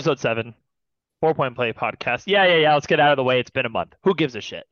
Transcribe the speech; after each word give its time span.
Episode 0.00 0.18
seven, 0.18 0.54
four 1.20 1.34
point 1.34 1.54
play 1.54 1.74
podcast. 1.74 2.22
Yeah, 2.24 2.46
yeah, 2.46 2.56
yeah. 2.56 2.72
Let's 2.72 2.86
get 2.86 3.00
out 3.00 3.12
of 3.12 3.18
the 3.18 3.22
way. 3.22 3.38
It's 3.38 3.50
been 3.50 3.66
a 3.66 3.68
month. 3.68 3.92
Who 4.02 4.14
gives 4.14 4.34
a 4.34 4.40
shit? 4.40 4.64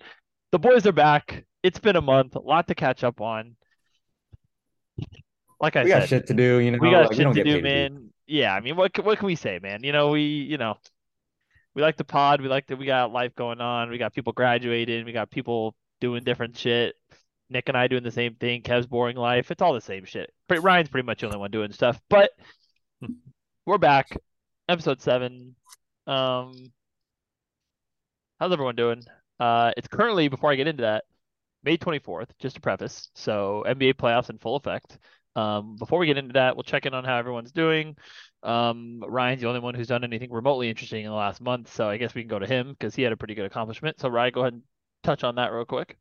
The 0.52 0.58
boys 0.58 0.86
are 0.86 0.92
back. 0.92 1.44
It's 1.62 1.78
been 1.78 1.96
a 1.96 2.00
month. 2.00 2.34
A 2.34 2.38
lot 2.38 2.66
to 2.68 2.74
catch 2.74 3.04
up 3.04 3.20
on. 3.20 3.54
Like 5.60 5.76
I 5.76 5.84
We 5.84 5.90
said, 5.90 6.00
got 6.00 6.08
shit 6.08 6.26
to 6.28 6.32
do, 6.32 6.60
you 6.60 6.70
know. 6.70 6.78
we 6.80 6.90
got 6.90 7.00
like, 7.00 7.10
we 7.10 7.16
shit 7.16 7.24
don't 7.24 7.34
to 7.34 7.44
do, 7.44 7.50
paid 7.50 7.56
to 7.56 7.62
man. 7.62 8.08
Yeah, 8.26 8.54
I 8.54 8.60
mean, 8.60 8.74
what 8.74 8.98
what 9.04 9.18
can 9.18 9.26
we 9.26 9.34
say, 9.34 9.58
man? 9.62 9.84
You 9.84 9.92
know, 9.92 10.08
we 10.08 10.22
you 10.22 10.56
know, 10.56 10.78
we 11.74 11.82
like 11.82 11.98
the 11.98 12.04
pod. 12.04 12.40
We 12.40 12.48
like 12.48 12.66
that 12.68 12.78
we 12.78 12.86
got 12.86 13.12
life 13.12 13.34
going 13.34 13.60
on. 13.60 13.90
We 13.90 13.98
got 13.98 14.14
people 14.14 14.32
graduating. 14.32 15.04
We 15.04 15.12
got 15.12 15.30
people 15.30 15.74
doing 16.00 16.24
different 16.24 16.56
shit. 16.56 16.94
Nick 17.50 17.68
and 17.68 17.76
I 17.76 17.86
doing 17.86 18.02
the 18.02 18.10
same 18.10 18.34
thing. 18.36 18.62
Kev's 18.62 18.86
boring 18.86 19.18
life. 19.18 19.50
It's 19.50 19.60
all 19.60 19.74
the 19.74 19.82
same 19.82 20.06
shit. 20.06 20.32
But 20.48 20.62
Ryan's 20.62 20.88
pretty 20.88 21.04
much 21.04 21.20
the 21.20 21.26
only 21.26 21.38
one 21.38 21.50
doing 21.50 21.72
stuff. 21.72 22.00
But 22.08 22.30
we're 23.66 23.76
back, 23.76 24.16
episode 24.68 25.00
seven. 25.00 25.56
Um, 26.06 26.72
how's 28.38 28.52
everyone 28.52 28.76
doing? 28.76 29.02
Uh, 29.40 29.72
it's 29.76 29.88
currently 29.88 30.28
before 30.28 30.52
I 30.52 30.56
get 30.56 30.68
into 30.68 30.82
that, 30.82 31.04
May 31.62 31.76
24th. 31.78 32.28
Just 32.38 32.56
to 32.56 32.60
preface, 32.60 33.10
so 33.14 33.64
NBA 33.66 33.94
playoffs 33.94 34.30
in 34.30 34.38
full 34.38 34.56
effect. 34.56 34.98
Um, 35.36 35.76
before 35.76 35.98
we 35.98 36.06
get 36.06 36.18
into 36.18 36.32
that, 36.32 36.56
we'll 36.56 36.64
check 36.64 36.84
in 36.84 36.94
on 36.94 37.04
how 37.04 37.16
everyone's 37.16 37.52
doing. 37.52 37.96
Um, 38.42 39.02
Ryan's 39.06 39.40
the 39.40 39.48
only 39.48 39.60
one 39.60 39.74
who's 39.74 39.86
done 39.86 40.04
anything 40.04 40.32
remotely 40.32 40.68
interesting 40.68 41.04
in 41.04 41.10
the 41.10 41.16
last 41.16 41.40
month, 41.40 41.72
so 41.72 41.88
I 41.88 41.96
guess 41.96 42.14
we 42.14 42.22
can 42.22 42.28
go 42.28 42.38
to 42.38 42.46
him 42.46 42.70
because 42.70 42.94
he 42.94 43.02
had 43.02 43.12
a 43.12 43.16
pretty 43.16 43.34
good 43.34 43.46
accomplishment. 43.46 44.00
So 44.00 44.08
Ryan, 44.08 44.32
go 44.32 44.40
ahead 44.42 44.52
and 44.54 44.62
touch 45.02 45.24
on 45.24 45.36
that 45.36 45.52
real 45.52 45.64
quick. 45.64 45.96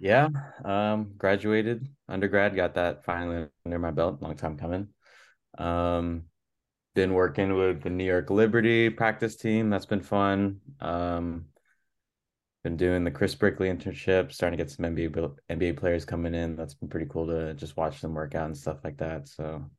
Yeah, 0.00 0.28
um, 0.64 1.14
graduated 1.16 1.86
undergrad, 2.08 2.56
got 2.56 2.74
that 2.74 3.04
finally 3.04 3.48
under 3.64 3.78
my 3.78 3.90
belt, 3.90 4.20
long 4.20 4.36
time 4.36 4.56
coming. 4.56 4.88
Um, 5.56 6.24
been 6.94 7.12
working 7.12 7.54
with 7.54 7.82
the 7.82 7.90
New 7.90 8.04
York 8.04 8.30
Liberty 8.30 8.88
practice 8.90 9.36
team. 9.36 9.70
That's 9.70 9.86
been 9.86 10.02
fun. 10.02 10.60
Um, 10.80 11.46
been 12.62 12.76
doing 12.76 13.04
the 13.04 13.10
Chris 13.10 13.34
Brickley 13.34 13.68
internship, 13.68 14.32
starting 14.32 14.56
to 14.56 14.64
get 14.64 14.70
some 14.70 14.86
NBA 14.86 15.34
NBA 15.50 15.76
players 15.76 16.04
coming 16.04 16.34
in. 16.34 16.56
That's 16.56 16.74
been 16.74 16.88
pretty 16.88 17.06
cool 17.10 17.26
to 17.26 17.54
just 17.54 17.76
watch 17.76 18.00
them 18.00 18.14
work 18.14 18.34
out 18.34 18.46
and 18.46 18.56
stuff 18.56 18.78
like 18.84 18.96
that. 18.98 19.28
So, 19.28 19.70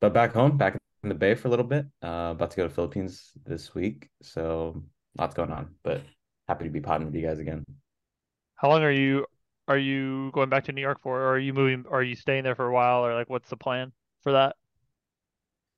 but 0.00 0.12
back 0.14 0.32
home, 0.32 0.56
back 0.56 0.76
in 1.02 1.08
the 1.08 1.14
Bay 1.14 1.34
for 1.34 1.48
a 1.48 1.50
little 1.50 1.66
bit. 1.66 1.86
Uh, 2.02 2.30
about 2.32 2.50
to 2.52 2.56
go 2.56 2.68
to 2.68 2.74
Philippines 2.74 3.32
this 3.44 3.74
week. 3.74 4.08
So 4.22 4.84
lots 5.18 5.34
going 5.34 5.50
on, 5.50 5.74
but 5.82 6.02
happy 6.48 6.64
to 6.64 6.70
be 6.70 6.80
potting 6.80 7.06
with 7.06 7.14
you 7.14 7.26
guys 7.26 7.38
again. 7.38 7.64
How 8.54 8.68
long 8.68 8.82
are 8.82 8.92
you 8.92 9.26
are 9.68 9.78
you 9.78 10.30
going 10.32 10.48
back 10.48 10.64
to 10.64 10.72
New 10.72 10.80
York 10.80 11.00
for, 11.00 11.20
or 11.20 11.34
are 11.34 11.38
you 11.38 11.52
moving? 11.52 11.84
Are 11.90 12.02
you 12.02 12.14
staying 12.14 12.44
there 12.44 12.54
for 12.54 12.66
a 12.66 12.72
while, 12.72 13.04
or 13.04 13.14
like 13.14 13.30
what's 13.30 13.50
the 13.50 13.56
plan 13.56 13.92
for 14.22 14.32
that? 14.32 14.56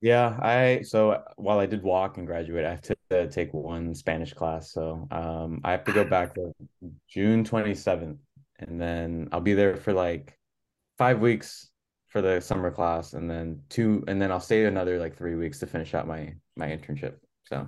Yeah, 0.01 0.37
I 0.41 0.81
so 0.83 1.23
while 1.37 1.59
I 1.59 1.65
did 1.65 1.81
walk 1.81 2.17
and 2.17 2.27
graduate, 2.27 2.65
I 2.65 2.71
have 2.71 2.81
to 2.83 2.95
uh, 3.11 3.25
take 3.27 3.53
one 3.53 3.95
Spanish 3.95 4.33
class. 4.33 4.71
So 4.71 5.07
um 5.11 5.61
I 5.63 5.71
have 5.71 5.83
to 5.85 5.93
go 5.93 6.03
back 6.15 6.35
for 6.35 6.51
June 7.09 7.43
27th 7.43 8.17
and 8.59 8.79
then 8.81 9.29
I'll 9.31 9.41
be 9.41 9.53
there 9.53 9.75
for 9.75 9.93
like 9.93 10.37
five 10.97 11.19
weeks 11.19 11.69
for 12.09 12.21
the 12.21 12.39
summer 12.39 12.71
class 12.71 13.13
and 13.13 13.29
then 13.29 13.61
two 13.69 14.03
and 14.07 14.21
then 14.21 14.31
I'll 14.31 14.39
stay 14.39 14.65
another 14.65 14.99
like 14.99 15.17
three 15.17 15.35
weeks 15.35 15.59
to 15.59 15.67
finish 15.67 15.93
out 15.93 16.07
my 16.07 16.33
my 16.55 16.67
internship. 16.67 17.15
So 17.45 17.67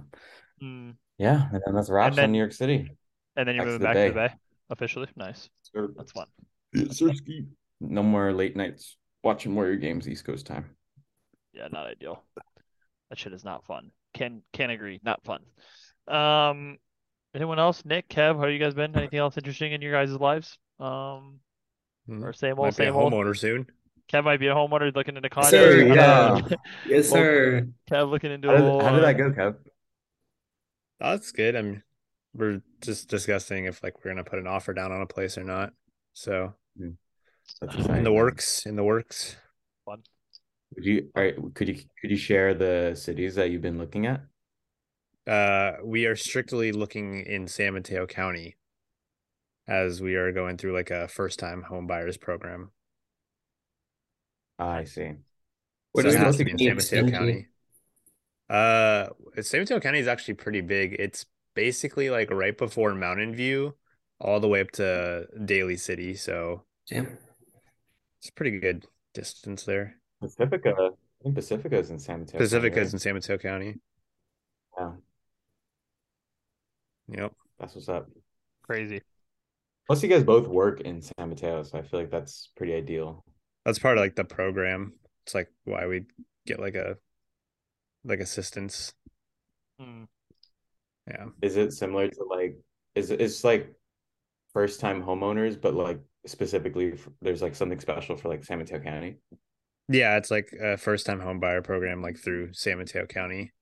Mm. 0.64 0.96
yeah, 1.20 1.50
and 1.54 1.62
then 1.66 1.76
that's 1.76 1.90
wraps 1.90 2.16
then- 2.16 2.26
on 2.26 2.32
New 2.32 2.40
York 2.40 2.52
City. 2.54 2.90
And 3.36 3.48
then 3.48 3.56
you're 3.56 3.66
Back 3.66 3.66
to 3.66 3.72
moving 3.74 3.80
the 3.80 3.86
back 3.86 3.94
to 3.96 4.00
the 4.10 4.14
Bay. 4.16 4.28
Bay 4.28 4.34
officially. 4.72 5.08
Nice. 5.16 5.50
That's 5.96 6.12
fun. 6.12 6.26
No 7.80 8.02
more 8.02 8.34
late 8.34 8.56
nights 8.56 8.98
watching 9.24 9.54
Warrior 9.54 9.76
games 9.76 10.10
East 10.10 10.26
Coast 10.26 10.48
time. 10.48 10.76
Yeah, 11.58 11.68
not 11.72 11.88
ideal. 11.88 12.24
That 13.10 13.18
shit 13.18 13.34
is 13.34 13.44
not 13.44 13.66
fun. 13.66 13.92
Can 14.14 14.42
can 14.54 14.70
agree, 14.70 15.00
not 15.04 15.24
fun. 15.24 15.42
Um, 16.08 16.78
anyone 17.34 17.58
else? 17.60 17.84
Nick, 17.86 18.10
Kev, 18.10 18.38
how 18.40 18.46
you 18.48 18.60
guys 18.60 18.74
been? 18.74 18.96
Anything 18.96 19.20
else 19.20 19.38
interesting 19.38 19.72
in 19.74 19.82
your 19.82 19.92
guys' 19.92 20.12
lives? 20.14 20.58
Um, 20.80 21.40
Hmm. 22.08 22.24
or 22.24 22.32
same 22.32 22.52
old, 22.58 22.68
Might 22.68 22.78
be 22.78 22.84
a 22.84 22.88
same 22.88 22.96
old. 22.96 23.12
homeowner 23.12 23.38
soon. 23.38 23.66
Kev 24.10 24.24
might 24.24 24.40
be 24.40 24.48
a 24.48 24.54
homeowner 24.56 24.96
looking 24.96 25.18
into 25.18 25.30
condos. 25.30 25.50
sir, 25.50 25.94
yeah. 25.94 26.40
Yes, 26.88 27.10
sir. 27.10 27.68
Kev 27.92 28.10
looking 28.10 28.32
into 28.32 28.48
How 28.48 28.54
a 28.54 28.58
did, 28.58 28.64
whole, 28.66 28.82
how 28.82 28.92
did 28.94 29.04
that 29.04 29.18
go, 29.18 29.32
Kev? 29.32 29.56
Oh, 31.02 31.12
that's 31.12 31.32
good. 31.34 31.56
I'm 31.56 31.84
we're 32.34 32.62
just 32.82 33.10
discussing 33.10 33.66
if 33.66 33.84
like 33.84 33.96
we're 34.06 34.12
gonna 34.12 34.24
put 34.24 34.40
an 34.40 34.48
offer 34.48 34.74
down 34.74 34.92
on 34.94 35.02
a 35.02 35.06
place 35.08 35.38
or 35.38 35.44
not. 35.44 35.74
So 36.14 36.54
That's 37.62 37.76
in 37.88 38.04
the 38.04 38.14
works, 38.14 38.66
in 38.66 38.76
the 38.78 38.84
works. 38.84 39.36
Fun. 39.86 40.04
Would 40.76 40.86
you, 40.86 41.10
all 41.16 41.24
right, 41.24 41.36
could 41.54 41.68
you 41.68 41.76
could 42.02 42.12
you 42.12 42.18
share 42.18 42.54
the 42.54 42.94
cities 42.96 43.36
that 43.36 43.50
you've 43.50 43.62
been 43.62 43.78
looking 43.78 44.06
at? 44.06 44.22
Uh, 45.26 45.78
we 45.84 46.06
are 46.06 46.16
strictly 46.16 46.72
looking 46.72 47.20
in 47.26 47.48
San 47.48 47.74
Mateo 47.74 48.06
County 48.06 48.58
as 49.68 50.02
we 50.02 50.16
are 50.16 50.32
going 50.32 50.58
through 50.58 50.74
like 50.74 50.92
a 50.92 51.08
first 51.08 51.40
time 51.40 51.64
home 51.64 51.88
buyers 51.88 52.18
program. 52.18 52.72
I 54.60 54.86
see. 54.86 55.14
What 55.92 56.04
so 56.04 56.10
does 56.10 56.16
it 56.16 56.20
that 56.20 56.26
has 56.26 56.38
to 56.38 56.46
be 56.46 56.52
in 56.52 56.58
San 56.58 56.76
Mateo? 56.76 57.08
County. 57.08 57.48
Uh, 58.50 59.08
San 59.42 59.62
Mateo 59.62 59.80
County 59.80 60.00
is 60.00 60.08
actually 60.08 60.36
pretty 60.36 60.62
big. 60.62 60.96
It's 61.00 61.26
basically 61.54 62.10
like 62.10 62.32
right 62.32 62.58
before 62.58 62.94
Mountain 62.94 63.36
View, 63.36 63.76
all 64.20 64.40
the 64.40 64.48
way 64.48 64.62
up 64.62 64.72
to 64.72 65.28
Daly 65.44 65.78
City. 65.78 66.16
So 66.16 66.64
Damn. 66.90 67.18
it's 68.20 68.30
a 68.30 68.34
pretty 68.34 68.60
good 68.60 68.86
distance 69.14 69.64
there. 69.64 69.98
Pacifica. 70.22 70.74
I 70.80 70.90
think 71.24 71.36
Pacifica 71.36 71.78
is 71.78 71.90
in 71.90 72.00
San 72.00 72.20
Mateo. 72.20 72.34
County, 72.40 72.46
Pacifica 72.46 72.80
is 72.82 72.88
right? 72.88 72.94
in 72.94 73.00
San 73.00 73.14
Mateo 73.14 73.38
County. 73.38 73.76
Yeah, 74.78 74.92
Yep. 77.10 77.34
that's 77.60 77.76
what's 77.76 77.90
up. 77.90 78.10
crazy. 78.64 79.02
Plus, 79.88 80.04
you 80.04 80.10
guys 80.10 80.24
both 80.24 80.48
work 80.48 80.82
in 80.82 81.02
San 81.02 81.30
Mateo, 81.30 81.64
so 81.64 81.78
I 81.78 81.82
feel 81.82 82.02
like 82.02 82.12
that's 82.12 82.50
pretty 82.58 82.74
ideal. 82.74 83.24
That's 83.66 83.80
part 83.80 83.98
of 83.98 84.02
like 84.04 84.16
the 84.16 84.26
program. 84.26 84.94
It's 85.26 85.34
like 85.34 85.50
why 85.64 85.88
we 85.88 86.06
get 86.46 86.60
like 86.60 86.76
a 86.76 86.98
like 88.04 88.20
assistance. 88.20 88.94
Hmm. 89.80 90.04
Yeah. 91.08 91.28
Is 91.42 91.56
it 91.56 91.72
similar 91.72 92.10
to 92.10 92.24
like, 92.26 92.58
is 92.96 93.12
it, 93.12 93.22
it's 93.22 93.44
like 93.46 93.74
first 94.54 94.82
time 94.82 95.02
homeowners, 95.02 95.60
but 95.60 95.74
like 95.74 96.02
specifically, 96.26 96.92
f 96.94 97.08
there's 97.22 97.42
like 97.42 97.56
something 97.56 97.80
special 97.80 98.18
for 98.18 98.28
like 98.28 98.44
San 98.44 98.58
Mateo 98.60 98.80
County? 98.80 99.18
Yeah, 99.90 100.18
it's 100.18 100.30
like 100.32 100.52
a 100.62 100.78
first 100.78 101.06
time 101.06 101.20
home 101.20 101.40
buyer 101.40 101.62
program 101.62 102.02
like 102.02 102.18
through 102.18 102.54
San 102.54 102.78
Mateo 102.78 103.06
County. 103.06 103.54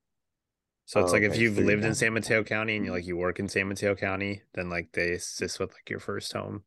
So 0.86 1.00
it's 1.00 1.10
Oh, 1.12 1.14
like 1.14 1.24
if 1.24 1.38
you've 1.38 1.56
through 1.56 1.66
lived 1.66 1.84
in. 1.86 1.96
San 1.96 2.14
Mateo 2.14 2.44
County 2.44 2.76
and 2.76 2.86
you 2.86 2.92
like 2.92 3.06
you 3.08 3.18
work 3.18 3.40
in 3.40 3.48
San 3.48 3.68
Mateo 3.68 3.96
County, 3.96 4.42
then 4.54 4.70
like 4.70 4.90
they 4.94 5.12
assist 5.14 5.60
with 5.60 5.72
like 5.74 5.90
your 5.90 6.00
first 6.00 6.32
home. 6.34 6.64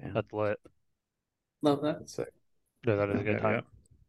Damn, 0.00 0.14
That's 0.14 0.32
lit. 0.32 0.58
Love 1.62 1.82
that. 1.82 1.98
that's 2.00 2.14
sick. 2.14 2.28
Yeah, 2.86 2.96
that 2.96 3.10
is 3.10 3.20
a 3.20 3.24
good 3.24 3.40
time. 3.40 3.54
yeah. 3.54 3.60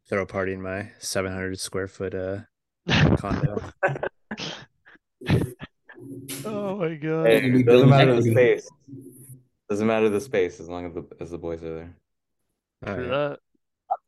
Throw 0.08 0.22
a 0.22 0.26
party 0.26 0.52
in 0.52 0.62
my 0.62 0.90
700 0.98 1.58
square 1.58 1.88
foot 1.88 2.14
uh 2.14 2.38
condo. 3.16 3.60
Oh 6.44 6.76
my 6.76 6.94
god. 6.94 7.26
Hey, 7.26 7.62
doesn't 7.62 7.88
matter 7.88 8.14
the 8.14 8.22
space. 8.30 8.68
Doesn't 9.68 9.86
matter 9.86 10.08
the 10.08 10.20
space 10.20 10.60
as 10.60 10.68
long 10.68 10.86
as 10.86 10.94
the 10.94 11.04
as 11.20 11.30
the 11.30 11.38
boys 11.38 11.62
are 11.64 11.74
there. 11.74 11.96
True 12.84 13.04
yeah. 13.04 13.10
that. 13.10 13.38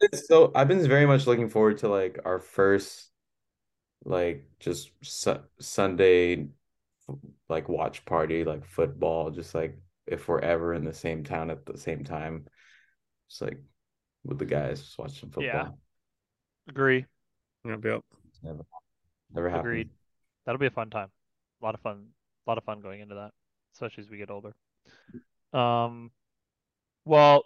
It's 0.00 0.26
So 0.28 0.52
I've 0.55 0.69
been 0.69 0.87
very 0.87 1.06
much 1.06 1.26
looking 1.26 1.49
forward 1.49 1.78
to 1.78 1.88
like 1.88 2.20
our 2.25 2.38
first 2.38 3.11
like 4.05 4.44
just 4.58 4.90
su 5.02 5.38
Sunday 5.61 6.49
like 7.49 7.69
watch 7.69 8.05
party 8.05 8.44
like 8.44 8.64
football 8.64 9.31
just 9.31 9.55
like 9.55 9.78
if 10.06 10.28
we're 10.28 10.38
ever 10.40 10.75
in 10.75 10.84
the 10.84 10.93
same 10.93 11.25
town 11.25 11.50
at 11.50 11.67
the 11.67 11.76
same 11.76 12.05
time 12.05 12.46
just 13.28 13.43
like 13.43 13.58
with 14.25 14.38
the 14.38 14.44
guys 14.44 14.81
just 14.81 14.99
watch 14.99 15.20
some 15.20 15.31
Yeah. 15.38 15.52
football 15.64 15.78
Agree. 16.69 17.05
Yep, 17.64 17.84
yep. 17.84 18.00
never 18.43 18.64
never 19.34 19.50
happened 19.50 19.67
Agreed. 19.70 19.90
That'll 20.46 20.58
be 20.58 20.67
a 20.67 20.70
fun 20.70 20.88
time. 20.90 21.08
A 21.61 21.64
lot 21.64 21.75
of 21.75 21.81
fun. 21.81 22.06
A 22.46 22.50
lot 22.50 22.58
of 22.58 22.64
fun 22.64 22.81
going 22.81 23.00
into 23.00 23.14
that, 23.17 23.32
especially 23.75 24.05
as 24.05 24.11
we 24.11 24.17
get 24.19 24.31
older. 24.31 24.55
Um, 25.52 26.11
well, 27.05 27.44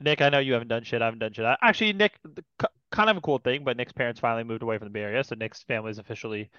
Nick, 0.00 0.20
I 0.20 0.28
know 0.28 0.38
you 0.38 0.52
haven't 0.52 0.68
done 0.68 0.84
shit. 0.84 1.02
I 1.02 1.06
haven't 1.06 1.18
done 1.20 1.32
shit. 1.32 1.44
I- 1.44 1.56
Actually, 1.60 1.92
Nick, 1.92 2.18
the, 2.22 2.44
kind 2.90 3.10
of 3.10 3.16
a 3.16 3.20
cool 3.20 3.38
thing, 3.38 3.64
but 3.64 3.76
Nick's 3.76 3.92
parents 3.92 4.20
finally 4.20 4.44
moved 4.44 4.62
away 4.62 4.78
from 4.78 4.86
the 4.86 4.90
Bay 4.92 5.00
Area, 5.02 5.24
so 5.24 5.34
Nick's 5.34 5.62
family 5.64 5.90
is 5.90 5.98
officially, 5.98 6.50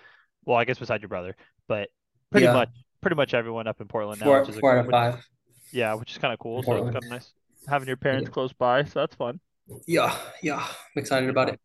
well, 0.45 0.57
I 0.57 0.65
guess 0.65 0.77
beside 0.79 1.01
your 1.01 1.09
brother, 1.09 1.35
but 1.67 1.89
pretty 2.31 2.45
Yeah. 2.45 2.53
much, 2.53 2.69
pretty 3.01 3.15
much 3.15 3.33
everyone 3.33 3.67
up 3.67 3.79
in 3.81 3.87
Portland 3.87 4.21
now, 4.21 4.39
which 4.39 4.49
is 4.49 4.57
a, 4.57 4.65
out 4.65 4.77
of 4.79 5.13
which- 5.15 5.23
yeah, 5.71 5.93
which 5.93 6.11
is 6.11 6.17
kind 6.17 6.33
of 6.33 6.39
cool. 6.39 6.63
So 6.63 6.73
it's 6.73 6.83
kind 6.83 6.95
of 6.97 7.09
nice 7.09 7.33
having 7.67 7.87
your 7.87 7.97
parents 7.97 8.27
Yeah. 8.27 8.33
close 8.33 8.53
by. 8.53 8.83
So 8.83 8.99
that's 9.01 9.15
fun. 9.15 9.39
Yeah, 9.87 10.17
yeah. 10.41 10.57
I'm 10.65 10.99
excited 10.99 11.29
about 11.29 11.49
it. 11.49 11.59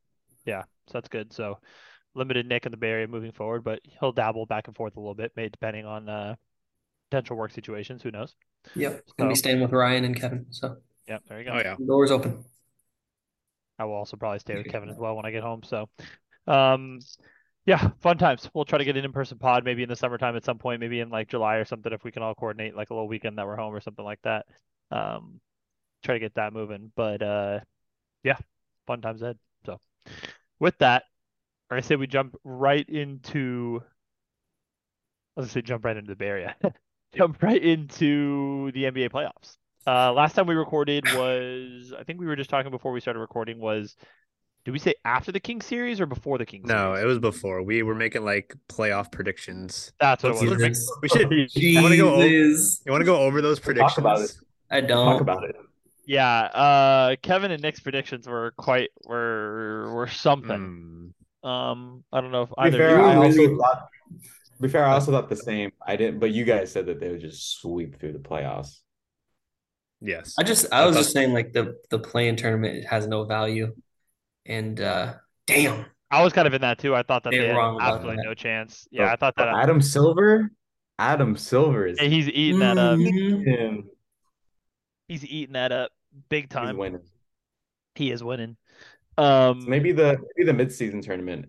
Yeah, 0.45 0.63
so 0.89 0.93
that's 0.95 1.09
good. 1.09 1.33
So 1.33 1.59
limited 2.15 2.47
Nick 2.47 2.67
in 2.67 2.71
the 2.71 2.77
Bay 2.77 2.91
Area 2.91 3.09
moving 3.09 3.33
forward, 3.33 3.65
but 3.65 3.81
he'll 3.85 4.13
dabble 4.13 4.47
back 4.47 4.69
and 4.69 4.77
forth 4.77 4.97
a 4.97 5.01
little 5.01 5.15
bit, 5.15 5.33
maybe 5.37 5.49
depending 5.51 5.87
on 5.87 6.09
uh, 6.09 6.35
potential 7.11 7.37
work 7.37 7.51
situations. 7.53 8.03
Who 8.03 8.11
knows? 8.11 8.35
Yep. 8.77 9.05
Gonna 9.19 9.31
be 9.31 9.35
staying 9.37 9.61
with 9.61 9.73
Ryan 9.73 10.05
and 10.05 10.21
Kevin. 10.21 10.47
So 10.51 10.77
Yeah, 11.07 11.19
there 11.29 11.39
you 11.39 11.45
go. 11.45 11.53
Oh 11.53 11.59
yeah. 11.59 11.77
doors 11.87 12.11
open. 12.11 12.45
I 13.79 13.85
will 13.85 13.95
also 13.95 14.17
probably 14.17 14.39
stay 14.39 14.57
with 14.57 14.69
Kevin 14.69 14.89
as 14.89 14.97
well 14.97 15.17
when 15.17 15.27
I 15.27 15.31
get 15.31 15.43
home. 15.43 15.63
So 15.65 15.89
Um, 16.47 17.01
yeah, 17.67 17.91
fun 18.01 18.19
times. 18.19 18.49
We'll 18.53 18.67
try 18.67 18.79
to 18.79 18.85
get 18.85 18.97
an 18.97 19.05
in-person 19.05 19.39
pod 19.39 19.65
maybe 19.65 19.83
in 19.83 19.89
the 19.89 19.97
summertime 19.97 20.37
at 20.37 20.45
some 20.45 20.59
point, 20.59 20.81
maybe 20.81 21.01
in 21.01 21.09
like 21.09 21.29
July 21.29 21.57
or 21.57 21.65
something 21.65 21.93
if 21.93 22.05
we 22.05 22.13
can 22.13 22.23
all 22.23 22.35
coordinate 22.35 22.77
like 22.77 22.91
a 22.91 22.95
little 22.95 23.09
weekend 23.09 23.39
that 23.39 23.47
we're 23.47 23.57
home 23.57 23.75
or 23.75 23.81
something 23.81 24.05
like 24.05 24.21
that. 24.23 24.47
Um, 24.91 25.41
try 26.03 26.15
to 26.15 26.21
get 26.21 26.35
that 26.35 26.53
moving. 26.53 26.93
But 26.95 27.23
uh, 27.23 27.61
yeah, 28.23 28.37
fun 28.87 29.01
times 29.01 29.23
ahead. 29.23 29.39
So 29.65 29.79
with 30.61 30.77
that, 30.79 31.05
I 31.71 31.81
say 31.81 31.97
we 31.97 32.07
jump 32.07 32.37
right 32.45 32.89
into. 32.89 33.83
I 35.37 35.41
was 35.41 35.47
gonna 35.47 35.53
say 35.53 35.63
jump 35.63 35.85
right 35.85 35.97
into 35.97 36.13
the 36.13 36.17
Bay 36.17 36.27
Area. 36.27 36.57
jump 37.15 37.43
right 37.43 37.63
into 37.63 38.71
the 38.73 38.85
NBA 38.85 39.11
playoffs. 39.11 39.57
Uh, 39.87 40.13
last 40.13 40.35
time 40.35 40.47
we 40.47 40.55
recorded 40.55 41.05
was 41.15 41.93
I 41.99 42.05
think 42.05 42.21
we 42.21 42.27
were 42.27 42.37
just 42.37 42.49
talking 42.51 42.71
before 42.71 42.93
we 42.93 43.01
started 43.01 43.21
recording 43.21 43.59
was 43.59 43.97
did 44.65 44.71
we 44.71 44.79
say 44.79 44.95
after 45.05 45.31
the 45.31 45.41
King 45.41 45.61
series 45.61 46.01
or 46.01 46.07
before 46.07 46.39
the 46.39 46.47
King 46.47 46.63
No, 46.65 46.95
series? 46.95 47.03
it 47.03 47.07
was 47.07 47.19
before. 47.19 47.63
We 47.63 47.83
were 47.83 47.95
making 47.95 48.25
like 48.25 48.55
playoff 48.71 49.13
predictions. 49.13 49.93
That's 50.01 50.23
what 50.23 50.31
it 50.37 50.41
was. 50.41 50.59
We're 50.59 50.69
Jesus. 50.69 50.91
We 51.03 51.09
should. 51.11 51.31
You 51.55 51.83
want 51.83 51.93
to 51.93 51.99
go? 51.99 52.15
o- 52.15 52.23
Jesus. 52.27 52.81
You 52.87 52.93
want 52.93 53.03
to 53.03 53.07
go 53.07 53.19
over 53.19 53.43
those 53.43 53.61
predictions? 53.61 53.93
Talk 53.93 53.99
about 53.99 54.21
it. 54.23 54.35
I 54.71 54.81
don't. 54.81 55.05
Talk 55.13 55.21
about 55.21 55.45
it. 55.45 55.57
Yeah, 56.07 56.41
uh, 56.45 57.17
Kevin 57.23 57.51
and 57.51 57.63
Nick's 57.63 57.81
predictions 57.81 58.27
were 58.27 58.53
quite 58.57 58.89
were 59.07 59.93
were 59.95 60.09
something. 60.09 61.13
Hmm. 61.43 61.49
Um, 61.49 62.05
I 62.11 62.23
don't 62.23 62.31
know 62.33 62.43
if 62.43 62.49
To 62.51 62.55
either 62.61 62.79
fair, 62.79 62.97
you 62.99 63.05
I 63.05 63.17
also 63.17 63.37
really- 63.39 63.57
thought. 63.59 63.89
To 64.57 64.63
be 64.63 64.69
fair, 64.69 64.87
I 64.87 64.93
also 64.93 65.11
thought 65.13 65.29
the 65.29 65.37
same. 65.37 65.73
I 65.87 65.97
didn't, 65.97 66.21
but 66.21 66.31
you 66.31 66.45
guys 66.45 66.73
said 66.73 66.87
that 66.87 67.01
they 67.01 67.11
would 67.11 67.21
just 67.21 67.59
sweep 67.61 67.99
through 68.01 68.13
the 68.13 68.19
playoffs. 68.19 68.81
Yes. 70.01 70.35
I 70.39 70.43
just 70.43 70.67
I 70.73 70.83
I 70.83 70.87
was 70.87 70.97
just 70.97 71.13
saying 71.13 71.33
like 71.33 71.53
the 71.53 71.77
the 71.91 71.99
play-in 71.99 72.37
tournament 72.37 72.85
has 72.87 73.07
no 73.07 73.25
value, 73.25 73.75
and 74.47 74.81
uh 74.81 75.15
damn, 75.47 75.87
I 76.11 76.23
was 76.23 76.33
kind 76.33 76.47
of 76.47 76.55
in 76.55 76.61
that 76.63 76.79
too. 76.79 76.95
I 76.95 77.03
thought 77.03 77.23
that 77.25 77.31
They 77.31 77.39
they 77.39 77.53
were 77.53 77.61
had 77.81 77.81
absolutely 77.81 78.17
that. 78.17 78.25
no 78.25 78.35
chance. 78.35 78.87
Yeah, 78.91 79.13
I 79.13 79.17
thought 79.17 79.35
But 79.37 79.47
that 79.47 79.63
Adam 79.63 79.81
Silver, 79.81 80.51
Adam 80.99 81.37
Silver 81.37 81.87
is 81.87 81.99
Yeah, 82.01 82.09
he's 82.09 82.29
eating 82.29 82.61
that 82.61 82.77
up. 82.79 82.99
Mhm. 82.99 83.85
He's 85.09 85.25
eating 85.25 85.55
that 85.55 85.73
up 85.73 85.91
big 86.29 86.49
time. 86.51 86.63
He's 86.65 86.71
time. 86.71 86.77
winning. 86.79 87.03
He 87.95 88.11
is 88.11 88.23
winning. 88.25 88.57
Um, 89.17 89.61
So 89.63 89.69
maybe 89.69 89.93
the 89.93 90.19
maybe 90.37 90.51
the 90.51 90.65
midseason 90.65 91.03
tournament 91.03 91.47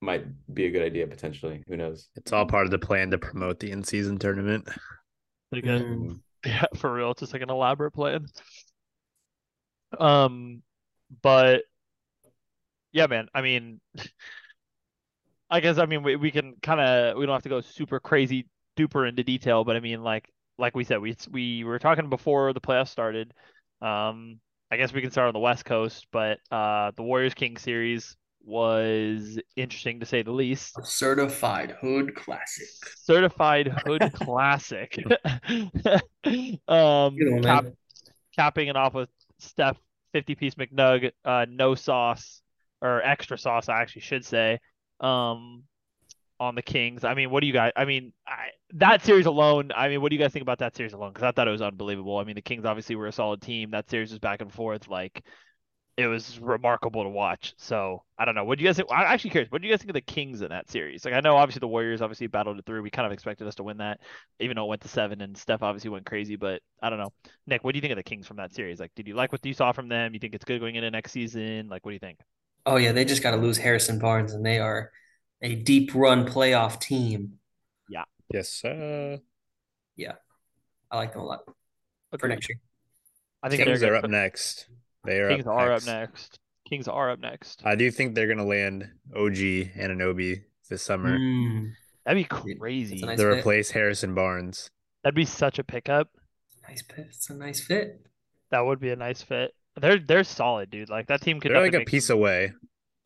might 0.00 0.24
be 0.52 0.66
a 0.66 0.70
good 0.70 0.82
idea 0.82 1.06
potentially. 1.06 1.62
Who 1.68 1.76
knows? 1.76 2.08
It's 2.16 2.32
all 2.32 2.46
part 2.46 2.64
of 2.66 2.70
the 2.70 2.78
plan 2.78 3.10
to 3.12 3.18
promote 3.18 3.60
the 3.60 3.70
in-season 3.70 4.18
tournament. 4.18 4.68
pretty 5.50 5.66
good. 5.66 5.82
Mm. 5.82 6.20
Yeah, 6.48 6.64
for 6.76 6.92
real. 6.92 7.10
It's 7.12 7.20
just 7.20 7.32
like 7.32 7.42
an 7.42 7.50
elaborate 7.50 7.92
plan. 7.92 8.26
Um, 9.98 10.62
but 11.22 11.62
yeah, 12.92 13.06
man. 13.06 13.28
I 13.34 13.42
mean, 13.42 13.80
I 15.50 15.60
guess 15.60 15.78
I 15.78 15.86
mean 15.86 16.02
we 16.02 16.16
we 16.16 16.30
can 16.30 16.56
kind 16.62 16.80
of 16.80 17.16
we 17.16 17.26
don't 17.26 17.34
have 17.34 17.42
to 17.44 17.48
go 17.48 17.60
super 17.60 18.00
crazy 18.00 18.46
duper 18.76 19.08
into 19.08 19.24
detail, 19.24 19.64
but 19.64 19.76
I 19.76 19.80
mean 19.80 20.02
like 20.02 20.30
like 20.58 20.74
we 20.76 20.84
said 20.84 21.00
we 21.00 21.16
we 21.30 21.64
were 21.64 21.78
talking 21.78 22.08
before 22.10 22.52
the 22.52 22.60
playoffs 22.60 22.88
started. 22.88 23.32
Um, 23.80 24.40
I 24.70 24.76
guess 24.76 24.92
we 24.92 25.00
can 25.00 25.10
start 25.10 25.28
on 25.28 25.32
the 25.34 25.40
West 25.40 25.64
Coast, 25.64 26.06
but 26.12 26.38
uh, 26.50 26.90
the 26.96 27.02
Warriors 27.02 27.34
King 27.34 27.56
series 27.56 28.16
was 28.48 29.38
interesting 29.56 30.00
to 30.00 30.06
say 30.06 30.22
the 30.22 30.32
least. 30.32 30.74
Certified 30.84 31.76
hood 31.80 32.14
classic. 32.16 32.66
Certified 32.96 33.68
Hood 33.68 34.10
Classic. 34.14 34.98
um, 36.68 37.16
cap, 37.42 37.66
capping 38.34 38.68
it 38.68 38.76
off 38.76 38.94
with 38.94 39.10
Steph 39.38 39.76
50 40.12 40.34
piece 40.34 40.54
McNug, 40.54 41.12
uh, 41.24 41.46
no 41.48 41.74
sauce 41.74 42.40
or 42.80 43.02
extra 43.02 43.36
sauce, 43.36 43.68
I 43.68 43.80
actually 43.82 44.02
should 44.02 44.24
say, 44.24 44.58
um, 45.00 45.64
on 46.40 46.54
the 46.54 46.62
Kings. 46.62 47.04
I 47.04 47.14
mean, 47.14 47.30
what 47.30 47.40
do 47.40 47.46
you 47.46 47.52
guys? 47.52 47.72
I 47.76 47.84
mean, 47.84 48.12
I, 48.26 48.48
that 48.74 49.04
series 49.04 49.26
alone. 49.26 49.72
I 49.74 49.88
mean, 49.88 50.00
what 50.00 50.10
do 50.10 50.16
you 50.16 50.22
guys 50.22 50.32
think 50.32 50.42
about 50.42 50.60
that 50.60 50.74
series 50.74 50.94
alone? 50.94 51.12
Because 51.12 51.24
I 51.24 51.32
thought 51.32 51.48
it 51.48 51.52
was 51.52 51.62
unbelievable. 51.62 52.16
I 52.16 52.24
mean, 52.24 52.36
the 52.36 52.42
Kings 52.42 52.64
obviously 52.64 52.96
were 52.96 53.08
a 53.08 53.12
solid 53.12 53.42
team. 53.42 53.72
That 53.72 53.90
series 53.90 54.10
was 54.10 54.18
back 54.18 54.40
and 54.40 54.52
forth. 54.52 54.88
Like, 54.88 55.22
it 55.98 56.06
was 56.06 56.38
remarkable 56.38 57.02
to 57.02 57.08
watch. 57.08 57.54
So 57.56 58.04
I 58.16 58.24
don't 58.24 58.36
know. 58.36 58.44
What 58.44 58.56
do 58.56 58.62
you 58.62 58.68
guys 58.68 58.76
think? 58.76 58.88
I'm 58.90 59.04
actually 59.04 59.30
curious. 59.30 59.50
What 59.50 59.60
do 59.60 59.66
you 59.66 59.72
guys 59.72 59.80
think 59.80 59.90
of 59.90 59.94
the 59.94 60.00
Kings 60.00 60.42
in 60.42 60.50
that 60.50 60.70
series? 60.70 61.04
Like, 61.04 61.12
I 61.12 61.18
know 61.18 61.36
obviously 61.36 61.58
the 61.58 61.66
Warriors 61.66 62.00
obviously 62.00 62.28
battled 62.28 62.56
it 62.56 62.64
through. 62.66 62.82
We 62.82 62.90
kind 62.90 63.04
of 63.04 63.10
expected 63.10 63.48
us 63.48 63.56
to 63.56 63.64
win 63.64 63.78
that, 63.78 63.98
even 64.38 64.54
though 64.54 64.64
it 64.64 64.68
went 64.68 64.82
to 64.82 64.88
seven 64.88 65.20
and 65.20 65.36
Steph 65.36 65.60
obviously 65.60 65.90
went 65.90 66.06
crazy. 66.06 66.36
But 66.36 66.62
I 66.80 66.88
don't 66.88 67.00
know. 67.00 67.12
Nick, 67.48 67.64
what 67.64 67.72
do 67.72 67.78
you 67.78 67.80
think 67.80 67.90
of 67.90 67.96
the 67.96 68.04
Kings 68.04 68.28
from 68.28 68.36
that 68.36 68.54
series? 68.54 68.78
Like, 68.78 68.92
did 68.94 69.08
you 69.08 69.14
like 69.14 69.32
what 69.32 69.44
you 69.44 69.52
saw 69.52 69.72
from 69.72 69.88
them? 69.88 70.14
You 70.14 70.20
think 70.20 70.36
it's 70.36 70.44
good 70.44 70.60
going 70.60 70.76
into 70.76 70.88
next 70.88 71.10
season? 71.10 71.68
Like, 71.68 71.84
what 71.84 71.90
do 71.90 71.94
you 71.94 71.98
think? 71.98 72.20
Oh 72.64 72.76
yeah, 72.76 72.92
they 72.92 73.04
just 73.04 73.22
got 73.22 73.32
to 73.32 73.36
lose 73.36 73.58
Harrison 73.58 73.98
Barnes, 73.98 74.34
and 74.34 74.46
they 74.46 74.60
are 74.60 74.92
a 75.42 75.56
deep 75.56 75.94
run 75.96 76.26
playoff 76.26 76.80
team. 76.80 77.40
Yeah. 77.88 78.04
Yes, 78.32 78.50
sir. 78.50 79.18
Yeah, 79.96 80.12
I 80.92 80.96
like 80.96 81.12
them 81.12 81.22
a 81.22 81.24
lot 81.24 81.40
for 81.44 81.54
Agreed. 82.12 82.30
next 82.30 82.48
year. 82.48 82.60
I 83.42 83.48
think 83.48 83.64
Kings 83.64 83.80
they're 83.80 83.96
up 83.96 84.08
next. 84.08 84.68
They 85.04 85.20
are 85.20 85.28
Kings 85.28 85.46
up 85.46 85.54
are 85.54 85.68
next. 85.70 85.88
up 85.88 85.94
next. 85.94 86.38
Kings 86.68 86.88
are 86.88 87.10
up 87.10 87.20
next. 87.20 87.62
I 87.64 87.74
do 87.76 87.90
think 87.90 88.14
they're 88.14 88.28
gonna 88.28 88.46
land 88.46 88.84
OG 89.14 89.70
Anunoby 89.78 90.42
this 90.68 90.82
summer 90.82 91.18
Mm, 91.18 91.70
That'd 92.04 92.22
be 92.22 92.56
crazy. 92.56 92.96
that's 92.96 93.02
a 93.02 93.06
nice 93.06 93.18
to 93.18 93.30
fit. 93.30 93.38
replace 93.38 93.70
Harrison 93.70 94.14
Barnes. 94.14 94.68
That'd 95.02 95.14
be 95.14 95.24
such 95.24 95.58
a 95.58 95.64
pickup. 95.64 96.08
nice 96.68 96.82
fit. 96.82 97.06
It's 97.08 97.30
a 97.30 97.34
nice 97.34 97.60
fit. 97.64 98.00
That 98.50 98.60
would 98.66 98.80
be 98.80 98.90
a 98.90 98.96
nice 98.96 99.22
fit. 99.22 99.52
They're 99.80 99.98
they're 99.98 100.24
solid, 100.24 100.70
dude. 100.70 100.90
Like 100.90 101.06
that 101.06 101.22
team 101.22 101.40
could 101.40 101.52
They're 101.52 101.60
like 101.62 101.74
a 101.74 101.84
piece 101.84 102.06
some- 102.08 102.18
away. 102.18 102.52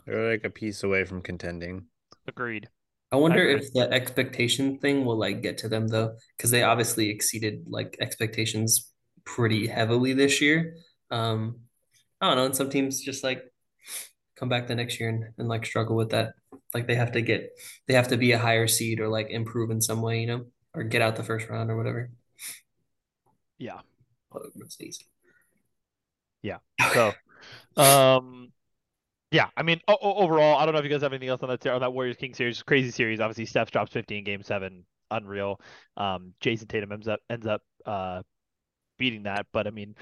They're 0.06 0.30
like 0.32 0.44
a 0.44 0.50
piece 0.50 0.82
away 0.82 1.04
from 1.04 1.22
contending. 1.22 1.87
Agreed. 2.26 2.68
I 3.12 3.16
wonder 3.16 3.46
agree. 3.46 3.64
if 3.66 3.72
the 3.75 3.92
expectation 3.92 4.78
thing 4.78 5.04
will 5.04 5.18
like 5.18 5.42
get 5.42 5.58
to 5.58 5.68
them 5.68 5.87
though, 5.88 6.16
because 6.37 6.50
they 6.50 6.62
obviously 6.62 7.11
exceeded 7.11 7.64
like 7.68 7.96
expectations 8.00 8.90
pretty 9.25 9.66
heavily 9.68 10.12
this 10.14 10.40
year. 10.40 10.75
Um, 11.11 11.61
I 12.22 12.28
don't 12.28 12.36
know, 12.36 12.46
and 12.46 12.56
some 12.56 12.70
teams 12.70 13.00
just 13.00 13.24
like 13.24 13.42
come 14.36 14.48
back 14.48 14.68
the 14.68 14.74
next 14.76 15.00
year 15.00 15.08
and, 15.08 15.24
and 15.38 15.48
like 15.48 15.66
struggle 15.66 15.96
with 15.96 16.10
that. 16.10 16.34
Like 16.72 16.86
they 16.86 16.94
have 16.94 17.12
to 17.12 17.20
get 17.20 17.50
they 17.88 17.94
have 17.94 18.08
to 18.08 18.16
be 18.16 18.32
a 18.32 18.38
higher 18.38 18.68
seed 18.68 19.00
or 19.00 19.08
like 19.08 19.28
improve 19.30 19.70
in 19.70 19.80
some 19.80 20.02
way, 20.02 20.20
you 20.20 20.26
know, 20.28 20.46
or 20.72 20.84
get 20.84 21.02
out 21.02 21.16
the 21.16 21.24
first 21.24 21.48
round 21.48 21.70
or 21.70 21.76
whatever. 21.76 22.10
Yeah. 23.58 23.80
Yeah. 26.42 26.58
So, 26.92 27.12
um, 27.76 28.52
yeah. 29.30 29.48
I 29.56 29.62
mean, 29.62 29.80
overall, 29.88 30.58
I 30.58 30.64
don't 30.64 30.74
know 30.74 30.78
if 30.78 30.84
you 30.84 30.90
guys 30.90 31.02
have 31.02 31.12
anything 31.12 31.28
else 31.28 31.42
on 31.42 31.48
that 31.48 31.66
on 31.66 31.80
that 31.80 31.92
Warriors 31.92 32.16
King 32.16 32.34
series. 32.34 32.62
Crazy 32.62 32.90
series. 32.90 33.20
Obviously, 33.20 33.46
Steph 33.46 33.70
drops 33.70 33.92
50 33.92 34.18
in 34.18 34.24
Game 34.24 34.42
Seven. 34.42 34.84
Unreal. 35.10 35.60
Um, 35.96 36.34
Jason 36.40 36.68
Tatum 36.68 36.92
ends 36.92 37.08
up 37.08 37.20
ends 37.30 37.46
up 37.46 37.62
uh 37.86 38.22
beating 38.98 39.24
that. 39.24 39.46
But 39.52 39.66
I 39.66 39.70
mean, 39.70 39.94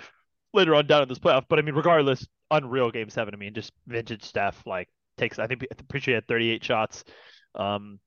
later 0.52 0.75
on 0.75 0.87
down 0.87 1.02
in 1.02 1.09
this 1.09 1.19
playoff. 1.19 1.45
But 1.49 1.59
I 1.59 1.62
mean, 1.62 1.75
regardless, 1.75 2.26
unreal 2.50 2.90
Game 2.90 3.11
Seven. 3.11 3.35
I 3.35 3.37
mean, 3.37 3.54
just 3.54 3.73
vintage 3.87 4.25
Steph 4.25 4.66
like 4.66 4.88
takes. 5.16 5.38
I 5.38 5.47
think 5.47 5.66
I'm 5.71 5.87
pretty 5.87 6.04
sure 6.04 6.12
he 6.12 6.16
had 6.16 6.26
38 6.26 6.64
shots. 6.64 7.04
Um, 7.54 7.99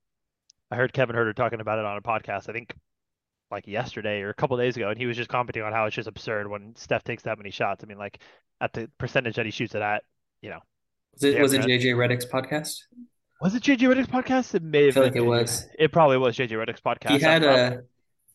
I 0.71 0.75
heard 0.75 0.93
Kevin 0.93 1.15
Huerter 1.15 1.35
talking 1.35 1.61
about 1.61 1.79
it 1.79 1.85
on 1.85 1.97
a 1.97 2.01
podcast. 2.01 2.49
I 2.49 2.53
think 2.53 2.73
like 3.51 3.67
yesterday 3.67 4.21
or 4.21 4.29
a 4.29 4.33
couple 4.33 4.57
days 4.57 4.75
ago, 4.75 4.89
and 4.89 4.97
he 4.97 5.05
was 5.05 5.15
just 5.15 5.29
commenting 5.29 5.63
on 5.63 5.71
how 5.71 5.85
it's 5.85 5.95
just 5.95 6.07
absurd 6.07 6.49
when 6.49 6.75
Steph 6.75 7.03
takes 7.03 7.23
that 7.23 7.37
many 7.37 7.51
shots. 7.51 7.83
I 7.83 7.87
mean, 7.87 7.97
like 7.97 8.19
at 8.59 8.73
the 8.73 8.89
percentage 8.97 9.35
that 9.35 9.45
he 9.45 9.51
shoots 9.51 9.75
it 9.75 9.81
at, 9.81 10.03
you 10.41 10.49
know. 10.49 10.59
Was 11.13 11.23
it 11.23 11.41
was 11.41 11.53
it. 11.53 11.61
JJ 11.61 11.93
Redick's 11.93 12.25
podcast? 12.25 12.79
Was 13.39 13.53
it 13.53 13.63
JJ 13.63 13.81
Redick's 13.81 14.07
podcast? 14.07 14.55
It 14.55 14.63
may 14.63 14.85
have 14.85 14.95
feel 14.95 15.03
like 15.03 15.15
it 15.15 15.21
was. 15.21 15.67
It 15.77 15.91
probably 15.91 16.17
was 16.17 16.35
JJ 16.35 16.51
Redick's 16.51 16.81
podcast. 16.81 17.11
He 17.11 17.19
had 17.19 17.43
uh 17.43 17.77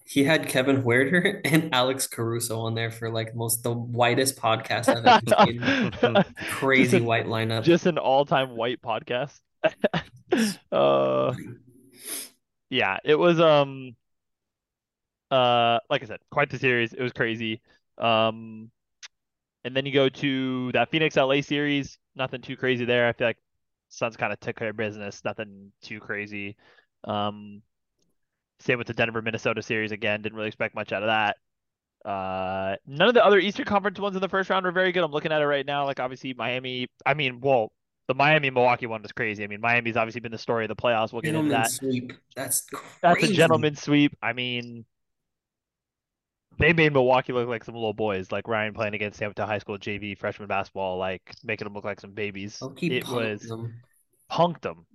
he 0.09 0.25
had 0.25 0.49
Kevin 0.49 0.83
Huerter 0.83 1.43
and 1.45 1.75
Alex 1.75 2.07
Caruso 2.07 2.61
on 2.61 2.75
there 2.75 2.91
for 2.91 3.11
like 3.11 3.37
most 3.37 3.63
the 3.63 3.73
whitest 3.73 4.39
podcast 4.39 4.89
I've 4.89 5.05
ever 5.37 6.25
seen. 6.25 6.35
Crazy 6.51 6.97
an- 6.97 7.05
white 7.05 7.27
lineup. 7.27 7.63
just 7.63 7.85
an 7.85 7.99
all-time 7.99 8.57
white 8.57 8.81
podcast. 8.81 9.39
uh, 10.73 11.35
yeah, 12.71 12.97
it 13.05 13.17
was 13.17 13.39
um, 13.39 13.97
uh, 15.31 15.79
like 15.91 16.03
I 16.03 16.07
said, 16.07 16.21
quite 16.31 16.49
the 16.49 16.59
series. 16.59 16.95
It 16.95 17.03
was 17.03 17.13
crazy. 17.13 17.61
Um, 17.99 18.71
and 19.65 19.77
then 19.77 19.85
you 19.85 19.93
go 19.93 20.09
to 20.09 20.73
that 20.73 20.91
Phoenix 20.91 21.17
LA 21.17 21.43
series. 21.43 21.99
Nothing 22.17 22.41
too 22.41 22.57
crazy 22.57 22.87
there. 22.87 23.09
I 23.09 23.13
feel 23.13 23.27
like 23.27 23.39
Suns 23.91 24.17
kind 24.17 24.33
of 24.33 24.41
took 24.41 24.57
care 24.57 24.71
of 24.71 24.77
business. 24.79 25.23
Nothing 25.23 25.71
too 25.83 26.01
crazy. 26.01 26.57
Um, 27.05 27.61
same 28.61 28.79
with 28.79 28.87
the 28.87 28.95
Denver 28.95 29.23
Minnesota 29.23 29.63
series 29.63 29.93
again. 29.93 30.23
Didn't 30.23 30.37
really 30.37 30.49
expect 30.49 30.75
much 30.75 30.93
out 30.93 31.03
of 31.03 31.09
that. 31.09 31.37
Uh, 32.09 32.77
none 32.87 33.09
of 33.09 33.15
the 33.15 33.25
other 33.25 33.39
Eastern 33.39 33.67
Conference 33.67 33.99
ones 33.99 34.17
in 34.17 34.23
the 34.23 34.29
first 34.29 34.51
round 34.51 34.65
were 34.65 34.73
very 34.73 34.93
good. 34.93 35.03
I'm 35.05 35.11
looking 35.11 35.33
at 35.33 35.43
it 35.43 35.47
right 35.47 35.67
now. 35.67 35.85
Like 35.85 36.01
obviously 36.01 36.35
Miami. 36.35 36.89
I 37.05 37.15
mean, 37.15 37.41
well, 37.41 37.73
the 38.09 38.15
Miami 38.15 38.51
Milwaukee 38.51 38.87
one 38.87 39.03
was 39.03 39.13
crazy. 39.13 39.45
I 39.45 39.47
mean, 39.47 39.61
Miami's 39.61 39.97
obviously 39.97 40.21
been 40.21 40.33
the 40.33 40.39
story 40.39 40.65
of 40.65 40.69
the 40.69 40.77
playoffs. 40.77 41.13
We'll 41.13 41.23
get 41.23 41.35
into 41.35 41.51
Gentleman 41.51 41.63
that. 41.63 41.71
sweep. 41.71 42.13
That's 42.35 42.63
crazy. 42.63 42.87
That's 43.03 43.17
a 43.17 43.21
crazy. 43.21 43.35
gentleman's 43.35 43.83
sweep. 43.83 44.17
I 44.23 44.33
mean, 44.33 44.87
they 46.59 46.73
made 46.73 46.93
Milwaukee 46.93 47.33
look 47.33 47.49
like 47.49 47.65
some 47.65 47.75
little 47.75 47.93
boys, 47.93 48.33
like 48.33 48.49
Ryan 48.49 48.75
playing 48.75 48.95
against 48.95 49.21
Hampton 49.21 49.47
High 49.47 49.59
School 49.59 49.79
JV 49.79 50.17
freshman 50.19 50.49
basketball, 50.49 50.97
like 50.97 51.35
making 51.45 51.67
them 51.67 51.75
look 51.75 51.85
like 51.85 52.01
some 52.01 52.13
babies. 52.13 52.63
It 52.81 53.07
was 53.09 53.43
them. 53.43 53.75
punked 54.31 54.63
them, 54.63 54.87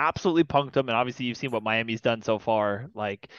absolutely 0.00 0.44
punked 0.44 0.72
them. 0.72 0.88
And 0.88 0.96
obviously, 0.96 1.26
you've 1.26 1.36
seen 1.36 1.50
what 1.50 1.62
Miami's 1.62 2.00
done 2.00 2.22
so 2.22 2.38
far, 2.38 2.88
like 2.94 3.30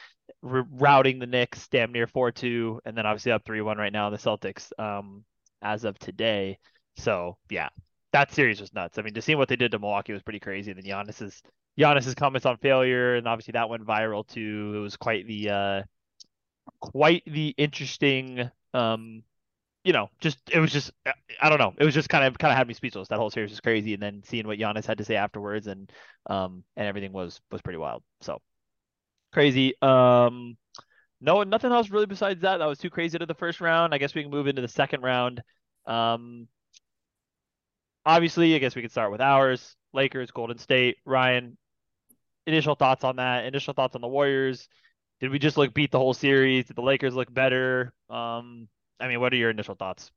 r- 0.42 0.66
routing 0.70 1.18
the 1.18 1.26
Knicks 1.26 1.68
damn 1.68 1.92
near 1.92 2.06
four 2.06 2.30
two, 2.30 2.80
and 2.84 2.96
then 2.96 3.06
obviously 3.06 3.32
up 3.32 3.44
three 3.44 3.60
one 3.60 3.78
right 3.78 3.92
now 3.92 4.06
in 4.06 4.12
the 4.12 4.18
Celtics. 4.18 4.70
Um, 4.78 5.24
as 5.64 5.84
of 5.84 5.96
today, 5.98 6.58
so 6.96 7.36
yeah, 7.48 7.68
that 8.12 8.32
series 8.32 8.60
was 8.60 8.74
nuts. 8.74 8.98
I 8.98 9.02
mean, 9.02 9.14
just 9.14 9.26
seeing 9.26 9.38
what 9.38 9.48
they 9.48 9.56
did 9.56 9.70
to 9.72 9.78
Milwaukee 9.78 10.12
was 10.12 10.22
pretty 10.22 10.40
crazy. 10.40 10.72
And 10.72 10.80
then 10.80 10.86
Giannis's 10.86 11.40
Giannis's 11.78 12.14
comments 12.14 12.46
on 12.46 12.56
failure, 12.58 13.14
and 13.16 13.28
obviously 13.28 13.52
that 13.52 13.68
went 13.68 13.86
viral 13.86 14.26
too. 14.26 14.74
It 14.76 14.80
was 14.80 14.96
quite 14.96 15.26
the 15.26 15.50
uh, 15.50 15.82
quite 16.80 17.22
the 17.26 17.54
interesting 17.56 18.50
um 18.74 19.22
you 19.84 19.92
know, 19.92 20.10
just 20.20 20.38
it 20.50 20.60
was 20.60 20.72
just 20.72 20.92
I 21.40 21.48
don't 21.48 21.58
know. 21.58 21.74
It 21.78 21.84
was 21.84 21.94
just 21.94 22.08
kind 22.08 22.24
of 22.24 22.38
kind 22.38 22.52
of 22.52 22.58
had 22.58 22.68
me 22.68 22.74
speechless. 22.74 23.08
That 23.08 23.18
whole 23.18 23.30
series 23.30 23.50
was 23.50 23.60
crazy, 23.60 23.94
and 23.94 24.02
then 24.02 24.22
seeing 24.24 24.46
what 24.46 24.58
Giannis 24.58 24.86
had 24.86 24.98
to 24.98 25.04
say 25.04 25.16
afterwards, 25.16 25.66
and 25.66 25.90
um 26.28 26.64
and 26.76 26.86
everything 26.86 27.12
was 27.12 27.40
was 27.50 27.62
pretty 27.62 27.78
wild. 27.78 28.02
So 28.20 28.40
crazy. 29.32 29.74
Um, 29.82 30.56
no, 31.20 31.42
nothing 31.42 31.72
else 31.72 31.90
really 31.90 32.06
besides 32.06 32.42
that. 32.42 32.58
That 32.58 32.66
was 32.66 32.78
too 32.78 32.90
crazy 32.90 33.18
to 33.18 33.26
the 33.26 33.34
first 33.34 33.60
round. 33.60 33.94
I 33.94 33.98
guess 33.98 34.14
we 34.14 34.22
can 34.22 34.30
move 34.30 34.46
into 34.46 34.62
the 34.62 34.68
second 34.68 35.02
round. 35.02 35.42
Um, 35.86 36.48
obviously, 38.04 38.54
I 38.54 38.58
guess 38.58 38.74
we 38.76 38.82
could 38.82 38.90
start 38.90 39.12
with 39.12 39.20
ours. 39.20 39.76
Lakers, 39.92 40.30
Golden 40.30 40.58
State. 40.58 40.96
Ryan, 41.04 41.56
initial 42.46 42.74
thoughts 42.74 43.04
on 43.04 43.16
that? 43.16 43.44
Initial 43.46 43.74
thoughts 43.74 43.94
on 43.94 44.00
the 44.00 44.08
Warriors? 44.08 44.68
Did 45.20 45.30
we 45.30 45.38
just 45.38 45.56
look 45.56 45.72
beat 45.74 45.90
the 45.92 45.98
whole 45.98 46.14
series? 46.14 46.66
Did 46.66 46.76
the 46.76 46.82
Lakers 46.82 47.14
look 47.14 47.32
better? 47.32 47.92
Um, 48.10 48.68
I 49.02 49.08
mean, 49.08 49.20
what 49.20 49.32
are 49.32 49.36
your 49.36 49.50
initial 49.50 49.74
thoughts? 49.74 50.12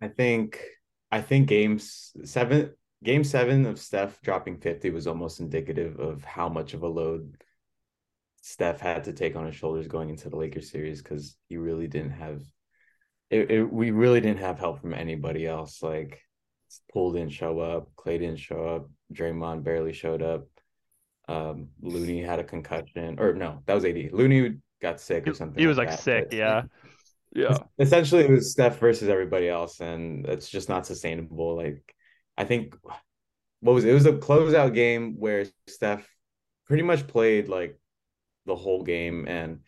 I 0.00 0.06
think 0.06 0.64
I 1.10 1.20
think 1.20 1.48
games 1.48 2.12
seven 2.24 2.72
game 3.02 3.24
seven 3.24 3.66
of 3.66 3.80
Steph 3.80 4.22
dropping 4.22 4.58
50 4.58 4.90
was 4.90 5.08
almost 5.08 5.40
indicative 5.40 5.98
of 5.98 6.24
how 6.24 6.48
much 6.48 6.72
of 6.72 6.82
a 6.82 6.88
load 6.88 7.36
Steph 8.42 8.80
had 8.80 9.04
to 9.04 9.12
take 9.12 9.34
on 9.34 9.44
his 9.44 9.56
shoulders 9.56 9.88
going 9.88 10.08
into 10.08 10.30
the 10.30 10.36
Lakers 10.36 10.70
series 10.70 11.02
because 11.02 11.36
he 11.48 11.56
really 11.56 11.88
didn't 11.88 12.12
have 12.12 12.42
it, 13.30 13.50
it, 13.50 13.72
we 13.72 13.90
really 13.90 14.20
didn't 14.20 14.38
have 14.38 14.58
help 14.58 14.80
from 14.80 14.94
anybody 14.94 15.44
else. 15.44 15.82
Like 15.82 16.20
Poole 16.92 17.12
didn't 17.12 17.32
show 17.32 17.58
up, 17.58 17.90
Klay 17.96 18.20
didn't 18.20 18.38
show 18.38 18.64
up, 18.64 18.88
Draymond 19.12 19.64
barely 19.64 19.92
showed 19.92 20.22
up. 20.22 20.46
Um, 21.28 21.68
Looney 21.82 22.22
had 22.22 22.38
a 22.38 22.44
concussion, 22.44 23.18
or 23.18 23.34
no, 23.34 23.62
that 23.66 23.74
was 23.74 23.84
AD. 23.84 24.12
Looney 24.12 24.58
got 24.80 25.00
sick 25.00 25.26
or 25.26 25.34
something. 25.34 25.60
He 25.60 25.66
was 25.66 25.76
like, 25.76 25.90
like 25.90 25.98
sick, 25.98 26.28
yeah. 26.32 26.62
Yeah. 27.34 27.58
Essentially, 27.78 28.24
it 28.24 28.30
was 28.30 28.52
Steph 28.52 28.78
versus 28.78 29.08
everybody 29.08 29.48
else, 29.48 29.80
and 29.80 30.26
it's 30.26 30.48
just 30.48 30.68
not 30.68 30.86
sustainable. 30.86 31.56
Like, 31.56 31.94
I 32.36 32.44
think 32.44 32.74
what 33.60 33.72
was 33.72 33.84
it? 33.84 33.90
it 33.90 33.94
was 33.94 34.06
a 34.06 34.12
closeout 34.12 34.74
game 34.74 35.16
where 35.18 35.46
Steph 35.66 36.08
pretty 36.66 36.82
much 36.82 37.06
played 37.06 37.48
like 37.48 37.78
the 38.46 38.56
whole 38.56 38.82
game, 38.82 39.26
and 39.28 39.60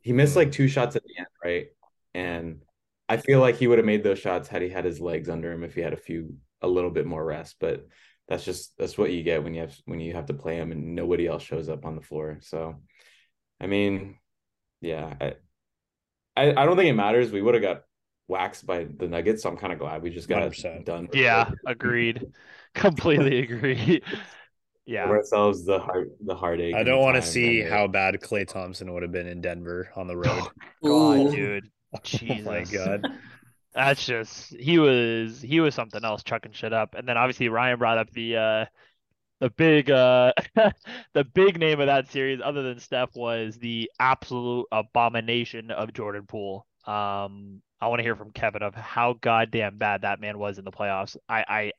he 0.00 0.12
missed 0.12 0.32
mm-hmm. 0.32 0.40
like 0.40 0.52
two 0.52 0.68
shots 0.68 0.96
at 0.96 1.02
the 1.04 1.18
end, 1.18 1.26
right? 1.42 1.66
And 2.14 2.62
I 3.08 3.16
feel 3.16 3.40
like 3.40 3.56
he 3.56 3.66
would 3.66 3.78
have 3.78 3.86
made 3.86 4.02
those 4.02 4.18
shots 4.18 4.48
had 4.48 4.62
he 4.62 4.68
had 4.68 4.84
his 4.84 5.00
legs 5.00 5.28
under 5.28 5.50
him 5.50 5.64
if 5.64 5.74
he 5.74 5.80
had 5.80 5.92
a 5.92 5.98
few 5.98 6.36
a 6.60 6.68
little 6.68 6.90
bit 6.90 7.06
more 7.06 7.24
rest. 7.24 7.56
But 7.58 7.86
that's 8.28 8.44
just 8.44 8.76
that's 8.76 8.98
what 8.98 9.12
you 9.12 9.22
get 9.22 9.42
when 9.42 9.54
you 9.54 9.62
have 9.62 9.76
when 9.86 10.00
you 10.00 10.12
have 10.14 10.26
to 10.26 10.34
play 10.34 10.56
him 10.56 10.72
and 10.72 10.94
nobody 10.94 11.26
else 11.26 11.42
shows 11.42 11.68
up 11.68 11.86
on 11.86 11.96
the 11.96 12.02
floor. 12.02 12.38
So, 12.42 12.76
I 13.60 13.66
mean, 13.66 14.18
yeah, 14.80 15.14
I, 15.20 15.34
I, 16.38 16.62
I 16.62 16.66
don't 16.66 16.76
think 16.76 16.88
it 16.88 16.94
matters. 16.94 17.30
We 17.32 17.42
would 17.42 17.54
have 17.54 17.62
got 17.62 17.82
waxed 18.28 18.66
by 18.66 18.84
the 18.84 19.08
Nuggets, 19.08 19.42
so 19.42 19.50
I'm 19.50 19.56
kind 19.56 19.72
of 19.72 19.78
glad 19.78 20.02
we 20.02 20.10
just 20.10 20.28
got 20.28 20.42
100%. 20.42 20.84
done. 20.84 21.08
Yeah, 21.12 21.50
agreed. 21.66 22.26
Completely 22.74 23.38
agree. 23.42 24.02
Yeah, 24.86 25.04
Give 25.06 25.16
ourselves 25.16 25.64
the 25.64 25.78
heart 25.78 26.10
the 26.24 26.34
heartache. 26.34 26.74
I 26.74 26.82
don't 26.82 27.02
want 27.02 27.16
to 27.16 27.22
see 27.22 27.60
how 27.60 27.86
bad 27.88 28.14
Klay 28.22 28.46
Thompson 28.46 28.92
would 28.94 29.02
have 29.02 29.12
been 29.12 29.26
in 29.26 29.40
Denver 29.42 29.90
on 29.96 30.06
the 30.06 30.16
road. 30.16 30.44
Oh, 30.82 31.24
God, 31.24 31.34
dude. 31.34 31.70
Jesus. 32.02 32.38
Oh 32.46 32.50
my 32.50 32.64
god. 32.64 33.06
That's 33.74 34.04
just 34.04 34.54
he 34.56 34.78
was 34.78 35.40
he 35.42 35.60
was 35.60 35.74
something 35.74 36.04
else 36.04 36.22
chucking 36.22 36.52
shit 36.52 36.72
up. 36.72 36.94
And 36.94 37.06
then 37.06 37.16
obviously 37.16 37.48
Ryan 37.48 37.78
brought 37.78 37.98
up 37.98 38.10
the 38.10 38.36
uh 38.36 38.64
the 39.40 39.50
big 39.50 39.90
uh 39.90 40.32
the 41.14 41.24
big 41.24 41.58
name 41.58 41.80
of 41.80 41.86
that 41.86 42.10
series 42.10 42.40
other 42.42 42.62
than 42.62 42.80
Steph 42.80 43.14
was 43.14 43.56
the 43.58 43.90
absolute 44.00 44.66
abomination 44.72 45.70
of 45.70 45.92
Jordan 45.92 46.26
Poole. 46.26 46.66
Um 46.86 47.62
I 47.80 47.86
want 47.86 48.00
to 48.00 48.02
hear 48.02 48.16
from 48.16 48.32
Kevin 48.32 48.62
of 48.62 48.74
how 48.74 49.14
goddamn 49.14 49.78
bad 49.78 50.02
that 50.02 50.20
man 50.20 50.38
was 50.38 50.58
in 50.58 50.64
the 50.64 50.72
playoffs. 50.72 51.16
I 51.28 51.44
I 51.48 51.72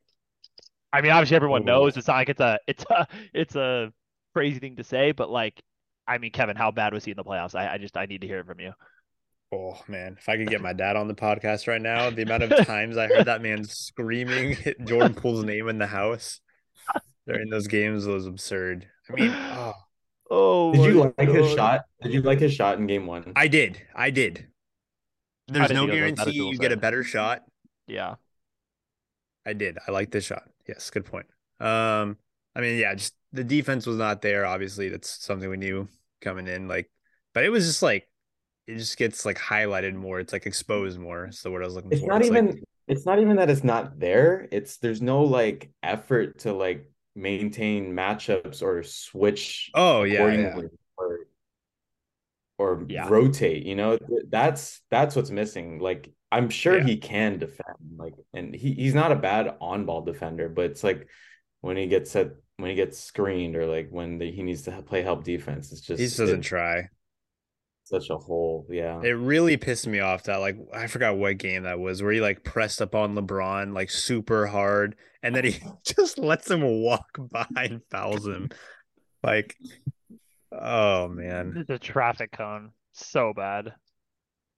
I 0.94 1.02
mean 1.02 1.12
obviously 1.12 1.36
everyone 1.36 1.66
knows 1.66 1.98
it's 1.98 2.08
not 2.08 2.16
like 2.16 2.30
it's 2.30 2.42
a 2.42 2.60
it's 2.68 2.86
a 2.90 3.08
it's 3.34 3.56
a 3.56 3.92
crazy 4.34 4.60
thing 4.60 4.78
to 4.78 4.84
say, 4.84 5.12
but 5.12 5.30
like 5.30 5.62
I 6.08 6.18
mean 6.18 6.32
Kevin, 6.32 6.56
how 6.56 6.72
bad 6.72 6.94
was 6.94 7.04
he 7.04 7.12
in 7.12 7.18
the 7.18 7.24
playoffs? 7.24 7.56
I, 7.56 7.74
I 7.74 7.78
just 7.78 7.98
I 7.98 8.06
need 8.06 8.22
to 8.22 8.28
hear 8.28 8.40
it 8.40 8.46
from 8.46 8.60
you. 8.60 8.72
Oh 9.52 9.82
man, 9.88 10.16
if 10.18 10.30
I 10.30 10.38
could 10.38 10.48
get 10.48 10.62
my 10.62 10.74
dad 10.74 10.96
on 10.96 11.08
the 11.08 11.16
podcast 11.16 11.68
right 11.68 11.82
now, 11.82 12.12
the 12.12 12.22
amount 12.22 12.44
of 12.44 12.68
times 12.68 12.98
I 12.98 13.08
heard 13.08 13.26
that 13.26 13.42
man 13.42 13.64
screaming 13.64 14.56
Jordan 14.86 15.16
Poole's 15.16 15.44
name 15.44 15.68
in 15.68 15.80
the 15.80 15.88
house 15.88 16.40
during 17.30 17.50
those 17.50 17.68
games 17.68 18.06
was 18.06 18.26
absurd. 18.26 18.88
I 19.10 19.14
mean, 19.14 19.32
oh, 19.34 19.74
oh 20.32 20.74
did 20.74 20.86
you 20.86 21.04
like 21.04 21.16
God. 21.16 21.36
his 21.36 21.52
shot? 21.54 21.82
Did 22.02 22.14
you 22.14 22.22
like 22.22 22.40
his 22.40 22.54
shot 22.54 22.78
in 22.80 22.88
game 22.88 23.06
one? 23.06 23.32
I 23.36 23.48
did. 23.48 23.82
I 23.96 24.10
did. 24.10 24.48
There's 25.48 25.72
no 25.72 25.88
guarantee 25.88 26.32
you 26.32 26.58
get 26.58 26.72
a 26.72 26.78
better 26.78 27.04
shot. 27.04 27.44
Yeah. 27.88 28.16
I 29.46 29.54
did. 29.54 29.78
I 29.88 29.92
like 29.92 30.12
this 30.12 30.26
shot. 30.26 30.44
Yes, 30.68 30.90
good 30.90 31.06
point. 31.06 31.26
Um, 31.60 32.18
I 32.56 32.62
mean, 32.62 32.78
yeah, 32.78 32.94
just 32.94 33.16
the 33.32 33.44
defense 33.44 33.86
was 33.86 33.98
not 33.98 34.22
there. 34.22 34.46
Obviously, 34.46 34.90
that's 34.90 35.10
something 35.10 35.50
we 35.50 35.58
knew 35.58 35.88
coming 36.22 36.48
in. 36.48 36.68
Like, 36.68 36.90
but 37.34 37.44
it 37.44 37.50
was 37.50 37.66
just 37.66 37.82
like 37.82 38.08
it 38.68 38.78
just 38.78 38.98
gets 38.98 39.26
like 39.26 39.38
highlighted 39.40 39.96
more. 39.96 40.20
It's 40.20 40.34
like 40.34 40.46
exposed 40.46 41.00
more. 41.00 41.26
It's 41.26 41.42
the 41.42 41.50
word 41.50 41.64
I 41.64 41.66
was 41.66 41.76
looking 41.76 41.92
it's 41.92 42.02
for. 42.02 42.08
Not 42.08 42.22
it's 42.22 42.30
not 42.30 42.38
even 42.38 42.52
like... 42.52 42.64
it's 42.88 43.06
not 43.06 43.20
even 43.20 43.38
that 43.38 43.50
it's 43.50 43.64
not 43.64 44.00
there. 44.00 44.48
It's 44.52 44.78
there's 44.78 45.02
no 45.02 45.24
like 45.24 45.72
effort 45.82 46.40
to 46.40 46.54
like 46.54 46.90
maintain 47.16 47.94
matchups 47.94 48.62
or 48.62 48.84
switch 48.84 49.72
oh 49.74 50.04
yeah, 50.04 50.28
yeah. 50.28 50.62
or 50.98 51.20
or 52.58 52.86
yeah. 52.90 53.08
rotate, 53.10 53.66
you 53.66 53.76
know. 53.76 53.98
That's 54.30 54.82
that's 54.92 55.16
what's 55.16 55.32
missing. 55.32 55.80
Like 55.80 56.12
I'm 56.32 56.50
sure 56.50 56.78
yeah. 56.78 56.84
he 56.84 56.98
can 56.98 57.40
defend, 57.40 57.78
like 57.98 58.14
and 58.34 58.54
he, 58.54 58.74
he's 58.74 58.94
not 58.94 59.12
a 59.12 59.16
bad 59.16 59.56
on-ball 59.62 60.02
defender, 60.02 60.50
but 60.50 60.66
it's 60.66 60.84
like 60.84 61.08
when 61.62 61.78
he 61.78 61.88
gets 61.88 62.12
set 62.12 62.32
when 62.58 62.70
he 62.70 62.76
gets 62.76 63.00
screened 63.00 63.56
or 63.56 63.66
like 63.66 63.88
when 63.90 64.18
the, 64.18 64.30
he 64.30 64.44
needs 64.44 64.64
to 64.64 64.82
play 64.84 65.02
help 65.02 65.24
defense, 65.24 65.72
it's 65.72 65.82
just 65.82 66.00
he 66.00 66.06
just 66.06 66.18
doesn't 66.18 66.42
it, 66.42 66.44
try 66.44 66.90
such 67.90 68.10
a 68.10 68.18
hole. 68.18 68.66
Yeah. 68.70 69.02
It 69.02 69.12
really 69.12 69.58
pissed 69.58 69.88
me 69.88 70.00
off 70.00 70.24
that 70.24 70.40
like 70.40 70.58
I 70.74 70.88
forgot 70.88 71.18
what 71.18 71.38
game 71.38 71.64
that 71.64 71.80
was 71.80 72.02
where 72.02 72.12
he 72.12 72.22
like 72.22 72.44
pressed 72.44 72.82
up 72.82 72.96
on 72.96 73.16
LeBron 73.16 73.74
like 73.74 73.90
super 73.90 74.48
hard 74.48 74.96
and 75.24 75.36
then 75.36 75.46
he 75.46 75.60
just 75.86 76.18
lets 76.18 76.50
him 76.50 76.62
walk 76.62 77.18
by 77.18 77.48
and 77.56 77.82
fouls 77.90 78.28
him. 78.28 78.50
Like 79.24 79.56
oh 80.52 81.08
man. 81.08 81.66
The 81.68 81.80
traffic 81.80 82.32
cone. 82.32 82.72
So 82.94 83.34
bad. 83.36 83.74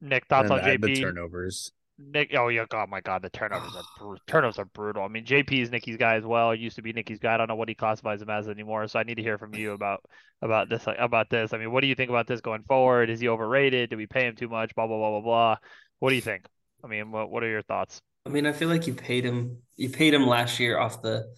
Nick, 0.01 0.27
thoughts 0.27 0.49
and 0.49 0.59
on 0.59 0.67
JP? 0.67 0.81
The 0.81 1.01
turnovers. 1.01 1.71
Nick, 2.13 2.33
oh 2.35 2.47
yeah, 2.47 2.65
oh 2.73 2.85
my 2.87 3.01
god, 3.01 3.21
the 3.21 3.29
turnovers 3.29 3.73
are 3.75 4.15
turnovers 4.27 4.59
are 4.59 4.65
brutal. 4.65 5.03
I 5.03 5.07
mean, 5.07 5.25
JP 5.25 5.61
is 5.61 5.71
Nicky's 5.71 5.97
guy 5.97 6.15
as 6.15 6.25
well. 6.25 6.53
Used 6.55 6.75
to 6.77 6.81
be 6.81 6.93
Nicky's 6.93 7.19
guy. 7.19 7.33
I 7.33 7.37
don't 7.37 7.47
know 7.47 7.55
what 7.55 7.69
he 7.69 7.75
classifies 7.75 8.21
him 8.21 8.29
as 8.29 8.47
anymore. 8.47 8.87
So 8.87 8.99
I 8.99 9.03
need 9.03 9.15
to 9.15 9.23
hear 9.23 9.37
from 9.37 9.53
you 9.55 9.71
about 9.73 10.03
about 10.41 10.69
this 10.69 10.85
about 10.99 11.29
this. 11.29 11.53
I 11.53 11.57
mean, 11.57 11.71
what 11.71 11.81
do 11.81 11.87
you 11.87 11.95
think 11.95 12.09
about 12.09 12.27
this 12.27 12.41
going 12.41 12.63
forward? 12.63 13.09
Is 13.09 13.19
he 13.19 13.27
overrated? 13.27 13.89
Do 13.89 13.97
we 13.97 14.07
pay 14.07 14.25
him 14.25 14.35
too 14.35 14.49
much? 14.49 14.73
Blah 14.75 14.87
blah 14.87 14.97
blah 14.97 15.09
blah 15.09 15.21
blah. 15.21 15.55
What 15.99 16.09
do 16.09 16.15
you 16.15 16.21
think? 16.21 16.45
I 16.83 16.87
mean, 16.87 17.11
what 17.11 17.29
what 17.29 17.43
are 17.43 17.49
your 17.49 17.61
thoughts? 17.61 18.01
I 18.25 18.29
mean, 18.29 18.45
I 18.45 18.51
feel 18.51 18.69
like 18.69 18.87
you 18.87 18.93
paid 18.93 19.23
him. 19.23 19.57
You 19.77 19.89
paid 19.89 20.13
him 20.13 20.27
last 20.27 20.59
year 20.59 20.79
off 20.79 21.01
the 21.01 21.33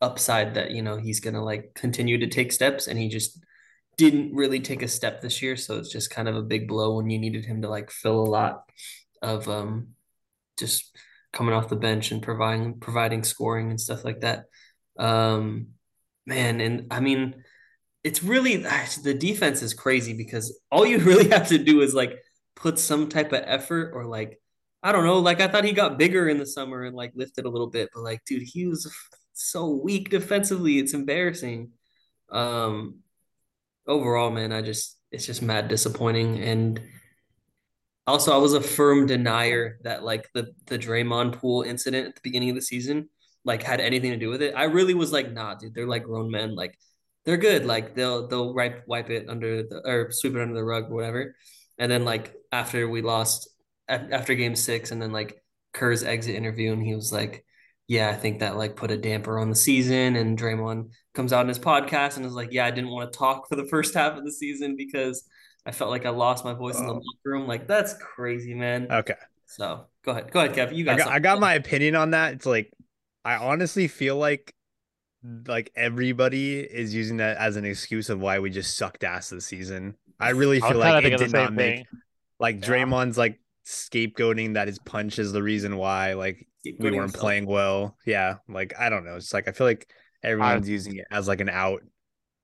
upside 0.00 0.54
that 0.54 0.72
you 0.72 0.82
know 0.82 0.96
he's 0.96 1.20
gonna 1.20 1.42
like 1.44 1.72
continue 1.74 2.18
to 2.18 2.26
take 2.26 2.52
steps, 2.52 2.86
and 2.86 2.98
he 2.98 3.08
just 3.08 3.40
didn't 3.96 4.34
really 4.34 4.60
take 4.60 4.82
a 4.82 4.88
step 4.88 5.20
this 5.20 5.40
year. 5.42 5.56
So 5.56 5.78
it's 5.78 5.92
just 5.92 6.10
kind 6.10 6.28
of 6.28 6.36
a 6.36 6.42
big 6.42 6.66
blow 6.66 6.96
when 6.96 7.10
you 7.10 7.18
needed 7.18 7.44
him 7.44 7.62
to 7.62 7.68
like 7.68 7.90
fill 7.90 8.20
a 8.20 8.26
lot 8.26 8.64
of 9.22 9.48
um 9.48 9.93
just 10.58 10.96
coming 11.32 11.54
off 11.54 11.68
the 11.68 11.76
bench 11.76 12.12
and 12.12 12.22
providing 12.22 12.78
providing 12.78 13.24
scoring 13.24 13.70
and 13.70 13.80
stuff 13.80 14.04
like 14.04 14.20
that. 14.20 14.44
Um, 14.98 15.68
man, 16.26 16.60
and 16.60 16.86
I 16.90 17.00
mean, 17.00 17.42
it's 18.02 18.22
really 18.22 18.56
the 18.56 19.16
defense 19.18 19.62
is 19.62 19.74
crazy 19.74 20.12
because 20.12 20.58
all 20.70 20.86
you 20.86 20.98
really 21.00 21.28
have 21.30 21.48
to 21.48 21.58
do 21.58 21.80
is 21.82 21.94
like 21.94 22.18
put 22.56 22.78
some 22.78 23.08
type 23.08 23.32
of 23.32 23.42
effort 23.44 23.92
or 23.94 24.04
like 24.06 24.40
I 24.82 24.92
don't 24.92 25.04
know, 25.04 25.18
like 25.18 25.40
I 25.40 25.48
thought 25.48 25.64
he 25.64 25.72
got 25.72 25.98
bigger 25.98 26.28
in 26.28 26.38
the 26.38 26.46
summer 26.46 26.82
and 26.82 26.94
like 26.94 27.12
lifted 27.14 27.46
a 27.46 27.50
little 27.50 27.68
bit, 27.68 27.88
but 27.94 28.02
like 28.02 28.24
dude, 28.26 28.42
he 28.42 28.66
was 28.66 28.92
so 29.32 29.68
weak 29.68 30.10
defensively. 30.10 30.78
It's 30.78 30.94
embarrassing. 30.94 31.70
Um, 32.30 33.00
overall, 33.86 34.30
man, 34.30 34.52
I 34.52 34.62
just 34.62 34.98
it's 35.10 35.26
just 35.26 35.42
mad 35.42 35.68
disappointing 35.68 36.38
and 36.38 36.80
also, 38.06 38.34
I 38.34 38.38
was 38.38 38.52
a 38.52 38.60
firm 38.60 39.06
denier 39.06 39.78
that 39.82 40.04
like 40.04 40.30
the 40.34 40.52
the 40.66 40.78
Draymond 40.78 41.34
Poole 41.34 41.62
incident 41.62 42.08
at 42.08 42.14
the 42.14 42.20
beginning 42.22 42.50
of 42.50 42.56
the 42.56 42.62
season 42.62 43.08
like 43.44 43.62
had 43.62 43.80
anything 43.80 44.10
to 44.10 44.16
do 44.16 44.30
with 44.30 44.42
it. 44.42 44.54
I 44.56 44.64
really 44.64 44.94
was 44.94 45.12
like, 45.12 45.32
nah, 45.32 45.54
dude, 45.54 45.74
they're 45.74 45.86
like 45.86 46.04
grown 46.04 46.30
men. 46.30 46.54
Like 46.54 46.78
they're 47.24 47.36
good. 47.36 47.66
Like 47.66 47.94
they'll 47.94 48.26
they'll 48.26 48.54
wipe 48.54 48.86
wipe 48.86 49.10
it 49.10 49.28
under 49.28 49.62
the 49.62 49.82
or 49.84 50.10
sweep 50.10 50.34
it 50.34 50.42
under 50.42 50.54
the 50.54 50.64
rug 50.64 50.90
whatever. 50.90 51.36
And 51.78 51.90
then 51.90 52.04
like 52.04 52.34
after 52.52 52.88
we 52.88 53.02
lost 53.02 53.48
after 53.88 54.34
game 54.34 54.56
six, 54.56 54.90
and 54.90 55.00
then 55.00 55.12
like 55.12 55.42
Kerr's 55.72 56.02
exit 56.02 56.34
interview, 56.36 56.72
and 56.72 56.82
he 56.82 56.94
was 56.94 57.12
like, 57.12 57.44
"Yeah, 57.88 58.08
I 58.08 58.14
think 58.14 58.40
that 58.40 58.56
like 58.56 58.76
put 58.76 58.90
a 58.90 58.96
damper 58.96 59.38
on 59.38 59.50
the 59.50 59.56
season." 59.56 60.16
And 60.16 60.38
Draymond 60.38 60.90
comes 61.14 61.32
out 61.32 61.42
in 61.42 61.48
his 61.48 61.58
podcast 61.58 62.16
and 62.16 62.24
is 62.24 62.32
like, 62.32 62.52
"Yeah, 62.52 62.66
I 62.66 62.70
didn't 62.70 62.90
want 62.90 63.12
to 63.12 63.18
talk 63.18 63.48
for 63.48 63.56
the 63.56 63.66
first 63.66 63.94
half 63.94 64.16
of 64.16 64.24
the 64.24 64.32
season 64.32 64.76
because 64.76 65.24
I 65.66 65.72
felt 65.72 65.90
like 65.90 66.06
I 66.06 66.10
lost 66.10 66.44
my 66.44 66.52
voice 66.52 66.76
oh. 66.76 66.80
in 66.80 66.86
the 66.86 66.92
oh. 66.92 66.96
locker 66.96 67.24
room." 67.24 67.46
Like 67.46 67.66
that's 67.66 67.94
crazy, 67.94 68.54
man. 68.54 68.86
Okay. 68.90 69.14
So 69.46 69.86
go 70.04 70.12
ahead, 70.12 70.30
go 70.30 70.40
ahead, 70.40 70.54
Kev. 70.54 70.74
You 70.74 70.84
got. 70.84 70.94
I 70.94 70.98
got, 70.98 71.08
I 71.08 71.18
got 71.18 71.40
my 71.40 71.54
opinion 71.54 71.96
on 71.96 72.10
that. 72.10 72.34
It's 72.34 72.46
like 72.46 72.72
I 73.24 73.36
honestly 73.36 73.88
feel 73.88 74.16
like 74.16 74.54
like 75.46 75.72
everybody 75.74 76.60
is 76.60 76.94
using 76.94 77.16
that 77.16 77.38
as 77.38 77.56
an 77.56 77.64
excuse 77.64 78.10
of 78.10 78.20
why 78.20 78.38
we 78.38 78.50
just 78.50 78.76
sucked 78.76 79.04
ass 79.04 79.30
this 79.30 79.46
season. 79.46 79.96
I 80.20 80.30
really 80.30 80.60
feel 80.60 80.76
like 80.76 81.04
it 81.04 81.16
did 81.18 81.32
not 81.32 81.48
thing. 81.48 81.56
make 81.56 81.86
like 82.38 82.60
yeah. 82.60 82.68
Draymond's 82.68 83.18
like 83.18 83.40
scapegoating 83.66 84.54
that 84.54 84.68
his 84.68 84.78
punch 84.78 85.18
is 85.18 85.32
the 85.32 85.42
reason 85.42 85.76
why 85.76 86.12
like 86.14 86.46
we 86.64 86.72
weren't 86.90 86.96
himself. 86.96 87.20
playing 87.20 87.46
well. 87.46 87.96
Yeah, 88.06 88.36
like 88.48 88.74
I 88.78 88.90
don't 88.90 89.04
know. 89.04 89.16
It's 89.16 89.32
like 89.32 89.48
I 89.48 89.52
feel 89.52 89.66
like 89.66 89.88
everyone's 90.22 90.68
I, 90.68 90.72
using 90.72 90.96
it 90.96 91.06
as 91.10 91.28
like 91.28 91.40
an 91.40 91.48
out. 91.48 91.82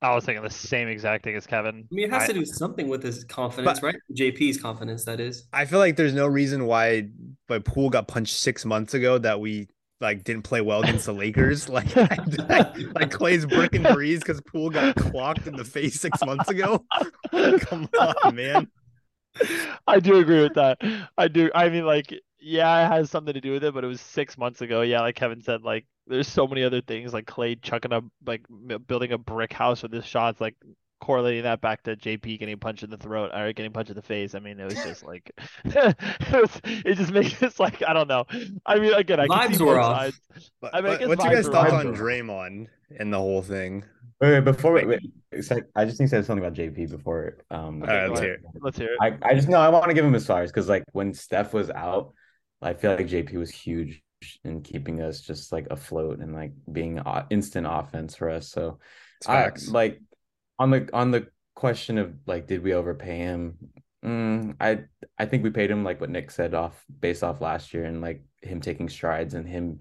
I 0.03 0.15
was 0.15 0.25
thinking 0.25 0.43
the 0.43 0.51
same 0.51 0.89
exact 0.89 1.25
thing 1.25 1.37
as 1.37 1.47
Kevin. 1.47 1.87
I 1.91 1.95
mean, 1.95 2.07
it 2.07 2.11
has 2.11 2.23
I, 2.23 2.27
to 2.29 2.33
do 2.33 2.47
something 2.47 2.89
with 2.89 3.03
his 3.03 3.25
confidence, 3.25 3.81
but, 3.81 3.87
right? 3.87 3.97
JP's 4.15 4.59
confidence, 4.59 5.05
that 5.05 5.21
is. 5.21 5.45
I 5.53 5.67
feel 5.67 5.79
like 5.79 5.97
there's 5.97 6.15
no 6.15 6.27
reason 6.27 6.67
why 6.67 7.09
my 7.49 7.59
Poole 7.59 7.91
got 7.91 8.09
punched 8.09 8.37
six 8.37 8.65
months 8.65 8.95
ago 8.95 9.19
that 9.19 9.41
we 9.41 9.69
like 10.01 10.25
didn't 10.25 10.43
play 10.43 10.63
well 10.63 10.83
against 10.83 11.07
the 11.07 11.13
Lakers. 11.13 11.69
Like, 11.71 11.95
like, 11.97 13.11
Klay's 13.11 13.45
brick 13.47 13.75
and 13.75 13.85
breeze 13.85 14.21
because 14.21 14.41
Poole 14.41 14.71
got 14.71 14.97
clocked 14.97 15.47
in 15.47 15.55
the 15.55 15.65
face 15.65 16.01
six 16.01 16.25
months 16.25 16.49
ago. 16.49 16.85
Come 17.61 17.89
on, 17.99 18.35
man. 18.35 18.69
I 19.87 20.01
do 20.01 20.17
agree 20.17 20.43
with 20.43 20.55
that. 20.55 20.79
I 21.17 21.29
do. 21.29 21.51
I 21.55 21.69
mean, 21.69 21.85
like, 21.85 22.13
yeah, 22.41 22.87
it 22.87 22.89
has 22.89 23.11
something 23.11 23.35
to 23.35 23.41
do 23.41 23.53
with 23.53 23.65
it, 23.65 23.75
but 23.75 23.85
it 23.85 23.87
was 23.87 24.01
six 24.01 24.37
months 24.37 24.63
ago. 24.63 24.81
Yeah, 24.81 25.03
like 25.03 25.15
Kevin 25.15 25.43
said, 25.43 25.63
like 25.63 25.87
there's 26.11 26.29
so 26.29 26.47
many 26.47 26.63
other 26.63 26.81
things, 26.81 27.15
like 27.15 27.27
Klay 27.27 27.61
chucking 27.61 27.93
up, 27.93 28.05
like 28.27 28.45
building 28.87 29.13
a 29.13 29.19
brick 29.19 29.53
house 29.53 29.83
with 29.83 29.93
his 29.93 30.05
shots, 30.05 30.41
like 30.41 30.57
correlating 31.01 31.45
that 31.45 31.61
back 31.61 31.83
to 31.85 31.97
JP 31.97 32.39
getting 32.39 32.59
punched 32.59 32.83
in 32.83 32.91
the 32.91 32.97
throat 32.99 33.31
or 33.35 33.53
getting 33.53 33.73
punched 33.73 33.91
in 33.91 33.97
the 33.97 34.03
face. 34.03 34.35
I 34.35 34.41
mean, 34.41 34.61
it 34.61 34.65
was 34.65 34.75
just 34.85 35.05
like 35.05 35.31
it, 35.65 35.97
was, 36.33 36.61
it 36.65 36.95
just 36.95 37.13
makes 37.13 37.41
it 37.43 37.59
like 37.59 37.83
I 37.87 37.93
don't 37.93 38.09
know. 38.09 38.25
I 38.67 38.79
mean, 38.79 38.93
again, 38.93 39.21
I 39.21 39.27
vibes 39.27 39.47
can 39.47 39.55
see 39.55 39.65
were 39.65 39.81
off. 39.81 40.19
But, 40.61 40.75
I 40.75 40.81
mean, 40.81 41.03
I 41.03 41.07
what's 41.07 41.25
your 41.25 41.35
guys' 41.35 41.49
thoughts 41.49 41.73
on 41.73 41.95
Draymond 41.95 42.67
and 42.99 43.13
the 43.13 43.19
whole 43.19 43.43
thing? 43.43 43.85
Wait, 44.21 44.33
wait 44.33 44.45
before 44.45 44.73
wait, 44.73 44.87
wait, 44.87 45.01
I 45.75 45.85
just 45.87 45.99
need 45.99 46.07
to 46.07 46.09
say 46.09 46.23
something 46.23 46.45
about 46.45 46.55
JP 46.55 46.91
before. 46.91 47.39
Um, 47.51 47.83
okay, 47.83 48.07
let's 48.09 48.21
hear 48.21 48.35
it. 48.35 48.41
Let's 48.61 48.77
hear 48.77 48.93
it. 48.93 48.99
I, 49.01 49.31
I 49.31 49.35
just 49.35 49.49
know 49.49 49.61
I 49.61 49.69
want 49.69 49.87
to 49.87 49.95
give 49.95 50.05
him 50.05 50.13
his 50.13 50.27
flowers 50.27 50.51
because 50.51 50.69
like 50.69 50.85
when 50.93 51.15
Steph 51.15 51.55
was 51.55 51.71
out, 51.71 52.13
I 52.61 52.75
feel 52.75 52.95
like 52.95 53.07
JP 53.07 53.33
was 53.35 53.51
huge 53.51 54.03
in 54.45 54.63
keeping 54.63 55.01
us 55.01 55.21
just 55.21 55.53
like 55.53 55.67
afloat 55.71 56.19
and 56.19 56.35
like 56.35 56.53
being 56.71 57.01
instant 57.31 57.67
offense 57.69 58.17
for 58.17 58.31
us. 58.31 58.49
So, 58.49 58.79
I, 59.27 59.51
like 59.69 60.01
on 60.59 60.71
the 60.71 60.89
on 60.93 61.11
the 61.11 61.27
question 61.55 61.99
of 61.99 62.15
like 62.27 62.47
did 62.47 62.63
we 62.63 62.73
overpay 62.73 63.19
him 63.19 63.57
mm, 64.05 64.55
i 64.61 64.81
i 65.19 65.27
think 65.27 65.43
we 65.43 65.51
paid 65.51 65.71
him 65.71 65.85
like 65.85 66.01
what 66.01 66.09
nick 66.09 66.31
said 66.31 66.55
off 66.55 66.85
based 67.01 67.23
off 67.23 67.41
last 67.41 67.75
year 67.75 67.85
and 67.85 68.01
like 68.01 68.23
him 68.41 68.61
taking 68.61 68.89
strides 68.89 69.35
and 69.35 69.47
him 69.49 69.79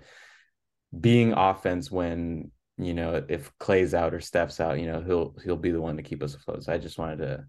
being 0.99 1.33
offense 1.33 1.91
when 1.91 2.51
you 2.77 2.93
know 2.93 3.23
if 3.29 3.57
klay's 3.59 3.93
out 3.93 4.13
or 4.13 4.19
steph's 4.19 4.59
out 4.59 4.79
you 4.79 4.87
know 4.87 5.01
he'll 5.01 5.35
he'll 5.43 5.55
be 5.55 5.71
the 5.71 5.81
one 5.81 5.95
to 5.95 6.03
keep 6.03 6.21
us 6.23 6.35
afloat 6.35 6.63
so 6.63 6.73
i 6.73 6.77
just 6.77 6.97
wanted 6.97 7.19
to 7.19 7.45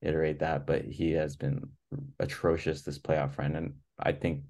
iterate 0.00 0.38
that 0.38 0.66
but 0.66 0.84
he 0.84 1.12
has 1.12 1.36
been 1.36 1.68
atrocious 2.20 2.82
this 2.82 2.98
playoff 2.98 3.36
run 3.36 3.56
and 3.56 3.74
i 3.98 4.12
think 4.12 4.42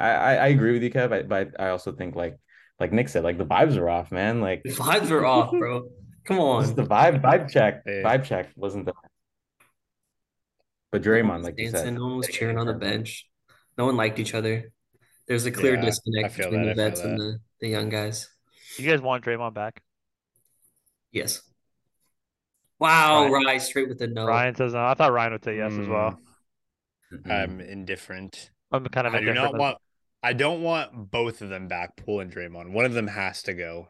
i 0.00 0.10
i, 0.10 0.34
I 0.34 0.46
agree 0.48 0.72
with 0.72 0.82
you 0.82 0.90
kev 0.90 1.12
I, 1.12 1.22
but 1.22 1.60
i 1.60 1.68
also 1.68 1.92
think 1.92 2.16
like 2.16 2.38
like 2.78 2.92
nick 2.92 3.08
said 3.08 3.24
like 3.24 3.38
the 3.38 3.46
vibes 3.46 3.76
are 3.76 3.88
off 3.88 4.10
man 4.10 4.40
like 4.40 4.62
the 4.64 4.70
vibes 4.70 5.10
are 5.10 5.24
off 5.24 5.50
bro 5.50 5.84
Come 6.24 6.38
on. 6.40 6.62
Just 6.62 6.76
the 6.76 6.84
vibe 6.84 7.22
vibe 7.22 7.50
check. 7.50 7.84
Vibe 7.86 8.24
check 8.24 8.50
wasn't 8.54 8.86
the 8.86 8.92
but 10.92 11.02
Draymond, 11.02 11.44
like 11.44 11.56
dancing, 11.56 11.64
you 11.64 11.70
said, 11.70 11.94
no 11.94 12.02
one 12.02 12.16
was 12.16 12.26
cheering 12.26 12.58
on 12.58 12.66
the 12.66 12.74
bench. 12.74 13.26
No 13.78 13.86
one 13.86 13.96
liked 13.96 14.18
each 14.18 14.34
other. 14.34 14.72
There's 15.28 15.46
a 15.46 15.52
clear 15.52 15.76
yeah, 15.76 15.82
disconnect 15.82 16.36
between 16.36 16.66
that, 16.66 16.74
the 16.74 16.82
vets 16.82 17.00
and 17.00 17.16
the, 17.16 17.38
the 17.60 17.68
young 17.68 17.88
guys. 17.88 18.28
You 18.76 18.90
guys 18.90 19.00
want 19.00 19.24
Draymond 19.24 19.54
back? 19.54 19.82
Yes. 21.12 21.42
Wow, 22.80 23.28
Ryan, 23.28 23.44
Ryan 23.44 23.60
straight 23.60 23.88
with 23.88 23.98
the 23.98 24.08
no. 24.08 24.26
Ryan 24.26 24.56
says 24.56 24.72
no. 24.72 24.84
I 24.84 24.94
thought 24.94 25.12
Ryan 25.12 25.32
would 25.32 25.44
say 25.44 25.58
yes 25.58 25.72
mm. 25.72 25.82
as 25.82 25.88
well. 25.88 26.18
Mm-hmm. 27.12 27.30
I'm 27.30 27.60
indifferent. 27.60 28.50
I'm 28.72 28.84
kind 28.86 29.06
of. 29.06 29.14
I 29.14 29.20
do 29.20 29.32
not 29.32 29.56
want. 29.56 29.78
I 30.22 30.32
don't 30.34 30.62
want 30.62 31.10
both 31.10 31.40
of 31.40 31.48
them 31.48 31.68
back. 31.68 31.96
Poole 31.96 32.20
and 32.20 32.32
Draymond. 32.32 32.72
One 32.72 32.84
of 32.84 32.92
them 32.92 33.06
has 33.06 33.42
to 33.44 33.54
go. 33.54 33.88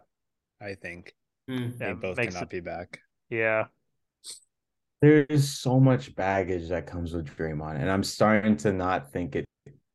I 0.61 0.75
think. 0.75 1.15
Mm, 1.49 1.79
they 1.79 1.93
both 1.93 2.17
cannot 2.17 2.43
it, 2.45 2.51
be 2.51 2.61
back. 2.61 3.01
Yeah. 3.29 3.67
There's 5.01 5.49
so 5.49 5.81
much 5.81 6.15
baggage 6.15 6.69
that 6.69 6.87
comes 6.87 7.15
with 7.15 7.35
Draymond, 7.35 7.81
and 7.81 7.91
I'm 7.91 8.05
starting 8.05 8.57
to 8.59 8.73
not 8.73 9.13
think 9.13 9.35
it 9.35 9.47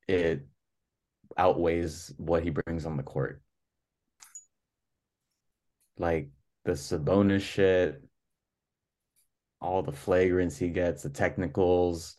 it 0.07 0.47
outweighs 1.37 2.13
what 2.17 2.43
he 2.43 2.49
brings 2.49 2.85
on 2.85 2.97
the 2.97 3.03
court. 3.03 3.41
Like 5.97 6.29
the 6.65 6.71
Sabonis 6.71 7.41
shit, 7.41 8.01
all 9.61 9.83
the 9.83 9.91
flagrants 9.91 10.57
he 10.57 10.69
gets, 10.69 11.03
the 11.03 11.09
technicals, 11.09 12.17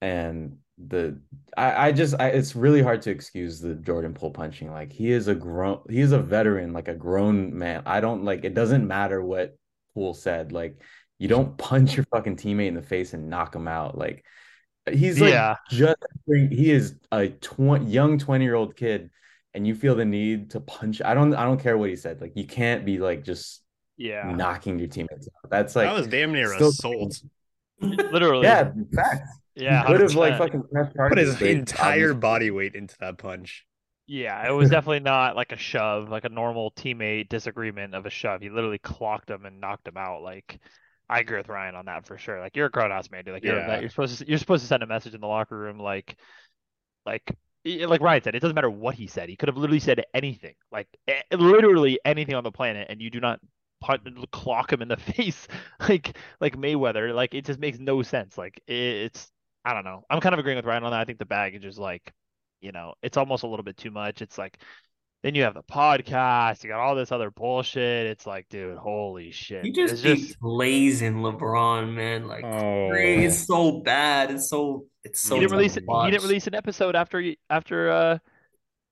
and 0.00 0.58
the 0.78 1.18
I, 1.56 1.88
I 1.88 1.92
just 1.92 2.14
I, 2.18 2.28
it's 2.28 2.54
really 2.54 2.82
hard 2.82 3.02
to 3.02 3.10
excuse 3.10 3.60
the 3.60 3.74
Jordan 3.74 4.12
Poole 4.12 4.30
punching. 4.30 4.70
Like 4.70 4.92
he 4.92 5.10
is 5.10 5.28
a 5.28 5.34
grown 5.34 5.80
he 5.88 6.00
is 6.00 6.12
a 6.12 6.18
veteran, 6.18 6.72
like 6.72 6.88
a 6.88 6.94
grown 6.94 7.56
man. 7.56 7.82
I 7.86 8.00
don't 8.00 8.24
like 8.24 8.44
it 8.44 8.54
doesn't 8.54 8.86
matter 8.86 9.22
what 9.22 9.56
Poole 9.94 10.14
said. 10.14 10.52
Like 10.52 10.80
you 11.18 11.28
don't 11.28 11.56
punch 11.56 11.96
your 11.96 12.04
fucking 12.12 12.36
teammate 12.36 12.68
in 12.68 12.74
the 12.74 12.82
face 12.82 13.14
and 13.14 13.30
knock 13.30 13.54
him 13.54 13.66
out. 13.66 13.96
Like 13.96 14.24
he's 14.90 15.20
like 15.20 15.32
yeah. 15.32 15.56
just 15.70 15.96
he 16.26 16.70
is 16.70 16.96
a 17.10 17.28
20 17.28 17.86
young 17.86 18.18
20 18.18 18.44
year 18.44 18.54
old 18.54 18.76
kid 18.76 19.10
and 19.54 19.66
you 19.66 19.74
feel 19.74 19.94
the 19.94 20.04
need 20.04 20.50
to 20.50 20.60
punch. 20.60 21.00
I 21.02 21.14
don't 21.14 21.34
I 21.34 21.44
don't 21.44 21.60
care 21.60 21.78
what 21.78 21.88
he 21.88 21.96
said. 21.96 22.20
Like 22.20 22.32
you 22.36 22.46
can't 22.46 22.84
be 22.84 22.98
like 22.98 23.24
just 23.24 23.62
yeah 23.96 24.30
knocking 24.30 24.78
your 24.78 24.88
teammates 24.88 25.26
out. 25.42 25.50
That's 25.50 25.74
like 25.74 25.88
that 25.88 25.96
was 25.96 26.06
damn 26.06 26.32
near 26.32 26.52
assault. 26.52 27.18
Literally. 27.80 28.44
Yeah, 28.44 28.72
facts. 28.94 29.38
Yeah, 29.56 29.86
he 29.86 29.92
could 29.92 30.00
have 30.02 30.14
like 30.14 30.38
fucking 30.38 30.64
put 31.08 31.18
his 31.18 31.40
entire 31.40 32.12
body 32.14 32.50
weight 32.50 32.74
into 32.74 32.94
that 33.00 33.18
punch. 33.18 33.64
Yeah, 34.06 34.46
it 34.46 34.52
was 34.52 34.70
definitely 34.70 35.00
not 35.00 35.34
like 35.34 35.50
a 35.50 35.56
shove, 35.56 36.08
like 36.10 36.24
a 36.24 36.28
normal 36.28 36.70
teammate 36.72 37.28
disagreement 37.28 37.94
of 37.94 38.06
a 38.06 38.10
shove. 38.10 38.40
He 38.40 38.50
literally 38.50 38.78
clocked 38.78 39.30
him 39.30 39.44
and 39.46 39.60
knocked 39.60 39.88
him 39.88 39.96
out. 39.96 40.22
Like, 40.22 40.60
I 41.08 41.20
agree 41.20 41.38
with 41.38 41.48
Ryan 41.48 41.74
on 41.74 41.86
that 41.86 42.06
for 42.06 42.16
sure. 42.16 42.38
Like, 42.38 42.54
you're 42.54 42.66
a 42.66 42.70
grown 42.70 42.92
ass 42.92 43.10
man, 43.10 43.24
dude. 43.24 43.34
Like, 43.34 43.42
you're 43.42 43.56
yeah. 43.56 43.80
you're 43.80 43.88
supposed 43.88 44.18
to 44.18 44.28
you're 44.28 44.38
supposed 44.38 44.62
to 44.62 44.68
send 44.68 44.84
a 44.84 44.86
message 44.86 45.14
in 45.14 45.20
the 45.20 45.26
locker 45.26 45.58
room, 45.58 45.78
like, 45.78 46.16
like 47.04 47.36
like 47.64 48.00
Ryan 48.00 48.22
said, 48.22 48.34
it 48.36 48.40
doesn't 48.40 48.54
matter 48.54 48.70
what 48.70 48.94
he 48.94 49.08
said. 49.08 49.28
He 49.28 49.36
could 49.36 49.48
have 49.48 49.56
literally 49.56 49.80
said 49.80 50.04
anything, 50.14 50.54
like 50.70 50.86
literally 51.32 51.98
anything 52.04 52.34
on 52.34 52.44
the 52.44 52.52
planet, 52.52 52.86
and 52.90 53.00
you 53.00 53.10
do 53.10 53.20
not 53.20 53.40
clock 54.30 54.72
him 54.72 54.82
in 54.82 54.88
the 54.88 54.96
face 55.14 55.48
like 55.80 56.16
like 56.40 56.56
Mayweather. 56.56 57.12
Like 57.12 57.34
it 57.34 57.44
just 57.44 57.58
makes 57.58 57.78
no 57.78 58.02
sense. 58.02 58.38
Like 58.38 58.62
it's 58.68 59.32
I 59.66 59.74
don't 59.74 59.84
know. 59.84 60.04
I'm 60.08 60.20
kind 60.20 60.32
of 60.32 60.38
agreeing 60.38 60.56
with 60.56 60.64
Ryan 60.64 60.84
on 60.84 60.92
that. 60.92 61.00
I 61.00 61.04
think 61.04 61.18
the 61.18 61.26
baggage 61.26 61.64
is 61.64 61.76
like, 61.76 62.12
you 62.60 62.70
know, 62.70 62.94
it's 63.02 63.16
almost 63.16 63.42
a 63.42 63.48
little 63.48 63.64
bit 63.64 63.76
too 63.76 63.90
much. 63.90 64.22
It's 64.22 64.38
like 64.38 64.58
then 65.24 65.34
you 65.34 65.42
have 65.42 65.54
the 65.54 65.62
podcast, 65.64 66.62
you 66.62 66.70
got 66.70 66.78
all 66.78 66.94
this 66.94 67.10
other 67.10 67.32
bullshit. 67.32 68.06
It's 68.06 68.28
like, 68.28 68.48
dude, 68.48 68.78
holy 68.78 69.32
shit. 69.32 69.64
You 69.64 69.72
just 69.72 70.04
it's 70.04 70.28
just... 70.28 70.40
blazing 70.40 71.16
LeBron, 71.16 71.92
man. 71.92 72.28
Like 72.28 72.44
oh. 72.44 72.90
it's 72.92 73.44
so 73.44 73.80
bad. 73.80 74.30
It's 74.30 74.48
so 74.48 74.84
it's 75.02 75.20
so 75.20 75.34
he 75.34 75.40
didn't 75.40 75.56
release 75.56 75.76
it, 75.76 75.82
he 75.84 76.10
didn't 76.12 76.22
release 76.22 76.46
an 76.46 76.54
episode 76.54 76.94
after 76.94 77.34
after 77.50 77.90
uh 77.90 78.18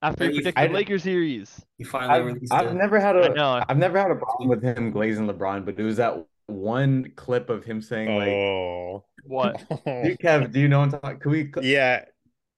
after 0.03 0.25
he 0.25 0.35
predicted 0.35 0.71
the 0.71 0.75
Lakers 0.75 1.05
series. 1.05 1.65
He 1.79 1.85
finally 1.85 2.19
I've, 2.19 2.27
released 2.27 2.53
I've 2.53 2.67
it. 2.67 2.75
never 2.75 2.99
had 2.99 3.15
a 3.15 3.65
I've 3.69 3.79
never 3.79 3.97
had 3.97 4.11
a 4.11 4.17
problem 4.17 4.49
with 4.49 4.65
him 4.65 4.91
glazing 4.91 5.29
LeBron, 5.29 5.65
but 5.65 5.79
it 5.79 5.85
was 5.85 5.99
that 5.99 6.27
one 6.47 7.13
clip 7.15 7.49
of 7.49 7.65
him 7.65 7.81
saying 7.81 8.17
like 8.19 8.29
oh. 8.29 9.05
What 9.25 9.59
do 9.69 10.17
Kev, 10.17 10.53
do 10.53 10.61
you 10.61 10.69
know 10.69 10.87
what 10.87 11.21
Can 11.21 11.31
we 11.31 11.51
Yeah. 11.63 12.05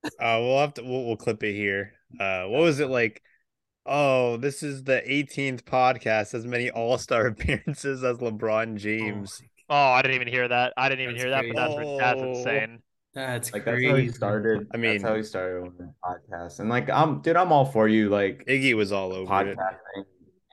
Uh 0.04 0.38
we'll 0.40 0.60
have 0.60 0.74
to 0.74 0.82
we'll, 0.82 1.04
we'll 1.04 1.16
clip 1.16 1.42
it 1.42 1.54
here. 1.54 1.92
Uh 2.18 2.44
what 2.44 2.62
was 2.62 2.80
it 2.80 2.88
like? 2.88 3.22
Oh, 3.84 4.36
this 4.36 4.62
is 4.62 4.82
the 4.82 5.00
18th 5.06 5.62
podcast, 5.62 6.34
as 6.34 6.44
many 6.44 6.70
all-star 6.70 7.26
appearances 7.28 8.02
as 8.02 8.18
LeBron 8.18 8.76
James. 8.76 9.40
Oh, 9.70 9.74
oh 9.76 9.92
I 9.92 10.02
didn't 10.02 10.16
even 10.16 10.28
hear 10.28 10.48
that. 10.48 10.72
I 10.76 10.88
didn't 10.88 11.02
even 11.02 11.14
that's 11.14 11.24
hear 11.24 11.32
crazy. 11.32 11.52
that, 11.52 11.54
but 11.54 11.68
that's, 11.68 11.86
oh. 11.86 11.98
that's 11.98 12.38
insane. 12.38 12.82
That's 13.14 13.52
Like 13.52 13.64
that's 13.64 13.82
how 13.82 13.96
he 13.96 14.10
started. 14.10 14.66
I 14.74 14.76
mean- 14.76 14.92
that's 14.92 15.04
how 15.04 15.16
he 15.16 15.22
started 15.22 15.62
on 15.62 15.72
the 15.78 15.92
podcast. 16.04 16.60
And 16.60 16.68
like 16.68 16.90
I'm 16.90 17.22
dude, 17.22 17.36
I'm 17.36 17.50
all 17.50 17.64
for 17.64 17.88
you 17.88 18.10
like 18.10 18.44
Iggy 18.46 18.74
was 18.74 18.92
all 18.92 19.12
over 19.12 19.48
it. 19.48 19.58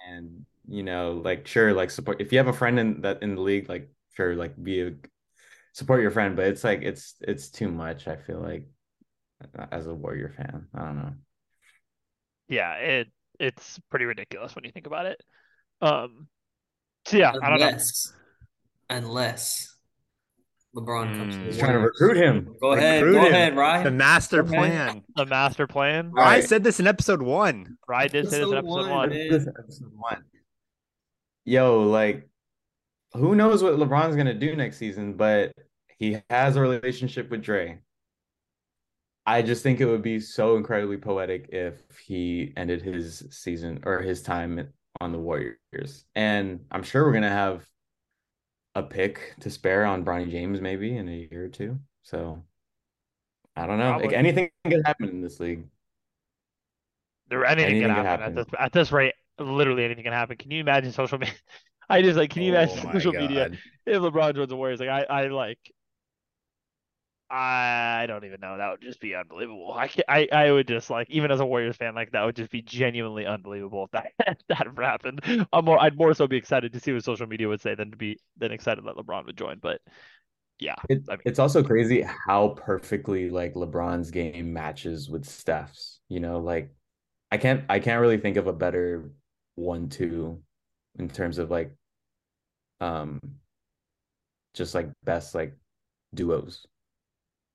and 0.09 0.45
you 0.67 0.81
know, 0.81 1.21
like 1.23 1.45
sure, 1.45 1.73
like 1.73 1.91
support 1.91 2.21
if 2.21 2.31
you 2.31 2.37
have 2.37 2.47
a 2.47 2.53
friend 2.53 2.79
in 2.79 3.01
that 3.01 3.21
in 3.21 3.35
the 3.35 3.41
league, 3.41 3.67
like 3.67 3.89
sure, 4.15 4.35
like 4.35 4.61
be 4.63 4.81
a 4.81 4.91
support 5.73 6.01
your 6.01 6.11
friend, 6.11 6.35
but 6.35 6.45
it's 6.47 6.63
like 6.63 6.81
it's 6.81 7.15
it's 7.21 7.49
too 7.49 7.69
much, 7.69 8.07
I 8.07 8.15
feel 8.15 8.39
like 8.39 8.67
as 9.71 9.87
a 9.87 9.93
Warrior 9.93 10.33
fan. 10.37 10.67
I 10.73 10.79
don't 10.85 10.95
know. 10.95 11.13
Yeah, 12.47 12.73
it 12.75 13.07
it's 13.39 13.79
pretty 13.89 14.05
ridiculous 14.05 14.55
when 14.55 14.63
you 14.63 14.71
think 14.71 14.87
about 14.87 15.05
it. 15.05 15.19
Um, 15.81 16.27
so 17.05 17.17
yeah, 17.17 17.29
I 17.29 17.49
don't 17.49 17.59
know. 17.59 17.67
Unless, 17.67 18.13
unless 18.89 19.75
LeBron 20.75 21.17
comes 21.17 21.35
to 21.35 21.41
Mm. 21.41 21.45
the 21.45 21.51
He's 21.51 21.59
trying 21.59 21.73
to 21.73 21.79
recruit 21.79 22.17
him. 22.17 22.55
Go 22.61 22.71
ahead, 22.73 23.03
Recruit 23.03 23.19
go 23.19 23.27
him. 23.27 23.33
ahead, 23.33 23.55
Ryan. 23.57 23.83
The 23.83 23.91
master 23.91 24.39
Okay. 24.41 24.55
plan. 24.57 25.03
The 25.15 25.25
master 25.25 25.67
plan. 25.67 26.11
All 26.17 26.23
I 26.23 26.39
said 26.39 26.63
this 26.63 26.79
in 26.79 26.87
episode 26.87 27.21
one. 27.21 27.77
Ryan 27.87 28.09
did 28.11 28.29
say 28.29 28.39
this 28.39 28.49
in 28.49 28.57
Episode 28.57 28.57
episode 28.57 28.89
one, 28.89 28.89
one. 28.89 29.09
This 29.09 29.41
is 29.43 29.47
episode 29.47 29.91
one. 29.95 30.23
Yo, 31.45 31.81
like, 31.83 32.29
who 33.13 33.35
knows 33.35 33.63
what 33.63 33.73
LeBron's 33.73 34.15
gonna 34.15 34.33
do 34.33 34.55
next 34.55 34.77
season? 34.77 35.13
But 35.13 35.53
he 35.99 36.21
has 36.29 36.55
a 36.55 36.61
relationship 36.61 37.29
with 37.29 37.41
Dre. 37.43 37.79
I 39.25 39.41
just 39.41 39.63
think 39.63 39.79
it 39.79 39.85
would 39.85 40.01
be 40.01 40.19
so 40.19 40.57
incredibly 40.57 40.97
poetic 40.97 41.49
if 41.49 41.81
he 41.99 42.51
ended 42.57 42.81
his 42.81 43.25
season 43.31 43.81
or 43.85 44.01
his 44.01 44.21
time 44.21 44.73
on 44.99 45.11
the 45.11 45.19
Warriors. 45.19 46.05
And 46.15 46.65
I'm 46.71 46.83
sure 46.83 47.05
we're 47.05 47.13
gonna 47.13 47.29
have 47.29 47.65
a 48.75 48.83
pick 48.83 49.35
to 49.41 49.49
spare 49.49 49.85
on 49.85 50.03
Bronny 50.03 50.29
James 50.29 50.59
maybe 50.61 50.95
in 50.97 51.07
a 51.07 51.27
year 51.31 51.45
or 51.45 51.49
two. 51.49 51.79
So 52.03 52.43
I 53.55 53.67
don't 53.67 53.77
know. 53.79 53.97
Like 53.97 54.13
anything 54.13 54.49
can 54.65 54.81
happen 54.83 55.09
in 55.09 55.21
this 55.21 55.39
league. 55.39 55.65
There 57.29 57.45
anything, 57.45 57.71
Anything 57.71 57.81
can 57.81 57.95
can 57.95 58.05
happen, 58.05 58.05
happen. 58.05 58.23
at 58.25 58.35
this 58.35 58.45
at 58.59 58.71
this 58.71 58.91
rate. 58.91 59.13
Literally 59.39 59.85
anything 59.85 60.03
can 60.03 60.13
happen. 60.13 60.37
Can 60.37 60.51
you 60.51 60.59
imagine 60.61 60.91
social 60.91 61.17
media? 61.17 61.33
I 61.89 62.01
just 62.01 62.17
like. 62.17 62.31
Can 62.31 62.43
you 62.43 62.53
imagine 62.53 62.77
Oh 62.77 62.89
social 62.93 63.13
media 63.13 63.49
if 63.85 64.01
LeBron 64.01 64.35
joins 64.35 64.49
the 64.49 64.57
Warriors? 64.57 64.79
Like 64.79 64.89
I, 64.89 65.03
I 65.03 65.27
like. 65.27 65.59
I 67.29 68.05
don't 68.07 68.25
even 68.25 68.39
know. 68.41 68.57
That 68.57 68.69
would 68.71 68.81
just 68.81 68.99
be 68.99 69.15
unbelievable. 69.15 69.73
I 69.73 69.87
can 69.87 70.03
I, 70.07 70.27
I 70.31 70.51
would 70.51 70.67
just 70.67 70.89
like 70.91 71.09
even 71.09 71.31
as 71.31 71.39
a 71.39 71.45
Warriors 71.45 71.75
fan, 71.77 71.95
like 71.95 72.11
that 72.11 72.23
would 72.23 72.35
just 72.35 72.51
be 72.51 72.61
genuinely 72.61 73.25
unbelievable 73.25 73.85
if 73.85 73.91
that 73.91 74.11
that 74.49 74.67
ever 74.67 74.83
happened. 74.83 75.21
I'm 75.51 75.65
more 75.65 75.81
I'd 75.81 75.97
more 75.97 76.13
so 76.13 76.27
be 76.27 76.37
excited 76.37 76.73
to 76.73 76.79
see 76.79 76.93
what 76.93 77.03
social 77.03 77.25
media 77.25 77.47
would 77.47 77.61
say 77.61 77.73
than 77.73 77.89
to 77.91 77.97
be 77.97 78.19
than 78.37 78.51
excited 78.51 78.85
that 78.85 78.95
LeBron 78.97 79.25
would 79.25 79.37
join. 79.37 79.57
But 79.59 79.81
yeah, 80.59 80.75
It, 80.89 81.03
I 81.09 81.17
mean- 81.17 81.21
it's 81.25 81.39
also 81.39 81.63
crazy 81.63 82.01
how 82.27 82.49
perfectly 82.49 83.29
like 83.29 83.53
LeBron's 83.53 84.11
game 84.11 84.51
matches 84.53 85.09
with 85.09 85.25
Steph's. 85.25 85.99
You 86.09 86.19
know, 86.19 86.39
like 86.39 86.73
I 87.31 87.37
can't 87.37 87.65
I 87.69 87.79
can't 87.79 88.01
really 88.01 88.17
think 88.19 88.37
of 88.37 88.47
a 88.47 88.53
better 88.53 89.11
one-two 89.55 90.41
in 90.99 91.09
terms 91.09 91.37
of 91.37 91.49
like 91.51 91.75
um 92.81 93.19
just 94.53 94.75
like 94.75 94.89
best 95.03 95.33
like 95.35 95.57
duos. 96.13 96.65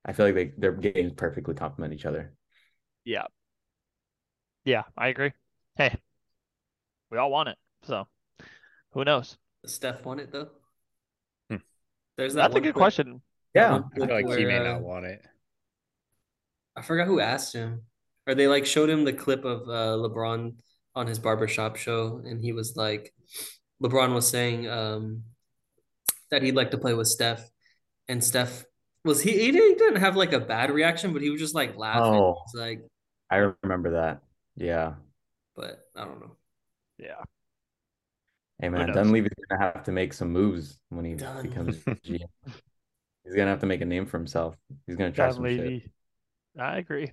I 0.04 0.12
feel 0.12 0.26
like 0.26 0.34
they 0.34 0.52
their 0.56 0.72
games 0.72 1.12
perfectly 1.12 1.54
complement 1.54 1.92
each 1.94 2.06
other. 2.06 2.32
yeah, 3.04 3.26
yeah. 4.64 4.82
I 4.96 5.08
agree. 5.08 5.32
Hey, 5.76 5.94
we 7.10 7.18
all 7.18 7.30
want 7.30 7.48
it, 7.50 7.58
so 7.82 8.06
who 8.92 9.04
knows? 9.04 9.36
Steph 9.66 10.04
won 10.04 10.18
it 10.18 10.32
though. 10.32 10.48
Hmm. 11.50 11.56
There's 12.16 12.34
that 12.34 12.42
That's 12.42 12.56
a 12.56 12.60
good 12.60 12.74
clip- 12.74 12.80
question. 12.80 13.20
Yeah. 13.54 13.80
I 13.92 13.94
feel 13.96 14.14
like 14.14 14.38
he 14.38 14.44
may 14.44 14.58
uh, 14.58 14.62
not 14.64 14.82
want 14.82 15.06
it. 15.06 15.22
I 16.76 16.82
forgot 16.82 17.06
who 17.06 17.20
asked 17.20 17.54
him, 17.54 17.82
or 18.26 18.34
they 18.34 18.46
like 18.46 18.66
showed 18.66 18.88
him 18.90 19.04
the 19.04 19.12
clip 19.12 19.44
of 19.44 19.62
uh, 19.68 19.96
LeBron 19.98 20.54
on 20.98 21.06
his 21.06 21.18
barbershop 21.18 21.76
show, 21.76 22.20
and 22.24 22.40
he 22.40 22.52
was 22.52 22.76
like, 22.76 23.12
LeBron 23.82 24.14
was 24.14 24.28
saying 24.28 24.68
um, 24.68 25.22
that 26.30 26.42
he'd 26.42 26.56
like 26.56 26.72
to 26.72 26.78
play 26.78 26.94
with 26.94 27.06
Steph, 27.06 27.48
and 28.08 28.22
Steph 28.22 28.64
was 29.04 29.22
he 29.22 29.32
he 29.38 29.52
didn't, 29.52 29.96
have 29.96 30.16
like 30.16 30.32
a 30.32 30.40
bad 30.40 30.70
reaction, 30.70 31.12
but 31.12 31.22
he 31.22 31.30
was 31.30 31.40
just 31.40 31.54
like 31.54 31.76
laughing. 31.76 32.02
Oh. 32.02 32.36
It's 32.44 32.54
like, 32.54 32.84
I 33.30 33.52
remember 33.62 33.92
that. 33.92 34.22
Yeah. 34.56 34.94
but 35.54 35.78
I 35.96 36.04
don't 36.04 36.20
know. 36.20 36.32
Yeah, 36.98 37.22
Hey 38.60 38.68
man, 38.70 38.88
knows? 38.88 38.96
Dunleavy's 38.96 39.30
gonna 39.48 39.62
have 39.62 39.84
to 39.84 39.92
make 39.92 40.12
some 40.12 40.32
moves 40.32 40.80
when 40.88 41.04
he 41.04 41.14
Dun- 41.14 41.42
becomes 41.42 41.76
GM. 41.76 42.18
He's 43.24 43.34
gonna 43.36 43.50
have 43.50 43.60
to 43.60 43.66
make 43.66 43.82
a 43.82 43.84
name 43.84 44.04
for 44.06 44.18
himself. 44.18 44.56
He's 44.86 44.96
gonna 44.96 45.12
try 45.12 45.26
John 45.26 45.34
some 45.34 45.46
shit. 45.46 45.82
I 46.58 46.78
agree. 46.78 47.12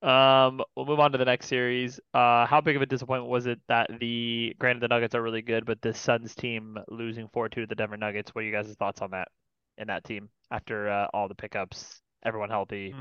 Um, 0.00 0.60
we'll 0.76 0.86
move 0.86 1.00
on 1.00 1.12
to 1.12 1.18
the 1.18 1.24
next 1.24 1.46
series. 1.46 1.98
Uh, 2.14 2.46
how 2.46 2.60
big 2.60 2.76
of 2.76 2.82
a 2.82 2.86
disappointment 2.86 3.30
was 3.30 3.46
it 3.46 3.58
that 3.68 3.90
the 3.98 4.54
granted 4.58 4.82
the 4.82 4.88
Nuggets 4.88 5.14
are 5.14 5.22
really 5.22 5.42
good, 5.42 5.66
but 5.66 5.82
the 5.82 5.92
Suns 5.92 6.34
team 6.34 6.78
losing 6.88 7.28
4-2 7.28 7.50
to 7.50 7.66
the 7.66 7.74
Denver 7.74 7.96
Nuggets? 7.96 8.34
What 8.34 8.44
are 8.44 8.46
you 8.46 8.52
guys' 8.52 8.74
thoughts 8.78 9.02
on 9.02 9.10
that 9.10 9.28
in 9.76 9.88
that 9.88 10.04
team 10.04 10.28
after 10.50 10.88
uh, 10.88 11.08
all 11.12 11.26
the 11.26 11.34
pickups, 11.34 12.00
everyone 12.24 12.48
healthy? 12.48 12.92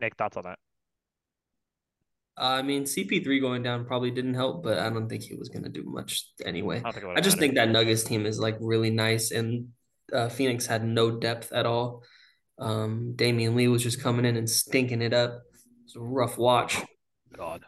Nick, 0.00 0.16
thoughts 0.16 0.36
on 0.36 0.44
that? 0.44 0.58
I 2.38 2.62
mean, 2.62 2.84
CP3 2.84 3.40
going 3.40 3.62
down 3.62 3.86
probably 3.86 4.10
didn't 4.10 4.34
help, 4.34 4.62
but 4.62 4.78
I 4.78 4.90
don't 4.90 5.08
think 5.08 5.22
he 5.22 5.34
was 5.34 5.48
gonna 5.48 5.70
do 5.70 5.82
much 5.84 6.26
anyway. 6.44 6.82
I 6.84 6.92
think 6.92 7.06
I 7.16 7.20
just 7.20 7.38
think 7.38 7.54
that 7.54 7.70
Nuggets 7.70 8.04
team 8.04 8.26
is 8.26 8.38
like 8.38 8.56
really 8.60 8.90
nice, 8.90 9.30
and 9.30 9.68
uh, 10.12 10.28
Phoenix 10.28 10.66
had 10.66 10.84
no 10.84 11.10
depth 11.10 11.50
at 11.52 11.66
all. 11.66 12.04
Um, 12.58 13.14
Damion 13.16 13.54
Lee 13.54 13.68
was 13.68 13.82
just 13.82 14.02
coming 14.02 14.24
in 14.26 14.36
and 14.36 14.48
stinking 14.48 15.02
it 15.02 15.14
up. 15.14 15.42
It's 15.86 15.94
a 15.94 16.00
rough 16.00 16.36
watch. 16.36 16.82
God, 17.36 17.64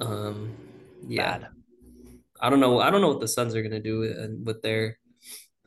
Um, 0.00 0.52
yeah, 1.06 1.38
bad. 1.38 1.48
I 2.40 2.50
don't 2.50 2.58
know. 2.58 2.80
I 2.80 2.90
don't 2.90 3.00
know 3.00 3.08
what 3.08 3.20
the 3.20 3.28
Suns 3.28 3.54
are 3.54 3.62
gonna 3.62 3.78
do 3.80 4.00
with, 4.00 4.40
with 4.44 4.62
their 4.62 4.98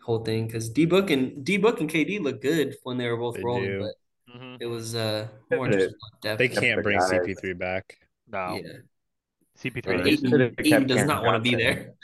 whole 0.01 0.19
thing 0.19 0.45
because 0.47 0.69
D 0.69 0.85
Book 0.85 1.09
and 1.11 1.45
D 1.45 1.55
Book 1.57 1.79
and 1.79 1.89
KD 1.89 2.19
look 2.19 2.41
good 2.41 2.75
when 2.83 2.97
they 2.97 3.07
were 3.07 3.15
both 3.15 3.35
They 3.35 3.43
rolling, 3.43 3.63
do. 3.63 3.79
but 4.27 4.33
hmm 4.37 4.55
it 4.59 4.65
was 4.65 4.95
uh 4.95 5.27
more 5.51 5.69
They- 5.69 5.77
just. 5.77 5.95
They 6.37 6.49
can't 6.49 6.83
bring 6.83 6.99
guys. 6.99 7.09
CP3 7.11 7.57
back. 7.57 7.97
No, 8.29 8.59
Yeah, 8.61 8.71
CP3. 9.57 9.85
Right. 9.87 10.03
needs- 10.03 10.23
Ayton, 10.25 10.55
Ayton 10.59 10.87
does 10.87 11.05
not 11.05 11.23
want 11.23 11.41
to 11.43 11.49
be 11.49 11.55
there. 11.55 11.93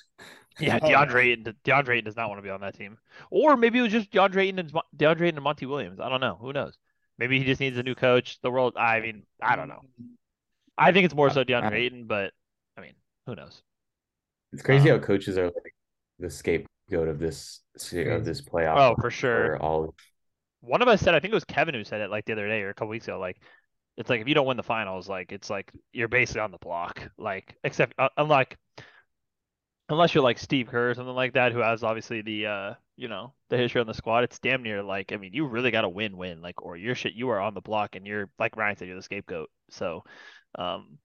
Yeah, 0.61 0.77
DeAndre 0.79 0.89
yeah. 1.13 1.19
Ayton, 1.19 1.55
DeAndre 1.63 1.89
Ayton 1.95 2.03
does 2.03 2.17
not 2.17 2.27
want 2.27 2.39
to 2.39 2.41
be 2.41 2.49
on 2.49 2.59
that 2.59 2.77
team, 2.77 2.97
or 3.31 3.55
maybe 3.55 3.79
it 3.79 3.81
was 3.81 3.93
just 3.93 4.11
DeAndre 4.11 4.43
Ayton 4.43 4.59
and 4.59 4.73
DeAndre 4.97 5.21
Ayton 5.27 5.37
and 5.37 5.43
Monty 5.43 5.65
Williams. 5.65 6.01
I 6.01 6.09
don't 6.09 6.19
know. 6.19 6.37
Who 6.41 6.51
knows? 6.51 6.77
Maybe 7.19 7.37
he 7.37 7.45
just 7.45 7.59
needs 7.59 7.77
a 7.77 7.83
new 7.83 7.95
coach. 7.95 8.39
The 8.41 8.49
world. 8.49 8.75
I 8.77 9.01
mean, 9.01 9.23
I 9.41 9.55
don't 9.55 9.67
know. 9.67 9.81
I 10.77 10.91
think 10.91 11.05
it's 11.05 11.13
more 11.13 11.29
so 11.29 11.43
DeAndre 11.43 11.73
Ayton, 11.73 12.05
but 12.05 12.31
I 12.77 12.81
mean, 12.81 12.93
who 13.25 13.35
knows? 13.35 13.61
It's 14.53 14.63
crazy 14.63 14.89
Um, 14.89 14.99
how 14.99 15.05
coaches 15.05 15.37
are 15.37 15.45
like 15.45 15.75
the 16.17 16.29
scapegoat 16.29 17.07
of 17.07 17.19
this 17.19 17.61
of 17.75 18.25
this 18.25 18.41
playoff. 18.41 18.77
Oh, 18.77 18.95
for 18.99 19.11
sure. 19.11 19.57
all 19.57 19.93
One 20.61 20.81
of 20.81 20.87
us 20.87 21.01
said, 21.01 21.13
I 21.13 21.19
think 21.19 21.31
it 21.31 21.35
was 21.35 21.45
Kevin 21.45 21.75
who 21.75 21.83
said 21.83 22.01
it 22.01 22.09
like 22.09 22.25
the 22.25 22.33
other 22.33 22.47
day 22.47 22.61
or 22.61 22.69
a 22.69 22.73
couple 22.73 22.89
weeks 22.89 23.07
ago. 23.07 23.19
Like, 23.19 23.41
it's 23.97 24.09
like 24.09 24.21
if 24.21 24.27
you 24.27 24.33
don't 24.33 24.47
win 24.47 24.57
the 24.57 24.63
finals, 24.63 25.09
like 25.09 25.31
it's 25.31 25.49
like 25.49 25.71
you're 25.91 26.07
basically 26.07 26.41
on 26.41 26.51
the 26.51 26.57
block. 26.57 27.01
Like, 27.17 27.55
except 27.63 27.93
uh, 27.99 28.09
unlike 28.17 28.57
unless 29.89 30.13
you're 30.13 30.23
like 30.23 30.37
Steve 30.37 30.67
Kerr 30.67 30.91
or 30.91 30.93
something 30.93 31.15
like 31.15 31.33
that, 31.33 31.51
who 31.51 31.59
has 31.59 31.83
obviously 31.83 32.21
the 32.21 32.45
uh 32.47 32.73
you 32.99 33.07
know 33.07 33.33
the 33.49 33.57
history 33.57 33.81
on 33.81 33.87
the 33.87 33.93
squad. 33.93 34.25
It's 34.25 34.39
damn 34.39 34.63
near 34.63 34.83
like 34.83 35.11
I 35.13 35.17
mean, 35.17 35.33
you 35.33 35.47
really 35.47 35.71
got 35.71 35.81
to 35.81 35.89
win 35.89 36.17
win 36.17 36.41
like 36.41 36.61
or 36.61 36.77
your 36.77 36.95
shit 36.95 37.13
you 37.13 37.29
are 37.29 37.39
on 37.39 37.53
the 37.53 37.61
block 37.61 37.95
and 37.95 38.05
you're 38.05 38.29
like 38.37 38.57
Ryan 38.57 38.75
said, 38.77 38.87
you're 38.87 38.97
the 38.97 39.03
scapegoat. 39.03 39.49
So, 39.69 40.03
um, 40.55 40.99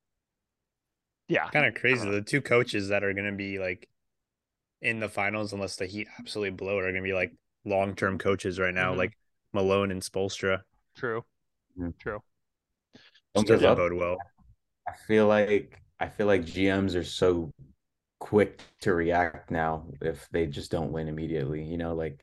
yeah, 1.28 1.48
Kind 1.50 1.66
of 1.66 1.74
crazy. 1.74 2.10
The 2.10 2.20
two 2.20 2.42
coaches 2.42 2.88
that 2.88 3.04
are 3.04 3.12
going 3.14 3.26
to 3.30 3.32
be 3.32 3.58
like 3.58 3.88
in 4.82 5.00
the 5.00 5.08
finals, 5.08 5.52
unless 5.52 5.76
the 5.76 5.86
Heat 5.86 6.08
absolutely 6.18 6.50
blow 6.50 6.78
it, 6.78 6.82
are 6.82 6.92
going 6.92 6.96
to 6.96 7.02
be 7.02 7.14
like 7.14 7.32
long 7.64 7.94
term 7.94 8.18
coaches 8.18 8.58
right 8.58 8.74
now, 8.74 8.92
Mhm. 8.92 8.98
like 8.98 9.16
Malone 9.52 9.90
and 9.90 10.02
Spoelstra. 10.02 10.62
true, 10.94 11.24
Mhm. 11.78 11.94
true. 11.98 12.22
Don't 13.34 13.46
Doesn't 13.46 13.74
bode 13.76 13.92
well. 13.94 14.18
I 14.86 14.92
feel 15.06 15.26
like 15.26 15.80
I 16.00 16.08
feel 16.08 16.26
like 16.26 16.44
GMs 16.44 16.94
are 16.94 17.04
so 17.04 17.50
quick 18.18 18.60
to 18.80 18.94
react 18.94 19.50
now 19.50 19.86
if 20.00 20.28
they 20.30 20.46
just 20.46 20.70
don't 20.70 20.92
win 20.92 21.08
immediately. 21.08 21.64
You 21.64 21.78
know, 21.78 21.94
like 21.94 22.20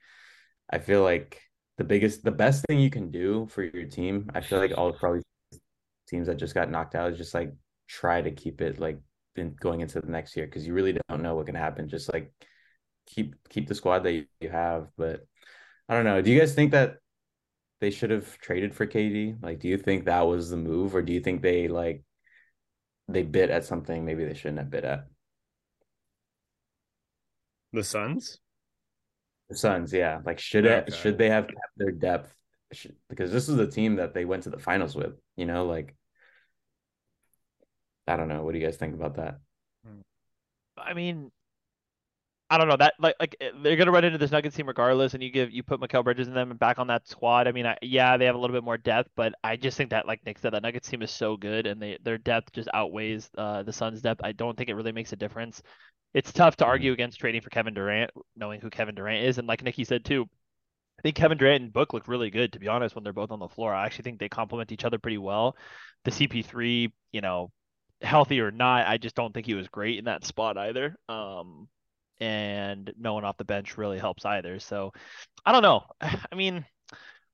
I 0.69 0.79
feel 0.79 1.03
like 1.03 1.41
the 1.77 1.83
biggest, 1.83 2.23
the 2.23 2.31
best 2.31 2.65
thing 2.65 2.79
you 2.79 2.89
can 2.89 3.11
do 3.11 3.47
for 3.47 3.63
your 3.63 3.85
team. 3.85 4.29
I 4.33 4.41
feel 4.41 4.59
like 4.59 4.77
all 4.77 4.93
probably 4.93 5.21
teams 6.07 6.27
that 6.27 6.37
just 6.37 6.53
got 6.53 6.69
knocked 6.69 6.95
out 6.95 7.11
is 7.11 7.17
just 7.17 7.33
like 7.33 7.53
try 7.87 8.21
to 8.21 8.31
keep 8.31 8.61
it 8.61 8.79
like 8.79 8.99
in, 9.35 9.55
going 9.59 9.81
into 9.81 9.99
the 10.01 10.11
next 10.11 10.35
year 10.35 10.45
because 10.45 10.65
you 10.65 10.73
really 10.73 10.97
don't 11.09 11.21
know 11.21 11.35
what 11.35 11.45
can 11.45 11.55
happen. 11.55 11.89
Just 11.89 12.11
like 12.11 12.31
keep 13.07 13.35
keep 13.49 13.67
the 13.67 13.75
squad 13.75 13.99
that 13.99 14.13
you, 14.13 14.25
you 14.39 14.49
have. 14.49 14.87
But 14.97 15.25
I 15.89 15.95
don't 15.95 16.05
know. 16.05 16.21
Do 16.21 16.31
you 16.31 16.39
guys 16.39 16.53
think 16.53 16.71
that 16.71 16.97
they 17.79 17.91
should 17.91 18.11
have 18.11 18.37
traded 18.39 18.73
for 18.73 18.85
KD? 18.85 19.41
Like, 19.41 19.59
do 19.59 19.67
you 19.67 19.77
think 19.77 20.05
that 20.05 20.21
was 20.21 20.49
the 20.49 20.57
move, 20.57 20.95
or 20.95 21.01
do 21.01 21.13
you 21.13 21.19
think 21.19 21.41
they 21.41 21.67
like 21.67 22.03
they 23.07 23.23
bit 23.23 23.49
at 23.49 23.65
something 23.65 24.05
maybe 24.05 24.23
they 24.25 24.33
shouldn't 24.33 24.59
have 24.59 24.69
bit 24.69 24.85
at? 24.85 25.07
The 27.73 27.83
Suns? 27.83 28.39
The 29.49 29.55
Suns, 29.57 29.93
yeah. 29.93 30.19
Like, 30.25 30.39
should 30.39 30.65
Yeah, 30.65 30.79
it, 30.79 30.89
okay. 30.89 30.97
should 30.97 31.17
they 31.17 31.29
have 31.29 31.47
kept 31.47 31.77
their 31.77 31.91
depth 31.91 32.33
because 33.09 33.31
this 33.31 33.49
is 33.49 33.55
the 33.57 33.67
team 33.67 33.97
that 33.97 34.13
they 34.13 34.25
went 34.25 34.43
to 34.43 34.49
the 34.49 34.59
finals 34.59 34.95
with. 34.95 35.13
You 35.35 35.45
know, 35.45 35.65
like 35.65 35.95
I 38.07 38.15
don't 38.15 38.27
know. 38.27 38.43
What 38.43 38.53
do 38.53 38.59
you 38.59 38.65
guys 38.65 38.77
think 38.77 38.95
about 38.95 39.15
that? 39.15 39.39
I 40.77 40.93
mean, 40.93 41.31
I 42.49 42.57
don't 42.57 42.67
know 42.67 42.77
that 42.77 42.95
like 42.99 43.15
like 43.19 43.35
eh, 43.39 43.51
they're 43.61 43.75
gonna 43.75 43.91
run 43.91 44.03
into 44.03 44.17
this 44.17 44.31
Nuggets 44.31 44.55
team 44.55 44.67
regardless, 44.67 45.13
and 45.13 45.23
you 45.23 45.31
give 45.31 45.51
you 45.51 45.63
put 45.63 45.79
Mikal 45.79 46.03
Bridges 46.03 46.27
in 46.27 46.33
them 46.33 46.51
and 46.51 46.59
back 46.59 46.79
on 46.79 46.87
that 46.87 47.07
squad. 47.07 47.47
I 47.47 47.51
mean, 47.51 47.65
I, 47.65 47.77
yeah, 47.81 48.17
they 48.17 48.25
have 48.25 48.35
a 48.35 48.37
little 48.37 48.55
bit 48.55 48.63
more 48.63 48.77
depth, 48.77 49.09
but 49.15 49.33
I 49.43 49.55
just 49.55 49.77
think 49.77 49.91
that 49.91 50.07
like 50.07 50.25
Nick 50.25 50.39
said, 50.39 50.53
that 50.53 50.63
Nuggets 50.63 50.89
team 50.89 51.01
is 51.01 51.11
so 51.11 51.37
good, 51.37 51.67
and 51.67 51.81
they 51.81 51.97
their 52.03 52.17
depth 52.17 52.51
just 52.51 52.67
outweighs 52.73 53.29
uh, 53.37 53.63
the 53.63 53.73
Suns' 53.73 54.01
depth. 54.01 54.21
I 54.23 54.33
don't 54.33 54.57
think 54.57 54.69
it 54.69 54.75
really 54.75 54.91
makes 54.91 55.13
a 55.13 55.15
difference. 55.15 55.61
It's 56.13 56.33
tough 56.33 56.57
to 56.57 56.65
Mhm. 56.65 56.67
argue 56.67 56.91
against 56.91 57.19
trading 57.19 57.41
for 57.41 57.49
Kevin 57.49 57.73
Durant, 57.73 58.11
knowing 58.35 58.61
who 58.61 58.69
Kevin 58.69 58.95
Durant 58.95 59.25
is, 59.25 59.37
and 59.37 59.47
like 59.47 59.63
Nikki 59.63 59.85
said 59.85 60.03
too. 60.05 60.29
I 60.99 61.01
think 61.03 61.15
Kevin 61.15 61.37
Durant 61.37 61.63
and 61.63 61.73
Book 61.73 61.93
look 61.93 62.07
really 62.07 62.29
good, 62.31 62.53
to 62.53 62.59
be 62.59 62.67
honest, 62.67 62.95
when 62.95 63.03
they're 63.03 63.13
both 63.13 63.31
on 63.31 63.39
the 63.39 63.49
floor. 63.49 63.73
I 63.73 63.85
actually 63.85 64.03
think 64.03 64.19
they 64.19 64.29
complement 64.29 64.71
each 64.71 64.85
other 64.85 64.99
pretty 64.99 65.17
well. 65.17 65.57
The 66.05 66.11
CP3, 66.11 66.93
you 67.11 67.21
know, 67.21 67.51
healthy 68.01 68.41
or 68.41 68.51
not, 68.51 68.87
I 68.87 68.97
just 68.97 69.15
don't 69.15 69.33
think 69.33 69.45
he 69.47 69.55
was 69.55 69.67
great 69.69 69.99
in 69.99 70.05
that 70.05 70.25
spot 70.25 70.57
either. 70.57 70.95
Um, 71.09 71.69
and 72.19 72.93
no 72.97 73.13
one 73.15 73.25
off 73.25 73.37
the 73.37 73.45
bench 73.45 73.77
really 73.77 73.99
helps 73.99 74.25
either. 74.25 74.59
So 74.59 74.93
I 75.45 75.51
don't 75.53 75.63
know. 75.63 75.85
I 76.01 76.35
mean, 76.35 76.65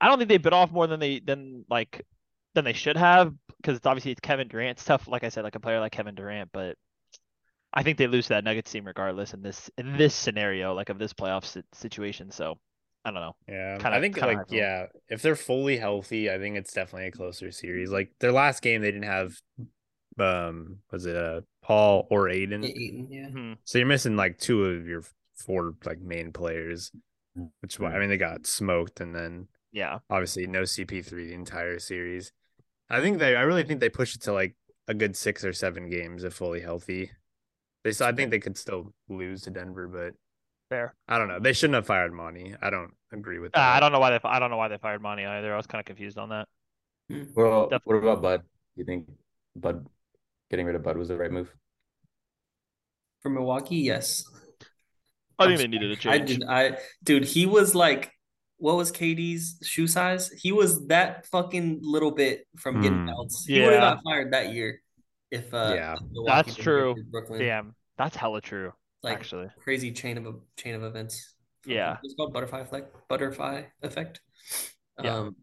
I 0.02 0.08
don't 0.08 0.18
think 0.18 0.30
they 0.30 0.38
bit 0.38 0.54
off 0.54 0.72
more 0.72 0.88
than 0.88 1.00
they 1.00 1.20
than 1.20 1.66
like 1.70 2.06
than 2.54 2.66
they 2.66 2.74
should 2.74 2.98
have 2.98 3.34
because 3.58 3.78
it's 3.78 3.86
obviously 3.86 4.12
it's 4.12 4.22
Kevin 4.22 4.48
Durant. 4.48 4.72
It's 4.78 4.86
tough, 4.86 5.08
like 5.08 5.24
I 5.24 5.30
said, 5.30 5.44
like 5.44 5.56
a 5.56 5.60
player 5.60 5.80
like 5.80 5.92
Kevin 5.92 6.16
Durant, 6.16 6.52
but 6.54 6.78
I 7.78 7.84
think 7.84 7.98
they 7.98 8.08
lose 8.08 8.28
that 8.30 8.44
Nuggets 8.44 8.72
team 8.72 8.86
regardless 8.86 9.34
in 9.34 9.42
this 9.42 9.70
in 9.78 9.96
this 9.98 10.16
scenario, 10.16 10.74
like 10.74 10.90
of 10.90 10.98
this 11.00 11.14
playoff 11.14 11.46
situation. 11.74 12.32
So 12.32 12.56
I 13.06 13.12
don't 13.12 13.22
know. 13.22 13.36
Yeah, 13.48 13.78
Kinda- 13.78 13.98
I 13.98 14.02
think 14.02 14.18
like 14.20 14.36
hard 14.36 14.48
to- 14.50 14.56
yeah, 14.56 14.86
if 15.10 15.22
they're 15.22 15.36
fully 15.36 15.78
healthy, 15.78 16.30
I 16.32 16.38
think 16.40 16.58
it's 16.58 16.74
definitely 16.74 17.08
a 17.08 17.12
closer 17.12 17.52
series. 17.52 17.90
Like 17.92 18.12
their 18.20 18.32
last 18.34 18.62
game, 18.62 18.82
they 18.82 18.92
didn't 18.92 19.04
have, 19.04 19.40
um, 20.20 20.80
was 20.92 21.06
it 21.06 21.16
uh 21.16 21.42
Paul 21.62 22.08
or 22.10 22.30
Ayton? 22.30 22.64
Ayton, 22.66 23.08
yeah. 23.12 23.28
Mhm. 23.30 23.58
So 23.64 23.78
you're 23.78 23.88
missing 23.88 24.16
like 24.16 24.38
two 24.40 24.66
of 24.66 24.88
your 24.88 25.04
four 25.36 25.76
like 25.86 26.00
main 26.00 26.34
players, 26.34 26.92
which 27.62 27.80
why 27.80 27.94
I 27.96 28.00
mean 28.00 28.10
they 28.10 28.18
got 28.18 28.48
smoked, 28.48 29.00
and 29.02 29.14
then 29.14 29.48
Yeah. 29.72 30.00
obviously 30.10 30.48
no 30.48 30.64
CP3 30.64 31.28
the 31.28 31.34
entire 31.34 31.78
series. 31.80 32.32
I 32.90 33.02
think 33.02 33.20
they, 33.20 33.36
I 33.36 33.42
really 33.42 33.64
think 33.64 33.80
they 33.82 33.90
push 33.90 34.16
it 34.16 34.22
to 34.24 34.34
like 34.34 34.56
a 34.88 34.94
good 34.94 35.16
six 35.16 35.44
or 35.46 35.54
seven 35.54 35.90
games 35.90 36.24
if 36.24 36.34
fully 36.34 36.62
healthy. 36.62 37.12
They, 37.84 37.92
so 37.92 38.06
I 38.08 38.12
think 38.12 38.32
they 38.32 38.40
could 38.40 38.58
still 38.58 38.94
lose 39.10 39.44
to 39.44 39.50
Denver, 39.50 39.88
but 39.88 40.14
Fair. 40.70 40.94
I 41.08 41.18
don't 41.18 41.30
know. 41.30 41.40
They 41.40 41.54
shouldn't 41.54 41.76
have 41.76 41.86
fired 41.86 42.12
Monty. 42.12 42.54
I 42.62 42.70
don't 42.70 42.92
agree 43.14 43.40
with 43.40 43.56
Uh, 43.56 43.60
that. 43.60 43.78
I 43.78 43.80
don't 43.80 43.94
know 43.94 44.00
why 44.00 44.10
they 44.10 44.20
I 44.26 44.38
don't 44.40 44.52
know 44.52 44.58
why 44.58 44.68
they 44.68 44.78
fired 44.78 45.02
Monty 45.02 45.26
either. 45.26 45.54
I 45.54 45.58
was 45.58 45.66
kind 45.68 45.80
of 45.80 45.86
confused 45.86 46.18
on 46.18 46.30
that. 46.30 46.48
Well, 47.36 47.70
Def- 47.70 47.82
what 47.86 47.96
about 47.96 48.22
Bud? 48.22 48.42
Do 48.42 48.48
you 48.82 48.84
think 48.84 49.08
Bud 49.56 49.88
getting 50.50 50.66
rid 50.66 50.76
of 50.76 50.84
Bud 50.84 50.98
was 50.98 51.08
the 51.08 51.16
right 51.18 51.32
move? 51.32 51.50
For 53.22 53.30
Milwaukee, 53.30 53.78
yes. 53.78 54.26
I 55.40 55.46
I'm 55.46 55.50
think 55.56 55.62
they 55.62 55.68
needed 55.68 55.98
a 55.98 56.02
sorry. 56.02 56.16
I 56.16 56.18
did. 56.20 56.44
I 56.44 56.78
dude, 57.04 57.24
he 57.24 57.46
was 57.46 57.74
like, 57.74 58.12
what 58.58 58.76
was 58.76 58.92
KD's 58.92 59.60
shoe 59.64 59.88
size? 59.88 60.30
He 60.32 60.52
was 60.52 60.88
that 60.88 61.28
fucking 61.28 61.80
little 61.82 62.12
bit 62.12 62.46
from 62.58 62.82
getting 62.82 63.00
Hmm. 63.02 63.06
belts. 63.08 63.46
He 63.46 63.62
would 63.62 63.72
have 63.74 63.82
got 63.82 64.04
fired 64.04 64.34
that 64.34 64.52
year 64.54 64.82
if 65.32 65.54
uh 65.54 65.72
Yeah. 65.76 65.94
if 65.94 66.26
That's 66.26 66.56
true. 66.56 66.96
go 66.96 67.02
Brooklyn. 67.12 67.40
Damn, 67.40 67.76
that's 67.98 68.16
hella 68.16 68.42
true. 68.42 68.74
Like 69.04 69.18
actually. 69.20 69.48
crazy 69.64 69.92
chain 69.92 70.18
of 70.18 70.26
a 70.26 70.34
chain 70.58 70.76
of 70.76 70.84
events. 70.84 71.36
Yeah. 71.66 71.98
It's 72.04 72.16
called 72.16 72.34
butterfly 72.34 72.62
effect. 72.62 72.96
Butterfly 73.10 73.64
effect. 73.84 74.22
Yeah. 75.04 75.16
Um, 75.16 75.36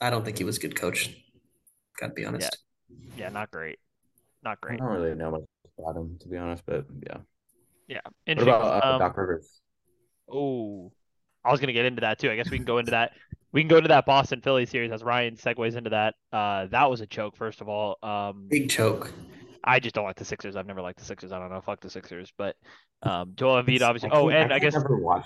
I 0.00 0.10
don't 0.10 0.24
think 0.24 0.38
he 0.38 0.44
was 0.44 0.58
a 0.58 0.60
good 0.60 0.76
coach. 0.76 1.14
Gotta 1.98 2.12
be 2.12 2.24
honest. 2.26 2.56
Yeah, 3.16 3.28
not 3.30 3.50
great. 3.50 3.78
Not 4.42 4.60
great. 4.60 4.80
I 4.80 4.84
don't 4.84 4.94
really 5.00 5.14
know 5.14 5.30
much 5.30 5.42
about 5.78 5.96
him 5.96 6.18
to 6.20 6.28
be 6.28 6.36
honest, 6.36 6.64
but 6.66 6.86
yeah. 7.06 7.18
Yeah. 7.88 8.00
What 8.04 8.12
Interesting. 8.26 8.54
about 8.54 8.84
uh, 8.84 8.92
Um, 8.94 8.98
Doc 8.98 9.16
Rivers? 9.16 9.60
Oh, 10.30 10.92
I 11.44 11.50
was 11.52 11.60
gonna 11.60 11.72
get 11.72 11.84
into 11.86 12.00
that 12.00 12.18
too. 12.18 12.30
I 12.30 12.36
guess 12.36 12.50
we 12.50 12.58
can 12.58 12.64
go 12.66 12.78
into 12.78 12.90
that. 12.92 13.12
We 13.54 13.62
can 13.62 13.68
go 13.68 13.76
into 13.76 13.88
that 13.88 14.04
Boston 14.04 14.40
Philly 14.42 14.66
series 14.66 14.90
as 14.92 15.02
Ryan 15.02 15.36
segues 15.36 15.76
into 15.76 15.90
that. 15.90 16.14
Uh, 16.32 16.66
that 16.66 16.90
was 16.90 17.00
a 17.00 17.06
choke, 17.06 17.36
first 17.36 17.60
of 17.60 17.68
all. 17.68 17.96
Um, 18.02 18.48
Big 18.50 18.68
choke. 18.68 19.12
I 19.62 19.78
just 19.80 19.94
don't 19.94 20.04
like 20.04 20.16
the 20.16 20.24
Sixers. 20.24 20.56
I've 20.56 20.66
never 20.66 20.82
liked 20.82 20.98
the 20.98 21.04
Sixers. 21.04 21.32
I 21.32 21.38
don't 21.38 21.50
know. 21.50 21.60
Fuck 21.60 21.80
the 21.80 21.88
Sixers. 21.88 22.32
But 22.36 22.56
um, 23.02 23.32
Joel 23.36 23.62
Embiid, 23.62 23.80
obviously. 23.80 24.10
Oh, 24.12 24.28
and 24.28 24.52
I 24.52 24.58
can't 24.58 24.72
guess 24.74 24.82
never 24.82 24.96
watch. 24.98 25.24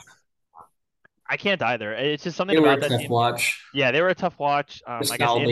I 1.29 1.37
can't 1.37 1.61
either. 1.63 1.93
It's 1.95 2.23
just 2.23 2.37
something 2.37 2.55
They 2.55 2.61
were 2.61 2.69
about 2.69 2.79
a 2.79 2.81
that 2.83 2.89
tough 2.91 3.01
team. 3.01 3.11
watch. 3.11 3.63
Yeah, 3.75 3.91
they 3.93 4.01
were 4.03 4.09
a 4.09 4.15
tough 4.15 4.39
watch. 4.39 4.83
Um, 4.87 5.01
I 5.11 5.17
guess 5.17 5.37
in, 5.37 5.51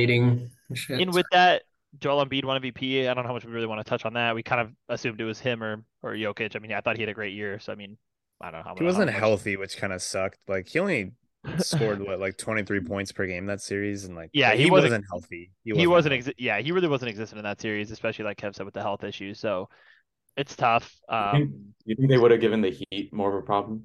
and 0.91 1.01
in 1.01 1.11
with 1.13 1.27
that, 1.33 1.63
Joel 1.99 2.25
Embiid 2.25 2.45
won 2.45 2.61
MVP. 2.61 3.09
I 3.09 3.15
don't 3.15 3.25
know 3.25 3.29
how 3.29 3.35
much 3.35 3.45
we 3.47 3.53
really 3.53 3.67
want 3.67 3.81
to 3.85 3.89
touch 3.89 4.05
on 4.05 4.13
that. 4.15 4.35
We 4.35 4.43
kind 4.43 4.61
of 4.61 4.71
assumed 4.89 5.21
it 5.21 5.25
was 5.25 5.41
him 5.41 5.63
or 5.63 5.83
or 6.03 6.13
Jokic. 6.13 6.55
I 6.57 6.59
mean, 6.59 6.73
I 6.73 6.81
thought 6.83 6.97
he 6.97 7.03
had 7.03 7.09
a 7.09 7.15
great 7.15 7.33
year. 7.33 7.59
So 7.59 7.73
I 7.73 7.75
mean, 7.75 7.97
I 8.41 8.51
don't 8.51 8.61
know 8.61 8.65
how 8.65 8.75
He 8.77 8.85
much- 8.85 8.93
how 8.95 9.01
wasn't 9.01 9.11
healthy, 9.17 9.57
which 9.57 9.79
kind 9.79 9.93
of 9.95 10.03
sucked. 10.03 10.39
Like 10.47 10.69
he 10.69 10.79
only 10.79 11.13
scored 11.59 12.01
what 12.01 12.19
like 12.21 12.37
23 12.39 12.81
points 12.81 13.13
per 13.13 13.27
game 13.27 13.47
that 13.47 13.61
series, 13.61 14.05
and 14.05 14.15
like 14.17 14.31
Yeah, 14.33 14.55
he 14.55 14.65
he 14.65 14.71
wasn't- 14.71 14.93
wasn't, 14.93 15.05
healthy. 15.11 15.51
he 15.65 15.87
wasn't 15.87 16.15
healthy. 16.15 16.31
exi- 16.33 16.35
yeah 16.39 16.61
he 16.61 16.73
really 16.73 16.89
wasn't 16.89 17.09
existent 17.11 17.39
in 17.39 17.45
that 17.45 17.61
series 17.61 17.91
especially 17.91 18.25
like 18.25 18.39
kev 18.39 18.55
said 18.55 18.65
with 18.65 18.75
the 18.75 18.83
health 18.83 19.05
issues 19.05 19.39
so 19.41 19.69
it's 20.37 20.55
tough 20.57 20.95
You 21.11 21.17
think- 21.33 21.45
um 21.51 21.65
You 21.85 21.97
think 21.97 22.09
they 22.11 22.19
would 22.19 22.31
have 22.31 22.41
given 22.41 22.61
the 22.61 22.71
Heat 22.91 23.13
more 23.13 23.37
of 23.37 23.43
a 23.43 23.47
problem? 23.47 23.85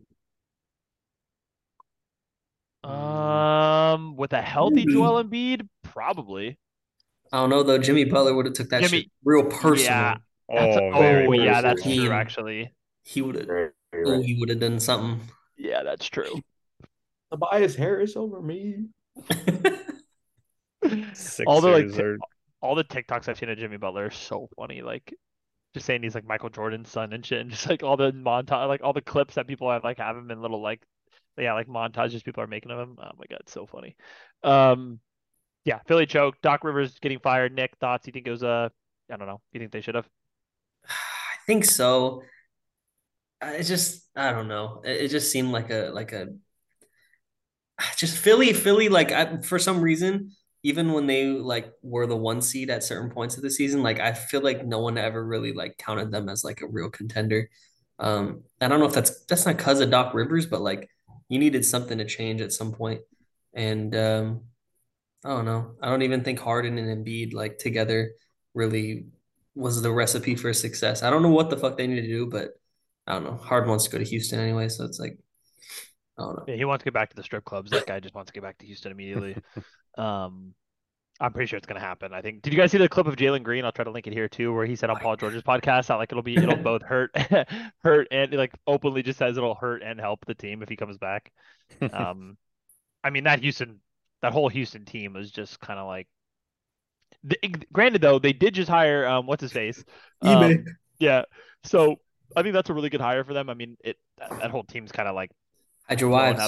um 2.84 4.16
with 4.16 4.34
a 4.34 4.42
healthy 4.42 4.78
Maybe. 4.78 4.94
joel 4.94 5.24
embiid 5.24 5.68
probably 5.84 6.58
I 7.34 7.38
don't 7.38 7.50
know 7.50 7.64
though. 7.64 7.78
Jimmy 7.78 8.04
Butler 8.04 8.34
would 8.36 8.46
have 8.46 8.56
took 8.56 8.70
that 8.72 8.82
Jimmy- 8.84 9.04
shit 9.04 9.12
real 9.24 9.46
personal. 9.46 9.78
yeah. 9.86 10.16
That's 10.50 10.76
a- 10.78 10.82
Oh, 10.82 10.92
oh 10.94 11.32
yeah 11.32 11.54
personal. 11.54 11.62
that's 11.62 11.84
true 11.84 12.12
actually 12.12 12.74
He 13.04 13.22
would 13.22 13.36
have. 13.36 13.46
Very, 13.46 13.70
very 13.94 14.04
Oh, 14.06 14.22
he 14.22 14.36
would 14.40 14.50
have 14.50 14.60
done 14.60 14.80
something. 14.82 15.22
yeah 15.58 15.84
that's 15.84 16.08
true 16.10 16.42
Tobias 17.32 17.76
Harris 17.76 18.16
over 18.16 18.42
me. 18.42 18.86
all 21.46 21.62
the 21.62 21.70
like 21.70 21.90
Sixers 21.90 21.96
t- 21.96 22.02
are- 22.02 22.18
all 22.62 22.76
the 22.76 22.84
tiktoks 22.84 23.28
i've 23.28 23.38
seen 23.38 23.50
of 23.50 23.58
jimmy 23.58 23.78
butler 23.78 24.06
are 24.06 24.12
so 24.12 24.48
funny 24.56 24.82
like 24.82 25.14
just 25.74 25.86
saying 25.86 26.02
he's 26.02 26.16
like 26.16 26.26
michael 26.26 26.50
jordan's 26.50 26.90
son 26.90 27.12
and 27.14 27.26
shit 27.26 27.42
and 27.42 27.50
just 27.52 27.68
like 27.68 27.84
all 27.84 27.98
the 27.98 28.12
montage 28.12 28.68
like 28.68 28.82
all 28.84 28.94
the 28.94 29.02
clips 29.02 29.36
that 29.36 29.48
people 29.48 29.70
have 29.70 29.84
like 29.84 29.98
have 29.98 30.16
him 30.16 30.32
in 30.32 30.42
little 30.42 30.62
like 30.62 30.82
yeah 31.38 31.54
like 31.54 31.68
montages 31.68 32.24
people 32.24 32.44
are 32.44 32.48
making 32.48 32.72
of 32.72 32.80
him. 32.80 32.98
Oh 33.00 33.12
my 33.18 33.26
god 33.30 33.40
it's 33.42 33.54
so 33.54 33.66
funny. 33.66 33.96
Um 34.44 35.00
yeah 35.66 35.80
philly 35.88 36.06
choke 36.06 36.36
doc 36.42 36.64
rivers 36.64 36.98
getting 37.00 37.20
fired. 37.20 37.54
Nick 37.54 37.76
thoughts? 37.80 38.06
You 38.08 38.14
think 38.14 38.28
it 38.28 38.32
was 38.32 38.44
uh 38.44 38.70
i 39.12 39.18
don't 39.18 39.28
know. 39.28 39.42
You 39.54 39.60
think 39.60 39.72
they 39.72 39.82
should 39.82 39.96
have? 39.96 40.08
I 40.88 41.38
think 41.48 41.66
so. 41.66 42.24
I 43.42 43.54
It 43.56 43.64
just 43.64 44.08
I 44.16 44.32
don't 44.32 44.48
know. 44.48 44.82
It, 44.86 45.06
it 45.06 45.08
just 45.08 45.32
seemed 45.32 45.52
like 45.52 45.70
a 45.70 45.90
like 45.94 46.12
a 46.12 46.28
just 47.98 48.18
Philly 48.18 48.54
Philly 48.54 48.90
like 48.90 49.12
I, 49.12 49.42
for 49.42 49.60
some 49.60 49.82
reason 49.82 50.32
even 50.64 50.94
when 50.94 51.08
they 51.08 51.26
like 51.26 51.72
were 51.82 52.06
the 52.06 52.16
one 52.16 52.42
seed 52.42 52.70
at 52.70 52.84
certain 52.84 53.10
points 53.10 53.36
of 53.36 53.44
the 53.44 53.50
season 53.50 53.82
like 53.82 54.00
I 54.00 54.14
feel 54.14 54.42
like 54.42 54.66
no 54.66 54.80
one 54.80 54.98
ever 54.98 55.24
really 55.24 55.54
like 55.54 55.78
counted 55.78 56.12
them 56.12 56.30
as 56.30 56.44
like 56.44 56.62
a 56.62 56.68
real 56.68 56.90
contender. 56.90 57.50
Um 58.00 58.44
I 58.60 58.68
don't 58.68 58.80
know 58.80 58.86
if 58.88 58.94
that's 58.94 59.26
that's 59.26 59.46
not 59.46 59.58
cuz 59.58 59.80
of 59.80 59.90
Doc 59.92 60.14
Rivers 60.14 60.46
but 60.46 60.62
like 60.62 60.90
you 61.30 61.40
needed 61.40 61.66
something 61.66 61.98
to 61.98 62.06
change 62.06 62.42
at 62.42 62.54
some 62.54 62.74
point. 62.74 63.02
and 63.54 63.96
um 63.96 64.42
I 65.24 65.30
don't 65.30 65.46
know. 65.46 65.76
I 65.82 65.90
don't 65.90 66.02
even 66.02 66.24
think 66.24 66.40
Harden 66.40 66.78
and 66.78 67.06
Embiid 67.06 67.34
like 67.34 67.58
together 67.60 68.14
really 68.54 69.06
was 69.56 69.82
the 69.82 69.92
recipe 69.92 70.36
for 70.36 70.54
success. 70.54 71.04
I 71.04 71.10
don't 71.10 71.22
know 71.24 71.30
what 71.30 71.50
the 71.50 71.58
fuck 71.58 71.78
they 71.78 71.88
need 71.88 72.02
to 72.02 72.08
do, 72.08 72.26
but 72.28 72.52
I 73.08 73.14
don't 73.14 73.24
know. 73.26 73.38
Harden 73.38 73.70
wants 73.70 73.86
to 73.86 73.92
go 73.92 73.98
to 73.98 74.04
Houston 74.06 74.40
anyway, 74.40 74.70
so 74.70 74.86
it's 74.86 75.00
like 75.00 75.20
I 76.22 76.26
don't 76.26 76.36
know. 76.38 76.44
yeah 76.48 76.56
he 76.56 76.66
wants 76.66 76.82
to 76.82 76.86
get 76.86 76.94
back 76.94 77.10
to 77.10 77.16
the 77.16 77.24
strip 77.24 77.46
clubs 77.46 77.72
that 77.72 77.86
guy 77.86 78.00
just 78.00 78.16
wants 78.16 78.30
to 78.30 78.34
get 78.34 78.44
back 78.44 78.58
to 78.60 78.66
houston 78.66 78.92
immediately 78.92 79.36
um 79.98 80.54
I'm 81.22 81.34
pretty 81.34 81.46
sure 81.46 81.58
it's 81.58 81.68
gonna 81.68 81.80
happen. 81.80 82.14
I 82.14 82.22
think. 82.24 82.42
Did 82.42 82.52
you 82.52 82.58
guys 82.58 82.72
see 82.72 82.80
the 82.80 82.90
clip 82.90 83.06
of 83.06 83.16
Jalen 83.16 83.44
Green? 83.44 83.64
I'll 83.64 83.72
try 83.72 83.84
to 83.84 83.92
link 83.92 84.08
it 84.08 84.14
here 84.14 84.28
too, 84.28 84.52
where 84.54 84.66
he 84.66 84.76
said 84.76 84.90
on 84.90 84.96
Paul 85.00 85.16
George's 85.18 85.44
podcast 85.44 85.90
how 85.90 85.98
like 85.98 86.12
it'll 86.12 86.24
be 86.24 86.36
it'll 86.36 86.56
both 86.64 86.82
hurt, 86.82 87.16
hurt 87.84 88.08
and 88.10 88.34
like 88.34 88.52
openly 88.66 89.04
just 89.04 89.20
says 89.20 89.38
it'll 89.38 89.54
hurt 89.54 89.84
and 89.84 90.00
help 90.00 90.26
the 90.26 90.34
team 90.34 90.64
if 90.64 90.70
he 90.70 90.76
comes 90.76 90.98
back. 90.98 91.32
Um, 91.94 92.38
I 93.04 93.12
mean 93.12 93.26
that 93.26 93.40
Houston, 93.42 93.82
that 94.24 94.34
whole 94.34 94.50
Houston 94.50 94.84
team 94.84 95.14
was 95.14 95.30
just 95.30 95.60
kind 95.60 95.80
of 95.80 95.86
like. 95.86 96.08
The, 97.24 97.38
granted 97.72 98.02
though, 98.02 98.18
they 98.18 98.34
did 98.34 98.56
just 98.56 98.70
hire 98.70 99.06
um 99.06 99.28
what's 99.28 99.42
his 99.42 99.54
face, 99.54 99.84
um, 100.24 100.66
yeah. 100.98 101.26
So 101.66 101.98
I 102.36 102.42
think 102.42 102.54
that's 102.54 102.72
a 102.72 102.74
really 102.74 102.90
good 102.90 103.02
hire 103.02 103.24
for 103.24 103.36
them. 103.36 103.48
I 103.48 103.54
mean 103.54 103.78
it 103.84 103.98
that, 104.18 104.40
that 104.40 104.50
whole 104.50 104.64
team's 104.64 104.92
kind 104.92 105.08
of 105.08 105.14
like 105.14 105.30
Hide 105.92 106.02
your 106.02 106.10
blown 106.10 106.38
wives. 106.38 106.40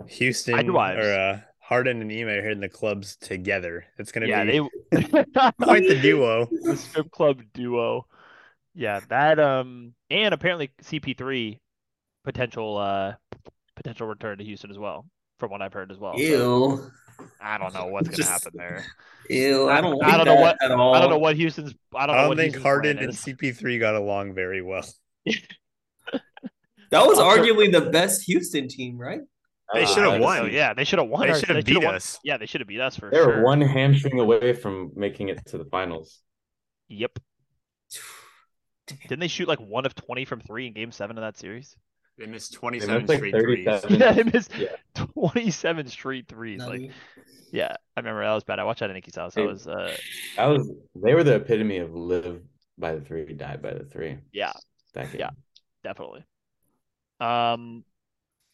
up. 0.00 0.08
Houston 0.10 0.54
I'd 0.54 0.70
wives. 0.70 1.06
or 1.06 1.12
uh, 1.14 1.40
Harden 1.60 2.02
and 2.02 2.10
Ime 2.12 2.28
are 2.28 2.42
hitting 2.42 2.60
the 2.60 2.68
clubs 2.68 3.16
together. 3.16 3.84
It's 3.98 4.10
gonna 4.12 4.26
Yeah, 4.26 4.44
be 4.44 4.60
they 4.90 5.02
quite 5.62 5.88
the 5.88 5.98
duo. 6.02 6.48
the 6.62 6.76
strip 6.76 7.10
club 7.10 7.42
duo. 7.54 8.06
Yeah, 8.74 9.00
that 9.08 9.38
um 9.38 9.94
and 10.10 10.34
apparently 10.34 10.70
CP3 10.82 11.58
potential 12.24 12.76
uh 12.76 13.14
potential 13.76 14.06
return 14.06 14.38
to 14.38 14.44
Houston 14.44 14.70
as 14.70 14.78
well, 14.78 15.06
from 15.38 15.50
what 15.50 15.62
I've 15.62 15.72
heard 15.72 15.90
as 15.92 15.98
well. 15.98 16.14
So, 16.18 16.20
Ew. 16.22 16.90
I 17.40 17.56
don't 17.56 17.72
know 17.72 17.86
what's 17.86 18.08
gonna 18.08 18.16
Just- 18.18 18.30
happen 18.30 18.52
there. 18.56 18.84
Ew, 19.30 19.68
I 19.70 19.80
don't 19.80 20.02
I 20.04 20.08
like 20.08 20.16
don't 20.18 20.26
know 20.26 20.40
what- 20.40 20.56
at 20.62 20.70
all. 20.72 20.94
I 20.94 21.00
don't 21.00 21.10
know 21.10 21.18
what 21.18 21.36
Houston's. 21.36 21.72
I 21.94 22.06
don't 22.06 22.16
I 22.16 22.18
don't 22.22 22.28
what 22.30 22.36
think 22.38 22.54
Houston's 22.54 22.62
Harden 22.64 22.98
and. 22.98 23.12
CP3 23.12 23.78
got 23.80 23.94
along 23.94 24.34
very 24.34 24.60
well. 24.60 24.84
That 26.90 27.06
was 27.06 27.18
I'm 27.18 27.26
arguably 27.26 27.70
the 27.72 27.90
best 27.90 28.22
Houston 28.24 28.68
team, 28.68 28.98
right? 28.98 29.20
They 29.74 29.82
Uh, 29.82 29.86
should 29.86 30.04
have 30.04 30.12
I- 30.14 30.20
won. 30.20 30.38
So, 30.38 30.44
yeah, 30.46 30.74
they 30.74 30.84
should 30.84 30.98
have 31.00 31.08
won. 31.08 31.22
They 31.26 31.34
should 31.38 31.48
have 31.48 31.56
should've 31.58 31.64
beat 31.64 31.84
won- 31.84 31.94
us. 31.96 32.18
Yeah, 32.22 32.36
they 32.36 32.46
should 32.46 32.60
have 32.60 32.68
beat 32.68 32.80
us 32.80 32.94
for 32.96 33.00
sure. 33.02 33.10
They 33.10 33.20
were 33.26 33.32
sure. 33.34 33.42
one 33.42 33.60
hamstring 33.60 34.20
away 34.20 34.52
from 34.52 34.92
making 34.94 35.28
it 35.28 35.44
to 35.46 35.58
the 35.58 35.64
finals. 35.64 36.20
Yep. 36.88 37.18
Didn't 39.08 39.18
they 39.20 39.28
shoot 39.28 39.48
like 39.48 39.58
one 39.58 39.84
of 39.86 39.94
twenty 39.96 40.24
from 40.24 40.40
three 40.40 40.68
in 40.68 40.72
Game 40.72 40.92
Seven 40.92 41.18
of 41.18 41.22
that 41.22 41.36
series? 41.36 41.76
They 42.18 42.26
missed 42.26 42.52
They 42.52 42.58
27 42.58 42.94
missed 43.02 43.08
like 43.08 43.18
straight 43.18 43.34
threes. 43.42 43.66
Yeah, 43.90 44.12
they 44.12 44.22
missed 44.22 44.52
Yeah. 44.56 44.68
twenty-seven 44.94 45.88
straight 45.88 46.28
threes. 46.28 46.60
Like, 46.60 46.80
Nutty. 46.82 46.92
yeah, 47.50 47.74
I 47.96 48.00
remember 48.00 48.22
that 48.24 48.32
was 48.32 48.44
bad. 48.44 48.58
I 48.60 48.64
watched 48.64 48.80
that 48.80 48.90
at 48.90 48.92
Nikki's 48.94 49.16
house. 49.16 49.34
That 49.34 49.40
Hey. 49.42 49.46
was, 49.48 49.66
uh, 49.66 49.94
That 50.36 50.46
was 50.46 50.70
they 50.94 51.14
were 51.14 51.24
the 51.24 51.34
epitome 51.34 51.78
of 51.78 51.92
live 51.94 52.40
by 52.78 52.94
the 52.94 53.00
three, 53.00 53.32
die 53.34 53.56
by 53.56 53.74
the 53.74 53.84
three. 53.84 54.18
yeah, 54.32 54.52
That 54.94 55.10
game. 55.10 55.20
Yeah. 55.20 55.30
definitely. 55.82 56.24
Um, 57.20 57.84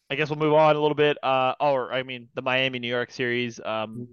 I 0.09 0.15
guess 0.15 0.29
we'll 0.29 0.39
move 0.39 0.53
on 0.53 0.75
a 0.75 0.79
little 0.79 0.95
bit. 0.95 1.17
Uh, 1.23 1.55
or 1.59 1.93
I 1.93 2.03
mean, 2.03 2.29
the 2.35 2.41
Miami 2.41 2.79
New 2.79 2.87
York 2.89 3.11
series. 3.11 3.59
Um, 3.59 4.09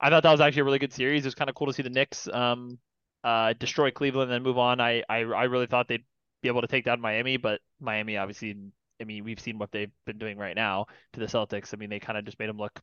I 0.00 0.10
thought 0.10 0.22
that 0.22 0.30
was 0.32 0.40
actually 0.40 0.60
a 0.60 0.64
really 0.64 0.78
good 0.78 0.92
series. 0.92 1.24
It 1.24 1.28
was 1.28 1.34
kind 1.34 1.50
of 1.50 1.56
cool 1.56 1.66
to 1.66 1.72
see 1.72 1.82
the 1.82 1.90
Knicks 1.90 2.28
um 2.28 2.78
uh 3.24 3.52
destroy 3.54 3.90
Cleveland 3.90 4.30
and 4.30 4.36
then 4.36 4.42
move 4.42 4.58
on. 4.58 4.80
I 4.80 5.02
I 5.08 5.18
I 5.20 5.44
really 5.44 5.66
thought 5.66 5.88
they'd 5.88 6.04
be 6.42 6.48
able 6.48 6.60
to 6.62 6.68
take 6.68 6.84
down 6.84 7.00
Miami, 7.00 7.36
but 7.36 7.60
Miami 7.80 8.16
obviously 8.16 8.56
I 9.00 9.04
mean, 9.04 9.24
we've 9.24 9.40
seen 9.40 9.58
what 9.58 9.70
they've 9.72 9.92
been 10.06 10.18
doing 10.18 10.38
right 10.38 10.56
now 10.56 10.86
to 11.12 11.20
the 11.20 11.26
Celtics. 11.26 11.72
I 11.72 11.76
mean, 11.76 11.88
they 11.90 12.00
kind 12.00 12.18
of 12.18 12.24
just 12.24 12.38
made 12.38 12.48
them 12.48 12.58
look 12.58 12.80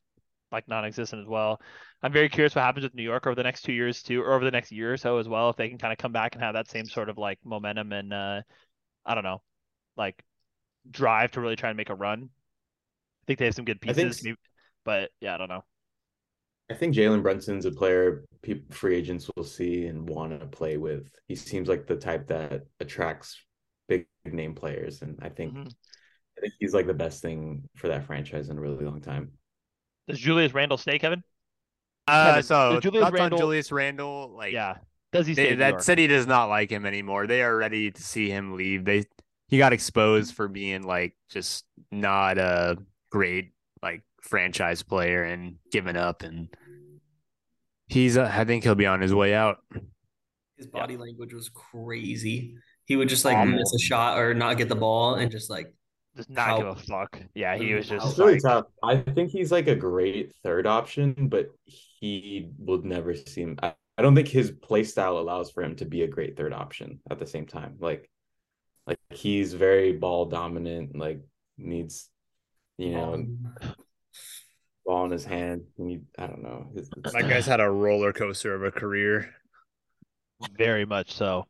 like 0.52 0.68
non-existent 0.68 1.22
as 1.22 1.28
well. 1.28 1.62
I'm 2.04 2.14
very 2.14 2.30
curious 2.30 2.56
what 2.56 2.64
happens 2.64 2.84
with 2.84 2.96
New 2.96 3.04
York 3.04 3.28
over 3.28 3.36
the 3.36 3.44
next 3.44 3.64
two 3.64 3.74
years 3.74 4.02
too, 4.04 4.22
or 4.22 4.34
over 4.34 4.46
the 4.46 4.52
next 4.52 4.72
year 4.72 4.94
or 4.94 4.98
so 4.98 5.18
as 5.18 5.28
well, 5.28 5.50
if 5.50 5.58
they 5.58 5.70
can 5.70 5.78
kind 5.78 5.92
of 5.92 5.98
come 5.98 6.14
back 6.14 6.36
and 6.36 6.44
have 6.44 6.54
that 6.56 6.70
same 6.70 6.86
sort 6.90 7.10
of 7.10 7.18
like 7.18 7.40
momentum 7.44 7.92
and 7.94 8.14
uh 8.14 8.42
I 9.06 9.16
don't 9.16 9.24
know, 9.24 9.42
like 9.98 10.24
drive 10.90 11.32
to 11.32 11.42
really 11.42 11.56
try 11.56 11.70
and 11.70 11.78
make 11.78 11.90
a 11.90 11.96
run. 11.96 12.24
I 12.26 13.26
think 13.28 13.40
they 13.40 13.46
have 13.46 13.56
some 13.56 13.66
good 13.66 13.82
I 13.88 13.94
think 13.94 14.10
pieces, 14.10 14.24
maybe, 14.24 14.38
but 14.86 15.12
yeah, 15.22 15.36
I 15.36 15.38
don't 15.38 15.50
know. 15.50 15.64
I 16.70 16.74
think 16.74 16.96
Jalen 16.96 17.22
Brunson's 17.22 17.66
a 17.66 17.72
player 17.72 18.26
people 18.42 18.74
free 18.76 18.96
agents 18.96 19.30
will 19.36 19.44
see 19.44 19.86
and 19.86 20.08
want 20.10 20.40
to 20.40 20.48
play 20.48 20.78
with. 20.78 21.08
He 21.28 21.36
seems 21.36 21.68
like 21.70 21.86
the 21.86 21.96
type 21.96 22.28
that 22.28 22.64
attracts 22.80 23.40
big 23.88 24.08
name 24.26 24.56
players, 24.56 25.02
and 25.02 25.18
I 25.22 25.30
think 25.30 25.54
Mhm. 25.54 25.76
I 26.38 26.42
think 26.42 26.54
he's 26.60 26.74
like 26.74 26.88
the 26.88 26.94
best 26.94 27.22
thing 27.22 27.70
for 27.76 27.88
that 27.90 28.06
franchise 28.06 28.50
in 28.50 28.58
a 28.58 28.62
really 28.62 28.86
long 28.86 29.02
time. 29.02 29.32
Does 30.08 30.20
Julius 30.20 30.54
Randle 30.54 30.78
stay, 30.78 31.00
Kevin? 31.00 31.24
Uh, 32.08 32.26
Kevin, 32.26 32.44
so 32.44 32.80
Julius 32.80 33.10
thoughts 33.10 33.20
on 33.20 33.36
Julius 33.36 33.72
Randle, 33.72 34.30
like 34.36 34.54
Yeah. 34.54 34.78
Does 35.12 35.28
he 35.28 35.36
stay 35.36 35.50
they, 35.50 35.56
that 35.56 35.70
York? 35.70 35.82
city 35.82 36.08
does 36.08 36.28
not 36.28 36.46
like 36.50 36.70
him 36.72 36.86
anymore. 36.86 37.28
They 37.28 37.42
are 37.42 37.56
ready 37.56 37.92
to 37.92 38.02
see 38.04 38.30
him 38.30 38.56
leave. 38.56 38.86
They 38.86 39.06
he 39.48 39.58
got 39.58 39.74
exposed 39.74 40.34
for 40.34 40.48
being 40.48 40.84
like 40.84 41.16
just 41.30 41.66
not 41.92 42.38
a 42.38 42.78
great 43.12 43.52
like 43.82 44.02
franchise 44.22 44.82
player 44.82 45.24
and 45.24 45.56
giving 45.72 45.96
up 45.96 46.24
and 46.24 46.50
he's 47.88 48.18
uh, 48.18 48.32
I 48.34 48.46
think 48.46 48.64
he'll 48.64 48.76
be 48.76 48.86
on 48.86 49.02
his 49.02 49.14
way 49.14 49.34
out. 49.34 49.58
His 50.58 50.68
body 50.68 50.98
language 50.98 51.34
was 51.34 51.50
crazy. 51.50 52.56
He 52.86 52.96
would 52.96 53.10
just 53.10 53.26
like 53.26 53.38
Awful. 53.38 53.54
miss 53.54 53.74
a 53.74 53.80
shot 53.80 54.20
or 54.20 54.34
not 54.34 54.58
get 54.58 54.70
the 54.70 54.76
ball 54.76 55.16
and 55.16 55.30
just 55.30 55.50
like 55.50 55.74
just 56.16 56.30
not 56.30 56.48
How- 56.48 56.58
give 56.58 56.68
a 56.68 56.76
fuck. 56.76 57.20
Yeah, 57.34 57.58
he 57.58 57.74
was 57.74 57.90
just 57.90 58.18
really 58.18 58.34
like, 58.34 58.42
tough. 58.42 58.66
I 58.82 58.98
think 58.98 59.32
he's 59.32 59.52
like 59.52 59.68
a 59.68 59.76
great 59.76 60.34
third 60.44 60.66
option, 60.66 61.28
but 61.28 61.50
he 61.66 62.50
would 62.58 62.86
never 62.86 63.14
seem. 63.16 63.58
I, 63.62 63.74
I 63.98 64.02
don't 64.02 64.16
think 64.16 64.28
his 64.28 64.52
play 64.52 64.84
style 64.84 65.18
allows 65.18 65.52
for 65.52 65.64
him 65.64 65.76
to 65.78 65.86
be 65.86 66.04
a 66.04 66.08
great 66.08 66.38
third 66.38 66.54
option 66.54 67.00
at 67.10 67.20
the 67.20 67.26
same 67.28 67.46
time. 67.46 67.76
Like, 67.80 68.10
like 68.88 69.00
he's 69.10 69.54
very 69.54 69.94
ball 69.94 70.26
dominant. 70.26 70.96
Like 70.98 71.22
needs, 71.58 72.10
you 72.78 72.92
know, 72.94 73.14
um, 73.16 73.56
ball 74.86 75.06
in 75.06 75.12
his 75.12 75.26
hand. 75.26 75.64
He 75.78 76.02
I 76.18 76.28
don't 76.28 76.44
know. 76.44 76.68
His, 76.76 76.90
it's- 76.98 77.14
That 77.14 77.28
guy's 77.30 77.46
had 77.46 77.60
a 77.60 77.70
roller 77.70 78.14
coaster 78.14 78.54
of 78.54 78.64
a 78.64 78.72
career. 78.72 79.34
very 80.58 80.86
much 80.86 81.14
so. 81.14 81.48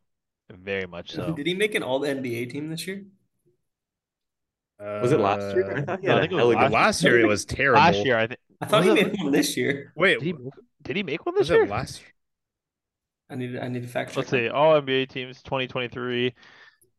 Very 0.52 0.86
much 0.86 1.12
so. 1.12 1.34
Did 1.34 1.48
he 1.48 1.56
make 1.56 1.74
an 1.76 1.82
all 1.84 2.02
NBA 2.02 2.52
team 2.52 2.69
this 2.69 2.86
year? 2.88 3.04
was 4.80 5.12
it 5.12 5.19
last 5.19 5.56
year? 5.56 5.78
I 5.78 5.80
Uh, 5.82 5.86
thought 5.86 6.00
he 6.02 6.08
no, 6.08 6.17
I 6.17 6.19
think 6.21 6.32
it 6.34 6.36
was 6.36 6.56
Last, 6.56 6.71
last 6.74 7.04
year 7.04 7.19
it 7.19 7.26
was 7.28 7.45
terrible. 7.58 7.80
Last 7.82 8.06
year, 8.06 8.17
I 8.17 8.28
think. 8.28 8.39
I 8.62 8.65
thought 8.67 8.86
Was 8.86 8.93
he 8.95 9.02
it- 9.02 9.12
made 9.13 9.24
one 9.24 9.32
this 9.32 9.58
year. 9.58 9.93
Wait, 9.95 10.19
Did 10.19 10.24
he, 10.26 10.34
make- 10.34 10.54
did 10.84 10.95
he 10.98 11.04
make 11.04 11.26
one 11.26 11.36
this 11.36 11.50
was 11.50 11.50
year? 11.50 11.63
it 11.63 11.69
last 11.69 12.02
year? 12.02 12.10
I 13.30 13.36
need 13.36 13.58
I 13.58 13.67
need 13.69 13.82
to 13.82 13.88
fact 13.88 14.12
check. 14.12 14.17
Let's 14.17 14.30
see. 14.30 14.50
All 14.50 14.80
NBA 14.80 15.10
teams 15.10 15.41
2023. 15.41 16.36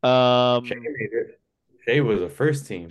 Um, 0.07 0.65
Shai 0.65 0.75
made 0.77 1.11
it. 1.13 1.41
Shai 1.87 2.01
was 2.01 2.23
a 2.23 2.29
first 2.29 2.67
team. 2.67 2.89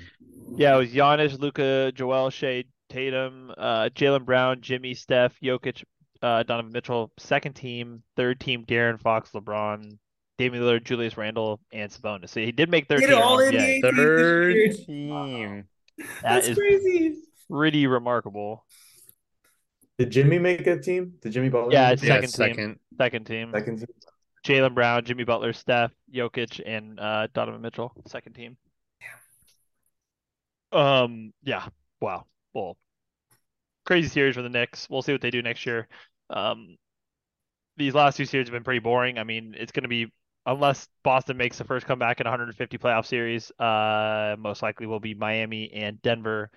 yeah, 0.56 0.76
it 0.76 0.78
was 0.80 0.90
Giannis, 0.92 1.40
Luka, 1.40 1.92
Joel, 1.96 2.30
Shai, 2.30 2.66
Tatum, 2.90 3.52
uh, 3.58 3.90
Jaylen 3.96 4.26
Brown, 4.26 4.62
Jimmy, 4.62 4.94
Steph, 4.94 5.36
Jokic, 5.42 5.84
uh, 6.22 6.44
Donovan 6.44 6.72
Mitchell. 6.72 7.12
Second 7.18 7.54
team, 7.54 8.04
third 8.16 8.40
team, 8.40 8.64
De'Aaron 8.66 9.00
Fox, 9.00 9.32
LeBron, 9.32 9.98
Damian 10.38 10.64
Lillard, 10.64 10.84
Julius 10.84 11.18
Randle, 11.18 11.60
and 11.72 11.90
Sabonis. 11.92 12.30
So 12.30 12.40
he 12.42 12.52
did 12.52 12.70
make 12.70 12.88
third 12.88 13.00
He 13.02 13.08
team. 13.08 13.16
all 13.18 13.42
Yeah, 13.44 13.52
NBA 13.52 13.82
team 13.82 13.82
this 13.82 13.92
Third 13.96 14.56
year. 14.56 14.74
team. 14.74 15.64
That's 16.22 16.48
is- 16.50 16.58
crazy. 16.58 17.16
pretty 17.50 17.88
remarkable. 17.88 18.66
Did 19.98 20.12
Jimmy 20.12 20.40
make 20.40 20.68
a 20.68 20.78
team? 20.78 21.14
Did 21.22 21.32
Jimmy 21.32 21.48
Butler? 21.50 21.72
Yeah, 21.72 21.86
make 21.86 21.94
it's 21.94 22.04
a 22.04 22.06
Yeah, 22.08 22.14
second 22.14 22.28
team. 22.28 22.30
second. 22.58 22.80
Second 22.98 23.26
team. 23.26 23.52
second 23.54 23.78
team. 23.78 23.88
Jaylen 24.46 24.76
Brown, 24.76 25.04
Jimmy 25.04 25.24
Butler, 25.24 25.54
Steph, 25.54 25.92
Jokic, 26.14 26.62
and 26.66 27.00
uh, 27.00 27.28
Donovan 27.34 27.62
Mitchell, 27.62 27.92
second 28.08 28.34
team. 28.34 28.58
Yeah. 30.72 31.02
Um, 31.02 31.34
yeah, 31.44 31.68
wow, 32.00 32.26
well, 32.54 32.78
crazy 33.86 34.08
series 34.08 34.36
for 34.36 34.44
the 34.44 34.50
Knicks. 34.50 34.88
We'll 34.90 35.02
see 35.02 35.12
what 35.12 35.22
they 35.22 35.32
do 35.32 35.42
next 35.42 35.66
year. 35.66 35.88
Um, 36.30 36.78
these 37.78 37.96
last 37.96 38.18
two 38.18 38.26
series 38.26 38.48
have 38.48 38.54
been 38.54 38.64
pretty 38.64 38.80
boring. 38.80 39.18
I 39.18 39.24
mean, 39.24 39.56
it's 39.58 39.72
going 39.72 39.84
to 39.84 39.90
be 39.90 40.12
unless 40.46 40.88
Boston 41.04 41.38
makes 41.38 41.58
the 41.58 41.64
first 41.64 41.88
comeback 41.88 42.20
in 42.20 42.26
150 42.26 42.78
playoff 42.78 43.06
series. 43.06 43.52
Uh, 43.60 44.36
most 44.38 44.62
likely 44.62 44.86
will 44.86 45.00
be 45.00 45.16
Miami 45.16 45.72
and 45.74 46.02
Denver. 46.04 46.52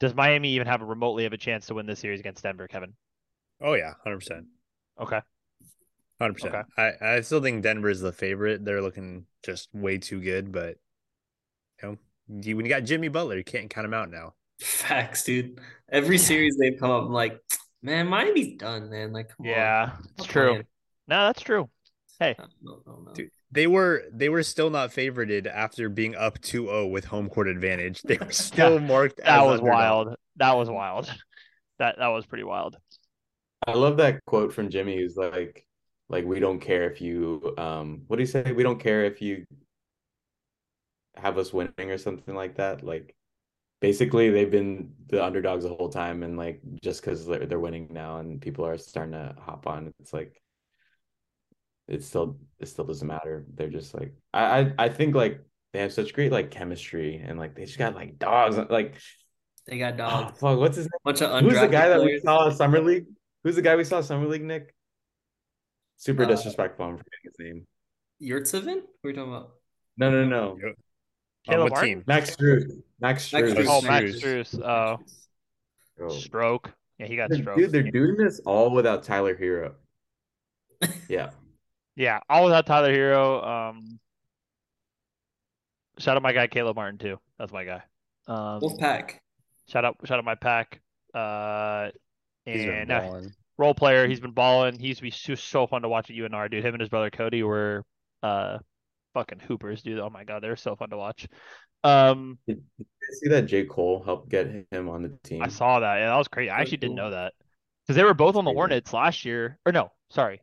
Does 0.00 0.14
Miami 0.14 0.50
even 0.50 0.66
have 0.66 0.82
a 0.82 0.84
remotely 0.84 1.24
of 1.24 1.32
a 1.32 1.38
chance 1.38 1.66
to 1.66 1.74
win 1.74 1.86
this 1.86 2.00
series 2.00 2.20
against 2.20 2.42
Denver, 2.42 2.68
Kevin? 2.68 2.94
Oh 3.60 3.74
yeah, 3.74 3.94
hundred 4.04 4.18
percent. 4.18 4.46
Okay. 5.00 5.20
Hundred 6.22 6.34
percent. 6.34 6.54
Okay. 6.54 6.92
I 7.02 7.14
I 7.16 7.20
still 7.22 7.42
think 7.42 7.62
Denver's 7.62 8.00
the 8.00 8.12
favorite. 8.12 8.64
They're 8.64 8.80
looking 8.82 9.26
just 9.44 9.68
way 9.74 9.98
too 9.98 10.20
good, 10.20 10.52
but 10.52 10.76
you 11.82 11.88
know, 11.88 11.98
you, 12.42 12.56
when 12.56 12.64
you 12.64 12.70
got 12.70 12.84
Jimmy 12.84 13.08
Butler, 13.08 13.36
you 13.36 13.44
can't 13.44 13.68
count 13.68 13.84
him 13.86 13.94
out 13.94 14.10
now. 14.10 14.34
Facts, 14.60 15.24
dude. 15.24 15.58
Every 15.90 16.18
series 16.18 16.56
they've 16.56 16.78
come 16.78 16.92
up, 16.92 17.04
I'm 17.04 17.12
like, 17.12 17.40
man, 17.82 18.06
Miami's 18.06 18.56
done, 18.56 18.88
man. 18.88 19.12
Like, 19.12 19.30
come 19.36 19.46
on. 19.46 19.52
Yeah, 19.52 19.90
it's 20.16 20.26
true. 20.28 20.48
playing. 20.50 20.66
No, 21.08 21.26
that's 21.26 21.42
true. 21.42 21.68
Hey, 22.20 22.36
No, 22.62 22.82
no, 22.86 23.02
no. 23.06 23.12
Dude, 23.14 23.30
they 23.50 23.66
were 23.66 24.04
they 24.12 24.28
were 24.28 24.44
still 24.44 24.70
not 24.70 24.90
favorited 24.90 25.46
after 25.52 25.88
being 25.88 26.14
up 26.14 26.38
2-0 26.38 26.88
with 26.92 27.04
home 27.06 27.28
court 27.28 27.48
advantage. 27.48 28.00
They 28.02 28.16
were 28.18 28.30
still 28.30 28.78
marked 28.78 29.16
that 29.16 29.26
as 29.26 29.40
was 29.44 29.58
underdog. 29.58 29.68
wild. 29.74 30.16
That 30.36 30.52
was 30.56 30.70
wild. 30.70 31.12
That 31.80 31.96
that 31.98 32.08
was 32.08 32.26
pretty 32.26 32.44
wild. 32.44 32.76
I 33.66 33.72
love 33.72 33.96
that 33.96 34.24
quote 34.24 34.52
from 34.54 34.70
Jimmy. 34.70 34.96
Who's 34.96 35.16
like, 35.16 35.66
like 36.12 36.24
we 36.24 36.38
don't 36.38 36.60
care 36.60 36.88
if 36.88 37.00
you, 37.00 37.54
um, 37.58 38.02
what 38.06 38.16
do 38.16 38.22
you 38.22 38.26
say? 38.26 38.52
We 38.52 38.62
don't 38.62 38.78
care 38.78 39.04
if 39.04 39.22
you 39.22 39.44
have 41.16 41.38
us 41.38 41.52
winning 41.52 41.90
or 41.90 41.98
something 41.98 42.34
like 42.34 42.56
that. 42.56 42.84
Like, 42.84 43.16
basically, 43.80 44.30
they've 44.30 44.50
been 44.50 44.92
the 45.08 45.24
underdogs 45.24 45.64
the 45.64 45.70
whole 45.70 45.88
time, 45.88 46.22
and 46.22 46.36
like 46.36 46.60
just 46.82 47.00
because 47.00 47.26
they're 47.26 47.46
they're 47.46 47.58
winning 47.58 47.88
now 47.90 48.18
and 48.18 48.40
people 48.40 48.66
are 48.66 48.78
starting 48.78 49.12
to 49.12 49.34
hop 49.40 49.66
on, 49.66 49.92
it's 50.00 50.12
like 50.12 50.40
it 51.88 52.04
still 52.04 52.38
it 52.60 52.66
still 52.66 52.84
doesn't 52.84 53.08
matter. 53.08 53.44
They're 53.54 53.68
just 53.68 53.94
like 53.94 54.14
I 54.32 54.60
I, 54.60 54.74
I 54.78 54.88
think 54.88 55.14
like 55.14 55.40
they 55.72 55.80
have 55.80 55.92
such 55.92 56.12
great 56.12 56.32
like 56.32 56.50
chemistry 56.50 57.22
and 57.26 57.38
like 57.38 57.54
they 57.54 57.64
just 57.64 57.78
got 57.78 57.94
like 57.94 58.18
dogs 58.18 58.58
like 58.70 58.96
They 59.66 59.78
got 59.78 59.94
oh, 59.94 59.96
dogs. 59.96 60.40
fuck 60.40 60.58
what's 60.58 60.76
his 60.76 60.86
name? 60.86 61.00
Bunch 61.04 61.22
of 61.22 61.40
Who's 61.42 61.58
the 61.60 61.68
guy 61.68 61.88
that 61.88 62.02
we 62.02 62.20
saw 62.20 62.48
at 62.48 62.56
Summer 62.56 62.80
League? 62.80 63.06
Who's 63.44 63.56
the 63.56 63.62
guy 63.62 63.76
we 63.76 63.84
saw 63.84 63.98
at 63.98 64.04
Summer 64.04 64.26
League, 64.26 64.44
Nick? 64.44 64.74
Super 66.02 66.24
Uh, 66.24 66.26
disrespectful. 66.26 66.84
I'm 66.84 66.96
forgetting 66.98 67.20
his 67.22 67.34
name. 67.38 67.66
Yurtsever? 68.20 68.74
What 68.74 68.74
are 68.76 68.82
we 69.04 69.12
talking 69.12 69.32
about? 69.32 69.50
No, 69.96 70.10
no, 70.10 70.24
no. 70.24 70.50
On 70.50 70.74
Caleb 71.46 71.62
what 71.62 71.70
Martin? 71.72 71.88
team? 71.98 72.04
Max 72.08 72.34
Strus. 72.34 72.64
Max 73.00 73.32
Max 73.32 73.48
Struz. 73.50 73.54
Strus. 73.54 73.66
Oh, 73.68 73.82
Max 73.82 74.10
Strus. 74.10 74.54
Strus. 74.60 74.98
Oh, 76.00 76.08
stroke. 76.08 76.72
Yeah, 76.98 77.06
he 77.06 77.14
got 77.14 77.30
Dude, 77.30 77.42
stroke. 77.42 77.56
Dude, 77.58 77.70
they're 77.70 77.82
doing 77.90 78.16
this 78.16 78.40
all 78.40 78.70
without 78.72 79.04
Tyler 79.04 79.36
Herro. 79.36 79.74
Yeah. 81.08 81.30
Yeah, 81.94 82.18
all 82.28 82.44
without 82.46 82.66
Tyler 82.66 82.92
Herro. 82.92 83.44
Um, 83.46 84.00
shout 85.98 86.16
out 86.16 86.22
my 86.22 86.32
guy 86.32 86.48
Caleb 86.48 86.74
Martin 86.74 86.98
too. 86.98 87.20
That's 87.38 87.52
my 87.52 87.62
guy. 87.64 87.82
Um, 88.26 88.60
Wolfpack. 88.60 89.18
shout 89.68 89.84
out, 89.84 89.96
shout 90.04 90.18
out 90.18 90.24
my 90.24 90.34
pack. 90.34 90.80
Uh, 91.14 91.90
He's 92.44 92.64
been 92.64 92.70
and 92.74 92.90
uh, 92.90 93.00
balling. 93.02 93.32
Role 93.58 93.74
player. 93.74 94.06
He's 94.08 94.20
been 94.20 94.32
balling. 94.32 94.78
He 94.78 94.88
used 94.88 94.98
to 94.98 95.02
be 95.02 95.10
so, 95.10 95.34
so 95.34 95.66
fun 95.66 95.82
to 95.82 95.88
watch 95.88 96.10
at 96.10 96.16
UNR, 96.16 96.50
dude. 96.50 96.64
Him 96.64 96.74
and 96.74 96.80
his 96.80 96.88
brother 96.90 97.10
Cody 97.10 97.42
were 97.42 97.84
uh 98.22 98.58
fucking 99.14 99.40
hoopers, 99.40 99.82
dude. 99.82 99.98
Oh 99.98 100.10
my 100.10 100.24
god, 100.24 100.42
they're 100.42 100.56
so 100.56 100.76
fun 100.76 100.90
to 100.90 100.96
watch. 100.96 101.28
Um, 101.84 102.38
Did 102.46 102.62
you 102.78 102.84
see 103.10 103.28
that 103.30 103.42
J. 103.42 103.64
Cole 103.64 104.02
helped 104.04 104.28
get 104.28 104.66
him 104.70 104.88
on 104.88 105.02
the 105.02 105.18
team? 105.24 105.42
I 105.42 105.48
saw 105.48 105.80
that. 105.80 105.96
Yeah, 105.96 106.10
that 106.10 106.16
was 106.16 106.28
crazy. 106.28 106.50
I 106.50 106.60
actually 106.60 106.76
didn't 106.78 106.96
cool. 106.96 107.06
know 107.06 107.10
that 107.10 107.34
because 107.84 107.96
they 107.96 108.04
were 108.04 108.14
both 108.14 108.36
on 108.36 108.44
the. 108.44 108.52
Hornets 108.52 108.92
last 108.92 109.24
year. 109.24 109.58
Or 109.66 109.72
no, 109.72 109.90
sorry, 110.10 110.42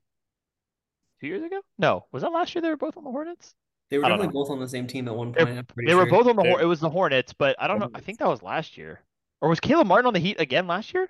two 1.21 1.27
years 1.27 1.43
ago. 1.43 1.61
No, 1.77 2.05
was 2.11 2.23
that 2.23 2.31
last 2.31 2.53
year? 2.53 2.61
They 2.61 2.69
were 2.69 2.77
both 2.77 2.97
on 2.97 3.03
the 3.03 3.11
Hornets. 3.11 3.55
They 3.89 3.97
were 3.97 4.03
definitely 4.03 4.33
both 4.33 4.49
on 4.49 4.59
the 4.59 4.67
same 4.67 4.85
team 4.85 5.07
at 5.07 5.15
one 5.15 5.33
point. 5.33 5.49
I'm 5.49 5.65
pretty 5.65 5.87
They 5.87 5.95
were 5.95 6.05
both 6.05 6.27
on 6.27 6.35
the. 6.35 6.43
Hor- 6.43 6.61
It 6.61 6.65
was 6.65 6.79
the 6.79 6.89
Hornets, 6.89 7.33
but 7.33 7.55
I 7.59 7.67
don't 7.67 7.79
know. 7.79 7.89
I 7.93 8.01
think 8.01 8.19
that 8.19 8.27
was 8.27 8.43
last 8.43 8.77
year. 8.77 9.01
Or 9.41 9.49
was 9.49 9.59
Caleb 9.59 9.87
Martin 9.87 10.05
on 10.07 10.13
the 10.13 10.19
Heat 10.19 10.39
again 10.39 10.67
last 10.67 10.93
year? 10.93 11.09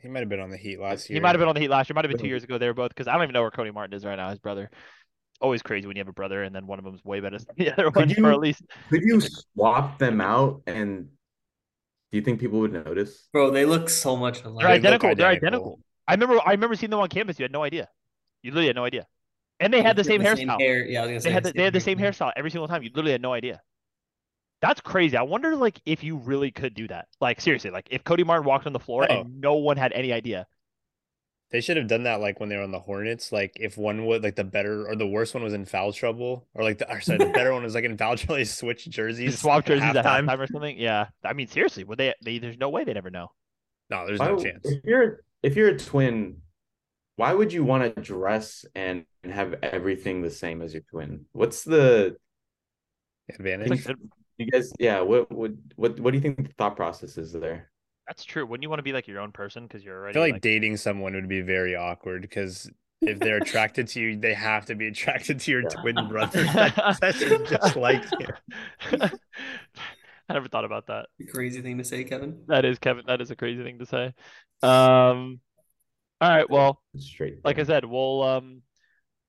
He 0.00 0.08
might 0.08 0.20
have 0.20 0.28
been 0.28 0.40
on 0.40 0.50
the 0.50 0.56
Heat 0.56 0.80
last 0.80 1.08
year. 1.08 1.16
He 1.16 1.20
might 1.20 1.30
have 1.30 1.38
been 1.38 1.48
on 1.48 1.54
the 1.54 1.60
Heat 1.60 1.68
last 1.68 1.88
year. 1.88 1.94
Might 1.94 2.04
have 2.04 2.10
been 2.10 2.20
two 2.20 2.26
years 2.28 2.42
ago. 2.44 2.58
They 2.58 2.66
were 2.66 2.74
both 2.74 2.88
because 2.90 3.06
I 3.08 3.12
don't 3.14 3.22
even 3.22 3.32
know 3.34 3.42
where 3.42 3.50
Cody 3.50 3.70
Martin 3.70 3.94
is 3.94 4.04
right 4.04 4.16
now. 4.16 4.30
His 4.30 4.38
brother. 4.38 4.70
Always 5.40 5.62
crazy 5.62 5.86
when 5.86 5.96
you 5.96 6.00
have 6.00 6.08
a 6.08 6.12
brother 6.12 6.42
and 6.44 6.54
then 6.54 6.66
one 6.66 6.78
of 6.78 6.84
them's 6.84 7.04
way 7.04 7.20
better 7.20 7.38
than 7.38 7.46
the 7.56 7.72
other 7.72 7.84
one, 7.90 8.08
Could 8.08 8.18
or 8.18 8.20
you- 8.20 8.30
at 8.30 8.38
least 8.40 8.62
Could 8.90 9.02
you 9.02 9.20
swap 9.20 9.98
them 9.98 10.20
out 10.20 10.62
and 10.66 11.06
do 12.10 12.18
you 12.18 12.20
think 12.22 12.40
people 12.40 12.60
would 12.60 12.72
notice? 12.72 13.28
Bro, 13.32 13.50
they 13.50 13.64
look 13.64 13.88
so 13.88 14.16
much 14.16 14.44
alike. 14.44 14.62
they're 14.62 14.68
They 14.68 14.74
identical. 14.74 15.14
They're 15.16 15.26
identical. 15.28 15.78
identical. 15.78 15.80
I 16.06 16.12
remember. 16.14 16.40
I 16.46 16.50
remember 16.52 16.76
seeing 16.76 16.90
them 16.90 17.00
on 17.00 17.08
campus. 17.08 17.38
You 17.38 17.44
had 17.44 17.52
no 17.52 17.62
idea. 17.62 17.88
You 18.42 18.50
literally 18.50 18.66
had 18.68 18.76
no 18.76 18.84
idea. 18.84 19.06
And 19.60 19.72
they 19.72 19.82
had 19.82 19.96
the 19.96 20.02
They 20.02 20.08
same 20.18 20.20
hairstyle. 20.22 20.60
hair. 20.60 20.84
Yeah, 20.84 21.00
I 21.00 21.02
was 21.02 21.10
gonna 21.10 21.20
say 21.20 21.28
They 21.28 21.32
had 21.34 21.44
the, 21.44 21.52
they 21.52 21.62
had 21.64 21.72
the 21.72 21.80
same 21.80 21.98
hairstyle 21.98 22.32
every 22.36 22.50
single 22.50 22.68
time. 22.68 22.82
You 22.82 22.90
literally 22.90 23.12
had 23.12 23.22
no 23.22 23.32
idea. 23.32 23.60
That's 24.62 24.80
crazy. 24.80 25.16
I 25.16 25.22
wonder 25.22 25.56
like 25.56 25.80
if 25.84 26.02
you 26.04 26.16
really 26.16 26.50
could 26.52 26.72
do 26.74 26.86
that. 26.88 27.08
Like 27.20 27.40
seriously, 27.40 27.70
like 27.70 27.88
if 27.90 28.04
Cody 28.04 28.22
Martin 28.24 28.46
walked 28.46 28.66
on 28.66 28.72
the 28.72 28.78
floor 28.78 29.06
Oh. 29.10 29.20
and 29.22 29.40
no 29.40 29.56
one 29.56 29.76
had 29.76 29.92
any 29.92 30.12
idea. 30.12 30.46
They 31.50 31.60
should 31.60 31.76
have 31.76 31.88
done 31.88 32.04
that 32.04 32.20
like 32.20 32.40
when 32.40 32.48
they 32.48 32.56
were 32.56 32.62
on 32.62 32.70
the 32.70 32.78
Hornets. 32.80 33.30
Like 33.32 33.52
if 33.56 33.76
one 33.76 34.06
would 34.06 34.22
like 34.22 34.36
the 34.36 34.44
better 34.44 34.88
or 34.88 34.96
the 34.96 35.06
worst 35.06 35.34
one 35.34 35.42
was 35.42 35.52
in 35.52 35.66
foul 35.66 35.92
trouble, 35.92 36.46
or 36.54 36.62
like 36.62 36.78
the 36.78 36.90
or 36.90 37.00
sorry, 37.00 37.18
the 37.18 37.26
better 37.34 37.52
one 37.52 37.64
was 37.64 37.74
like 37.74 37.84
in 37.84 37.98
foul 37.98 38.16
trouble. 38.16 38.36
They 38.36 38.44
switch 38.44 38.88
jerseys, 38.88 39.40
swap 39.40 39.66
jerseys 39.66 39.82
at 39.94 39.96
halftime. 39.96 40.26
halftime 40.26 40.38
or 40.38 40.46
something. 40.46 40.78
Yeah. 40.78 41.08
I 41.24 41.32
mean 41.34 41.48
seriously, 41.48 41.84
would 41.84 41.98
they, 41.98 42.14
they 42.24 42.38
there's 42.38 42.56
no 42.56 42.70
way 42.70 42.84
they'd 42.84 42.96
ever 42.96 43.10
know. 43.10 43.32
No, 43.90 44.06
there's 44.06 44.20
Why 44.20 44.28
no 44.28 44.38
chance. 44.38 44.64
If 44.64 44.84
you're 44.84 45.20
if 45.42 45.56
you're 45.56 45.68
a 45.70 45.78
twin, 45.78 46.36
why 47.16 47.34
would 47.34 47.52
you 47.52 47.64
want 47.64 47.96
to 47.96 48.00
dress 48.00 48.64
and, 48.74 49.04
and 49.24 49.32
have 49.32 49.56
everything 49.62 50.22
the 50.22 50.30
same 50.30 50.62
as 50.62 50.72
your 50.72 50.84
twin? 50.88 51.26
What's 51.32 51.64
the 51.64 52.16
Advantage. 53.28 53.86
Like, 53.86 53.96
you 54.38 54.46
guys? 54.46 54.72
Yeah, 54.78 55.00
what 55.00 55.30
would 55.32 55.58
what 55.76 55.98
what 56.00 56.10
do 56.12 56.16
you 56.16 56.22
think 56.22 56.36
the 56.36 56.52
thought 56.58 56.76
process 56.76 57.18
is 57.18 57.32
there? 57.32 57.70
that's 58.08 58.24
true. 58.24 58.44
Wouldn't 58.44 58.62
you 58.62 58.68
want 58.68 58.80
to 58.80 58.82
be 58.84 58.92
like 58.92 59.06
your 59.06 59.20
own 59.20 59.30
person 59.32 59.62
because 59.66 59.84
you're 59.84 59.96
I 59.96 60.00
already 60.00 60.14
feel 60.14 60.22
like 60.22 60.32
like, 60.34 60.42
dating 60.42 60.76
someone 60.76 61.14
would 61.14 61.28
be 61.28 61.40
very 61.40 61.76
awkward 61.76 62.22
because 62.22 62.68
if 63.00 63.18
they're 63.20 63.36
attracted 63.38 63.88
to 63.88 64.00
you, 64.00 64.16
they 64.18 64.34
have 64.34 64.66
to 64.66 64.74
be 64.74 64.88
attracted 64.88 65.38
to 65.40 65.50
your 65.50 65.62
Yeah. 65.62 65.68
twin 65.68 65.94
brother. 66.08 66.44
That, 66.52 66.98
that's 67.00 67.18
just 67.20 67.76
like 67.76 68.04
you. 68.18 68.26
I 70.28 70.32
never 70.34 70.48
thought 70.48 70.64
about 70.64 70.86
that. 70.88 71.06
Crazy 71.32 71.62
thing 71.62 71.78
to 71.78 71.84
say, 71.84 72.04
Kevin. 72.04 72.42
That 72.48 72.64
is 72.64 72.78
Kevin. 72.78 73.04
That 73.06 73.20
is 73.20 73.30
a 73.30 73.36
crazy 73.36 73.62
thing 73.62 73.78
to 73.78 73.86
say. 73.86 74.06
Um, 74.62 75.40
all 76.20 76.28
right. 76.30 76.48
Well, 76.48 76.80
Straight. 76.96 77.44
like 77.44 77.58
I 77.58 77.64
said, 77.64 77.84
we'll 77.84 78.22
um, 78.22 78.62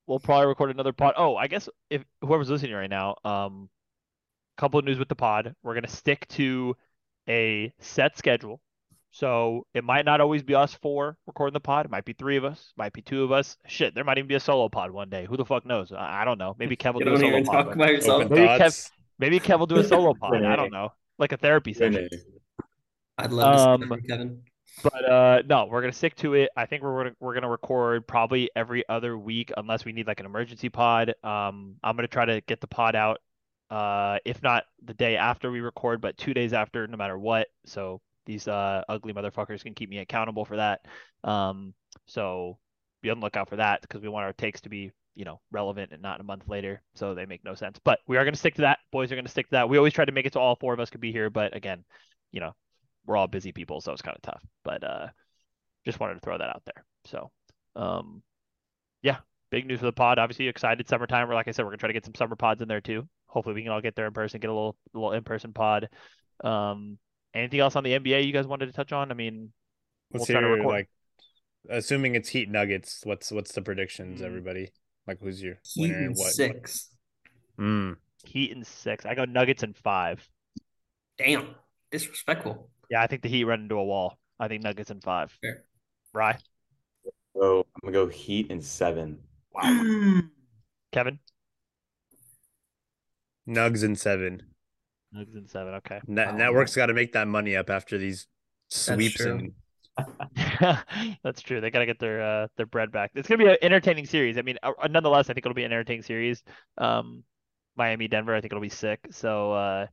we'll 0.07 0.19
probably 0.19 0.47
record 0.47 0.69
another 0.71 0.93
pod. 0.93 1.13
Oh, 1.17 1.35
I 1.35 1.47
guess 1.47 1.67
if 1.89 2.03
whoever's 2.21 2.49
listening 2.49 2.73
right 2.73 2.89
now, 2.89 3.15
um, 3.23 3.69
couple 4.57 4.79
of 4.79 4.85
news 4.85 4.99
with 4.99 5.09
the 5.09 5.15
pod. 5.15 5.55
We're 5.63 5.73
gonna 5.75 5.87
stick 5.87 6.27
to 6.29 6.75
a 7.29 7.73
set 7.79 8.17
schedule. 8.17 8.59
So 9.11 9.67
it 9.75 9.83
might 9.83 10.05
not 10.05 10.21
always 10.21 10.41
be 10.41 10.55
us 10.55 10.73
four 10.73 11.17
recording 11.27 11.53
the 11.53 11.59
pod. 11.59 11.85
It 11.85 11.91
might 11.91 12.03
be 12.05 12.13
three 12.13 12.35
of 12.35 12.43
us. 12.45 12.73
Might 12.77 12.93
be 12.93 13.01
two 13.03 13.23
of 13.23 13.31
us. 13.31 13.57
Shit, 13.67 13.93
there 13.93 14.03
might 14.03 14.17
even 14.17 14.27
be 14.27 14.33
a 14.35 14.39
solo 14.39 14.69
pod 14.69 14.89
one 14.89 15.09
day. 15.09 15.25
Who 15.25 15.37
the 15.37 15.45
fuck 15.45 15.65
knows? 15.67 15.91
I, 15.91 16.21
I 16.21 16.25
don't 16.25 16.39
know. 16.39 16.55
Maybe 16.57 16.75
Kev 16.75 16.95
will 16.95 17.01
You 17.01 17.05
do 17.05 17.13
a 17.13 17.19
solo 17.19 17.43
pod. 17.43 17.65
talk 17.67 17.77
by 17.77 17.89
yourself. 17.91 18.29
Maybe 18.29 18.47
Kev, 18.47 18.91
maybe 19.19 19.39
Kev 19.39 19.59
will 19.59 19.67
do 19.67 19.77
a 19.77 19.83
solo 19.83 20.13
pod. 20.19 20.43
I 20.43 20.55
don't 20.55 20.71
know. 20.71 20.89
Like 21.19 21.31
a 21.31 21.37
therapy 21.37 21.73
session. 21.73 22.09
I'd 23.19 23.31
love 23.31 23.79
to 23.79 23.85
see 23.85 23.93
Um, 23.93 24.01
Kevin. 24.09 24.41
But 24.81 25.07
uh 25.07 25.43
no, 25.47 25.65
we're 25.69 25.81
gonna 25.81 25.93
stick 25.93 26.15
to 26.17 26.33
it. 26.33 26.49
I 26.57 26.65
think 26.65 26.81
we're 26.81 27.03
gonna 27.03 27.15
we're 27.19 27.35
gonna 27.35 27.49
record 27.49 28.07
probably 28.07 28.49
every 28.55 28.83
other 28.89 29.15
week 29.15 29.51
unless 29.55 29.85
we 29.85 29.91
need 29.93 30.07
like 30.07 30.19
an 30.19 30.25
emergency 30.25 30.69
pod. 30.69 31.13
Um 31.23 31.75
I'm 31.83 31.95
gonna 31.95 32.07
try 32.07 32.25
to 32.25 32.41
get 32.41 32.59
the 32.59 32.65
pod 32.67 32.95
out 32.95 33.19
uh 33.73 34.19
if 34.25 34.41
not 34.43 34.65
the 34.83 34.93
day 34.93 35.17
after 35.17 35.51
we 35.51 35.59
record, 35.61 35.99
but 35.99 36.17
two 36.17 36.33
days 36.33 36.53
after 36.53 36.85
no 36.87 36.97
matter 36.97 37.17
what. 37.17 37.47
So 37.65 38.01
these 38.25 38.47
uh 38.47 38.83
ugly 38.87 39.13
motherfuckers 39.13 39.63
can 39.63 39.73
keep 39.73 39.89
me 39.89 39.97
accountable 39.97 40.45
for 40.45 40.57
that. 40.57 40.81
Um 41.23 41.73
so 42.05 42.59
be 43.01 43.09
on 43.09 43.19
the 43.19 43.25
lookout 43.25 43.49
for 43.49 43.55
that 43.57 43.81
because 43.81 44.01
we 44.01 44.09
want 44.09 44.25
our 44.25 44.33
takes 44.33 44.61
to 44.61 44.69
be, 44.69 44.91
you 45.15 45.25
know, 45.25 45.41
relevant 45.51 45.91
and 45.91 46.01
not 46.01 46.21
a 46.21 46.23
month 46.23 46.47
later. 46.47 46.81
So 46.93 47.15
they 47.15 47.25
make 47.25 47.43
no 47.43 47.55
sense. 47.55 47.79
But 47.83 47.99
we 48.07 48.17
are 48.17 48.25
gonna 48.25 48.37
stick 48.37 48.55
to 48.55 48.61
that. 48.61 48.79
Boys 48.91 49.11
are 49.11 49.15
gonna 49.15 49.27
stick 49.27 49.47
to 49.47 49.51
that. 49.51 49.69
We 49.69 49.77
always 49.77 49.93
try 49.93 50.05
to 50.05 50.11
make 50.11 50.27
it 50.27 50.33
so 50.33 50.39
all 50.39 50.55
four 50.55 50.73
of 50.73 50.79
us 50.79 50.89
could 50.91 51.01
be 51.01 51.11
here, 51.11 51.29
but 51.31 51.55
again, 51.55 51.83
you 52.31 52.41
know, 52.41 52.53
we're 53.05 53.17
all 53.17 53.27
busy 53.27 53.51
people, 53.51 53.81
so 53.81 53.91
it's 53.91 54.01
kind 54.01 54.15
of 54.15 54.21
tough. 54.21 54.43
But 54.63 54.83
uh, 54.83 55.07
just 55.85 55.99
wanted 55.99 56.15
to 56.15 56.19
throw 56.21 56.37
that 56.37 56.49
out 56.49 56.63
there. 56.65 56.85
So, 57.05 57.31
um, 57.75 58.21
yeah, 59.01 59.17
big 59.51 59.65
news 59.65 59.79
for 59.79 59.85
the 59.85 59.91
pod. 59.93 60.19
Obviously, 60.19 60.47
excited 60.47 60.87
summertime. 60.87 61.27
We're 61.27 61.35
like 61.35 61.47
I 61.47 61.51
said, 61.51 61.63
we're 61.65 61.71
gonna 61.71 61.79
try 61.79 61.87
to 61.87 61.93
get 61.93 62.05
some 62.05 62.15
summer 62.15 62.35
pods 62.35 62.61
in 62.61 62.67
there 62.67 62.81
too. 62.81 63.07
Hopefully, 63.33 63.55
we 63.55 63.63
can 63.63 63.71
all 63.71 63.81
get 63.81 63.95
there 63.95 64.05
in 64.05 64.13
person, 64.13 64.39
get 64.39 64.49
a 64.49 64.53
little 64.53 64.77
little 64.93 65.11
in 65.11 65.23
person 65.23 65.53
pod. 65.53 65.89
Um, 66.43 66.97
anything 67.33 67.59
else 67.59 67.75
on 67.75 67.83
the 67.83 67.93
NBA 67.93 68.25
you 68.25 68.31
guys 68.31 68.45
wanted 68.45 68.67
to 68.67 68.73
touch 68.73 68.91
on? 68.93 69.09
I 69.11 69.15
mean, 69.15 69.51
Let's 70.13 70.29
we'll 70.29 70.35
try 70.35 70.41
to 70.41 70.47
hear 70.47 70.55
record. 70.57 70.71
like 70.71 70.89
assuming 71.69 72.13
it's 72.15 72.29
Heat 72.29 72.49
Nuggets. 72.49 73.01
What's 73.03 73.31
what's 73.31 73.51
the 73.53 73.61
predictions, 73.63 74.21
Mm. 74.21 74.25
everybody? 74.25 74.71
Like 75.07 75.19
who's 75.19 75.41
your 75.41 75.55
Heat 75.63 75.81
winner 75.81 75.97
and 76.05 76.15
what? 76.15 76.31
six. 76.31 76.89
Mm. 77.59 77.95
Heat 78.23 78.51
and 78.51 78.65
six. 78.65 79.05
I 79.05 79.15
go 79.15 79.25
Nuggets 79.25 79.63
in 79.63 79.73
five. 79.73 80.25
Damn, 81.17 81.55
disrespectful. 81.91 82.69
Yeah, 82.89 83.01
I 83.01 83.07
think 83.07 83.23
the 83.23 83.29
Heat 83.29 83.43
run 83.45 83.61
into 83.61 83.75
a 83.75 83.83
wall. 83.83 84.17
I 84.39 84.47
think 84.47 84.63
Nuggets 84.63 84.91
in 84.91 85.01
five. 85.01 85.35
Fair. 85.41 85.63
Rye, 86.13 86.37
So 87.35 87.65
I'm 87.75 87.91
gonna 87.91 87.93
go 87.93 88.07
Heat 88.07 88.51
and 88.51 88.63
seven. 88.63 89.17
Wow. 89.51 90.21
Kevin, 90.91 91.17
Nugs 93.47 93.83
and 93.83 93.97
seven. 93.97 94.43
Nugs 95.15 95.35
and 95.35 95.49
seven. 95.49 95.73
Okay. 95.75 95.99
Net- 96.07 96.31
Wow. 96.31 96.37
Network's 96.37 96.75
got 96.75 96.87
to 96.87 96.93
make 96.93 97.13
that 97.13 97.27
money 97.27 97.55
up 97.55 97.69
after 97.69 97.97
these 97.97 98.27
sweeps 98.69 99.15
true. 99.15 99.31
and 99.37 99.51
That's 101.23 101.41
true. 101.41 101.61
They 101.61 101.69
gotta 101.69 101.85
get 101.85 101.99
their 101.99 102.21
uh, 102.23 102.47
their 102.57 102.65
bread 102.65 102.91
back. 102.91 103.11
It's 103.13 103.27
gonna 103.27 103.43
be 103.43 103.49
an 103.49 103.57
entertaining 103.61 104.07
series. 104.07 104.39
I 104.39 104.41
mean, 104.41 104.57
uh, 104.63 104.71
nonetheless, 104.89 105.29
I 105.29 105.33
think 105.33 105.45
it'll 105.45 105.53
be 105.53 105.63
an 105.65 105.71
entertaining 105.71 106.01
series. 106.01 106.43
Um, 106.79 107.23
Miami 107.75 108.07
Denver, 108.07 108.33
I 108.33 108.41
think 108.41 108.51
it'll 108.53 108.61
be 108.61 108.69
sick. 108.69 108.99
So 109.11 109.51
uh, 109.53 109.85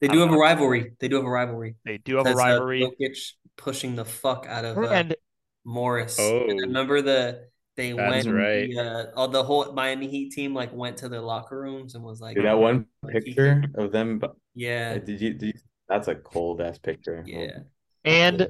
They 0.00 0.06
do 0.08 0.20
have 0.20 0.30
a 0.32 0.36
rivalry. 0.36 0.92
They 1.00 1.08
do 1.08 1.16
have 1.16 1.24
a 1.24 1.28
rivalry. 1.30 1.74
they 1.84 1.98
do 1.98 2.16
have 2.18 2.26
a 2.26 2.28
That's, 2.30 2.38
uh, 2.38 2.42
rivalry. 2.42 2.82
Jokic 3.00 3.32
pushing 3.56 3.96
the 3.96 4.04
fuck 4.04 4.46
out 4.48 4.64
of 4.64 4.78
uh, 4.78 4.82
and 4.82 5.16
Morris. 5.64 6.18
Oh. 6.20 6.46
And 6.48 6.60
remember 6.60 7.02
the 7.02 7.48
they 7.76 7.92
That's 7.92 8.26
went 8.26 8.36
right. 8.36 8.68
the, 8.70 8.80
uh, 8.80 9.06
all 9.16 9.28
the 9.28 9.42
whole 9.42 9.72
Miami 9.72 10.06
Heat 10.08 10.32
team 10.32 10.54
like 10.54 10.72
went 10.74 10.96
to 10.98 11.08
their 11.08 11.20
locker 11.20 11.60
rooms 11.60 11.94
and 11.94 12.04
was 12.04 12.20
like, 12.20 12.36
Dude, 12.36 12.44
that 12.44 12.58
one 12.58 12.86
picture 13.10 13.62
of 13.76 13.92
them. 13.92 14.20
yeah, 14.54 14.98
Did 14.98 15.20
you? 15.20 15.34
Did 15.34 15.46
you? 15.54 15.60
That's 15.88 16.08
a 16.08 16.14
cold 16.14 16.60
ass 16.60 16.78
picture. 16.78 17.22
yeah. 17.26 17.58
and 18.04 18.48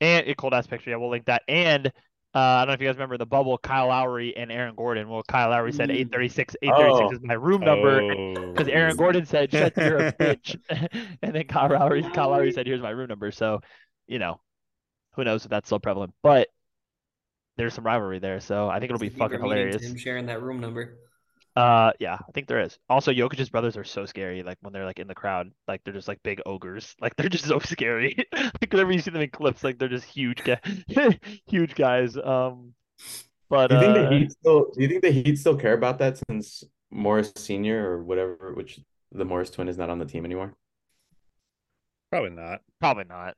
and 0.00 0.26
a 0.28 0.34
cold 0.34 0.54
ass 0.54 0.66
picture. 0.66 0.90
Yeah, 0.90 0.96
we'll 0.96 1.10
link 1.10 1.26
that. 1.26 1.42
And 1.48 1.86
uh, 2.34 2.38
I 2.38 2.60
don't 2.60 2.68
know 2.68 2.72
if 2.74 2.80
you 2.80 2.88
guys 2.88 2.96
remember 2.96 3.18
the 3.18 3.26
bubble, 3.26 3.58
Kyle 3.58 3.88
Lowry 3.88 4.34
and 4.36 4.50
Aaron 4.50 4.74
Gordon. 4.74 5.06
Well, 5.08 5.22
Kyle 5.28 5.50
Lowry 5.50 5.70
said 5.72 5.90
Mm. 5.90 5.96
836. 5.96 6.56
836 6.62 7.08
Oh. 7.10 7.14
is 7.16 7.20
my 7.22 7.34
room 7.34 7.60
number. 7.60 8.00
Because 8.52 8.68
Oh. 8.68 8.72
Aaron 8.72 8.96
Gordon 8.96 9.26
said, 9.26 9.52
"Shut 9.52 9.76
you're 9.76 9.98
a 9.98 10.12
bitch," 10.14 10.56
and 11.22 11.34
then 11.34 11.44
Kyle 11.44 11.70
Lowry, 11.70 12.02
Kyle 12.14 12.30
Lowry 12.30 12.52
said, 12.52 12.66
"Here's 12.66 12.80
my 12.80 12.88
room 12.90 13.08
number." 13.08 13.30
So, 13.32 13.60
you 14.06 14.18
know, 14.18 14.40
who 15.14 15.24
knows 15.24 15.44
if 15.44 15.50
that's 15.50 15.68
still 15.68 15.78
prevalent? 15.78 16.14
But 16.22 16.48
there's 17.56 17.74
some 17.74 17.84
rivalry 17.84 18.18
there, 18.18 18.40
so 18.40 18.68
I 18.68 18.78
think 18.78 18.90
it'll 18.90 19.00
be 19.00 19.08
Deeper 19.08 19.24
fucking 19.24 19.40
hilarious. 19.40 19.82
Him 19.82 19.96
sharing 19.96 20.26
that 20.26 20.42
room 20.42 20.60
number. 20.60 20.98
Uh, 21.54 21.92
yeah, 22.00 22.14
I 22.14 22.32
think 22.32 22.46
there 22.46 22.60
is. 22.60 22.78
Also, 22.88 23.12
Jokic's 23.12 23.50
brothers 23.50 23.76
are 23.76 23.84
so 23.84 24.06
scary. 24.06 24.42
Like 24.42 24.56
when 24.62 24.72
they're 24.72 24.86
like 24.86 24.98
in 24.98 25.06
the 25.06 25.14
crowd, 25.14 25.50
like 25.68 25.82
they're 25.84 25.92
just 25.92 26.08
like 26.08 26.22
big 26.22 26.40
ogres. 26.46 26.94
Like 27.00 27.14
they're 27.16 27.28
just 27.28 27.44
so 27.44 27.58
scary. 27.58 28.16
like 28.32 28.72
whenever 28.72 28.92
you 28.92 29.00
see 29.00 29.10
them 29.10 29.20
in 29.20 29.30
clips, 29.30 29.62
like 29.62 29.78
they're 29.78 29.88
just 29.88 30.06
huge 30.06 30.42
guys, 30.44 30.60
huge 31.46 31.74
guys. 31.74 32.16
Um, 32.16 32.74
but 33.50 33.68
Do 33.68 33.74
you 33.74 33.80
think 33.80 33.96
uh, 33.96 34.02
the 34.02 34.18
Heat 34.18 34.32
still? 34.32 34.66
Do 34.74 34.82
you 34.82 34.88
think 34.88 35.02
the 35.02 35.10
Heat 35.10 35.38
still 35.38 35.56
care 35.56 35.74
about 35.74 35.98
that 35.98 36.18
since 36.28 36.64
Morris 36.90 37.32
Senior 37.36 37.90
or 37.90 38.02
whatever, 38.02 38.52
which 38.54 38.80
the 39.10 39.24
Morris 39.24 39.50
twin 39.50 39.68
is 39.68 39.76
not 39.76 39.90
on 39.90 39.98
the 39.98 40.06
team 40.06 40.24
anymore? 40.24 40.54
Probably 42.10 42.30
not. 42.30 42.60
probably 42.80 43.04
not. 43.04 43.36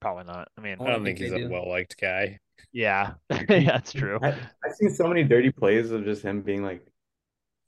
Probably 0.00 0.24
not. 0.24 0.48
I 0.56 0.60
mean, 0.60 0.76
I 0.80 0.84
I 0.84 0.90
don't 0.90 0.94
don't 0.94 1.04
think 1.04 1.18
think 1.18 1.18
he's 1.18 1.30
they 1.32 1.42
a 1.42 1.48
well 1.48 1.68
liked 1.68 2.00
guy. 2.00 2.38
yeah, 2.72 3.14
yeah, 3.30 3.44
that's 3.64 3.92
true. 3.92 4.18
I, 4.22 4.28
I've 4.64 4.74
seen 4.74 4.90
so 4.94 5.08
many 5.08 5.24
dirty 5.24 5.50
plays 5.50 5.90
of 5.90 6.04
just 6.04 6.22
him 6.22 6.42
being 6.42 6.62
like, 6.62 6.82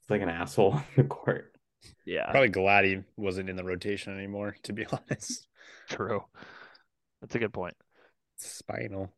it's 0.01 0.09
like 0.09 0.21
an 0.21 0.29
asshole 0.29 0.73
on 0.75 0.85
the 0.95 1.03
court. 1.03 1.53
Yeah, 2.05 2.31
Probably 2.31 2.49
glad 2.49 2.85
he 2.85 2.99
wasn't 3.17 3.49
in 3.49 3.55
the 3.55 3.63
rotation 3.63 4.15
anymore, 4.15 4.55
to 4.63 4.73
be 4.73 4.85
honest. 4.91 5.47
true. 5.89 6.23
That's 7.21 7.35
a 7.35 7.39
good 7.39 7.53
point. 7.53 7.75
Spinal. 8.37 9.11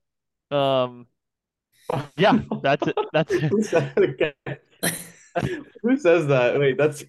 Um, 0.51 1.07
yeah, 2.17 2.39
that's 2.61 2.87
it. 2.87 2.97
That's 3.11 3.31
it. 3.33 3.43
Who 3.43 3.61
said 3.63 3.93
it 3.97 4.09
again? 4.09 4.57
Who 5.81 5.97
says 5.97 6.27
that? 6.27 6.57
Wait, 6.59 6.77
that's 6.77 7.03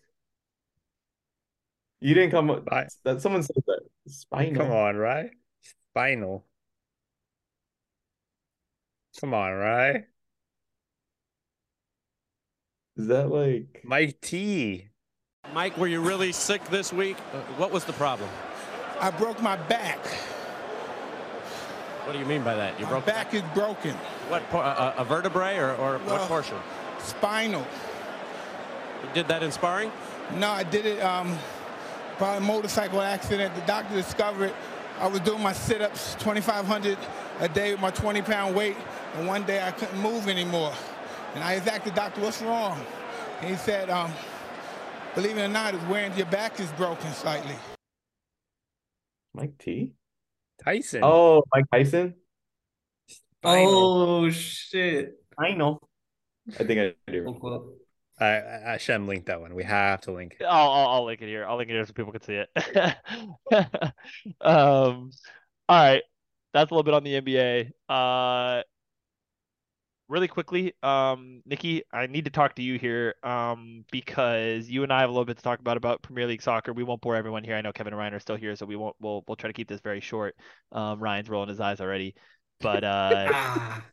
you 2.00 2.14
didn't 2.14 2.30
come 2.30 2.50
up. 2.50 2.64
I- 2.70 2.86
That 3.04 3.20
someone 3.20 3.42
said 3.42 3.62
that. 3.66 3.80
Spinal. 4.08 4.62
Come 4.62 4.72
on, 4.72 4.96
right? 4.96 5.30
Spinal. 5.94 6.44
Come 9.20 9.32
on, 9.32 9.52
right? 9.52 10.04
Is 12.96 13.06
that 13.06 13.30
like 13.30 13.82
Mike 13.84 14.20
T. 14.20 14.88
Mike, 15.52 15.78
were 15.78 15.86
you 15.86 16.00
really 16.00 16.32
sick 16.32 16.64
this 16.64 16.92
week? 16.92 17.16
Uh, 17.32 17.38
What 17.58 17.70
was 17.70 17.84
the 17.84 17.92
problem? 17.92 18.28
I 19.00 19.10
broke 19.12 19.40
my 19.40 19.54
back. 19.54 20.04
What 22.04 22.12
do 22.12 22.18
you 22.18 22.26
mean 22.26 22.42
by 22.42 22.56
that? 22.56 22.76
You 22.80 22.86
My 22.86 22.90
broke 22.90 23.06
back 23.06 23.32
is 23.32 23.42
broken. 23.54 23.94
what 24.28 24.42
por- 24.50 24.64
a, 24.64 24.94
a 24.98 25.04
vertebrae 25.04 25.58
or, 25.58 25.76
or 25.76 25.98
what 25.98 26.06
Well- 26.06 26.26
portion? 26.26 26.56
Spinal. 26.98 27.64
You 29.04 29.08
did 29.14 29.28
that 29.28 29.44
in 29.44 29.52
sparring? 29.52 29.92
No, 30.38 30.48
I 30.50 30.64
did 30.64 30.86
it 30.86 30.98
um, 31.02 31.38
by 32.18 32.34
a 32.36 32.40
motorcycle 32.40 33.00
accident. 33.00 33.54
The 33.54 33.60
doctor 33.60 33.94
discovered 33.94 34.46
it. 34.46 34.54
I 35.00 35.08
was 35.08 35.20
doing 35.20 35.42
my 35.42 35.52
sit-ups, 35.52 36.14
2,500 36.14 36.96
a 37.40 37.48
day 37.48 37.72
with 37.72 37.80
my 37.80 37.90
20-pound 37.90 38.54
weight, 38.54 38.76
and 39.14 39.26
one 39.26 39.42
day 39.42 39.62
I 39.62 39.72
couldn't 39.72 40.00
move 40.00 40.28
anymore. 40.28 40.72
And 41.34 41.42
I 41.42 41.54
asked 41.54 41.84
the 41.84 41.90
doctor, 41.90 42.20
what's 42.20 42.40
wrong? 42.42 42.80
And 43.40 43.50
he 43.50 43.56
said, 43.56 43.90
um, 43.90 44.12
believe 45.14 45.36
it 45.36 45.42
or 45.42 45.48
not, 45.48 45.74
it's 45.74 45.84
wearing 45.84 46.16
your 46.16 46.26
back 46.26 46.60
is 46.60 46.70
broken 46.72 47.10
slightly. 47.12 47.56
Mike 49.34 49.58
T? 49.58 49.92
Tyson. 50.64 51.00
Oh, 51.02 51.42
Mike 51.52 51.64
Tyson? 51.72 52.14
Oh 53.42 54.30
shit. 54.30 55.14
I 55.36 55.52
know. 55.52 55.80
I 56.58 56.64
think 56.64 56.80
I 56.80 57.10
do. 57.10 57.83
Quote, 58.18 58.28
quote. 58.28 58.28
I, 58.28 58.70
I, 58.70 58.74
I 58.74 58.76
Shem 58.78 59.06
linked 59.06 59.26
that 59.26 59.40
one. 59.40 59.54
We 59.54 59.64
have 59.64 60.02
to 60.02 60.12
link 60.12 60.36
it. 60.40 60.44
I'll, 60.44 60.70
I'll 60.70 60.88
I'll 60.88 61.04
link 61.04 61.22
it 61.22 61.28
here. 61.28 61.46
I'll 61.46 61.56
link 61.56 61.70
it 61.70 61.74
here 61.74 61.86
so 61.86 61.92
people 61.92 62.12
can 62.12 62.22
see 62.22 62.44
it. 62.44 62.48
um, 64.40 65.10
all 65.68 65.76
right, 65.76 66.02
that's 66.52 66.70
a 66.70 66.74
little 66.74 66.82
bit 66.82 66.94
on 66.94 67.04
the 67.04 67.20
NBA. 67.20 67.70
Uh, 67.88 68.62
really 70.08 70.28
quickly, 70.28 70.74
um, 70.82 71.42
Nikki, 71.46 71.82
I 71.92 72.06
need 72.06 72.26
to 72.26 72.30
talk 72.30 72.54
to 72.56 72.62
you 72.62 72.78
here, 72.78 73.14
um, 73.22 73.84
because 73.90 74.68
you 74.68 74.82
and 74.82 74.92
I 74.92 75.00
have 75.00 75.10
a 75.10 75.12
little 75.12 75.24
bit 75.24 75.38
to 75.38 75.42
talk 75.42 75.60
about 75.60 75.76
about 75.76 76.02
Premier 76.02 76.26
League 76.26 76.42
soccer. 76.42 76.72
We 76.72 76.84
won't 76.84 77.00
bore 77.00 77.16
everyone 77.16 77.44
here. 77.44 77.56
I 77.56 77.62
know 77.62 77.72
Kevin 77.72 77.92
and 77.92 77.98
Ryan 77.98 78.14
are 78.14 78.20
still 78.20 78.36
here, 78.36 78.54
so 78.56 78.66
we 78.66 78.76
won't. 78.76 78.96
We'll 79.00 79.24
we'll 79.26 79.36
try 79.36 79.48
to 79.48 79.54
keep 79.54 79.68
this 79.68 79.80
very 79.80 80.00
short. 80.00 80.36
Um, 80.72 81.00
Ryan's 81.00 81.28
rolling 81.28 81.48
his 81.48 81.60
eyes 81.60 81.80
already, 81.80 82.14
but 82.60 82.84
uh, 82.84 83.30
Ah, 83.32 83.84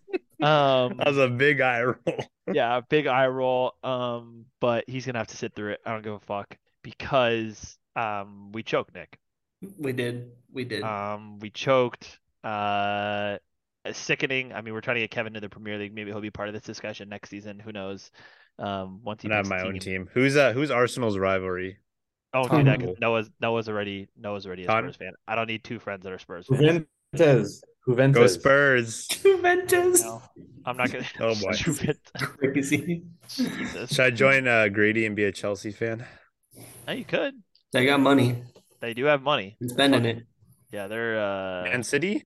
um, 0.41 0.97
That 0.97 1.07
was 1.07 1.17
a 1.17 1.27
big 1.27 1.61
eye 1.61 1.83
roll. 1.83 2.17
yeah, 2.53 2.81
big 2.89 3.07
eye 3.07 3.27
roll. 3.27 3.73
Um, 3.83 4.45
but 4.59 4.85
he's 4.87 5.05
gonna 5.05 5.17
have 5.19 5.27
to 5.27 5.37
sit 5.37 5.53
through 5.55 5.71
it. 5.73 5.81
I 5.85 5.91
don't 5.91 6.03
give 6.03 6.13
a 6.13 6.19
fuck 6.19 6.57
because 6.83 7.77
um 7.95 8.51
we 8.51 8.63
choked 8.63 8.93
Nick. 8.93 9.17
we 9.77 9.93
did. 9.93 10.31
We 10.51 10.63
did. 10.65 10.83
Um, 10.83 11.39
we 11.39 11.49
choked. 11.49 12.19
Uh, 12.43 13.37
sickening. 13.91 14.53
I 14.53 14.61
mean, 14.61 14.73
we're 14.73 14.81
trying 14.81 14.95
to 14.95 15.01
get 15.01 15.11
Kevin 15.11 15.33
to 15.33 15.39
the 15.39 15.49
Premier 15.49 15.77
League. 15.77 15.93
Maybe 15.93 16.11
he'll 16.11 16.21
be 16.21 16.31
part 16.31 16.47
of 16.49 16.53
this 16.53 16.63
discussion 16.63 17.09
next 17.09 17.29
season. 17.29 17.59
Who 17.59 17.71
knows? 17.71 18.11
Um, 18.59 19.01
once 19.03 19.21
he 19.21 19.29
I 19.31 19.35
have 19.37 19.45
picks 19.45 19.51
a 19.51 19.55
my 19.55 19.61
own 19.63 19.79
team. 19.79 20.09
Who's 20.13 20.35
uh 20.35 20.53
who's 20.53 20.71
Arsenal's 20.71 21.17
rivalry? 21.17 21.77
Oh, 22.33 22.47
dude, 22.47 22.65
that 22.67 22.79
Tottenham. 22.79 22.95
Noah's 22.99 23.29
Noah's 23.41 23.67
already 23.67 24.07
Noah's 24.17 24.45
already 24.45 24.63
a 24.63 24.67
Tottenham? 24.67 24.93
Spurs 24.93 25.07
fan. 25.07 25.13
I 25.27 25.35
don't 25.35 25.47
need 25.47 25.63
two 25.63 25.79
friends 25.79 26.03
that 26.03 26.13
are 26.13 26.19
Spurs 26.19 26.47
fans. 26.47 26.85
Juventus. 27.13 27.61
Juventus. 27.88 28.19
Go 28.19 28.27
Spurs. 28.27 29.07
Juventus. 29.11 30.01
No, 30.03 30.21
I'm 30.65 30.77
not 30.77 30.91
gonna. 30.91 31.05
Oh, 31.19 31.36
boy. 31.36 31.51
Juventus. 31.55 31.99
Crazy. 32.38 33.03
Jesus. 33.29 33.93
Should 33.93 34.05
I 34.05 34.09
join 34.11 34.47
uh, 34.47 34.67
Grady 34.67 35.05
and 35.05 35.15
be 35.15 35.23
a 35.23 35.32
Chelsea 35.32 35.71
fan? 35.71 36.05
No, 36.88 36.93
you 36.93 37.05
could. 37.05 37.34
They 37.73 37.86
got 37.86 37.99
money. 37.99 38.43
They 38.82 38.93
do 38.93 39.05
have 39.05 39.21
money. 39.21 39.57
I'm 39.61 39.69
spending 39.69 40.05
it. 40.05 40.23
Yeah, 40.71 40.88
they're 40.88 41.19
uh. 41.19 41.63
Man 41.63 41.84
City? 41.84 42.23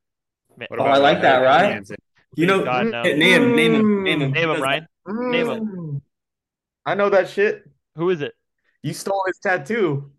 Ma- 0.58 0.66
What 0.70 0.80
Oh, 0.80 0.84
I 0.86 0.98
like 0.98 1.22
that, 1.22 1.40
right? 1.40 1.84
You 2.36 2.48
know, 2.48 2.64
God, 2.66 2.88
no. 2.88 3.04
name 3.04 3.44
him, 3.44 3.56
name 3.56 3.74
him, 3.76 4.04
name 4.04 4.22
him. 4.22 4.32
Name 4.32 4.50
him, 4.50 4.62
Ryan. 4.62 4.88
Name 5.08 5.48
him. 5.48 5.66
Mm. 5.66 6.02
I 6.86 6.94
know 6.96 7.10
that 7.10 7.30
shit. 7.30 7.64
Who 7.96 8.10
is 8.10 8.22
it? 8.22 8.34
You 8.84 8.94
stole 8.94 9.24
his 9.26 9.40
tattoo. 9.42 10.12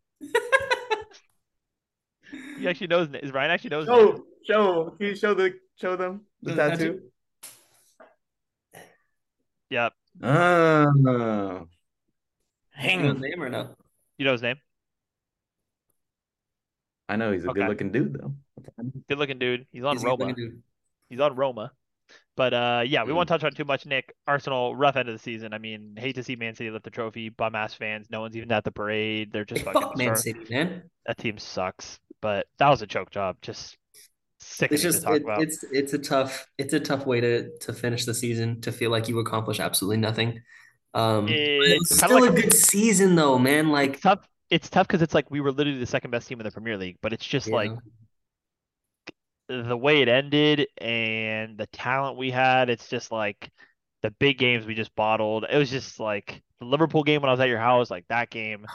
He 2.58 2.66
actually 2.66 2.86
knows. 2.86 3.08
Is 3.22 3.32
Ryan 3.32 3.50
actually 3.50 3.70
knows? 3.70 3.86
his 3.86 3.96
name? 3.96 4.22
Show, 4.46 4.54
show. 4.54 4.90
Can 4.98 5.06
you 5.06 5.16
show 5.16 5.34
the 5.34 5.54
show 5.76 5.96
them 5.96 6.22
the, 6.42 6.50
The 6.52 6.56
tattoo? 6.56 6.76
tattoo? 8.74 8.82
Yep. 9.70 9.92
That? 10.20 10.86
You 10.96 11.02
know 11.02 11.68
Hang. 12.70 13.04
his 13.04 13.20
name 13.20 13.42
or 13.42 13.48
no? 13.48 13.74
You 14.18 14.24
know 14.26 14.32
his 14.32 14.42
name. 14.42 14.56
I 17.08 17.16
know 17.16 17.32
he's 17.32 17.44
a 17.44 17.50
Okay. 17.50 17.60
good 17.60 17.68
looking 17.68 17.92
dude 17.92 18.14
though. 18.14 18.34
Good 19.08 19.18
looking 19.18 19.38
dude. 19.38 19.66
He's 19.72 19.84
on 19.84 19.96
He's 19.96 20.04
Roma. 20.04 20.34
He's 21.08 21.20
on 21.20 21.36
Roma. 21.36 21.72
But 22.36 22.52
uh, 22.54 22.82
yeah, 22.86 23.04
we 23.04 23.12
Mm. 23.12 23.16
won't 23.16 23.28
touch 23.28 23.44
on 23.44 23.52
too 23.52 23.64
much. 23.64 23.86
Nick 23.86 24.14
Arsenal 24.26 24.76
rough 24.76 24.96
end 24.96 25.08
of 25.08 25.14
the 25.14 25.18
season. 25.18 25.52
I 25.52 25.58
mean, 25.58 25.94
hate 25.96 26.14
to 26.16 26.22
see 26.22 26.36
Man 26.36 26.54
City 26.54 26.70
lift 26.70 26.84
the 26.84 26.90
trophy. 26.90 27.28
Bum 27.30 27.54
ass 27.54 27.74
fans. 27.74 28.08
No 28.10 28.20
one's 28.20 28.36
even 28.36 28.52
at 28.52 28.64
the 28.64 28.72
parade. 28.72 29.32
They're 29.32 29.44
just 29.44 29.60
Hey, 29.64 29.72
fucking. 29.72 29.82
fuck 29.82 29.96
Man 29.96 30.16
City, 30.16 30.40
man. 30.50 30.82
That 31.06 31.18
team 31.18 31.38
sucks. 31.38 31.98
But 32.20 32.46
that 32.58 32.68
was 32.68 32.82
a 32.82 32.86
choke 32.86 33.10
job. 33.10 33.36
Just 33.42 33.76
sickening 34.48 34.70
It's 34.70 34.82
to 34.88 35.00
just 35.00 35.00
talk 35.00 35.18
it, 35.18 35.24
about. 35.24 35.46
it's 35.46 35.64
it's 35.70 35.92
a 35.92 35.98
tough 35.98 36.46
it's 36.58 36.72
a 36.72 36.80
tough 36.80 37.06
way 37.06 37.20
to 37.20 37.56
to 37.60 37.72
finish 37.72 38.04
the 38.04 38.14
season 38.14 38.60
to 38.62 38.72
feel 38.72 38.90
like 38.90 39.08
you 39.08 39.18
accomplish 39.20 39.60
absolutely 39.60 39.98
nothing. 39.98 40.40
Um, 40.94 41.42
but 41.56 41.68
it 41.68 41.86
It's 41.88 42.00
still 42.00 42.24
like 42.24 42.24
a 42.24 42.32
good 42.32 42.52
season 42.52 43.14
though, 43.14 43.38
man. 43.38 43.68
Like 43.70 44.00
It's 44.00 44.00
tough. 44.02 44.28
It's 44.50 44.70
tough 44.70 44.86
because 44.86 45.02
it's 45.02 45.14
like 45.14 45.30
we 45.30 45.40
were 45.40 45.52
literally 45.52 45.78
the 45.78 45.86
second 45.86 46.10
best 46.10 46.28
team 46.28 46.40
in 46.40 46.44
the 46.44 46.50
Premier 46.52 46.76
League, 46.76 46.98
but 47.02 47.12
it's 47.12 47.26
just 47.26 47.52
Yeah. 47.52 47.52
like 47.52 47.74
the 49.48 49.76
way 49.76 50.02
it 50.02 50.08
ended 50.08 50.66
and 50.78 51.56
the 51.58 51.66
talent 51.68 52.16
we 52.18 52.30
had. 52.30 52.68
It's 52.70 52.88
just 52.88 53.12
like 53.12 53.50
the 54.02 54.10
big 54.12 54.38
games 54.38 54.66
we 54.66 54.74
just 54.74 54.94
bottled. 54.94 55.44
It 55.48 55.56
was 55.56 55.70
just 55.70 56.00
like 56.00 56.42
the 56.58 56.66
Liverpool 56.66 57.02
game 57.04 57.22
when 57.22 57.28
I 57.28 57.32
was 57.32 57.40
at 57.40 57.48
your 57.48 57.58
house, 57.58 57.90
like 57.90 58.06
that 58.08 58.30
game, 58.30 58.66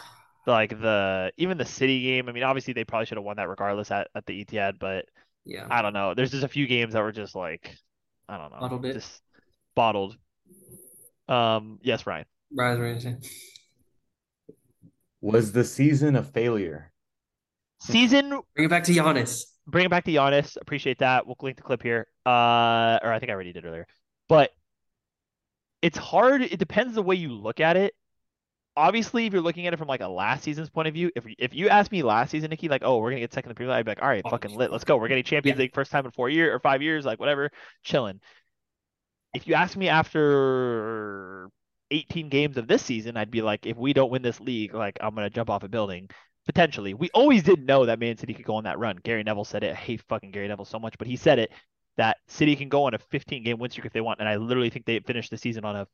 like 0.47 0.69
the 0.71 1.31
even 1.37 1.57
the 1.57 1.65
City 1.65 2.01
game. 2.03 2.29
I 2.29 2.31
mean, 2.31 2.43
obviously 2.43 2.73
they 2.73 2.85
probably 2.85 3.05
should 3.07 3.17
have 3.17 3.25
won 3.25 3.37
that 3.37 3.49
regardless 3.49 3.91
at, 3.91 4.07
at 4.15 4.25
the 4.25 4.45
Etihad, 4.45 4.79
but 4.79 5.05
yeah, 5.45 5.67
I 5.69 5.81
don't 5.81 5.93
know. 5.93 6.13
There's 6.13 6.31
just 6.31 6.43
a 6.43 6.47
few 6.47 6.67
games 6.67 6.93
that 6.93 7.01
were 7.01 7.11
just 7.11 7.35
like 7.35 7.75
I 8.29 8.37
don't 8.37 8.51
know, 8.51 8.59
Bottled 8.59 8.85
it. 8.85 8.93
just 8.93 9.21
bottled. 9.75 10.15
Um, 11.27 11.79
yes, 11.81 12.05
Ryan. 12.05 12.25
Rise 12.55 12.79
Ramsey. 12.79 13.15
Was 15.21 15.51
the 15.51 15.63
season 15.63 16.15
a 16.15 16.23
failure? 16.23 16.91
Season 17.79 18.29
Bring 18.55 18.65
it 18.65 18.69
back 18.69 18.83
to 18.85 18.91
Giannis. 18.91 19.43
bring 19.67 19.85
it 19.85 19.89
back 19.89 20.03
to 20.05 20.11
Giannis. 20.11 20.57
Appreciate 20.61 20.99
that. 20.99 21.25
We'll 21.25 21.35
link 21.41 21.57
the 21.57 21.63
clip 21.63 21.81
here. 21.83 22.07
Uh, 22.25 22.99
or 23.01 23.11
I 23.11 23.17
think 23.19 23.29
I 23.29 23.33
already 23.33 23.53
did 23.53 23.65
earlier. 23.65 23.87
But 24.29 24.51
it's 25.81 25.97
hard. 25.97 26.41
It 26.41 26.57
depends 26.57 26.95
the 26.95 27.01
way 27.01 27.15
you 27.15 27.29
look 27.33 27.59
at 27.59 27.77
it. 27.77 27.93
Obviously, 28.77 29.25
if 29.25 29.33
you're 29.33 29.41
looking 29.41 29.67
at 29.67 29.73
it 29.73 29.77
from 29.77 29.87
like 29.89 30.01
a 30.01 30.07
last 30.07 30.43
season's 30.43 30.69
point 30.69 30.87
of 30.87 30.93
view, 30.93 31.11
if 31.15 31.25
if 31.37 31.53
you 31.53 31.67
asked 31.69 31.91
me 31.91 32.03
last 32.03 32.31
season, 32.31 32.49
Nikki, 32.49 32.69
like, 32.69 32.83
oh, 32.85 32.97
we're 32.99 33.09
gonna 33.11 33.19
get 33.19 33.33
second 33.33 33.49
in 33.49 33.51
the 33.51 33.55
Premier 33.55 33.71
League, 33.73 33.79
I'd 33.79 33.85
be 33.85 33.91
like, 33.91 34.01
all 34.01 34.07
right, 34.07 34.21
Oh, 34.25 34.29
fucking 34.29 34.55
lit, 34.55 34.71
let's 34.71 34.83
go. 34.85 34.97
We're 34.97 35.09
getting 35.09 35.23
Champions 35.25 35.57
Yeah. 35.57 35.63
League 35.63 35.73
first 35.73 35.91
time 35.91 36.05
in 36.05 36.11
four 36.11 36.29
years 36.29 36.53
or 36.55 36.59
five 36.59 36.81
years, 36.81 37.05
like 37.05 37.19
whatever, 37.19 37.51
chilling. 37.83 38.21
If 39.33 39.47
you 39.47 39.53
ask 39.55 39.75
me 39.77 39.89
after 39.89 41.49
18 41.89 42.29
games 42.29 42.57
of 42.57 42.67
this 42.67 42.81
season, 42.81 43.17
I'd 43.17 43.31
be 43.31 43.41
like, 43.41 43.65
if 43.65 43.77
we 43.77 43.93
don't 43.93 44.11
win 44.11 44.21
this 44.21 44.39
league, 44.39 44.73
like 44.73 44.97
I'm 45.01 45.15
gonna 45.15 45.29
jump 45.29 45.49
off 45.49 45.63
a 45.63 45.69
building. 45.69 46.09
Potentially. 46.47 46.95
We 46.95 47.09
always 47.13 47.43
did 47.43 47.65
know 47.67 47.85
that 47.85 47.99
Man 47.99 48.17
City 48.17 48.33
could 48.33 48.45
go 48.45 48.55
on 48.55 48.63
that 48.63 48.79
run. 48.79 48.97
Gary 49.03 49.21
Neville 49.23 49.45
said 49.45 49.63
it. 49.63 49.71
I 49.73 49.75
hate 49.75 50.01
fucking 50.09 50.31
Gary 50.31 50.47
Neville 50.47 50.65
so 50.65 50.79
much, 50.79 50.97
but 50.97 51.07
he 51.07 51.15
said 51.15 51.37
it 51.39 51.51
that 51.97 52.17
City 52.27 52.55
can 52.55 52.67
go 52.67 52.85
on 52.85 52.93
a 52.95 52.99
15 52.99 53.43
game 53.43 53.59
win 53.59 53.69
streak 53.69 53.85
if 53.85 53.93
they 53.93 54.01
want. 54.01 54.19
And 54.19 54.27
I 54.27 54.37
literally 54.37 54.69
think 54.71 54.85
they 54.85 54.99
finished 55.01 55.29
the 55.29 55.37
season 55.37 55.65
on 55.65 55.75
a 55.75 55.87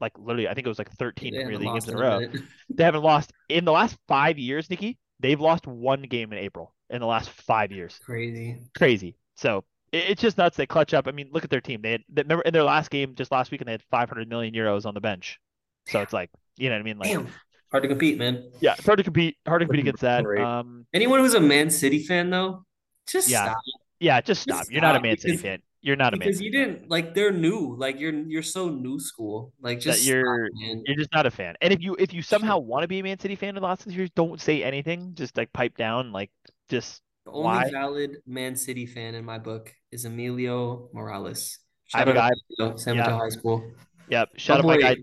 like 0.00 0.12
literally 0.18 0.48
I 0.48 0.54
think 0.54 0.66
it 0.66 0.68
was 0.68 0.78
like 0.78 0.90
13 0.92 1.32
They 1.32 1.40
Premier 1.42 1.58
League 1.58 1.68
games 1.68 1.88
in 1.88 1.96
a 1.96 1.98
row. 1.98 2.20
They 2.74 2.84
haven't 2.84 3.02
lost 3.02 3.32
in 3.48 3.64
the 3.64 3.72
last 3.72 3.96
five 4.08 4.38
years, 4.38 4.70
Nikki. 4.70 4.98
They've 5.20 5.40
lost 5.40 5.66
one 5.66 6.02
game 6.02 6.32
in 6.32 6.38
April 6.38 6.74
in 6.88 7.00
the 7.00 7.06
last 7.06 7.30
five 7.30 7.72
years. 7.72 7.98
Crazy. 8.04 8.58
Crazy. 8.76 9.16
So 9.36 9.64
it, 9.92 10.10
it's 10.10 10.22
just 10.22 10.38
nuts. 10.38 10.56
They 10.56 10.66
clutch 10.66 10.94
up. 10.94 11.06
I 11.08 11.12
mean, 11.12 11.28
look 11.32 11.44
at 11.44 11.50
their 11.50 11.60
team. 11.60 11.82
They 11.82 11.92
had 11.92 12.02
they, 12.08 12.22
remember 12.22 12.42
in 12.42 12.52
their 12.52 12.62
last 12.64 12.90
game 12.90 13.14
just 13.14 13.30
last 13.30 13.50
week, 13.50 13.60
and 13.60 13.68
they 13.68 13.72
had 13.72 13.82
500 13.90 14.28
million 14.28 14.54
euros 14.54 14.86
on 14.86 14.94
the 14.94 15.00
bench. 15.00 15.38
So 15.86 16.00
it's 16.00 16.12
like 16.12 16.30
you 16.56 16.68
know 16.68 16.76
what 16.76 16.80
I 16.80 16.84
mean. 16.84 16.98
Like 16.98 17.10
Damn. 17.10 17.28
Hard 17.70 17.84
to 17.84 17.88
compete, 17.88 18.18
man. 18.18 18.50
yeah, 18.60 18.74
it's 18.76 18.84
hard 18.84 18.98
to 18.98 19.04
compete. 19.04 19.36
Hard 19.46 19.60
to 19.60 19.66
compete 19.66 19.80
against 19.80 20.02
that. 20.02 20.26
Um, 20.26 20.86
Anyone 20.92 21.20
who's 21.20 21.34
a 21.34 21.40
Man 21.40 21.70
City 21.70 22.00
fan 22.02 22.28
though, 22.28 22.64
just 23.06 23.28
Yeah. 23.28 23.44
stop. 23.44 23.58
yeah, 24.00 24.20
just 24.20 24.42
stop. 24.42 24.58
Just 24.58 24.72
You're 24.72 24.82
not 24.82 24.96
a 24.96 25.00
Man 25.00 25.18
City 25.18 25.36
fan. 25.36 25.60
You're 25.82 25.96
not 25.96 26.12
a 26.12 26.16
Man 26.18 26.26
Because 26.26 26.36
City 26.38 26.46
you 26.46 26.52
didn't 26.52 26.90
like 26.90 27.14
they're 27.14 27.32
new. 27.32 27.74
Like 27.78 27.98
you're 27.98 28.12
you're 28.12 28.42
so 28.42 28.68
new 28.68 29.00
school. 29.00 29.52
Like 29.60 29.78
That 29.78 29.84
just 29.84 30.04
you're 30.04 30.48
stop, 30.48 30.82
you're 30.86 30.96
just 30.96 31.12
not 31.12 31.24
a 31.26 31.30
fan. 31.30 31.54
And 31.62 31.72
if 31.72 31.80
you 31.80 31.96
if 31.98 32.12
you 32.12 32.20
somehow 32.22 32.58
want 32.58 32.82
to 32.82 32.88
be 32.88 32.98
a 32.98 33.02
Man 33.02 33.18
City 33.18 33.34
fan 33.34 33.50
in 33.50 33.54
the 33.54 33.60
last 33.62 33.86
years, 33.86 34.10
don't 34.14 34.40
say 34.40 34.62
anything. 34.62 35.12
Just 35.14 35.36
like 35.36 35.52
pipe 35.52 35.76
down. 35.78 36.12
Like 36.12 36.30
just 36.68 37.00
The 37.24 37.32
only 37.32 37.44
Why? 37.44 37.70
valid 37.70 38.16
Man 38.26 38.56
City 38.56 38.84
fan 38.84 39.14
in 39.14 39.24
my 39.24 39.38
book 39.38 39.72
is 39.90 40.04
Emilio 40.04 40.88
Morales. 40.92 41.58
I 41.94 42.00
have 42.00 42.08
Shout 42.08 42.16
a 42.16 42.20
out 42.20 42.30
guy- 42.58 42.70
to 42.72 42.78
San 42.78 42.96
Mateo 42.98 43.12
yeah. 43.14 43.18
High 43.18 43.28
School. 43.30 43.70
Yep. 44.10 44.28
Shout 44.36 44.58
out 44.58 44.64
my 44.66 44.76
guy. 44.76 44.96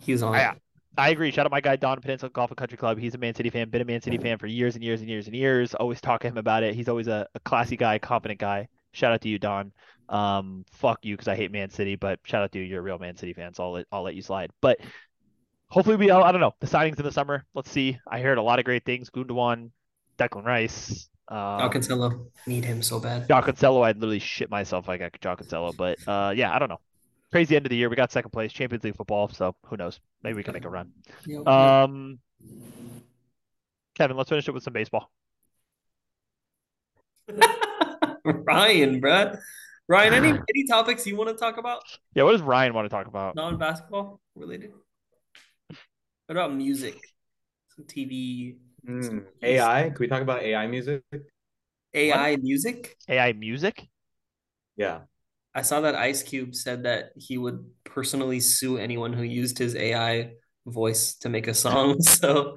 He 0.00 0.12
was 0.12 0.22
on 0.22 0.34
I- 0.34 0.54
I 0.98 1.10
agree. 1.10 1.30
Shout 1.30 1.46
out 1.46 1.52
my 1.52 1.60
guy 1.62 1.76
Don 1.76 1.98
Peninsula 2.00 2.28
Golf 2.30 2.50
and 2.50 2.58
Country 2.58 2.76
Club. 2.76 2.98
He's 2.98 3.14
a 3.14 3.18
Man 3.18 3.34
City 3.34 3.48
fan, 3.48 3.70
been 3.70 3.80
a 3.80 3.84
Man 3.86 4.02
City 4.02 4.18
fan 4.18 4.36
for 4.38 4.46
years 4.46 4.74
and 4.74 4.84
years 4.84 5.00
and 5.00 5.08
years 5.08 5.26
and 5.28 5.34
years. 5.36 5.72
Always 5.74 6.00
talk 6.00 6.20
to 6.22 6.28
him 6.28 6.36
about 6.36 6.62
it. 6.62 6.74
He's 6.74 6.88
always 6.88 7.06
a, 7.08 7.26
a 7.34 7.40
classy 7.40 7.76
guy, 7.76 7.98
confident 7.98 8.38
guy. 8.38 8.68
Shout 8.92 9.12
out 9.12 9.20
to 9.22 9.28
you, 9.28 9.38
Don. 9.38 9.72
Um, 10.10 10.66
fuck 10.72 11.04
you 11.04 11.14
because 11.14 11.28
I 11.28 11.36
hate 11.36 11.52
Man 11.52 11.70
City, 11.70 11.96
but 11.96 12.18
shout 12.24 12.42
out 12.42 12.52
to 12.52 12.58
you. 12.58 12.64
You're 12.64 12.80
a 12.80 12.82
real 12.82 12.98
Man 12.98 13.16
City 13.16 13.32
fan, 13.32 13.54
so 13.54 13.64
I'll 13.64 13.72
let 13.72 13.86
I'll 13.90 14.02
let 14.02 14.14
you 14.14 14.22
slide. 14.22 14.50
But 14.60 14.80
hopefully 15.68 15.96
we 15.96 16.10
all, 16.10 16.22
I 16.22 16.32
don't 16.32 16.40
know 16.40 16.54
the 16.60 16.66
signings 16.66 16.98
in 16.98 17.04
the 17.04 17.12
summer. 17.12 17.44
Let's 17.54 17.70
see. 17.70 17.98
I 18.06 18.20
heard 18.20 18.36
a 18.36 18.42
lot 18.42 18.58
of 18.58 18.64
great 18.64 18.84
things. 18.84 19.08
Gundogan, 19.08 19.70
Declan 20.18 20.44
Rice, 20.44 21.08
um. 21.30 21.70
Need 22.46 22.64
him 22.64 22.82
so 22.82 22.98
bad. 22.98 23.28
Cancelo, 23.28 23.84
I'd 23.84 23.96
literally 23.96 24.18
shit 24.18 24.50
myself 24.50 24.86
if 24.86 24.88
I 24.88 24.96
got 24.96 25.12
Cancelo. 25.12 25.76
But 25.76 25.98
uh, 26.06 26.32
yeah, 26.34 26.54
I 26.54 26.58
don't 26.58 26.68
know. 26.68 26.80
Crazy 27.30 27.54
end 27.54 27.64
of 27.66 27.70
the 27.70 27.76
year. 27.76 27.88
We 27.88 27.94
got 27.94 28.10
second 28.10 28.32
place, 28.32 28.52
Champions 28.52 28.82
League 28.82 28.96
football. 28.96 29.28
So 29.28 29.54
who 29.66 29.76
knows? 29.76 30.00
Maybe 30.24 30.36
we 30.36 30.42
can 30.42 30.52
make 30.52 30.64
a 30.64 30.68
run. 30.68 30.90
Yep. 31.26 31.46
Um, 31.46 32.18
Kevin, 33.94 34.16
let's 34.16 34.28
finish 34.28 34.48
it 34.48 34.52
with 34.52 34.64
some 34.64 34.72
baseball. 34.72 35.10
Ryan, 38.24 39.00
bruh. 39.00 39.38
Ryan, 39.90 40.14
any 40.14 40.28
any 40.48 40.64
topics 40.68 41.04
you 41.04 41.16
want 41.16 41.30
to 41.30 41.34
talk 41.34 41.58
about? 41.58 41.82
Yeah, 42.14 42.22
what 42.22 42.32
does 42.32 42.42
Ryan 42.42 42.74
want 42.74 42.84
to 42.86 42.88
talk 42.88 43.08
about? 43.08 43.34
Non-basketball 43.34 44.20
related? 44.36 44.70
What 46.26 46.36
about 46.36 46.54
music? 46.54 46.94
Some 47.74 47.86
TV, 47.86 48.56
Hmm, 48.86 49.18
AI. 49.42 49.82
Can 49.90 49.96
we 49.98 50.06
talk 50.06 50.22
about 50.22 50.42
AI 50.42 50.66
music? 50.68 51.02
AI 51.92 52.36
music? 52.36 52.96
AI 53.08 53.32
music? 53.32 53.88
Yeah. 54.76 55.00
I 55.54 55.62
saw 55.62 55.80
that 55.80 55.96
Ice 55.96 56.22
Cube 56.22 56.54
said 56.54 56.84
that 56.84 57.10
he 57.16 57.36
would 57.36 57.66
personally 57.82 58.38
sue 58.38 58.78
anyone 58.78 59.12
who 59.12 59.24
used 59.24 59.58
his 59.58 59.74
AI 59.74 60.34
voice 60.66 61.14
to 61.16 61.28
make 61.28 61.48
a 61.48 61.54
song. 61.54 61.98
So 62.02 62.56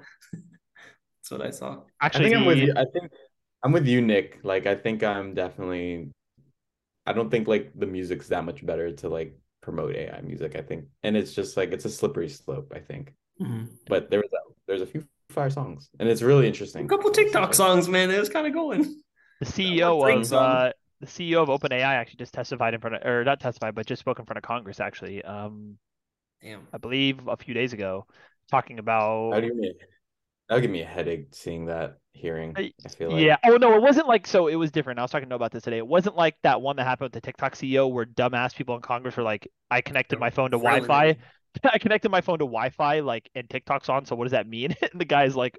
that's 1.22 1.32
what 1.32 1.42
I 1.42 1.52
saw. 1.52 1.82
I 2.02 2.06
Actually, 2.06 2.26
think 2.26 2.36
I'm 2.38 2.46
with 2.46 2.58
you. 2.60 2.74
I 2.76 2.86
think 2.94 3.12
I'm 3.64 3.72
with 3.72 3.88
you, 3.88 4.02
Nick. 4.02 4.40
Like, 4.44 4.68
I 4.68 4.76
think 4.76 5.04
I'm 5.04 5.34
definitely. 5.34 6.12
I 7.06 7.14
don't 7.14 7.30
think 7.30 7.48
like 7.48 7.72
the 7.76 7.86
music's 7.88 8.28
that 8.30 8.46
much 8.46 8.66
better 8.66 8.92
to 8.92 9.10
like 9.10 9.38
promote 9.62 9.96
AI 9.96 10.22
music. 10.22 10.56
I 10.56 10.62
think, 10.62 10.86
and 11.04 11.16
it's 11.18 11.34
just 11.34 11.58
like 11.58 11.72
it's 11.72 11.86
a 11.86 11.90
slippery 11.90 12.30
slope. 12.30 12.72
I 12.76 12.80
think, 12.80 13.14
but 13.88 14.10
there 14.10 14.20
was 14.20 14.32
a, 14.34 14.54
there's 14.68 14.82
a 14.82 14.86
few 14.86 15.06
fire 15.30 15.50
songs, 15.50 15.90
and 16.00 16.08
it's 16.10 16.22
really 16.22 16.48
interesting. 16.48 16.86
A 16.86 16.88
couple 16.88 17.12
TikTok 17.12 17.54
songs, 17.54 17.90
man. 17.90 18.12
It 18.12 18.20
was 18.20 18.30
kind 18.30 18.48
of 18.48 18.54
going. 18.54 18.84
the 19.40 19.46
CEO 19.46 20.02
Drake 20.02 20.18
of 20.18 20.28
song. 20.28 20.46
uh, 20.46 20.72
the 21.02 21.08
CEO 21.08 21.42
of 21.42 21.50
OpenAI 21.50 21.82
actually 21.84 22.18
just 22.18 22.34
testified 22.34 22.74
in 22.74 22.80
front 22.80 22.96
of, 22.96 23.06
or 23.06 23.24
not 23.24 23.40
testified, 23.40 23.76
but 23.76 23.86
just 23.86 24.00
spoke 24.00 24.20
in 24.20 24.26
front 24.26 24.38
of 24.38 24.44
Congress. 24.44 24.80
Actually, 24.80 25.24
um, 25.24 25.78
Damn. 26.42 26.68
I 26.72 26.78
believe 26.78 27.28
a 27.28 27.38
few 27.38 27.54
days 27.54 27.74
ago, 27.74 28.06
talking 28.50 28.78
That 28.78 28.82
about 28.82 29.44
would 30.50 30.62
give 30.62 30.72
me 30.72 30.82
a, 30.82 30.86
that 30.86 30.96
would 30.98 31.06
give 31.06 31.08
me 31.08 31.12
a 31.14 31.16
headache 31.16 31.28
seeing 31.32 31.66
that 31.66 31.98
hearing. 32.14 32.56
I- 32.58 32.74
I 32.86 32.90
feel 32.90 33.12
like 33.12 33.20
Yeah. 33.22 33.38
Oh 33.44 33.58
no, 33.58 33.74
it 33.76 33.82
wasn't 33.82 34.08
like 34.08 34.28
so. 34.28 34.48
It 34.48 34.56
was 34.56 34.72
different. 34.72 35.00
I 35.00 35.02
was 35.02 35.12
talking 35.12 35.30
to 35.30 35.36
about 35.36 35.52
this 35.52 35.64
today. 35.64 35.78
It 35.78 35.88
wasn't 35.88 36.16
like 36.16 36.36
that 36.44 36.62
one 36.62 36.76
that 36.78 36.86
happened 36.86 37.08
with 37.08 37.14
the 37.14 37.22
TikTok 37.22 37.56
CEO 37.56 37.88
where 37.88 38.06
dumbass 38.06 38.56
people 38.56 38.76
in 38.76 38.82
Congress 38.82 39.18
were 39.18 39.24
like, 39.24 39.48
"I 39.72 39.82
connected 39.82 40.20
my 40.20 40.30
phone 40.30 40.52
to 40.52 40.58
Grilling 40.60 40.90
Wi-Fi. 40.90 41.18
I 41.64 41.78
connected 41.78 42.10
my 42.12 42.22
phone 42.22 42.40
to 42.40 42.46
Wi-Fi, 42.46 43.00
like, 43.02 43.30
and 43.36 43.50
TikTok's 43.50 43.90
on. 43.90 44.06
So 44.06 44.16
what 44.16 44.26
does 44.26 44.32
that 44.32 44.48
mean?" 44.48 44.76
And 44.82 45.00
the 45.02 45.06
guy's 45.06 45.36
like, 45.36 45.58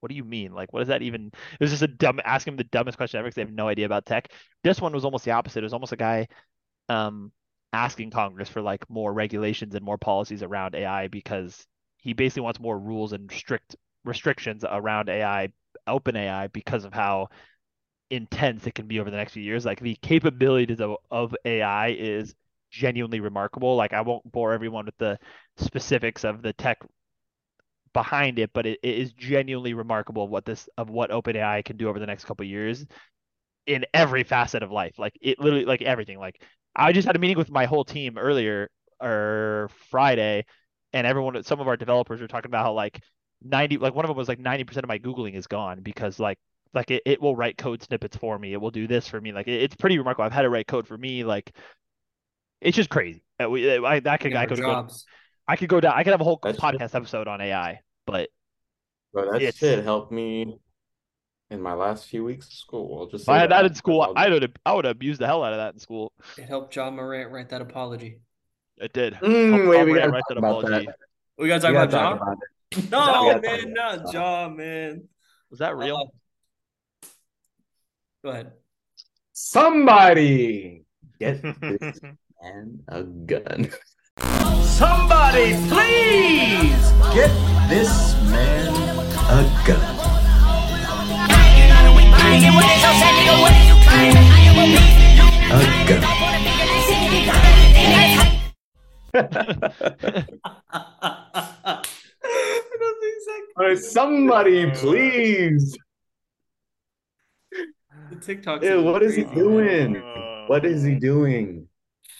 "What 0.00 0.10
do 0.10 0.16
you 0.16 0.24
mean? 0.24 0.52
Like, 0.54 0.72
what 0.72 0.80
does 0.80 0.88
that 0.88 1.02
even?" 1.02 1.26
It 1.28 1.60
was 1.60 1.70
just 1.70 1.82
a 1.82 1.88
dumb 1.88 2.20
asking 2.24 2.54
him 2.54 2.58
the 2.58 2.64
dumbest 2.64 2.96
question 2.98 3.18
ever 3.18 3.26
because 3.28 3.36
they 3.36 3.42
have 3.42 3.52
no 3.52 3.68
idea 3.68 3.86
about 3.86 4.06
tech. 4.06 4.32
This 4.64 4.80
one 4.80 4.92
was 4.92 5.04
almost 5.04 5.24
the 5.24 5.32
opposite. 5.32 5.60
It 5.60 5.64
was 5.64 5.72
almost 5.72 5.92
a 5.92 5.96
guy, 5.96 6.28
um, 6.88 7.32
asking 7.72 8.10
Congress 8.10 8.48
for 8.48 8.62
like 8.62 8.88
more 8.90 9.12
regulations 9.12 9.74
and 9.74 9.84
more 9.84 9.98
policies 9.98 10.42
around 10.42 10.74
AI 10.74 11.08
because 11.08 11.66
he 11.98 12.12
basically 12.14 12.42
wants 12.42 12.60
more 12.60 12.78
rules 12.78 13.12
and 13.12 13.30
strict 13.32 13.76
restrictions 14.08 14.64
around 14.68 15.08
AI, 15.08 15.50
OpenAI, 15.88 16.52
because 16.52 16.84
of 16.84 16.92
how 16.92 17.28
intense 18.10 18.66
it 18.66 18.74
can 18.74 18.86
be 18.86 19.00
over 19.00 19.10
the 19.10 19.16
next 19.16 19.32
few 19.34 19.42
years. 19.42 19.64
Like 19.64 19.80
the 19.80 19.96
capabilities 20.02 20.80
of, 20.80 20.96
of 21.10 21.34
AI 21.44 21.90
is 21.90 22.34
genuinely 22.70 23.20
remarkable. 23.20 23.76
Like 23.76 23.92
I 23.92 24.00
won't 24.02 24.30
bore 24.30 24.52
everyone 24.52 24.86
with 24.86 24.98
the 24.98 25.18
specifics 25.58 26.24
of 26.24 26.42
the 26.42 26.52
tech 26.52 26.78
behind 27.92 28.38
it, 28.38 28.50
but 28.52 28.66
it, 28.66 28.78
it 28.82 28.98
is 28.98 29.12
genuinely 29.12 29.74
remarkable 29.74 30.28
what 30.28 30.44
this 30.44 30.68
of 30.76 30.90
what 30.90 31.10
OpenAI 31.10 31.64
can 31.64 31.76
do 31.76 31.88
over 31.88 31.98
the 31.98 32.06
next 32.06 32.24
couple 32.24 32.44
of 32.44 32.50
years 32.50 32.86
in 33.66 33.84
every 33.94 34.24
facet 34.24 34.62
of 34.62 34.72
life. 34.72 34.98
Like 34.98 35.14
it 35.20 35.40
literally 35.40 35.64
like 35.64 35.82
everything. 35.82 36.18
Like 36.18 36.42
I 36.76 36.92
just 36.92 37.06
had 37.06 37.16
a 37.16 37.18
meeting 37.18 37.38
with 37.38 37.50
my 37.50 37.66
whole 37.66 37.84
team 37.84 38.18
earlier 38.18 38.70
or 39.00 39.70
Friday, 39.90 40.44
and 40.92 41.06
everyone 41.06 41.42
some 41.44 41.60
of 41.60 41.68
our 41.68 41.76
developers 41.76 42.20
were 42.20 42.28
talking 42.28 42.50
about 42.50 42.64
how 42.64 42.72
like 42.72 43.00
90 43.42 43.78
like 43.78 43.94
one 43.94 44.04
of 44.04 44.08
them 44.08 44.16
was 44.16 44.28
like 44.28 44.40
90% 44.40 44.76
of 44.78 44.86
my 44.88 44.98
Googling 44.98 45.34
is 45.34 45.46
gone 45.46 45.80
because 45.80 46.18
like 46.18 46.38
like 46.74 46.90
it, 46.90 47.02
it 47.06 47.20
will 47.22 47.34
write 47.36 47.56
code 47.56 47.82
snippets 47.82 48.16
for 48.16 48.38
me. 48.38 48.52
It 48.52 48.60
will 48.60 48.70
do 48.70 48.86
this 48.86 49.08
for 49.08 49.20
me. 49.20 49.32
Like 49.32 49.48
it, 49.48 49.62
it's 49.62 49.76
pretty 49.76 49.98
remarkable. 49.98 50.24
I've 50.26 50.32
had 50.32 50.44
it 50.44 50.48
write 50.48 50.66
code 50.66 50.86
for 50.86 50.98
me. 50.98 51.24
Like 51.24 51.50
it's 52.60 52.76
just 52.76 52.90
crazy. 52.90 53.22
Uh, 53.42 53.48
we- 53.48 53.76
I, 53.84 54.00
that 54.00 54.20
could 54.20 54.32
Yeah, 54.32 54.38
I 54.38 54.42
our 54.42 54.48
could 54.48 54.58
go. 54.60 54.88
I 55.46 55.56
could 55.56 55.68
go 55.68 55.80
down. 55.80 55.94
I 55.96 56.02
could 56.04 56.10
have 56.12 56.20
a 56.20 56.24
whole 56.24 56.40
That's 56.42 56.58
true. 56.58 56.68
podcast 56.70 56.94
episode 56.94 57.26
on 57.28 57.40
AI, 57.40 57.80
but 58.06 58.28
Bro, 59.12 59.32
that 59.32 59.36
It's- 59.42 59.56
shit 59.56 59.82
helped 59.84 60.12
me 60.12 60.58
in 61.50 61.62
my 61.62 61.72
last 61.72 62.06
few 62.08 62.24
weeks 62.24 62.46
of 62.48 62.52
school. 62.52 62.98
I'll 62.98 63.06
just 63.06 63.24
if 63.24 63.28
I 63.30 63.38
had 63.38 63.50
that 63.52 63.60
in 63.60 63.68
That's 63.68 63.78
school, 63.78 64.02
all- 64.02 64.12
I 64.16 64.28
would 64.28 64.58
I 64.66 64.74
would 64.74 64.84
abuse 64.84 65.16
the 65.16 65.26
hell 65.26 65.42
out 65.44 65.52
of 65.54 65.58
that 65.58 65.72
in 65.72 65.78
school. 65.80 66.12
It 66.36 66.44
helped 66.44 66.74
Ja 66.76 66.90
Morant 66.90 67.30
write 67.32 67.48
that 67.50 67.62
apology. 67.62 68.18
It 68.76 68.92
did. 68.92 69.14
Mm, 69.14 69.50
Helped 69.54 69.68
wait, 69.68 69.76
Tom 69.78 69.86
we 69.86 69.94
gotta 69.94 70.10
write 70.10 70.18
talk 70.18 70.28
that 70.28 70.38
about 70.38 70.58
apology. 70.64 70.86
that. 70.86 70.96
We 71.38 71.48
gotta 71.48 71.68
We 71.68 71.72
talk 71.74 71.88
gotta 71.90 71.96
about 71.96 72.18
talk 72.18 72.26
John. 72.26 72.36
About 72.76 72.82
it. 72.82 72.90
No, 72.90 73.40
man, 73.40 73.42
talk 73.42 73.68
not 73.68 73.94
about 74.00 74.12
John, 74.12 74.56
man. 74.56 75.08
Was 75.50 75.60
that 75.60 75.76
real? 75.76 75.96
Uh, 77.02 77.06
go 78.22 78.30
ahead. 78.30 78.52
Somebody 79.32 80.84
get 81.18 81.42
this 81.60 82.00
man 82.02 82.84
a 82.88 83.02
gun. 83.02 83.70
Somebody 84.62 85.54
please 85.68 86.92
get 87.14 87.30
this 87.68 88.14
man 88.30 88.74
a 89.30 89.42
gun. 89.66 89.94
A 95.50 95.64
gun. 95.88 96.28
I 103.18 103.62
don't 103.62 103.76
think 103.76 103.80
so. 103.82 103.88
Uh, 103.88 103.90
Somebody 103.90 104.70
please. 104.72 105.76
The 108.10 108.16
TikTok. 108.16 108.62
Ew, 108.62 108.82
what 108.82 109.02
is 109.02 109.14
he 109.16 109.24
crazy, 109.24 109.40
man. 109.42 109.92
doing? 109.92 110.44
What 110.46 110.64
is 110.64 110.82
he 110.82 110.94
doing? 110.94 111.68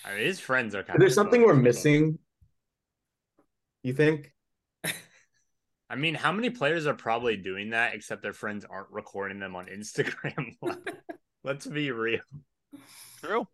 I 0.04 0.14
mean, 0.14 0.24
his 0.26 0.38
friends 0.40 0.74
are 0.74 0.82
kind 0.82 0.98
Is 0.98 1.00
there 1.00 1.10
something 1.14 1.42
we're 1.42 1.54
missing? 1.54 2.18
You 3.82 3.94
think? 3.94 4.32
I 5.90 5.96
mean, 5.96 6.14
how 6.14 6.32
many 6.32 6.50
players 6.50 6.86
are 6.86 6.94
probably 6.94 7.36
doing 7.36 7.70
that 7.70 7.94
except 7.94 8.22
their 8.22 8.32
friends 8.34 8.66
aren't 8.68 8.90
recording 8.90 9.38
them 9.40 9.56
on 9.56 9.66
Instagram? 9.66 10.56
Let's 11.44 11.66
be 11.66 11.90
real. 11.90 12.20
True. 13.22 13.46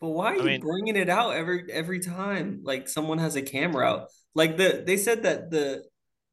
But 0.00 0.08
why 0.08 0.32
are 0.32 0.34
I 0.34 0.36
you 0.38 0.42
mean- 0.44 0.60
bringing 0.60 0.96
it 0.96 1.08
out 1.08 1.34
every 1.34 1.70
every 1.70 2.00
time? 2.00 2.60
Like 2.64 2.88
someone 2.88 3.18
has 3.18 3.36
a 3.36 3.42
camera 3.42 3.86
out. 3.86 4.08
Like 4.34 4.56
the 4.56 4.82
they 4.84 4.96
said 4.96 5.22
that 5.22 5.50
the 5.52 5.84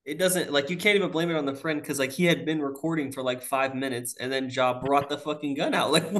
it 0.05 0.17
doesn't 0.17 0.51
like 0.51 0.69
you 0.69 0.77
can't 0.77 0.95
even 0.95 1.11
blame 1.11 1.29
it 1.29 1.35
on 1.35 1.45
the 1.45 1.55
friend 1.55 1.79
because 1.79 1.99
like 1.99 2.11
he 2.11 2.25
had 2.25 2.45
been 2.45 2.61
recording 2.61 3.11
for 3.11 3.21
like 3.21 3.41
five 3.41 3.75
minutes 3.75 4.15
and 4.19 4.31
then 4.31 4.49
Ja 4.49 4.79
brought 4.79 5.09
the 5.09 5.17
fucking 5.17 5.53
gun 5.55 5.73
out. 5.73 5.91
Like, 5.91 6.11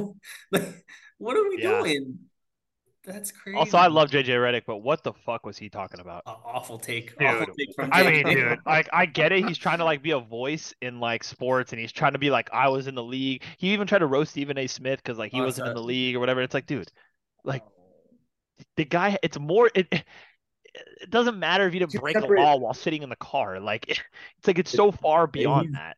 like 0.52 0.84
what 1.18 1.36
are 1.36 1.48
we 1.48 1.58
Yeah. 1.60 1.80
doing? 1.80 2.18
That's 3.04 3.32
crazy. 3.32 3.58
Also, 3.58 3.78
I 3.78 3.88
love 3.88 4.10
JJ 4.10 4.28
Redick, 4.28 4.62
but 4.64 4.78
what 4.78 5.02
the 5.02 5.12
fuck 5.12 5.44
was 5.44 5.58
he 5.58 5.68
talking 5.68 5.98
about? 5.98 6.22
Aw- 6.24 6.38
awful 6.44 6.78
take. 6.78 7.18
Dude, 7.18 7.26
awful 7.26 7.54
take 7.58 7.74
from 7.74 7.90
I 7.92 8.04
mean, 8.08 8.26
dude, 8.26 8.58
like 8.66 8.88
I 8.92 9.06
get 9.06 9.32
it. 9.32 9.44
He's 9.44 9.58
trying 9.58 9.78
to 9.78 9.84
like 9.84 10.02
be 10.02 10.12
a 10.12 10.20
voice 10.20 10.72
in 10.80 11.00
like 11.00 11.24
sports, 11.24 11.72
and 11.72 11.80
he's 11.80 11.90
trying 11.90 12.12
to 12.12 12.20
be 12.20 12.30
like 12.30 12.48
I 12.52 12.68
was 12.68 12.86
in 12.86 12.94
the 12.94 13.02
league. 13.02 13.42
He 13.58 13.72
even 13.72 13.88
tried 13.88 14.00
to 14.00 14.06
roast 14.06 14.30
Stephen 14.30 14.56
A. 14.56 14.68
Smith 14.68 15.00
because 15.02 15.18
like 15.18 15.32
he 15.32 15.40
Oh, 15.40 15.44
wasn't 15.46 15.66
saw 15.66 15.70
in 15.70 15.74
the 15.74 15.82
league 15.82 16.14
or 16.14 16.20
whatever. 16.20 16.42
It's 16.42 16.54
like, 16.54 16.66
dude, 16.66 16.92
like 17.44 17.64
oh. 17.66 18.62
the 18.76 18.84
guy. 18.84 19.18
It's 19.22 19.38
more. 19.38 19.68
It 19.74 20.04
it 20.74 21.10
doesn't 21.10 21.38
matter 21.38 21.66
if 21.66 21.74
you 21.74 21.80
didn't 21.80 22.00
break 22.00 22.16
separate- 22.16 22.40
a 22.40 22.42
law 22.42 22.56
while 22.56 22.74
sitting 22.74 23.02
in 23.02 23.08
the 23.08 23.16
car. 23.16 23.60
Like 23.60 23.88
it's 23.88 24.46
like 24.46 24.58
it's 24.58 24.70
so 24.70 24.90
far 24.92 25.26
beyond 25.26 25.68
he's- 25.68 25.74
that. 25.78 25.96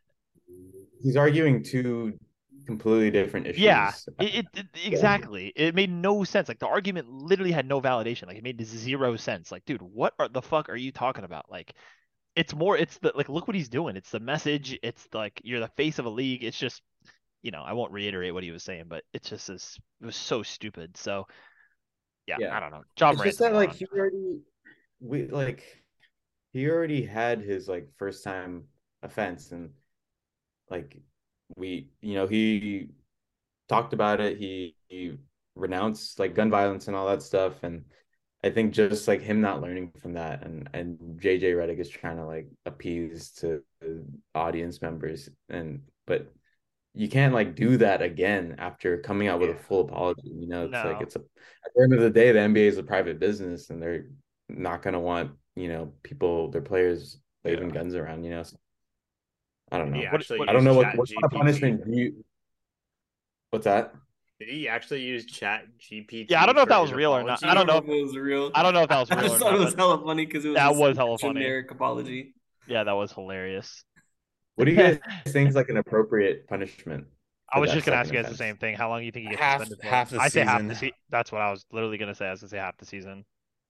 He's 1.03 1.17
arguing 1.17 1.63
two 1.63 2.19
completely 2.67 3.11
different 3.11 3.47
issues. 3.47 3.61
Yeah, 3.61 3.93
it, 4.21 4.35
it, 4.37 4.47
it- 4.55 4.67
exactly. 4.87 5.53
It 5.55 5.75
made 5.75 5.91
no 5.91 6.25
sense. 6.25 6.49
Like 6.49 6.59
the 6.59 6.67
argument 6.67 7.09
literally 7.11 7.53
had 7.53 7.69
no 7.69 7.81
validation. 7.81 8.27
Like 8.27 8.39
it 8.39 8.43
made 8.43 8.65
zero 8.65 9.17
sense. 9.17 9.53
Like, 9.53 9.65
dude, 9.67 9.83
what 9.83 10.15
are, 10.19 10.29
the 10.29 10.41
fuck 10.41 10.71
are 10.71 10.77
you 10.77 10.93
talking 10.93 11.25
about? 11.25 11.51
Like, 11.51 11.75
it's 12.37 12.55
more. 12.55 12.77
It's 12.79 12.97
the 12.99 13.13
like, 13.15 13.29
look 13.29 13.47
what 13.47 13.55
he's 13.55 13.69
doing. 13.69 13.97
It's 13.97 14.11
the 14.11 14.19
message. 14.21 14.79
It's 14.83 15.07
like 15.13 15.41
you're 15.45 15.61
the 15.61 15.69
face 15.77 15.99
of 15.99 16.07
a 16.07 16.11
league. 16.11 16.43
It's 16.43 16.59
just, 16.59 16.81
you 17.43 17.51
know, 17.51 17.63
I 17.63 17.75
won't 17.75 17.93
reiterate 17.93 18.33
what 18.33 18.43
he 18.43 18.51
was 18.51 18.63
saying, 18.63 18.85
but 18.89 19.05
it's 19.13 19.29
just 19.29 19.47
this 19.49 19.79
it 20.01 20.07
was 20.07 20.17
so 20.17 20.43
stupid. 20.43 20.97
So 20.97 21.27
yeah, 22.27 22.37
Yeah. 22.41 22.57
I 22.57 22.61
don't 22.61 22.71
know. 22.71 22.83
John 22.97 23.13
it's 23.15 23.23
just 23.25 23.39
that 23.41 23.53
like 23.53 23.69
moron. 23.69 23.77
he 23.79 23.87
already 23.99 24.41
we 25.01 25.27
like 25.27 25.65
he 26.53 26.69
already 26.69 27.05
had 27.05 27.41
his 27.41 27.69
like 27.69 27.89
first 27.99 28.25
time 28.25 28.65
offense 29.03 29.53
and 29.53 29.71
like 30.71 30.97
we 31.57 31.89
you 32.01 32.15
know 32.15 32.27
he 32.27 32.89
talked 33.69 33.93
about 33.93 34.21
it. 34.21 34.39
He, 34.39 34.77
he 34.89 35.19
renounced 35.55 36.19
like 36.19 36.35
gun 36.35 36.51
violence 36.51 36.89
and 36.89 36.97
all 36.97 37.09
that 37.09 37.23
stuff. 37.23 37.63
And 37.63 37.85
I 38.43 38.51
think 38.51 38.75
just 38.75 39.09
like 39.09 39.23
him 39.23 39.41
not 39.41 39.63
learning 39.63 39.93
from 40.01 40.15
that 40.15 40.45
and 40.45 40.69
and 40.75 40.99
JJ 41.21 41.55
Redick 41.55 41.81
is 41.81 41.89
trying 41.89 42.17
to 42.17 42.27
like 42.27 42.49
appease 42.67 43.31
to 43.41 43.63
audience 44.35 44.83
members. 44.83 45.29
And 45.49 45.83
but 46.07 46.33
you 46.95 47.09
can't 47.09 47.35
like 47.35 47.57
do 47.57 47.77
that 47.79 48.03
again 48.03 48.57
after 48.59 48.99
coming 48.99 49.29
out 49.29 49.41
with 49.41 49.51
a 49.51 49.55
full 49.55 49.81
apology. 49.81 50.23
You 50.29 50.49
know 50.49 50.65
it's 50.67 50.85
like 50.85 51.01
it's 51.01 51.17
a 51.17 51.21
at 51.21 51.73
the 51.75 51.83
end 51.83 51.95
of 51.95 52.01
the 52.01 52.11
day 52.11 52.33
the 52.33 52.41
NBA 52.41 52.69
is 52.69 52.79
a 52.79 52.83
private 52.83 53.19
business 53.19 53.71
and 53.71 53.83
they're 53.83 54.07
not 54.59 54.83
going 54.83 54.95
to 54.95 55.01
want 55.01 55.33
you 55.57 55.69
know 55.69 55.93
people 56.03 56.51
their 56.51 56.61
players 56.63 57.19
waving 57.45 57.69
guns 57.69 57.95
around 57.95 58.25
you 58.25 58.31
know 58.31 58.43
so, 58.43 58.57
I 59.71 59.79
don't 59.79 59.91
know 59.91 59.99
He 59.99 60.05
What- 60.07 60.15
actually 60.15 60.39
what- 60.41 60.49
I 60.49 60.53
don't 60.53 60.65
know 60.65 60.75
what 60.75 60.97
what 60.97 61.09
kind 61.09 61.25
of 61.25 61.31
punishment 61.31 61.85
do 61.85 61.97
you 61.97 62.25
what's 63.51 63.65
that 63.65 63.95
Did 64.41 64.49
he 64.49 64.69
actually 64.69 65.03
use 65.03 65.27
Chat 65.27 65.65
GPT? 65.79 66.27
Yeah, 66.29 66.43
I 66.43 66.47
don't 66.47 66.57
know 66.57 66.63
if 66.63 66.69
that 66.69 66.81
was 66.81 66.93
real 66.93 67.13
or 67.17 67.23
not. 67.23 67.45
I 67.45 67.55
don't 67.55 67.67
know 67.67 67.79
if 67.79 67.85
it 67.89 68.03
was 68.03 68.17
real. 68.17 68.51
I 68.55 68.63
don't 68.63 68.75
know 68.75 68.83
if 68.83 68.89
that 68.89 68.99
was 69.01 69.11
I 69.13 69.15
real 69.21 69.29
just 69.29 69.39
thought 69.41 69.55
it 69.55 69.59
was 69.61 69.75
but- 69.75 69.81
hella 69.83 70.05
funny 70.05 70.27
because 70.27 70.45
it 70.45 70.49
was 70.49 70.57
That 70.57 70.69
just 70.71 70.81
was 70.81 70.97
a 70.97 71.01
hella 71.01 71.19
funny. 71.19 71.41
generic 71.41 71.71
apology. 71.71 72.35
Yeah, 72.67 72.85
that 72.85 72.93
was 72.93 73.13
hilarious. 73.13 73.85
what 74.57 74.65
do 74.65 74.71
you 74.73 74.77
guys 74.83 74.99
think 75.27 75.49
is 75.49 75.55
like 75.55 75.69
an 75.69 75.77
appropriate 75.77 76.47
punishment 76.49 77.07
I 77.53 77.61
was 77.61 77.71
just 77.71 77.87
gonna 77.87 77.99
ask 77.99 78.13
you 78.13 78.21
guys 78.21 78.29
the 78.31 78.37
same 78.37 78.57
thing. 78.57 78.75
How 78.75 78.89
long 78.89 79.01
do 79.01 79.07
you 79.07 79.13
think 79.13 79.25
he 79.27 79.31
gets 79.31 79.41
Half- 79.43 79.61
suspended 79.61 79.79
for? 79.85 79.87
half 79.89 80.11
the 80.11 80.19
I 80.19 80.29
say 80.29 80.41
half 80.43 80.59
the 80.63 80.69
season. 80.71 80.75
season. 80.77 80.95
That's 81.11 81.31
what 81.31 81.41
I 81.43 81.51
was 81.53 81.65
literally 81.71 81.99
gonna 81.99 82.15
say. 82.15 82.27
I 82.27 82.31
was 82.33 82.41
gonna 82.41 82.49
say 82.49 82.59
half 82.59 82.77
the 82.79 82.87
season. 82.87 83.25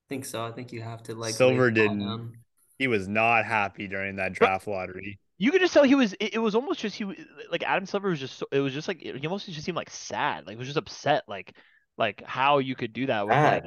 I 0.05 0.09
think 0.09 0.25
so. 0.25 0.45
I 0.45 0.51
think 0.51 0.71
you 0.71 0.81
have 0.81 1.01
to 1.03 1.15
like 1.15 1.33
Silver 1.33 1.71
lay 1.71 1.71
the 1.71 1.81
law 1.81 1.87
didn't. 1.87 1.99
down. 1.99 2.33
He 2.77 2.87
was 2.87 3.07
not 3.07 3.45
happy 3.45 3.87
during 3.87 4.17
that 4.17 4.33
draft 4.33 4.67
lottery. 4.67 5.19
You 5.37 5.51
could 5.51 5.61
just 5.61 5.73
tell 5.73 5.83
he 5.83 5.95
was. 5.95 6.13
It, 6.13 6.35
it 6.35 6.39
was 6.39 6.55
almost 6.55 6.79
just 6.79 6.95
he 6.95 7.03
w- 7.03 7.25
like 7.51 7.63
Adam 7.63 7.85
Silver 7.85 8.09
was 8.09 8.19
just. 8.19 8.37
So, 8.37 8.45
it 8.51 8.59
was 8.59 8.73
just 8.73 8.87
like 8.87 8.99
he 9.01 9.25
almost 9.25 9.47
just 9.47 9.65
seemed 9.65 9.75
like 9.75 9.89
sad. 9.89 10.45
Like 10.45 10.55
he 10.55 10.59
was 10.59 10.67
just 10.67 10.77
upset. 10.77 11.23
Like 11.27 11.55
like 11.97 12.23
how 12.25 12.59
you 12.59 12.75
could 12.75 12.93
do 12.93 13.07
that 13.07 13.25
with 13.27 13.35
like 13.35 13.63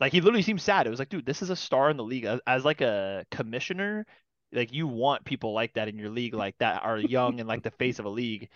like 0.00 0.12
he 0.12 0.20
literally 0.20 0.42
seemed 0.42 0.60
sad. 0.60 0.86
It 0.86 0.90
was 0.90 0.98
like, 0.98 1.08
dude, 1.08 1.26
this 1.26 1.42
is 1.42 1.50
a 1.50 1.56
star 1.56 1.90
in 1.90 1.96
the 1.96 2.04
league. 2.04 2.24
As, 2.24 2.40
as 2.46 2.64
like 2.64 2.80
a 2.80 3.24
commissioner, 3.30 4.06
like 4.52 4.72
you 4.72 4.86
want 4.86 5.24
people 5.24 5.52
like 5.52 5.74
that 5.74 5.88
in 5.88 5.98
your 5.98 6.10
league, 6.10 6.34
like 6.34 6.56
that 6.58 6.82
are 6.82 6.98
young 6.98 7.40
and 7.40 7.48
like 7.48 7.62
the 7.62 7.70
face 7.70 7.98
of 7.98 8.04
a 8.04 8.10
league. 8.10 8.48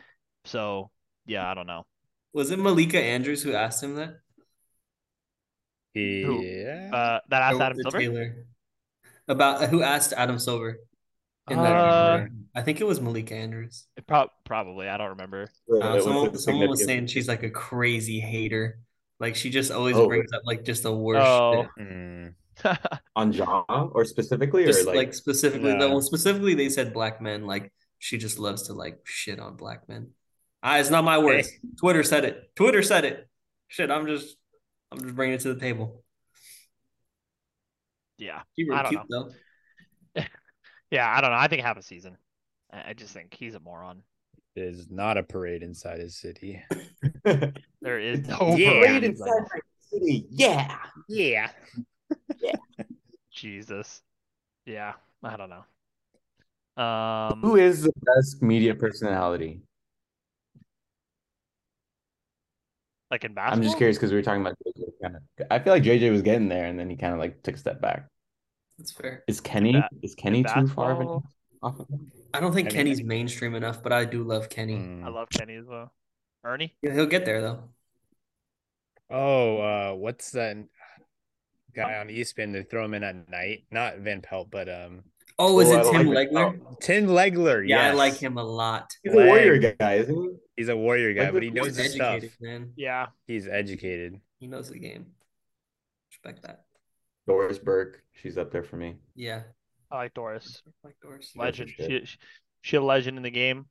So 0.45 0.91
yeah, 1.27 1.49
I 1.49 1.55
don't 1.55 1.67
know. 1.67 1.85
Was 2.33 2.51
it 2.51 2.59
Malika 2.59 3.01
Andrews 3.01 3.43
who 3.43 3.53
asked 3.53 3.83
him 3.83 3.95
that? 3.97 4.21
Yeah. 5.95 6.91
Uh, 6.93 7.21
that 7.29 7.41
Or 7.41 7.45
asked 7.45 7.61
Adam 7.61 7.79
Silver. 7.83 7.99
Taylor? 7.99 8.47
About 9.29 9.69
who 9.71 9.83
asked 9.83 10.13
Adam 10.17 10.39
Silver 10.39 10.79
in 11.51 11.57
that 11.59 11.73
Uh, 11.73 12.17
video? 12.19 12.31
I 12.55 12.63
think 12.63 12.81
it 12.81 12.85
was 12.85 13.01
Malika 13.01 13.35
Andrews. 13.35 13.87
Pro- 14.07 14.29
probably, 14.45 14.89
I 14.89 14.97
don't 14.97 15.11
remember. 15.11 15.49
Uh, 15.71 15.79
Uh, 15.79 16.01
someone, 16.01 16.33
the 16.33 16.39
someone 16.39 16.69
was 16.69 16.85
saying 16.85 17.07
she's 17.07 17.29
like 17.29 17.43
a 17.43 17.51
crazy 17.51 18.19
hater. 18.21 18.79
Like 19.21 19.37
she 19.37 19.51
just 19.51 19.71
always 19.71 19.97
Oh, 19.97 20.07
brings 20.09 20.33
up 20.33 20.43
like 20.45 20.65
just 20.65 20.83
the 20.83 20.95
worst 20.95 21.27
Oh. 21.27 21.67
shit. 21.77 21.87
Hmm. 21.87 22.27
on 23.17 23.33
John 23.33 23.65
or 23.69 24.05
specifically 24.05 24.65
or 24.67 24.73
like, 24.85 24.95
like, 24.97 25.15
specifically, 25.15 25.75
No. 25.75 25.89
well, 25.91 26.03
specifically 26.03 26.55
they 26.55 26.69
said 26.69 26.93
black 26.93 27.21
men. 27.23 27.47
Like 27.47 27.73
she 27.99 28.19
just 28.19 28.39
loves 28.39 28.65
to 28.65 28.75
like 28.75 28.99
shit 29.05 29.39
on 29.41 29.57
black 29.57 29.89
men. 29.89 30.11
Ah, 30.63 30.79
it's 30.79 30.91
not 30.91 31.05
my 31.05 31.19
words. 31.19 31.51
Twitter 31.79 32.03
said 32.03 32.25
it. 32.25 32.51
Twitter 32.57 32.83
said 32.83 33.05
it. 33.07 33.29
Shit, 33.69 33.91
I'm 33.91 34.07
just, 34.07 34.37
I'm 34.93 35.01
just 35.01 35.15
bringing 35.15 35.35
it 35.35 35.41
to 35.43 35.55
the 35.55 35.61
table. 35.61 36.03
yeah, 38.19 38.43
She 38.59 38.69
I 38.71 38.83
don't 38.83 38.91
cute 38.91 39.03
though. 39.09 39.33
yeah, 40.91 41.09
I 41.17 41.21
don't 41.21 41.31
know. 41.31 41.37
I 41.37 41.49
think 41.49 41.63
half 41.63 41.77
a 41.79 41.83
season. 41.83 42.17
I 42.73 42.91
I 42.91 42.93
just 42.95 43.13
think 43.15 43.35
he's 43.35 43.55
a 43.55 43.61
moron. 43.61 44.03
There's 44.57 44.91
not 44.91 45.17
a 45.17 45.23
parade 45.23 45.63
inside 45.63 46.01
his 46.01 46.17
city. 46.17 46.63
There 47.83 47.99
is 47.99 48.21
no 48.29 48.57
Yeah. 48.59 48.81
parade 48.83 49.05
inside 49.05 49.29
inside. 49.29 49.49
my 49.55 49.61
city 49.81 50.27
yeah 50.31 50.77
Yeah. 51.09 51.51
Jesus. 53.31 54.03
Yeah, 54.67 54.95
I 55.23 55.37
don't 55.37 55.51
know. 56.77 56.83
Um, 56.83 57.41
who 57.43 57.57
is 57.57 57.83
the 57.83 57.93
best 58.03 58.43
media 58.43 58.75
personality 58.75 59.63
like 63.11 63.25
in 63.25 63.35
basketball. 63.35 63.57
I'm 63.59 63.63
just 63.63 63.77
curious 63.77 63.97
because 63.97 64.11
we 64.11 64.17
were 64.17 64.23
talking 64.23 64.41
about 64.43 64.57
JJ 64.67 64.85
kind 65.03 65.17
of 65.17 65.23
I 65.51 65.59
feel 65.59 65.73
like 65.73 65.83
JJ 65.83 66.11
was 66.11 66.23
getting 66.23 66.49
there 66.49 66.67
and 66.67 66.79
then 66.79 66.89
he 66.89 66.97
kind 66.97 67.13
of 67.13 67.19
like 67.19 67.43
took 67.43 67.55
a 67.57 67.59
step 67.59 67.81
back 67.81 68.09
That's 68.79 68.93
fair. 68.93 69.25
is 69.27 69.41
Kenny 69.41 69.73
ba- 69.73 69.89
is 70.03 70.15
Kenny 70.15 70.45
too 70.45 70.67
far 70.69 70.93
of 70.93 71.01
an 71.01 71.07
off 71.63 71.81
of 71.81 71.89
him? 71.89 72.11
I 72.33 72.41
don't 72.41 72.53
think 72.53 72.71
Kenny- 72.71 72.91
Kenny's 72.91 73.03
mainstream 73.03 73.55
enough, 73.55 73.83
but 73.83 73.93
I 73.93 74.05
do 74.05 74.23
love 74.23 74.49
Kenny. 74.49 74.77
Hmm. 74.77 75.05
I 75.05 75.09
love 75.11 75.29
Kenny 75.31 75.57
as 75.57 75.67
well. 75.67 75.93
Ernie. 76.45 76.75
Yeah, 76.83 76.93
he'll 76.95 77.07
get 77.07 77.25
there 77.25 77.41
though. 77.41 77.65
Oh, 79.11 79.59
uh, 79.59 79.95
what's 79.95 80.31
that 80.33 80.57
guy 81.75 81.99
on 81.99 82.09
ESPN? 82.09 82.53
They 82.53 82.63
throw 82.63 82.85
him 82.85 82.95
in 82.95 83.03
at 83.03 83.29
night. 83.29 83.65
Not 83.71 83.99
Van 83.99 84.21
Pelt, 84.23 84.51
but 84.51 84.69
um, 84.69 85.03
Oh, 85.41 85.59
is 85.61 85.69
Oh, 85.71 85.81
it 85.81 85.87
I 85.87 85.99
Tim 85.99 86.07
like 86.09 86.31
Legler? 86.31 86.81
Tim 86.81 87.07
Legler. 87.07 87.67
Yeah, 87.69 87.89
I 87.89 87.93
like 87.93 88.15
him 88.17 88.37
a 88.39 88.45
lot. 88.45 88.91
he's 89.03 89.13
a 89.13 89.17
warrior 89.17 89.59
guy 89.79 89.95
isn't 89.95 90.15
he 90.15 90.31
He's 90.57 90.69
a 90.69 90.77
warrior 90.77 91.15
guy, 91.15 91.25
Like, 91.25 91.33
but 91.33 91.43
he 91.43 91.51
knows 91.51 91.69
He's 91.69 91.77
his 91.79 91.93
stuff. 91.95 92.23
man. 92.41 92.73
Yeah. 92.77 93.07
He's 93.27 93.49
educated. 93.49 94.21
He 94.39 94.47
knows 94.47 94.69
the 94.69 94.79
game. 94.79 95.07
Respect 96.11 96.43
that. 96.43 96.65
Doris 97.27 97.59
Burke 97.59 98.03
she's 98.13 98.37
up 98.37 98.51
there 98.53 98.63
for 98.65 98.77
me 98.77 98.97
Yeah. 99.15 99.43
I 99.91 99.97
like 99.97 100.15
Doris. 100.15 100.63
Like 100.85 100.97
Doris. 101.03 101.33
Like- 101.35 101.47
Legend. 101.47 101.71
shit. 101.71 102.09
She, 102.09 102.19
she 102.63 102.77
a 102.77 102.83
legend 102.83 103.17
in 103.17 103.23
the 103.23 103.31
game. 103.31 103.67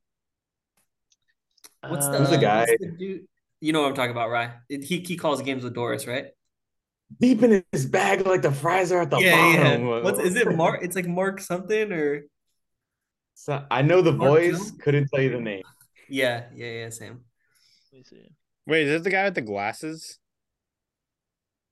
What's 1.86 2.06
Uh, 2.06 2.12
the, 2.12 2.18
Who's 2.18 2.30
the 2.30 2.38
guy? 2.38 2.60
what's 2.66 2.80
the 2.80 2.88
dude? 2.88 3.26
You 3.60 3.72
know 3.72 3.82
what 3.82 3.88
I'm 3.88 3.94
talking 3.94 4.10
about, 4.10 4.30
right? 4.30 4.50
He 4.68 4.98
he 5.00 5.16
calls 5.16 5.40
games 5.42 5.62
with 5.64 5.74
Doris, 5.74 6.06
right? 6.06 6.26
Deep 7.18 7.42
in 7.42 7.64
his 7.72 7.86
bag 7.86 8.26
like 8.26 8.42
the 8.42 8.52
fries 8.52 8.92
are 8.92 9.02
at 9.02 9.10
the 9.10 9.18
yeah, 9.18 9.36
bottom 9.36 9.86
yeah. 9.88 10.00
What's 10.02 10.18
is 10.20 10.36
it 10.36 10.48
Mark? 10.56 10.82
It's 10.82 10.96
like 10.96 11.06
Mark 11.06 11.40
something 11.40 11.92
or 11.92 12.22
So, 13.34 13.64
I 13.70 13.82
know 13.82 14.02
the 14.02 14.12
Mark 14.12 14.34
voice 14.34 14.50
Jones? 14.50 14.72
couldn't 14.82 15.08
tell 15.08 15.22
you 15.22 15.30
the 15.30 15.40
name 15.40 15.62
yeah, 16.08 16.46
yeah, 16.54 16.66
yeah, 16.66 16.90
Sam. 16.90 17.24
Let 17.92 17.98
me 17.98 18.04
see. 18.04 18.32
Wait, 18.66 18.86
is 18.88 18.92
that 18.92 19.04
the 19.04 19.10
guy 19.10 19.24
with 19.24 19.34
the 19.34 19.42
glasses? 19.42 20.18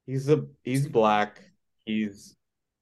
he's 0.06 0.28
a 0.28 0.46
he's 0.64 0.86
black 0.86 1.40
he's 1.84 2.34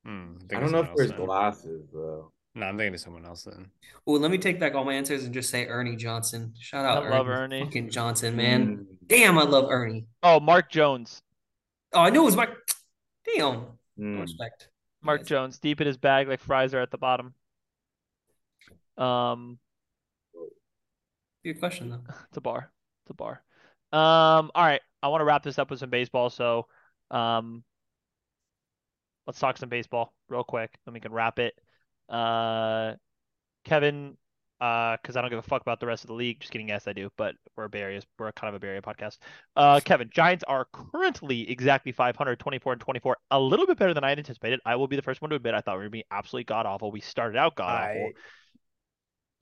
Hmm, 0.05 0.37
I'm 0.41 0.49
I 0.55 0.61
thinking 0.61 0.61
don't 0.61 0.73
know 0.73 0.81
if 0.81 0.91
there's 0.95 1.13
then. 1.13 1.25
glasses 1.27 1.89
though 1.93 2.33
No, 2.55 2.67
I'm 2.67 2.77
thinking 2.79 2.95
of 2.95 3.01
someone 3.01 3.27
else 3.27 3.45
then. 3.45 3.71
Well, 4.07 4.21
let 4.21 4.31
me 4.31 4.39
take 4.39 4.59
back 4.61 4.75
all 4.75 4.85
my 4.85 4.95
answers 4.95 5.25
and 5.25 5.35
just 5.35 5.51
say 5.51 5.67
Ernie 5.67 5.97
Johnson. 5.97 6.55
Shout 6.59 6.85
out 6.87 6.99
I 6.99 7.01
love 7.09 7.29
Ernie. 7.29 7.29
Ernie. 7.29 7.61
Fucking 7.61 7.91
Johnson, 7.91 8.37
man. 8.37 8.79
Mm, 8.79 8.87
Damn, 9.07 9.39
I 9.39 9.43
love 9.45 9.67
Ernie. 9.71 10.07
Oh, 10.23 10.41
Mark 10.41 10.71
Jones. 10.71 11.23
Oh, 11.93 12.01
I 12.01 12.11
knew 12.11 12.23
it 12.23 12.27
was 12.27 12.37
Mark. 12.37 12.51
Damn. 13.25 13.67
mm. 13.99 14.21
Respect. 14.21 14.69
Mark 15.03 15.21
Yes. 15.21 15.29
Jones, 15.29 15.59
deep 15.59 15.81
in 15.81 15.87
his 15.87 15.97
bag, 15.97 16.29
like 16.29 16.41
fries 16.41 16.75
are 16.75 16.81
at 16.81 16.91
the 16.91 16.99
bottom. 16.99 17.35
Um, 18.99 19.59
Good 21.45 21.59
question 21.61 21.91
though. 21.91 22.01
it's 22.29 22.37
a 22.37 22.41
bar. 22.41 22.71
It's 23.05 23.11
a 23.11 23.15
bar. 23.15 23.43
Um, 23.93 24.51
all 24.55 24.65
right. 24.65 24.81
I 25.03 25.09
want 25.09 25.21
to 25.21 25.25
wrap 25.25 25.43
this 25.43 25.59
up 25.59 25.71
with 25.71 25.79
some 25.79 25.91
baseball. 25.91 26.29
So, 26.31 26.67
um, 27.11 27.63
let's 29.27 29.39
talk 29.39 29.57
some 29.59 29.69
baseball 29.69 30.13
real 30.29 30.43
quick. 30.43 30.77
Then 30.85 30.95
we 30.95 31.01
can 31.01 31.13
wrap 31.13 31.39
it. 31.39 31.55
Uh, 32.09 32.95
Kevin, 33.65 34.17
uh, 34.61 34.97
because 35.01 35.17
I 35.17 35.21
don't 35.21 35.31
give 35.31 35.39
a 35.39 35.43
fuck 35.43 35.63
about 35.63 35.81
the 35.81 35.87
rest 35.87 36.05
of 36.05 36.09
the 36.09 36.15
league. 36.15 36.41
Just 36.41 36.53
kidding. 36.53 36.69
Yes, 36.69 36.87
I 36.87 36.93
do. 36.93 37.11
But 37.17 37.35
we're 37.57 37.65
a 37.65 37.69
Bay 37.69 37.83
Area, 37.83 38.03
we're 38.19 38.33
kind 38.33 38.49
of 38.49 38.55
a 38.55 38.59
Bay 38.59 38.69
Area 38.69 38.83
podcast. 38.83 39.19
Uh, 39.55 39.81
Kevin, 39.85 40.11
Giants 40.13 40.45
are 40.49 40.67
currently 40.73 41.51
exactly 41.51 41.93
500, 41.93 42.39
24 42.39 42.73
and 42.73 42.81
24. 42.81 43.17
A 43.31 43.41
little 43.41 43.67
bit 43.67 43.79
better 43.79 43.95
than 43.95 44.05
I 44.05 44.11
had 44.11 44.19
anticipated. 44.19 44.61
I 44.65 44.77
will 44.77 44.89
be 44.89 44.97
the 44.97 45.03
first 45.03 45.21
one 45.21 45.31
to 45.31 45.37
admit 45.37 45.55
I 45.55 45.61
thought 45.61 45.79
we 45.79 45.85
were 45.85 45.91
be 45.91 46.05
absolutely 46.11 46.45
god 46.45 46.67
awful. 46.67 46.91
We 46.91 47.01
started 47.01 47.39
out 47.39 47.57
god 47.57 47.91
awful. 47.91 48.11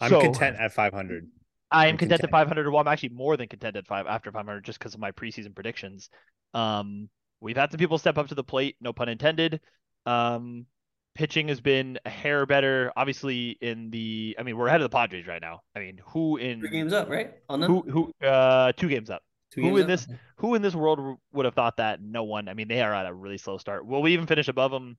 I'm 0.01 0.11
So- 0.11 0.21
content 0.21 0.57
at 0.59 0.73
500. 0.73 1.29
I 1.71 1.87
am 1.87 1.93
I'm 1.93 1.99
content 1.99 2.23
at 2.23 2.31
500. 2.31 2.71
Well, 2.71 2.81
I'm 2.81 2.87
actually 2.87 3.09
more 3.09 3.37
than 3.37 3.49
content 3.49 3.77
at 3.77 3.87
five 3.87 4.07
after 4.07 4.31
500 4.31 4.65
just 4.65 4.79
because 4.79 4.95
of 4.95 5.01
my 5.01 5.11
preseason 5.11 5.55
predictions. 5.55 6.09
Um, 6.53 7.09
we've 7.41 7.57
had 7.57 7.73
some 7.73 7.79
people 7.79 7.99
step 7.99 8.17
up 8.17 8.29
to 8.29 8.37
the 8.37 8.45
plate, 8.45 8.77
no 8.81 8.93
pun 8.93 9.09
intended. 9.09 9.61
Um, 10.07 10.67
pitching 11.15 11.49
has 11.49 11.61
been 11.61 11.99
a 12.05 12.11
hair 12.11 12.47
better. 12.47 12.93
Obviously, 12.97 13.51
in 13.61 13.91
the, 13.91 14.37
I 14.39 14.43
mean, 14.43 14.57
we're 14.57 14.67
ahead 14.69 14.81
of 14.81 14.91
the 14.91 14.95
Padres 14.97 15.27
right 15.27 15.41
now. 15.41 15.61
I 15.77 15.79
mean, 15.81 16.01
who 16.07 16.37
in 16.37 16.61
Three 16.61 16.71
games 16.71 16.93
up, 16.93 17.09
right? 17.09 17.33
On 17.49 17.61
them. 17.61 17.71
who 17.71 17.83
who 18.21 18.27
uh 18.27 18.73
two 18.73 18.89
games 18.89 19.11
up? 19.11 19.23
Two 19.53 19.63
who 19.63 19.69
games 19.69 19.79
in 19.79 19.83
up? 19.85 19.89
this- 19.89 20.09
Who 20.37 20.55
in 20.55 20.63
this 20.63 20.75
world 20.75 21.19
would 21.33 21.45
have 21.45 21.55
thought 21.55 21.77
that? 21.79 22.01
No 22.03 22.25
one. 22.25 22.49
I 22.49 22.55
mean, 22.55 22.69
they 22.69 22.83
are 22.83 22.93
at 22.93 23.07
a 23.07 23.15
really 23.15 23.39
slow 23.39 23.59
start. 23.59 23.87
Will 23.87 24.03
we 24.03 24.13
even 24.13 24.27
finish 24.27 24.49
above 24.49 24.71
them? 24.71 24.97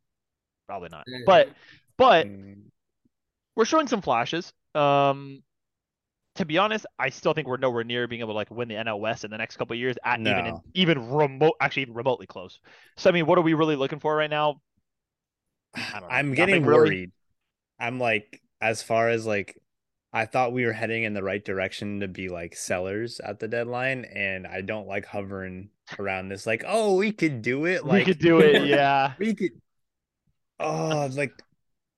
Probably 0.67 0.89
not. 0.91 1.05
But 1.25 1.49
but 1.97 2.25
we're 3.55 3.65
showing 3.65 3.87
some 3.87 4.01
flashes. 4.01 4.51
Um, 4.73 5.43
to 6.35 6.45
be 6.45 6.57
honest, 6.57 6.85
I 6.99 7.09
still 7.09 7.33
think 7.33 7.47
we're 7.47 7.57
nowhere 7.57 7.83
near 7.85 8.07
being 8.07 8.19
able 8.21 8.33
to 8.33 8.35
like 8.35 8.51
win 8.51 8.67
the 8.67 8.75
NL 8.75 8.99
West 8.99 9.23
in 9.23 9.31
the 9.31 9.37
next 9.37 9.55
couple 9.57 9.73
of 9.73 9.79
years 9.79 9.95
at 10.03 10.19
even 10.19 10.45
in, 10.47 10.53
even 10.73 11.09
remote 11.11 11.53
actually 11.61 11.83
even 11.83 11.93
remotely 11.93 12.25
close. 12.27 12.59
So 12.97 13.09
I 13.09 13.13
mean, 13.13 13.25
what 13.25 13.37
are 13.37 13.41
we 13.41 13.53
really 13.53 13.75
looking 13.77 13.99
for 13.99 14.15
right 14.15 14.29
now? 14.29 14.59
I 15.75 15.99
don't 15.99 16.01
know. 16.01 16.07
I'm 16.15 16.29
Nothing 16.29 16.35
getting 16.35 16.65
really. 16.65 16.77
worried. 16.77 17.11
I'm 17.79 17.99
like, 17.99 18.41
as 18.61 18.81
far 18.81 19.09
as 19.09 19.25
like, 19.25 19.59
I 20.13 20.25
thought 20.25 20.53
we 20.53 20.65
were 20.65 20.71
heading 20.71 21.03
in 21.03 21.13
the 21.13 21.23
right 21.23 21.43
direction 21.43 21.99
to 21.99 22.07
be 22.07 22.29
like 22.29 22.55
sellers 22.55 23.19
at 23.19 23.39
the 23.39 23.49
deadline, 23.49 24.05
and 24.05 24.47
I 24.47 24.61
don't 24.61 24.87
like 24.87 25.05
hovering 25.05 25.69
around 25.99 26.29
this. 26.29 26.47
Like, 26.47 26.63
oh, 26.65 26.95
we 26.95 27.11
could 27.11 27.41
do 27.41 27.65
it. 27.65 27.85
Like, 27.85 28.07
we 28.07 28.13
could 28.13 28.19
do 28.21 28.39
it, 28.39 28.65
yeah. 28.67 29.13
we 29.19 29.33
could. 29.33 29.51
Oh, 30.59 31.09
like, 31.13 31.33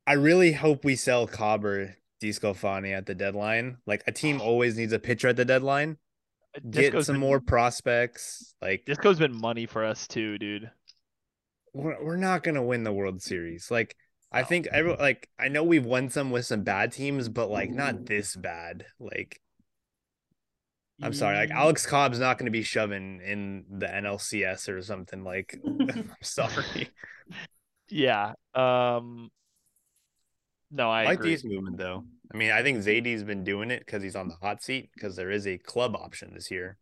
I 0.07 0.13
really 0.13 0.51
hope 0.51 0.83
we 0.83 0.95
sell 0.95 1.27
Cobber 1.27 1.95
DeSclafani 2.21 2.91
at 2.97 3.05
the 3.05 3.13
deadline. 3.13 3.77
Like, 3.85 4.03
a 4.07 4.11
team 4.11 4.41
oh. 4.41 4.45
always 4.45 4.77
needs 4.77 4.93
a 4.93 4.99
pitcher 4.99 5.27
at 5.27 5.35
the 5.35 5.45
deadline. 5.45 5.97
Uh, 6.55 6.61
Get 6.71 6.81
Disco's 6.93 7.05
some 7.05 7.13
been- 7.15 7.21
more 7.21 7.39
prospects. 7.39 8.55
Like, 8.61 8.85
Disco's 8.85 9.19
been 9.19 9.39
money 9.39 9.67
for 9.67 9.85
us 9.85 10.07
too, 10.07 10.39
dude. 10.39 10.71
We're, 11.77 12.03
we're 12.03 12.17
not 12.17 12.43
gonna 12.43 12.63
win 12.63 12.83
the 12.83 12.91
World 12.91 13.21
Series. 13.21 13.69
Like 13.69 13.95
I 14.31 14.43
think 14.43 14.67
every 14.67 14.95
like 14.95 15.29
I 15.39 15.47
know 15.47 15.63
we've 15.63 15.85
won 15.85 16.09
some 16.09 16.31
with 16.31 16.45
some 16.45 16.63
bad 16.63 16.91
teams, 16.91 17.29
but 17.29 17.49
like 17.49 17.69
not 17.69 18.05
this 18.05 18.35
bad. 18.35 18.85
Like 18.99 19.41
I'm 21.01 21.13
sorry, 21.13 21.37
like 21.37 21.51
Alex 21.51 21.85
Cobb's 21.85 22.19
not 22.19 22.37
gonna 22.37 22.51
be 22.51 22.63
shoving 22.63 23.21
in 23.21 23.65
the 23.69 23.85
NLCS 23.85 24.67
or 24.69 24.81
something. 24.81 25.23
Like 25.23 25.59
I'm 25.65 26.11
sorry. 26.23 26.89
Yeah. 27.89 28.33
Um. 28.55 29.29
No, 30.71 30.89
I, 30.89 31.03
I 31.03 31.05
like 31.05 31.19
agree. 31.19 31.31
D's 31.31 31.45
movement 31.45 31.77
though. 31.77 32.03
I 32.33 32.37
mean, 32.37 32.51
I 32.51 32.61
think 32.61 32.79
Zaidi's 32.83 33.23
been 33.23 33.45
doing 33.45 33.71
it 33.71 33.85
because 33.85 34.03
he's 34.03 34.17
on 34.17 34.27
the 34.27 34.35
hot 34.41 34.61
seat 34.61 34.89
because 34.93 35.15
there 35.15 35.31
is 35.31 35.47
a 35.47 35.57
club 35.57 35.95
option 35.95 36.33
this 36.33 36.51
year 36.51 36.77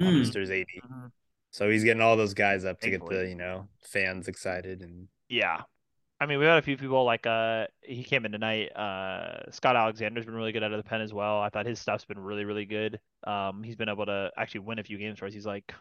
Mm. 0.00 0.22
Mr. 0.22 0.46
Zaidi. 0.48 0.80
Mhm. 0.80 1.10
So 1.50 1.68
he's 1.68 1.84
getting 1.84 2.02
all 2.02 2.16
those 2.16 2.34
guys 2.34 2.64
up 2.64 2.80
to 2.80 2.90
get 2.90 3.04
the 3.06 3.26
you 3.28 3.34
know 3.34 3.68
fans 3.82 4.28
excited 4.28 4.82
and 4.82 5.08
Yeah. 5.28 5.62
I 6.22 6.26
mean, 6.26 6.38
we 6.38 6.44
had 6.44 6.58
a 6.58 6.62
few 6.62 6.76
people 6.76 7.04
like 7.04 7.26
uh 7.26 7.66
he 7.82 8.04
came 8.04 8.24
in 8.26 8.32
tonight. 8.32 8.68
Uh 8.76 9.50
Scott 9.50 9.74
Alexander's 9.76 10.26
been 10.26 10.34
really 10.34 10.52
good 10.52 10.62
out 10.62 10.72
of 10.72 10.82
the 10.82 10.88
pen 10.88 11.00
as 11.00 11.14
well. 11.14 11.40
I 11.40 11.48
thought 11.48 11.66
his 11.66 11.80
stuff's 11.80 12.04
been 12.04 12.18
really, 12.18 12.44
really 12.44 12.66
good. 12.66 13.00
Um 13.26 13.62
he's 13.62 13.76
been 13.76 13.88
able 13.88 14.06
to 14.06 14.30
actually 14.36 14.60
win 14.60 14.78
a 14.78 14.84
few 14.84 14.98
games 14.98 15.18
for 15.18 15.26
us. 15.26 15.32
He's 15.32 15.46
like 15.46 15.72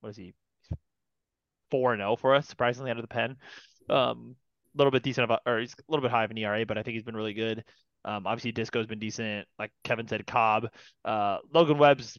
what 0.00 0.10
is 0.10 0.16
he? 0.16 0.34
Four 1.70 1.92
and 1.92 2.00
zero 2.00 2.16
for 2.16 2.34
us, 2.34 2.48
surprisingly 2.48 2.90
out 2.90 2.96
of 2.96 3.02
the 3.02 3.08
pen. 3.08 3.36
Um 3.88 4.36
a 4.74 4.78
little 4.78 4.92
bit 4.92 5.02
decent 5.02 5.24
about 5.24 5.40
or 5.46 5.58
he's 5.58 5.72
a 5.74 5.82
little 5.88 6.02
bit 6.02 6.12
high 6.12 6.24
of 6.24 6.30
an 6.30 6.38
ERA, 6.38 6.64
but 6.64 6.78
I 6.78 6.82
think 6.82 6.94
he's 6.94 7.02
been 7.02 7.16
really 7.16 7.34
good. 7.34 7.64
Um 8.04 8.26
obviously 8.26 8.52
Disco's 8.52 8.86
been 8.86 9.00
decent. 9.00 9.46
Like 9.58 9.72
Kevin 9.84 10.06
said, 10.06 10.26
Cobb. 10.26 10.68
Uh 11.04 11.38
Logan 11.52 11.76
Webb's 11.78 12.18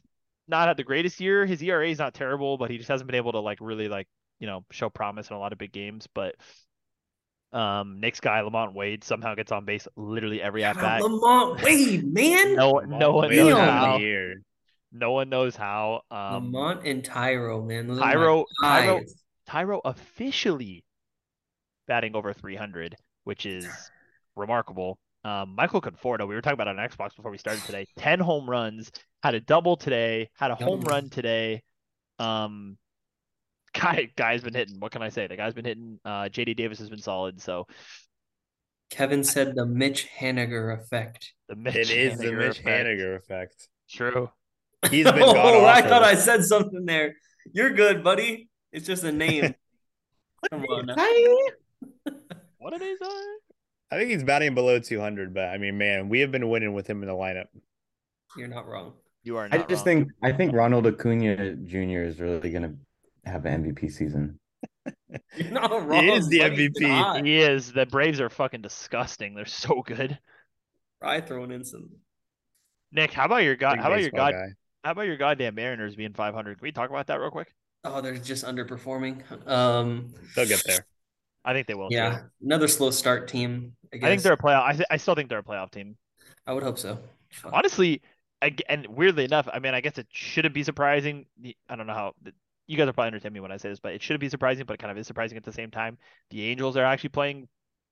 not 0.52 0.68
had 0.68 0.76
the 0.76 0.84
greatest 0.84 1.18
year. 1.18 1.44
His 1.44 1.60
ERA 1.62 1.88
is 1.88 1.98
not 1.98 2.14
terrible, 2.14 2.56
but 2.56 2.70
he 2.70 2.76
just 2.76 2.88
hasn't 2.88 3.08
been 3.08 3.16
able 3.16 3.32
to 3.32 3.40
like 3.40 3.58
really 3.60 3.88
like, 3.88 4.06
you 4.38 4.46
know, 4.46 4.64
show 4.70 4.88
promise 4.88 5.28
in 5.30 5.34
a 5.34 5.38
lot 5.38 5.52
of 5.52 5.58
big 5.58 5.72
games. 5.72 6.06
But 6.14 6.36
um, 7.52 7.98
Nick's 8.00 8.20
guy 8.20 8.40
LaMonte 8.40 8.74
Wade 8.74 9.02
somehow 9.02 9.34
gets 9.34 9.50
on 9.50 9.64
base 9.64 9.88
literally 9.96 10.40
every 10.40 10.62
at 10.62 10.76
bat. 10.76 11.02
LaMonte 11.02 11.62
Wade, 11.64 12.12
man. 12.12 12.54
No, 12.54 12.78
no 12.86 13.12
one 13.12 13.30
Wait, 13.30 13.38
knows 13.38 13.58
how. 13.58 13.98
here. 13.98 14.42
No 14.92 15.12
one 15.12 15.30
knows 15.30 15.56
how. 15.56 16.02
Um, 16.10 16.52
LaMonte 16.52 16.88
and 16.88 17.02
Thairo, 17.02 17.66
man. 17.66 17.88
Those 17.88 17.98
Thairo, 17.98 18.44
Thairo. 18.62 19.00
Thairo 19.48 19.80
officially 19.84 20.84
batting 21.88 22.14
over 22.14 22.32
300, 22.32 22.94
which 23.24 23.46
is 23.46 23.66
remarkable. 24.36 24.98
Um, 25.24 25.54
Michael 25.56 25.80
Conforto, 25.80 26.28
we 26.28 26.34
were 26.34 26.42
talking 26.42 26.60
about 26.60 26.68
it 26.68 26.78
on 26.78 26.88
Xbox 26.88 27.16
before 27.16 27.30
we 27.30 27.38
started 27.38 27.62
today. 27.64 27.86
10 27.98 28.18
home 28.18 28.48
runs, 28.48 28.90
had 29.22 29.34
a 29.34 29.40
double 29.40 29.76
today, 29.76 30.30
had 30.34 30.50
a 30.50 30.54
home 30.54 30.80
run 30.80 31.10
today. 31.10 31.62
Um, 32.18 32.76
guy, 33.74 34.10
guy's 34.16 34.42
been 34.42 34.54
hitting. 34.54 34.80
What 34.80 34.92
can 34.92 35.02
I 35.02 35.08
say? 35.08 35.26
The 35.26 35.36
guy's 35.36 35.54
been 35.54 35.64
hitting. 35.64 36.00
Uh, 36.04 36.24
JD 36.24 36.56
Davis 36.56 36.78
has 36.78 36.90
been 36.90 37.00
solid. 37.00 37.40
So 37.40 37.66
Kevin 38.90 39.24
said 39.24 39.54
the 39.54 39.64
Mitch 39.64 40.08
Haniger 40.18 40.78
effect. 40.78 41.32
the 41.48 41.56
Mitch 41.56 41.76
It 41.76 41.90
is 41.90 42.18
the 42.18 42.32
Mitch 42.32 42.60
effect. 42.60 42.86
Haniger 42.86 43.16
effect. 43.16 43.68
True. 43.88 44.30
He's 44.90 45.04
been 45.04 45.22
oh, 45.22 45.32
god 45.32 45.64
I 45.64 45.88
thought 45.88 46.02
I 46.02 46.14
said 46.14 46.44
something 46.44 46.84
there. 46.84 47.14
You're 47.52 47.70
good, 47.70 48.02
buddy. 48.02 48.48
It's 48.72 48.86
just 48.86 49.04
a 49.04 49.12
name. 49.12 49.54
Come 50.50 50.64
on. 50.64 50.86
now. 50.86 50.96
What 52.58 52.74
it 52.74 52.82
is? 52.82 52.98
uh, 53.00 53.08
I 53.90 53.98
think 53.98 54.10
he's 54.10 54.24
batting 54.24 54.54
below 54.54 54.78
200, 54.78 55.34
but 55.34 55.44
I 55.44 55.58
mean, 55.58 55.78
man, 55.78 56.08
we 56.08 56.20
have 56.20 56.30
been 56.32 56.48
winning 56.48 56.72
with 56.72 56.86
him 56.86 57.02
in 57.02 57.08
the 57.08 57.14
lineup. 57.14 57.46
You're 58.36 58.48
not 58.48 58.66
wrong. 58.66 58.94
You 59.24 59.36
are 59.36 59.48
I 59.52 59.58
just 59.58 59.70
wrong. 59.70 59.84
think 59.84 60.08
I 60.22 60.32
think 60.32 60.52
Ronald 60.54 60.86
Acuna 60.86 61.54
Jr. 61.56 62.02
is 62.02 62.20
really 62.20 62.50
gonna 62.50 62.74
have 63.24 63.44
an 63.46 63.64
MVP 63.74 63.90
season. 63.92 64.38
You're 65.36 65.50
not 65.52 65.86
wrong. 65.86 66.08
is 66.08 66.28
the 66.28 66.40
buddy. 66.40 66.68
MVP. 66.70 67.24
He 67.26 67.38
is. 67.38 67.72
The 67.72 67.86
Braves 67.86 68.20
are 68.20 68.30
fucking 68.30 68.62
disgusting. 68.62 69.34
They're 69.34 69.44
so 69.46 69.82
good. 69.82 70.18
I 71.00 71.20
throwing 71.20 71.50
in 71.52 71.64
some. 71.64 71.88
Nick, 72.92 73.12
how 73.12 73.24
about 73.26 73.42
your 73.44 73.56
god? 73.56 73.74
Big 73.74 73.80
How 73.82 73.88
about 73.90 74.00
your 74.02 74.10
god? 74.10 74.32
guy. 74.32 74.46
How 74.84 74.90
about 74.92 75.02
your 75.02 75.16
goddamn 75.16 75.54
Mariners 75.54 75.94
being 75.94 76.12
500? 76.12 76.58
Can 76.58 76.62
we 76.64 76.72
talk 76.72 76.90
about 76.90 77.06
that 77.06 77.20
real 77.20 77.30
quick? 77.30 77.54
Oh, 77.84 78.00
they're 78.00 78.16
just 78.16 78.44
underperforming. 78.44 79.22
Um, 79.48 80.12
They'll 80.34 80.46
get 80.46 80.62
there. 80.66 80.84
I 81.44 81.52
think 81.52 81.66
they 81.66 81.74
will. 81.74 81.88
too. 81.88 81.96
yeah, 81.96 82.22
another 82.42 82.68
slow 82.68 82.90
start 82.90 83.28
team. 83.28 83.74
I, 83.92 83.96
I 83.96 84.00
think 84.10 84.22
they're 84.22 84.32
a 84.34 84.36
playoff. 84.38 84.62
I, 84.64 84.72
th- 84.72 84.86
I 84.90 84.96
still 84.96 85.14
think 85.14 85.28
they're 85.28 85.38
a 85.40 85.42
playoff 85.44 85.70
team. 85.70 85.96
I 86.46 86.52
would 86.52 86.62
hope 86.62 86.78
so. 86.78 86.98
Honestly, 87.52 88.02
ag- 88.42 88.62
and 88.68 88.86
weirdly 88.88 89.24
enough, 89.24 89.48
I 89.52 89.58
mean, 89.58 89.74
I 89.74 89.80
guess 89.80 89.96
it 89.98 90.06
shouldn't 90.10 90.54
be 90.54 90.62
surprising. 90.64 91.26
I 91.68 91.76
don't 91.76 91.86
know 91.86 91.94
how 91.94 92.12
you 92.66 92.76
guys 92.76 92.88
are 92.88 92.92
probably 92.92 93.08
understand 93.08 93.34
me 93.34 93.40
when 93.40 93.52
I 93.52 93.56
say 93.56 93.68
this, 93.70 93.80
but 93.80 93.92
it 93.94 94.02
shouldn't 94.02 94.20
be 94.20 94.28
surprising, 94.28 94.64
but 94.66 94.74
it 94.74 94.78
kind 94.78 94.90
of 94.90 94.98
is 94.98 95.06
surprising 95.06 95.36
at 95.38 95.44
the 95.44 95.52
same 95.52 95.70
time. 95.70 95.98
The 96.30 96.44
Angels 96.46 96.76
are 96.76 96.84
actually 96.84 97.10
playing 97.10 97.48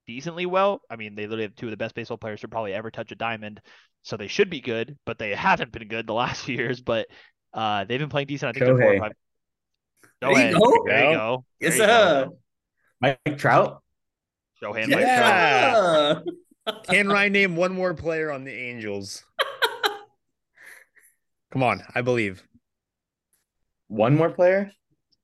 decently 0.07 0.47
well. 0.47 0.81
I 0.91 0.97
mean, 0.97 1.15
they 1.15 1.23
literally 1.23 1.43
have 1.45 1.55
two 1.57 1.67
of 1.67 1.71
the 1.71 1.77
best 1.77 1.95
baseball 1.95 2.19
players 2.19 2.41
to 2.41 2.49
probably 2.49 2.73
ever 2.75 2.91
touch 2.91 3.13
a 3.13 3.15
diamond, 3.17 3.61
so 4.03 4.17
they 4.17 4.29
should 4.29 4.51
be 4.51 4.61
good, 4.61 4.97
but 5.07 5.19
they 5.19 5.35
haven't 5.35 5.73
been 5.73 5.89
good 5.89 6.07
the 6.07 6.15
last 6.25 6.43
few 6.45 6.57
years. 6.57 6.81
But 6.81 7.07
uh, 7.53 7.85
they've 7.85 7.99
been 8.01 8.09
playing 8.09 8.29
decent. 8.29 8.51
I 8.51 8.53
think 8.53 8.65
they're 8.67 8.77
four 8.79 8.93
or 8.93 8.97
Shohei. 8.97 9.01
five. 9.01 9.13
There 10.21 10.31
you 10.51 10.59
go. 10.59 10.85
There 10.87 11.05
you 11.05 11.11
Yeah. 11.11 11.15
go. 11.15 11.45
Yes, 11.61 11.79
There 11.79 11.87
you 11.89 12.25
go. 12.27 12.39
Mike 13.01 13.39
Trout. 13.39 13.83
Shohei 14.63 14.83
and 14.85 14.91
Mike 14.93 15.01
Trout. 15.05 15.07
Yeah. 15.07 16.21
Yeah. 16.67 16.73
Can 16.85 17.09
Ryan 17.09 17.33
name 17.33 17.57
one 17.57 17.73
more 17.73 17.95
player 17.95 18.31
on 18.31 18.45
the 18.45 18.53
Angels? 18.53 19.25
Come 21.51 21.63
on, 21.63 21.83
I 21.95 22.03
believe. 22.03 22.43
One 23.89 24.17
more 24.17 24.31
player 24.31 24.71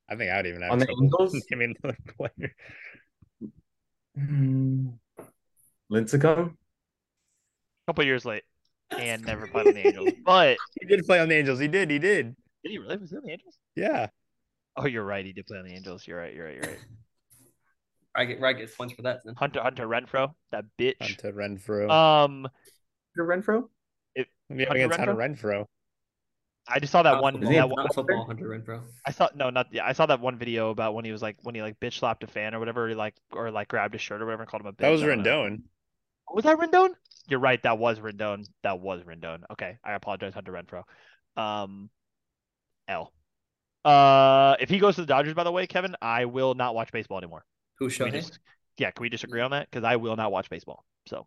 I 0.08 0.16
think 0.16 0.30
I 0.30 0.36
would 0.36 0.46
even 0.46 0.62
have 0.62 0.72
on 0.72 0.78
the 0.78 0.86
trouble 0.86 1.02
Angels. 1.04 1.46
naming 1.50 1.74
another 1.82 1.98
player. 2.16 2.54
Hmm. 4.16 4.88
Lincecum. 5.92 6.54
couple 7.86 8.04
years 8.04 8.24
late 8.24 8.42
and 8.96 9.24
never 9.24 9.46
played 9.46 9.68
on 9.68 9.74
the 9.74 9.86
Angels. 9.86 10.10
But 10.24 10.56
He 10.80 10.86
did 10.86 11.04
play 11.06 11.20
on 11.20 11.28
the 11.28 11.34
Angels. 11.36 11.58
He 11.58 11.68
did. 11.68 11.90
He 11.90 11.98
did. 11.98 12.34
did 12.64 12.72
he 12.72 12.78
really? 12.78 12.96
Was 12.96 13.10
he 13.10 13.16
on 13.16 13.22
the 13.24 13.32
Angels? 13.32 13.58
Yeah. 13.74 14.08
Oh, 14.76 14.86
you're 14.86 15.04
right. 15.04 15.24
He 15.24 15.32
did 15.32 15.46
play 15.46 15.58
on 15.58 15.64
the 15.64 15.74
Angels. 15.74 16.06
You're 16.06 16.18
right. 16.18 16.34
You're 16.34 16.46
right. 16.46 16.54
You're 16.54 16.64
right. 16.64 16.78
I 18.14 18.24
get 18.24 18.40
right 18.40 18.56
gets 18.56 18.74
points 18.74 18.94
for 18.94 19.02
that. 19.02 19.20
Then. 19.24 19.34
Hunter 19.36 19.60
Hunter 19.60 19.86
Renfroe, 19.86 20.32
that 20.50 20.64
bitch. 20.78 20.94
Hunter 21.00 21.32
Renfroe. 21.32 21.90
Um, 21.90 22.48
Hunter 23.16 23.42
Renfroe. 23.42 23.64
we 24.48 24.60
have 24.60 24.68
Hunter 24.68 24.84
against 24.84 24.98
Hunter 24.98 25.14
Renfroe. 25.14 25.66
I 26.68 26.80
just 26.80 26.92
saw 26.92 27.02
that 27.02 27.12
Not 27.12 27.22
one. 27.22 27.32
football, 27.34 27.50
he 27.50 27.56
That 27.56 27.68
not 27.68 27.76
one 27.76 27.88
football, 27.90 28.24
Hunter 28.26 28.48
Renfroe. 28.48 28.82
I 29.06 29.10
saw 29.12 29.28
no, 29.34 29.50
not 29.50 29.68
yeah. 29.72 29.86
I 29.86 29.92
saw 29.92 30.06
that 30.06 30.20
one 30.20 30.36
video 30.36 30.70
about 30.70 30.94
when 30.94 31.04
he 31.04 31.12
was 31.12 31.22
like 31.22 31.36
when 31.42 31.54
he 31.54 31.62
like 31.62 31.78
bitch 31.78 31.98
slapped 31.98 32.24
a 32.24 32.26
fan 32.26 32.54
or 32.54 32.58
whatever, 32.58 32.88
he 32.88 32.94
like 32.94 33.14
or 33.32 33.50
like 33.50 33.68
grabbed 33.68 33.94
his 33.94 34.02
shirt 34.02 34.20
or 34.20 34.26
whatever 34.26 34.42
and 34.42 34.50
called 34.50 34.62
him 34.62 34.66
a 34.66 34.72
bitch. 34.72 34.78
That 34.78 34.88
was 34.90 35.02
I 35.02 35.14
know. 35.14 35.22
Rendon. 35.22 35.62
Was 36.32 36.44
that 36.44 36.58
Rendon? 36.58 36.90
You're 37.28 37.40
right. 37.40 37.62
That 37.62 37.78
was 37.78 38.00
Rendon. 38.00 38.46
That 38.62 38.80
was 38.80 39.02
Rendon. 39.02 39.42
Okay, 39.52 39.78
I 39.84 39.92
apologize, 39.92 40.34
Hunter 40.34 40.52
Renfroe. 40.52 40.82
Um, 41.40 41.90
L. 42.88 43.12
Uh, 43.84 44.56
if 44.58 44.68
he 44.68 44.78
goes 44.78 44.96
to 44.96 45.02
the 45.02 45.06
Dodgers, 45.06 45.34
by 45.34 45.44
the 45.44 45.52
way, 45.52 45.66
Kevin, 45.68 45.94
I 46.02 46.24
will 46.24 46.54
not 46.54 46.74
watch 46.74 46.90
baseball 46.90 47.18
anymore. 47.18 47.44
Who 47.78 47.88
Can 47.88 48.10
we 48.12 48.22
yeah, 48.78 48.90
can 48.90 49.02
we 49.02 49.08
disagree 49.08 49.40
on 49.40 49.52
that? 49.52 49.68
Because 49.70 49.84
I 49.84 49.96
will 49.96 50.16
not 50.16 50.32
watch 50.32 50.50
baseball. 50.50 50.84
So, 51.06 51.26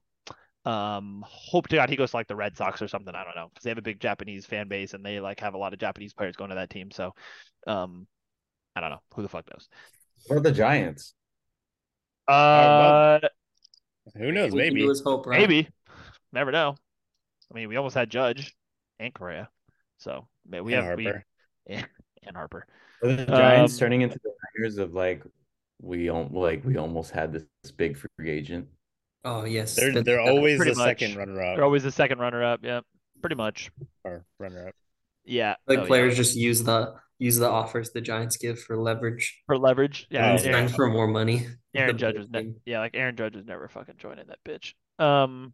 um, 0.70 1.24
hope 1.28 1.67
to 1.70 1.76
God 1.78 1.89
he 1.89 1.95
goes 1.95 2.11
to 2.11 2.17
like 2.17 2.28
the 2.28 2.36
Red 2.36 2.57
Sox 2.57 2.82
or 2.82 2.88
something. 2.88 3.15
I 3.15 3.24
don't 3.24 3.36
know 3.36 3.49
because 3.49 3.63
they 3.63 3.70
have 3.72 3.78
a 3.78 3.84
big 3.84 3.99
Japanese 3.99 4.45
fan 4.45 4.67
base 4.67 4.93
and 4.93 5.05
they 5.05 5.20
like 5.20 5.39
have 5.41 5.53
a 5.53 5.57
lot 5.57 5.74
of 5.74 5.80
Japanese 5.80 6.13
players 6.13 6.36
going 6.36 6.49
to 6.49 6.55
that 6.55 6.70
team. 6.70 6.91
So, 6.91 7.13
um, 7.67 8.07
I 8.76 8.82
don't 8.82 8.91
know 8.91 9.01
who 9.15 9.22
the 9.24 9.30
fuck 9.30 9.45
knows. 9.51 9.67
What 10.28 10.38
are 10.38 10.41
the 10.41 10.51
Giants? 10.51 11.13
Uh, 12.28 13.20
Who 14.15 14.32
knows? 14.32 14.51
We 14.51 14.59
Maybe. 14.59 14.86
hope, 15.03 15.26
right? 15.28 15.39
maybe, 15.39 15.70
never 16.34 16.51
know. 16.51 16.76
I 17.51 17.55
mean, 17.55 17.70
we 17.70 17.78
almost 17.78 17.95
had 17.95 18.09
Judge 18.09 18.55
and 18.99 19.13
Correa, 19.13 19.49
so 19.97 20.28
man, 20.47 20.63
we 20.63 20.74
And 20.74 20.84
have 20.84 20.97
we 20.97 21.05
Harper. 21.05 21.26
and 21.67 22.36
Harper. 22.36 22.67
Are 23.03 23.15
the 23.15 23.26
Giants 23.26 23.74
Um, 23.74 23.80
turning 23.80 24.01
into 24.01 24.20
the 24.24 24.32
Niners 24.57 24.78
of 24.78 24.93
like 24.93 25.24
we 25.82 26.05
don't 26.05 26.34
like 26.34 26.63
we 26.65 26.78
almost 26.78 27.11
had 27.11 27.32
this, 27.34 27.43
this 27.63 27.72
big 27.72 27.97
free 27.97 28.30
agent. 28.30 28.67
Oh 29.26 29.45
yes. 29.45 29.76
They're 29.76 29.91
That- 29.91 30.05
they're 30.05 30.24
that- 30.24 30.30
always 30.32 30.57
pretty 30.57 30.72
the 30.74 30.78
much. 30.78 30.99
second 30.99 31.15
runner 31.17 31.41
up. 31.41 31.55
They're 31.57 31.65
always 31.65 31.84
the 31.84 31.91
second 31.91 32.20
runner 32.20 32.43
up. 32.43 32.61
Yeah, 32.63 32.82
pretty 33.22 33.36
much. 33.36 33.72
or 34.03 34.26
runner 34.39 34.70
up. 34.70 34.76
Yeah. 35.26 35.55
Like 35.67 35.80
oh, 35.80 35.82
yeah. 35.82 35.88
players 35.88 36.15
just 36.17 36.36
use 36.36 36.63
the 36.63 36.95
use 37.17 37.38
the 37.38 37.49
offers 37.49 37.91
the 37.91 37.99
Giants 38.01 38.38
give 38.38 38.59
for 38.61 38.78
leverage. 38.78 39.41
for 39.45 39.57
leverage. 39.57 40.07
Yeah, 40.09 40.32
Oh, 40.32 40.36
and 40.36 40.45
Aaron, 40.55 40.67
for 40.70 40.88
more 40.89 41.07
money. 41.07 41.47
Aaron 41.76 41.97
Judge 41.97 42.13
better 42.15 42.20
was 42.20 42.30
ne- 42.30 42.41
team. 42.43 42.55
yeah, 42.65 42.80
like 42.80 42.95
Aaron 42.95 43.15
Judge 43.17 43.36
was 43.36 43.45
never 43.45 43.67
fucking 43.67 43.95
joining 43.97 44.28
that 44.28 44.39
bitch. 44.45 44.74
Um. 45.03 45.53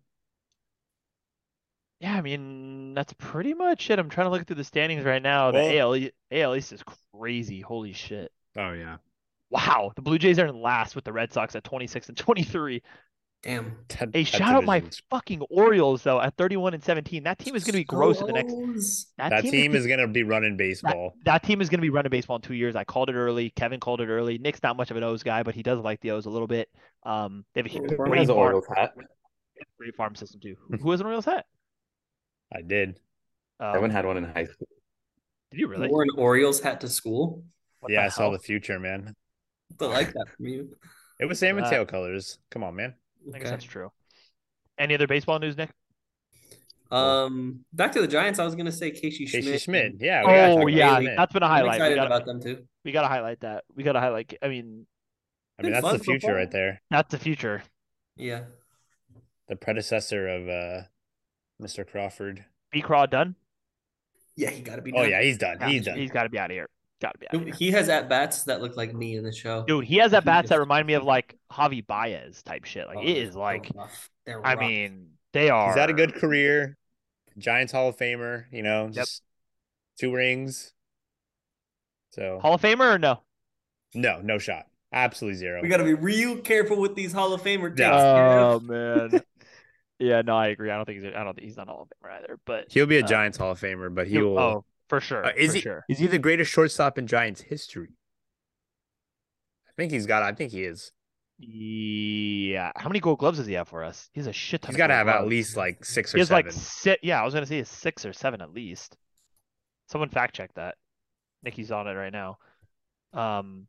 Yeah, 2.01 2.13
I 2.15 2.21
mean 2.21 2.93
that's 2.93 3.13
pretty 3.17 3.53
much 3.53 3.89
it. 3.89 3.97
I'm 3.99 4.09
trying 4.09 4.27
to 4.27 4.31
look 4.31 4.45
through 4.45 4.57
the 4.57 4.63
standings 4.63 5.03
right 5.05 5.21
now. 5.21 5.51
The 5.51 5.57
Well- 5.59 5.93
AL 5.93 5.95
E- 5.95 6.11
AL 6.31 6.55
East 6.55 6.73
is 6.73 6.83
crazy. 7.17 7.61
Holy 7.61 7.93
shit! 7.93 8.31
Oh 8.57 8.73
yeah. 8.73 8.97
Wow, 9.49 9.91
the 9.95 10.01
Blue 10.01 10.17
Jays 10.17 10.37
are 10.39 10.47
in 10.47 10.61
last 10.61 10.95
with 10.95 11.05
the 11.05 11.13
Red 11.13 11.31
Sox 11.31 11.55
at 11.55 11.63
26 11.63 12.09
and 12.09 12.17
23. 12.17 12.81
Damn. 13.45 13.77
That, 13.89 14.09
Hey, 14.11 14.23
that 14.23 14.25
shout 14.25 14.55
out 14.55 14.63
my 14.65 14.81
fucking 15.11 15.41
Orioles 15.51 16.01
though 16.03 16.19
at 16.19 16.35
31 16.35 16.73
and 16.73 16.83
17. 16.83 17.23
That 17.23 17.37
team 17.37 17.55
is 17.55 17.63
going 17.63 17.73
to 17.73 17.79
be 17.79 17.83
gross 17.83 18.19
in 18.19 18.25
the 18.27 18.33
next. 18.33 18.51
Stros. 18.53 19.05
that 19.17 19.41
team 19.43 19.75
is 19.75 19.85
gonna 19.85 20.07
be 20.07 20.23
running 20.23 20.57
baseball. 20.57 21.13
that 21.25 21.43
team 21.43 21.61
is 21.61 21.69
going 21.69 21.77
to 21.77 21.81
be 21.83 21.91
running 21.91 22.09
baseball 22.09 22.37
in 22.37 22.41
two 22.41 22.55
years. 22.55 22.75
I 22.75 22.83
called 22.83 23.09
it 23.09 23.13
early. 23.15 23.51
Kevin 23.51 23.79
called 23.79 24.01
it 24.01 24.07
early. 24.07 24.39
Nick's 24.39 24.63
not 24.63 24.75
much 24.77 24.89
of 24.89 24.97
an 24.97 25.03
O's 25.03 25.21
guy, 25.21 25.43
but 25.43 25.53
he 25.53 25.61
does 25.61 25.79
like 25.79 26.01
the 26.01 26.11
O's 26.11 26.25
a 26.25 26.29
little 26.31 26.47
bit. 26.47 26.69
Um, 27.03 27.45
they 27.53 27.59
have 27.59 27.67
a 27.67 27.69
huge- 27.69 27.83
Everyone 27.83 28.09
great 28.09 28.19
has 28.21 28.27
farm, 28.29 28.39
Orioles 28.39 28.65
hat. 28.75 28.93
great 29.77 29.95
farm 29.95 30.15
system 30.15 30.41
too. 30.41 30.55
Who- 30.67 30.77
Who 30.81 30.91
has 30.91 30.99
an 30.99 31.05
Orioles 31.05 31.25
hat? 31.25 31.45
I 32.51 32.61
did. 32.63 32.99
Um, 33.59 33.67
Everyone 33.69 33.91
had 33.91 34.05
one 34.07 34.17
in 34.17 34.23
high 34.23 34.45
school. 34.45 34.67
Did 35.51 35.59
you 35.59 35.67
really? 35.67 35.87
Wore 35.87 36.01
an 36.01 36.09
Orioles 36.17 36.59
hat 36.61 36.81
to 36.81 36.89
school. 36.89 37.43
What 37.79 37.91
yeah, 37.91 38.01
the 38.01 38.05
I 38.07 38.09
saw 38.09 38.31
the 38.31 38.39
future, 38.39 38.79
man. 38.79 39.15
I 39.79 39.85
like 39.85 40.13
that 40.13 40.25
from 40.35 40.47
you. 40.47 40.75
It 41.19 41.25
was 41.25 41.39
San 41.39 41.57
Uh, 41.57 41.61
Mateo 41.61 41.85
colors. 41.85 42.39
Come 42.49 42.63
on, 42.63 42.75
man. 42.75 42.95
I 43.27 43.37
guess 43.37 43.41
Okay. 43.41 43.49
that's 43.49 43.63
true. 43.65 43.91
Any 44.77 44.93
other 44.93 45.07
baseball 45.07 45.39
news, 45.39 45.57
Nick? 45.57 45.69
Um, 46.91 47.65
back 47.73 47.91
to 47.93 48.01
the 48.01 48.07
Giants. 48.07 48.39
I 48.39 48.45
was 48.45 48.55
gonna 48.55 48.71
say 48.71 48.91
Casey 48.91 49.25
Schmitt. 49.25 49.43
Casey 49.43 49.57
Schmitt. 49.57 49.95
Yeah. 49.99 50.21
we 50.21 50.27
gotta 50.27 50.53
talk 50.55 50.63
Oh 50.63 50.67
yeah, 50.67 50.99
Schmitt. 50.99 51.17
that's 51.17 51.33
been 51.33 51.43
a 51.43 51.45
I'm 51.45 51.51
highlight. 51.51 51.71
We 51.71 51.75
excited 51.77 51.95
gotta, 51.95 52.07
about 52.07 52.25
them 52.25 52.41
too. 52.41 52.67
we 52.83 52.91
gotta 52.91 53.07
highlight 53.07 53.39
that. 53.41 53.63
We 53.75 53.83
gotta 53.83 53.99
highlight. 53.99 54.37
I 54.41 54.47
mean, 54.49 54.85
I 55.59 55.63
mean, 55.63 55.71
that's 55.73 55.91
the 55.91 55.99
future 55.99 56.19
football. 56.27 56.35
right 56.35 56.51
there. 56.51 56.81
that's 56.91 57.11
the 57.11 57.17
future. 57.17 57.63
Yeah. 58.15 58.43
The 59.47 59.55
predecessor 59.55 60.27
of 60.27 60.47
uh, 60.49 60.81
Mr. 61.61 61.87
Crawford. 61.89 62.45
B. 62.71 62.81
Craw 62.81 63.05
done. 63.07 63.35
Yeah, 64.35 64.49
he 64.49 64.61
got 64.61 64.75
to 64.77 64.81
be. 64.81 64.91
Oh 64.93 65.03
yeah, 65.03 65.21
he's 65.21 65.37
done. 65.37 65.57
Yeah, 65.61 65.69
He's 65.69 65.85
done. 65.85 65.97
He's 65.97 66.11
got 66.11 66.23
to 66.23 66.29
be 66.29 66.37
out 66.37 66.51
of 66.51 66.55
here. 66.55 66.67
Got 67.05 67.13
to 67.13 67.19
be 67.19 67.27
out 67.27 67.35
of 67.35 67.41
here. 67.43 67.53
He 67.53 67.69
has 67.69 67.87
at 67.87 68.09
bats 68.09 68.43
that 68.45 68.63
look 68.63 68.75
like 68.75 68.95
me 68.95 69.15
in 69.15 69.23
the 69.23 69.31
show. 69.31 69.63
Dude, 69.67 69.85
he 69.85 69.97
has 69.97 70.11
at 70.15 70.25
bats 70.25 70.49
that 70.49 70.57
remind 70.59 70.87
me 70.87 70.93
of 70.93 71.03
like 71.03 71.37
Javi 71.51 71.85
Baez 71.85 72.41
type 72.41 72.65
shit. 72.65 72.87
Like 72.87 72.97
Oh, 72.97 73.01
it 73.03 73.15
is 73.15 73.35
like, 73.35 73.69
rough. 73.75 74.09
They're 74.25 74.43
I 74.43 74.55
mean, 74.55 75.09
they 75.31 75.51
are. 75.51 75.67
He's 75.67 75.75
had 75.77 75.91
a 75.91 75.93
good 75.93 76.15
career. 76.15 76.77
Giants 77.37 77.71
Hall 77.73 77.89
of 77.89 77.97
Famer. 77.97 78.45
You 78.51 78.63
know, 78.63 78.89
Yep. 78.91 79.05
two 79.99 80.11
rings. 80.15 80.73
So 82.09 82.39
Hall 82.41 82.55
of 82.55 82.61
Famer 82.61 82.95
or 82.95 82.97
no? 82.97 83.21
no, 83.93 84.19
no 84.23 84.39
shot. 84.39 84.65
Absolutely 84.91 85.37
zero. 85.37 85.61
we 85.61 85.67
got 85.67 85.77
to 85.77 85.83
be 85.83 85.93
real 85.93 86.37
careful 86.37 86.77
with 86.81 86.95
these 86.95 87.13
Hall 87.13 87.33
of 87.33 87.41
Famer 87.43 87.67
takes. 87.69 87.81
Yeah. 87.81 88.39
Oh 88.39 88.59
man. 88.61 89.21
yeah, 89.99 90.21
no, 90.23 90.35
I 90.37 90.47
agree. 90.47 90.71
I 90.71 90.75
don't 90.75 90.85
think 90.85 91.03
he's. 91.03 91.13
I 91.15 91.23
don't 91.23 91.35
think 91.35 91.45
he's 91.45 91.57
not 91.57 91.67
Hall 91.67 91.83
of 91.83 91.89
Famer 92.03 92.13
either. 92.17 92.39
But 92.45 92.71
He'll 92.71 92.87
be 92.87 92.97
a 92.97 93.03
uh, 93.03 93.07
Giants 93.07 93.37
Hall 93.37 93.51
of 93.51 93.59
Famer, 93.61 93.93
but 93.93 94.07
he 94.07 94.13
he'll- 94.13 94.29
will. 94.31 94.39
Oh, 94.39 94.65
for 94.89 94.99
sure. 94.99 95.25
Uh, 95.25 95.31
is 95.35 95.51
for 95.51 95.55
he? 95.55 95.61
sure. 95.61 95.85
Is 95.89 95.99
he 95.99 96.07
the 96.07 96.19
greatest 96.19 96.51
shortstop 96.51 96.97
in 96.97 97.07
Giants 97.07 97.41
history? 97.41 97.89
I 99.67 99.71
think 99.77 99.91
he's 99.91 100.05
got. 100.05 100.23
I 100.23 100.31
think 100.33 100.51
he 100.51 100.63
is. 100.63 100.91
Yeah. 101.37 102.71
How 102.77 102.87
many 102.87 102.99
Gold 103.01 103.19
Gloves 103.19 103.37
does 103.39 103.47
he 103.47 103.53
have 103.53 103.67
for 103.67 103.83
us? 103.83 104.09
He's 104.13 104.27
a 104.27 104.31
shit 104.33 104.61
ton. 104.61 104.71
He's 104.71 104.77
got 104.77 104.87
to 104.87 104.93
have 104.93 105.07
at 105.09 105.27
least 105.27 105.57
like 105.57 105.83
six 105.83 106.13
or 106.13 106.17
He 106.17 106.21
has 106.21 106.29
seven. 106.29 106.45
like 106.45 106.53
six. 106.53 106.99
Yeah, 107.03 107.21
I 107.21 107.25
was 107.25 107.33
gonna 107.33 107.45
say 107.45 107.61
six 107.63 108.05
or 108.05 108.13
seven 108.13 108.41
at 108.41 108.53
least. 108.53 108.95
Someone 109.89 110.09
fact 110.09 110.35
check 110.35 110.53
that. 110.55 110.75
Nikki's 111.43 111.71
on 111.71 111.87
it 111.87 111.93
right 111.93 112.13
now. 112.13 112.37
Um. 113.13 113.67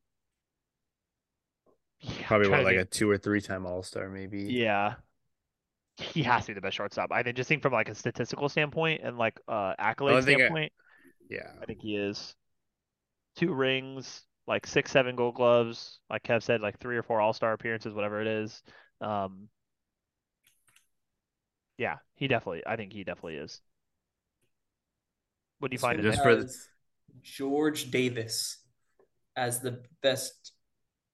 yeah, 2.01 2.27
Probably 2.27 2.49
what, 2.49 2.63
like 2.65 2.77
a 2.77 2.85
two 2.85 3.11
or 3.11 3.19
three 3.19 3.41
time 3.41 3.67
All 3.67 3.83
Star, 3.83 4.09
maybe. 4.09 4.45
Yeah. 4.45 4.95
He 5.97 6.23
has 6.23 6.43
to 6.45 6.49
be 6.51 6.55
the 6.55 6.61
best 6.61 6.77
shortstop. 6.77 7.11
I 7.11 7.23
think 7.23 7.37
just 7.37 7.49
think 7.49 7.63
from 7.63 7.73
like 7.73 7.89
a 7.89 7.95
statistical 7.95 8.49
standpoint 8.49 9.01
and 9.03 9.19
like 9.19 9.41
uh 9.49 9.75
accolade 9.79 10.23
think 10.25 10.37
I- 10.41 10.45
standpoint, 10.45 10.73
Yeah. 11.29 11.51
I 11.61 11.67
think 11.67 11.81
he 11.81 11.97
is. 11.97 12.35
Two 13.37 13.53
rings, 13.53 14.23
like 14.47 14.67
six, 14.67 14.91
seven 14.91 15.17
gold 15.17 15.35
gloves, 15.35 15.99
like 16.09 16.23
Kev 16.23 16.43
said, 16.43 16.61
like 16.61 16.79
three 16.79 16.97
or 16.97 17.03
four 17.03 17.21
all 17.21 17.33
star 17.33 17.53
appearances, 17.53 17.95
whatever 17.95 18.21
it 18.21 18.27
is. 18.27 18.63
Um 19.01 19.49
Yeah, 21.79 21.97
he 22.15 22.29
definitely 22.29 22.63
I 22.67 22.77
think 22.77 22.93
he 22.93 23.05
definitely 23.05 23.37
is. 23.37 23.61
What 25.59 25.71
do 25.71 25.75
you 25.75 25.79
find 25.79 26.03
just 26.03 26.23
for 26.23 26.37
the- 26.37 26.53
George 27.23 27.91
Davis 27.91 28.59
as 29.37 29.61
the 29.61 29.83
best 30.03 30.53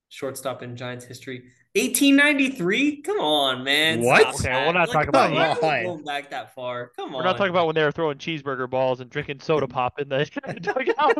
shortstop 0.08 0.62
in 0.62 0.76
Giants 0.76 1.04
history. 1.04 1.42
1893? 1.74 3.00
Come 3.02 3.18
on, 3.18 3.64
man. 3.64 4.02
What? 4.02 4.20
Stop 4.20 4.34
Okay, 4.34 4.42
that. 4.50 4.66
we're 4.66 4.72
not 4.74 4.88
Like, 4.88 4.92
talking 4.92 5.08
about 5.08 5.28
come 5.28 5.34
that. 5.36 5.50
on, 5.50 5.56
Come 5.56 5.70
on. 5.70 5.84
Going 5.84 6.04
back 6.04 6.30
that 6.30 6.54
far. 6.54 6.90
Come 6.96 7.06
on. 7.14 7.20
We're 7.20 7.24
not 7.24 7.36
talking 7.38 7.50
about 7.50 7.66
when 7.66 7.74
they 7.74 7.82
were 7.82 7.92
throwing 7.92 8.18
cheeseburger 8.18 8.68
balls 8.68 9.00
and 9.00 9.08
drinking 9.08 9.40
soda 9.40 9.66
pop 9.68 9.98
in 9.98 10.08
the 10.10 10.28
dugout. 10.60 11.14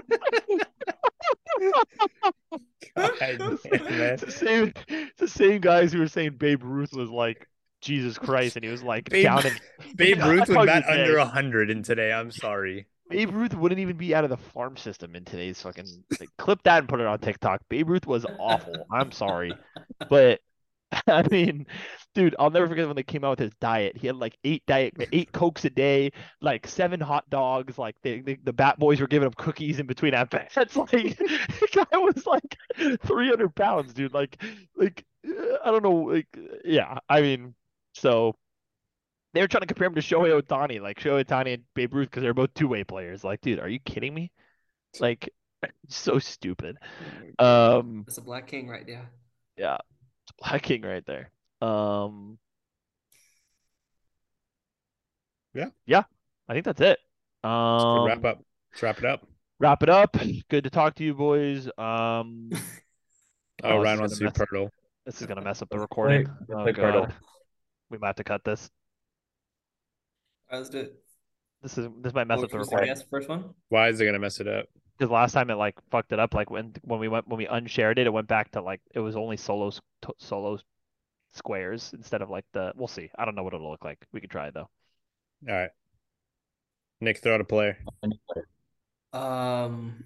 God 2.94 3.12
man. 3.20 4.12
It's 4.12 4.22
the 4.24 4.30
same, 4.30 4.72
it's 4.88 5.18
the 5.20 5.28
same 5.28 5.61
guys 5.61 5.92
who 5.92 6.00
were 6.00 6.09
saying 6.09 6.32
Babe 6.38 6.62
Ruth 6.62 6.92
was 6.92 7.09
like 7.09 7.48
Jesus 7.80 8.18
Christ, 8.18 8.57
and 8.57 8.64
he 8.64 8.70
was 8.70 8.82
like 8.82 9.09
Babe- 9.09 9.24
down 9.24 9.46
in 9.46 9.53
Babe 9.96 10.18
Ruth 10.22 10.38
that's 10.40 10.48
would 10.50 10.59
how 10.59 10.64
bat 10.66 10.84
under 10.86 11.18
hundred 11.20 11.70
in 11.70 11.82
today. 11.82 12.12
I'm 12.12 12.30
sorry. 12.30 12.86
Babe 13.12 13.32
Ruth 13.32 13.54
wouldn't 13.54 13.80
even 13.80 13.96
be 13.96 14.14
out 14.14 14.24
of 14.24 14.30
the 14.30 14.36
farm 14.36 14.76
system 14.76 15.14
in 15.14 15.24
today's 15.24 15.60
fucking 15.60 15.86
like, 16.18 16.28
clip 16.38 16.62
that 16.64 16.78
and 16.78 16.88
put 16.88 17.00
it 17.00 17.06
on 17.06 17.18
TikTok. 17.18 17.62
Babe 17.68 17.88
Ruth 17.88 18.06
was 18.06 18.24
awful. 18.38 18.86
I'm 18.90 19.12
sorry, 19.12 19.52
but 20.08 20.40
I 21.06 21.26
mean, 21.30 21.66
dude, 22.14 22.34
I'll 22.38 22.50
never 22.50 22.68
forget 22.68 22.86
when 22.86 22.96
they 22.96 23.02
came 23.02 23.24
out 23.24 23.30
with 23.30 23.50
his 23.50 23.54
diet. 23.60 23.96
He 23.96 24.06
had 24.06 24.16
like 24.16 24.36
eight 24.44 24.62
diet, 24.66 24.94
eight 25.12 25.32
cokes 25.32 25.64
a 25.64 25.70
day, 25.70 26.12
like 26.40 26.66
seven 26.66 27.00
hot 27.00 27.28
dogs. 27.30 27.78
Like 27.78 27.96
the 28.02 28.20
the, 28.20 28.52
Bat 28.52 28.78
Boys 28.78 29.00
were 29.00 29.06
giving 29.06 29.26
him 29.26 29.34
cookies 29.36 29.78
in 29.78 29.86
between 29.86 30.14
at 30.14 30.30
bats. 30.30 30.56
Like 30.76 30.90
the 31.18 31.68
guy 31.72 31.98
was 31.98 32.26
like 32.26 32.56
300 33.06 33.54
pounds, 33.54 33.92
dude. 33.92 34.12
Like 34.12 34.42
like 34.76 35.04
I 35.26 35.70
don't 35.70 35.82
know. 35.82 35.92
Like 35.92 36.28
yeah, 36.64 36.98
I 37.08 37.22
mean, 37.22 37.54
so 37.94 38.36
they 39.35 39.41
were 39.41 39.49
trying 39.49 39.62
to 39.62 39.66
compare 39.66 39.87
him 39.87 39.95
to 39.95 40.01
Shohei 40.01 40.41
Ohtani, 40.41 40.80
like 40.80 40.99
Shohei 41.01 41.24
Ohtani 41.24 41.55
and 41.55 41.62
Babe 41.74 41.95
Ruth, 41.95 42.11
because 42.11 42.22
they're 42.22 42.35
both 42.35 42.53
two 42.55 42.68
way 42.68 42.85
players. 42.85 43.24
Like, 43.24 43.41
dude, 43.41 43.59
are 43.61 43.68
you 43.68 43.78
kidding 43.80 44.12
me? 44.14 44.30
Like, 45.01 45.28
so 45.89 46.18
stupid. 46.18 46.76
Um, 47.39 48.05
That's 48.07 48.18
a 48.18 48.22
Black 48.22 48.47
King 48.47 48.68
right 48.68 48.87
there. 48.87 49.11
yeah, 49.57 49.76
it's 50.24 50.33
Black 50.39 50.62
King 50.62 50.83
right 50.83 51.05
there. 51.07 51.30
Um, 51.61 52.39
Yeah. 55.55 55.68
yeah, 55.87 56.03
I 56.49 56.53
think 56.55 56.64
that's 56.64 56.80
it. 56.80 56.99
Let's 57.45 57.85
Um, 57.85 58.07
wrap 58.07 58.24
up. 58.24 58.43
Let's 58.72 58.83
wrap 58.83 58.99
it 58.99 59.05
up. 59.05 59.26
wrap 59.59 59.83
it 59.83 59.89
up. 59.91 60.16
Good 60.49 60.64
to 60.64 60.70
talk 60.70 60.95
to 60.97 61.05
you 61.05 61.14
boys. 61.14 61.68
Um, 61.78 62.51
Oh, 63.64 63.76
Oh, 63.76 63.83
Ryan 63.83 63.85
this 63.97 64.01
wants 64.01 64.12
is 64.14 64.18
to 64.18 64.24
do 64.24 64.47
gonna 64.57 64.70
this 65.07 65.20
is 65.20 65.26
gonna 65.28 65.41
mess 65.43 65.62
up 65.62 65.68
the 65.68 65.78
recording. 65.78 66.24
play- 66.26 66.35
let's 66.49 66.51
Oh 66.53 66.62
play 66.64 66.72
Poeltl. 66.72 67.07
god, 67.07 67.14
we 67.91 67.99
might 67.99 68.09
have 68.09 68.16
to 68.16 68.24
cut 68.24 68.43
this. 68.45 68.68
All 70.53 70.59
right, 70.59 70.59
let's 70.59 70.68
do 70.70 70.80
it. 70.80 71.03
This 71.62 71.78
is 71.78 71.88
this 72.03 72.12
might 72.12 72.26
mess 72.26 72.38
What 72.38 72.44
up 72.44 72.50
the 72.50 72.59
recording. 72.59 72.88
guess, 72.88 73.03
first 73.09 73.28
one? 73.28 73.55
Why 73.68 73.88
is 73.88 74.00
it 74.00 74.05
gonna 74.07 74.18
mess 74.18 74.40
it 74.40 74.48
up? 74.48 74.66
because 74.98 75.11
last 75.11 75.32
time 75.32 75.48
it 75.50 75.55
like 75.55 75.74
fucked 75.90 76.12
it 76.12 76.18
up 76.20 76.34
like 76.34 76.50
when 76.50 76.74
when 76.82 77.00
we 77.00 77.09
went 77.09 77.26
when 77.26 77.38
we 77.38 77.46
unshared 77.46 77.98
it 77.98 78.07
it 78.07 78.12
went 78.12 78.28
back 78.28 78.50
to 78.53 78.61
like 78.61 78.80
it 78.94 79.00
was 79.00 79.16
only 79.16 79.36
solo 79.36 79.68
s- 79.68 79.80
to- 80.03 80.14
solo 80.18 80.59
squares 81.32 81.92
instead 81.94 82.20
of 82.22 82.28
like 82.30 82.44
the 82.53 82.72
we'll 82.76 82.86
see 82.86 83.09
i 83.18 83.24
don't 83.24 83.34
know 83.34 83.42
what 83.42 83.55
it'll 83.55 83.70
look 83.70 83.84
like 83.84 83.98
we 84.12 84.20
could 84.20 84.30
try 84.30 84.48
it 84.48 84.55
though 84.55 84.68
All 85.48 85.55
right. 85.55 85.70
Nick, 87.00 87.18
throw 87.18 87.34
out 87.34 87.40
a 87.40 87.44
player. 87.44 87.78
Um, 89.12 90.05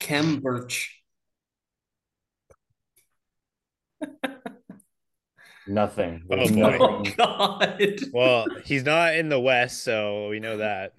Khem 0.00 0.40
Birch. 0.40 1.02
Nothing. 5.68 6.22
Oh, 6.30 6.36
There's 6.36 6.50
boy. 6.50 6.60
nothing. 6.60 7.14
Oh 7.18 7.58
God. 7.58 8.00
Well, 8.12 8.46
he's 8.64 8.84
not 8.84 9.14
in 9.14 9.28
the 9.28 9.38
West, 9.40 9.82
so 9.84 10.28
we 10.28 10.40
know 10.40 10.56
that. 10.58 10.94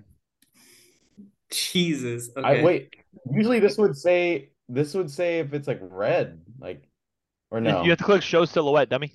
Jesus. 1.51 2.29
Okay. 2.35 2.61
I 2.61 2.63
wait. 2.63 2.93
Usually 3.31 3.59
this 3.59 3.77
would 3.77 3.95
say 3.95 4.49
this 4.69 4.93
would 4.93 5.11
say 5.11 5.39
if 5.39 5.53
it's 5.53 5.67
like 5.67 5.79
red, 5.81 6.41
like 6.59 6.87
or 7.51 7.61
no. 7.61 7.83
you 7.83 7.89
have 7.91 7.99
to 7.99 8.03
click 8.05 8.21
show 8.23 8.45
silhouette 8.45 8.89
dummy 8.89 9.11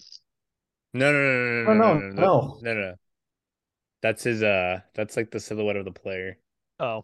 No, 0.95 1.11
no, 1.13 1.19
no, 1.19 1.63
no, 1.65 1.71
Oh, 1.71 1.75
no, 1.75 1.95
no, 1.95 2.01
no, 2.01 2.01
no, 2.01 2.13
no, 2.13 2.23
no. 2.23 2.59
no, 2.63 2.75
no. 2.75 2.95
That's 4.03 4.23
his. 4.23 4.43
Uh, 4.43 4.81
that's 4.95 5.17
like 5.17 5.31
the 5.31 5.41
silhouette 5.41 5.77
of 5.77 5.85
the 5.85 5.91
player. 5.93 6.39
oh 6.79 7.03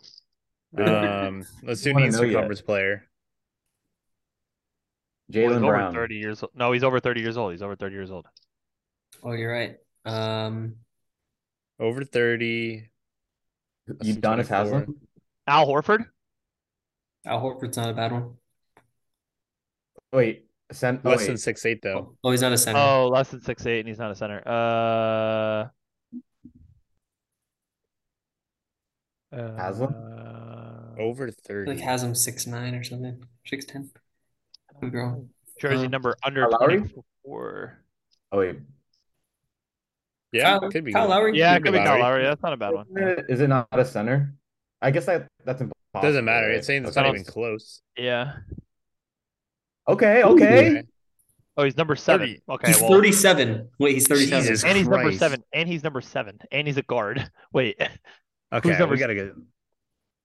Um, 0.79 1.45
let's 1.65 1.83
do 1.83 1.91
an 1.91 1.97
Wanna 1.97 2.11
know 2.11 2.23
yet. 2.23 2.35
Conference 2.35 2.61
player. 5.35 5.49
well, 5.49 5.53
he's 5.55 5.62
Jaylen 5.62 5.64
over 5.68 5.72
Brown. 5.76 5.95
30 5.95 6.14
years 6.16 6.43
old 6.43 6.53
no 6.55 6.72
he's 6.72 6.85
over 6.85 7.01
30 7.01 7.20
years 7.20 7.37
old 7.37 7.53
he's 7.53 7.62
over 7.62 7.76
30 7.76 7.95
years 7.95 8.11
old 8.11 8.26
Oh, 9.22 9.32
you're 9.32 9.51
right. 9.53 9.76
Um, 10.05 10.74
Over 11.80 12.05
30. 12.05 12.91
Udonis 13.89 14.20
24. 14.20 14.45
Haslem. 14.57 14.97
Al 15.47 15.66
Horford. 15.66 16.05
Al 17.24 17.41
Horford's 17.41 17.76
not 17.78 17.89
a 17.89 17.95
bad 17.95 18.12
one. 18.12 18.35
Wait, 20.12 20.47
cent- 20.72 21.01
oh, 21.05 21.09
Less 21.11 21.20
wait. 21.20 21.26
than 21.28 21.37
six 21.39 21.64
eight 21.64 21.80
though. 21.82 22.16
Oh, 22.22 22.30
he's 22.32 22.43
not 22.43 22.53
a 22.53 22.59
center. 22.59 22.78
Oh, 22.78 23.09
less 23.09 23.30
than 23.30 23.41
six 23.41 23.64
eight, 23.66 23.80
and 23.80 23.89
he's 23.89 23.99
not 23.99 24.11
a 24.11 24.14
center. 24.14 24.43
Uh. 24.47 25.68
Haslem? 29.32 29.95
uh, 29.95 31.01
Over 31.01 31.30
30. 31.30 31.70
like 31.72 31.80
has 31.80 32.03
him 32.03 32.14
six 32.14 32.47
nine 32.47 32.74
or 32.74 32.85
something, 32.85 33.24
six 33.47 33.64
ten. 33.64 33.91
Good 34.85 34.93
girl. 34.93 35.26
jersey 35.61 35.87
Uh, 35.87 35.89
number 35.89 36.16
under 36.24 36.43
Kyle 36.49 36.59
Lowry? 36.61 36.78
24. 36.78 37.85
Oh 38.32 38.39
wait, 38.39 38.57
yeah, 40.32 40.59
Kyle, 40.59 40.70
could 40.70 40.85
be. 40.85 40.93
Kyle. 40.93 41.09
Lowry. 41.09 41.37
Yeah, 41.39 41.53
it 41.55 41.57
Could 41.57 41.64
be 41.64 41.70
could 41.70 41.72
be 41.72 41.78
Kyle 41.85 41.99
Lowry. 42.01 42.03
Lowry. 42.03 42.22
That's 42.24 42.43
not 42.43 42.53
a 42.53 42.57
bad 42.57 42.74
one. 42.74 42.87
is 43.28 43.41
it 43.41 43.49
not 43.49 43.68
a 43.72 43.85
center? 43.85 44.35
I 44.82 44.91
guess 44.91 45.07
that 45.07 45.28
that's 45.45 45.61
impossible. 45.61 46.03
Doesn't 46.03 46.24
matter. 46.24 46.51
It's 46.51 46.66
saying 46.66 46.85
it's 46.85 46.97
Okay. 46.97 47.07
not 47.07 47.14
even 47.14 47.24
close. 47.24 47.80
Yeah. 47.97 48.35
Okay, 49.89 50.22
okay. 50.24 50.82
Oh, 51.57 51.62
he's 51.62 51.76
number 51.76 51.95
seven. 51.95 52.26
30. 52.26 52.43
Okay, 52.51 52.66
He's 52.72 52.80
well, 52.80 52.91
37. 52.91 53.68
Wait, 53.78 53.93
he's 53.95 54.09
37. 54.09 54.43
Jesus. 54.43 54.64
and 54.64 54.76
he's 54.76 54.89
number 54.89 55.12
seven, 55.12 55.45
and 55.53 55.68
he's 55.68 55.85
number 55.85 56.01
seven, 56.01 56.39
and 56.51 56.66
he's 56.66 56.78
a 56.78 56.82
guard. 56.82 57.30
Wait, 57.53 57.76
Okay, 58.53 58.70
number 58.78 58.95
we 58.95 58.99
gotta 58.99 59.14
get. 59.14 59.32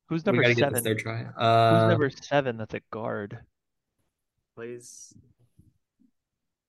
who's 0.08 0.26
number 0.26 0.42
gotta 0.42 0.56
get 0.56 0.62
seven? 0.62 0.74
this 0.74 0.84
third 0.84 0.98
try. 1.00 1.18
Who's 1.24 1.34
Uh, 1.38 1.88
number 1.88 2.10
seven? 2.10 2.58
That's 2.58 2.74
a 2.74 2.80
guard. 2.92 3.38
Plays. 4.60 5.14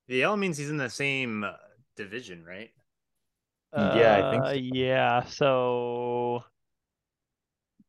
The 0.06 0.22
L 0.22 0.36
means 0.36 0.56
he's 0.56 0.70
in 0.70 0.76
the 0.76 0.88
same 0.88 1.42
uh, 1.42 1.54
division, 1.96 2.44
right? 2.44 2.70
Yeah, 3.76 4.14
I 4.14 4.30
think 4.30 4.44
Uh, 4.44 4.50
so. 4.50 4.54
yeah. 4.54 5.24
So 5.24 6.44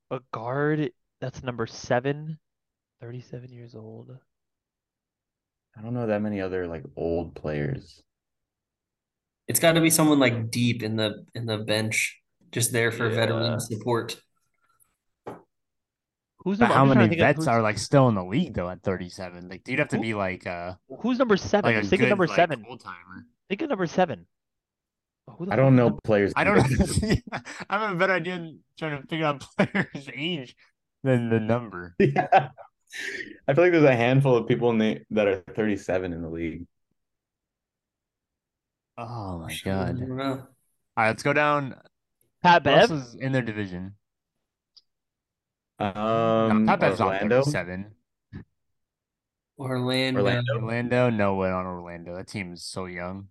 a 0.09 0.19
guard 0.33 0.91
that's 1.19 1.43
number 1.43 1.67
seven, 1.67 2.39
37 2.99 3.51
years 3.51 3.75
old. 3.75 4.17
I 5.77 5.81
don't 5.83 5.93
know 5.93 6.07
that 6.07 6.23
many 6.23 6.41
other 6.41 6.65
like 6.65 6.83
old 6.95 7.35
players. 7.35 8.01
it's 9.47 9.59
got 9.59 9.73
to 9.73 9.81
be 9.81 9.91
someone 9.91 10.17
like 10.19 10.49
deep 10.49 10.81
in 10.81 10.95
the 10.95 11.25
in 11.35 11.45
the 11.45 11.59
bench, 11.59 12.19
just 12.51 12.71
there 12.73 12.91
for 12.91 13.07
Yeah. 13.07 13.15
veteran 13.15 13.59
support. 13.59 14.19
Who's 16.43 16.57
But 16.57 16.65
number? 16.69 16.73
how 16.75 16.81
I'm 16.81 16.87
just 16.87 16.93
trying 16.95 17.05
many 17.09 17.15
to 17.17 17.21
vets 17.21 17.47
are 17.47 17.61
like 17.61 17.77
still 17.77 18.07
in 18.09 18.15
the 18.15 18.23
league 18.23 18.53
though 18.55 18.69
at 18.69 18.81
37? 18.83 19.47
Like, 19.49 19.67
you'd 19.67 19.79
have 19.79 19.89
to 19.89 19.97
Who- 19.97 20.01
be 20.01 20.13
like 20.13 20.47
uh 20.47 20.73
Who's 21.01 21.19
number 21.19 21.37
seven? 21.37 21.73
like 21.73 21.83
a 21.83 21.87
Think 21.87 22.01
of 22.03 22.09
number 22.09 22.27
like, 22.27 22.35
seven. 22.35 22.65
old 22.67 22.79
timer. 22.81 23.25
Think 23.49 23.61
of 23.61 23.69
number 23.69 23.85
seven. 23.87 24.25
Who 25.37 25.45
the 25.45 25.53
I 25.53 25.55
don't 25.55 25.75
know 25.75 25.89
number- 25.89 26.01
players. 26.03 26.33
I 26.35 26.43
don't 26.43 26.57
know. 26.57 27.15
I 27.69 27.77
have 27.79 27.91
a 27.93 27.95
better 27.95 28.13
idea 28.13 28.33
than 28.37 28.59
trying 28.77 28.99
to 29.01 29.07
figure 29.07 29.25
out 29.25 29.43
players' 29.57 30.09
age 30.15 30.55
than 31.03 31.29
the 31.29 31.39
number. 31.39 31.95
yeah. 31.99 32.49
I 33.47 33.53
feel 33.53 33.63
like 33.63 33.71
there's 33.71 33.83
a 33.85 33.95
handful 33.95 34.35
of 34.35 34.47
people 34.47 34.69
in 34.71 34.77
the, 34.77 34.99
that 35.11 35.27
are 35.27 35.43
37 35.55 36.11
in 36.11 36.21
the 36.21 36.29
league. 36.29 36.65
Oh 38.97 39.39
my 39.39 39.47
I 39.47 39.57
god! 39.63 39.99
don't 39.99 40.11
All 40.11 40.17
know. 40.17 40.47
right, 40.97 41.07
let's 41.07 41.23
go 41.23 41.33
down. 41.33 41.75
Pat 42.43 42.63
Who 42.63 42.69
else 42.69 42.89
Bev. 42.89 42.91
is 42.99 43.15
in 43.15 43.31
their 43.31 43.41
division? 43.41 43.95
Um, 45.81 46.65
no, 46.65 46.71
Pat 46.71 46.79
Bev's 46.79 46.99
not 46.99 47.07
Orlando. 47.07 47.41
37. 47.43 47.91
Orlando. 49.59 50.19
Orlando. 50.21 50.53
Orlando, 50.55 51.09
no 51.09 51.35
way 51.35 51.49
on 51.51 51.65
Orlando. 51.65 52.15
That 52.15 52.27
team 52.27 52.53
is 52.53 52.63
so 52.63 52.85
young. 52.85 53.27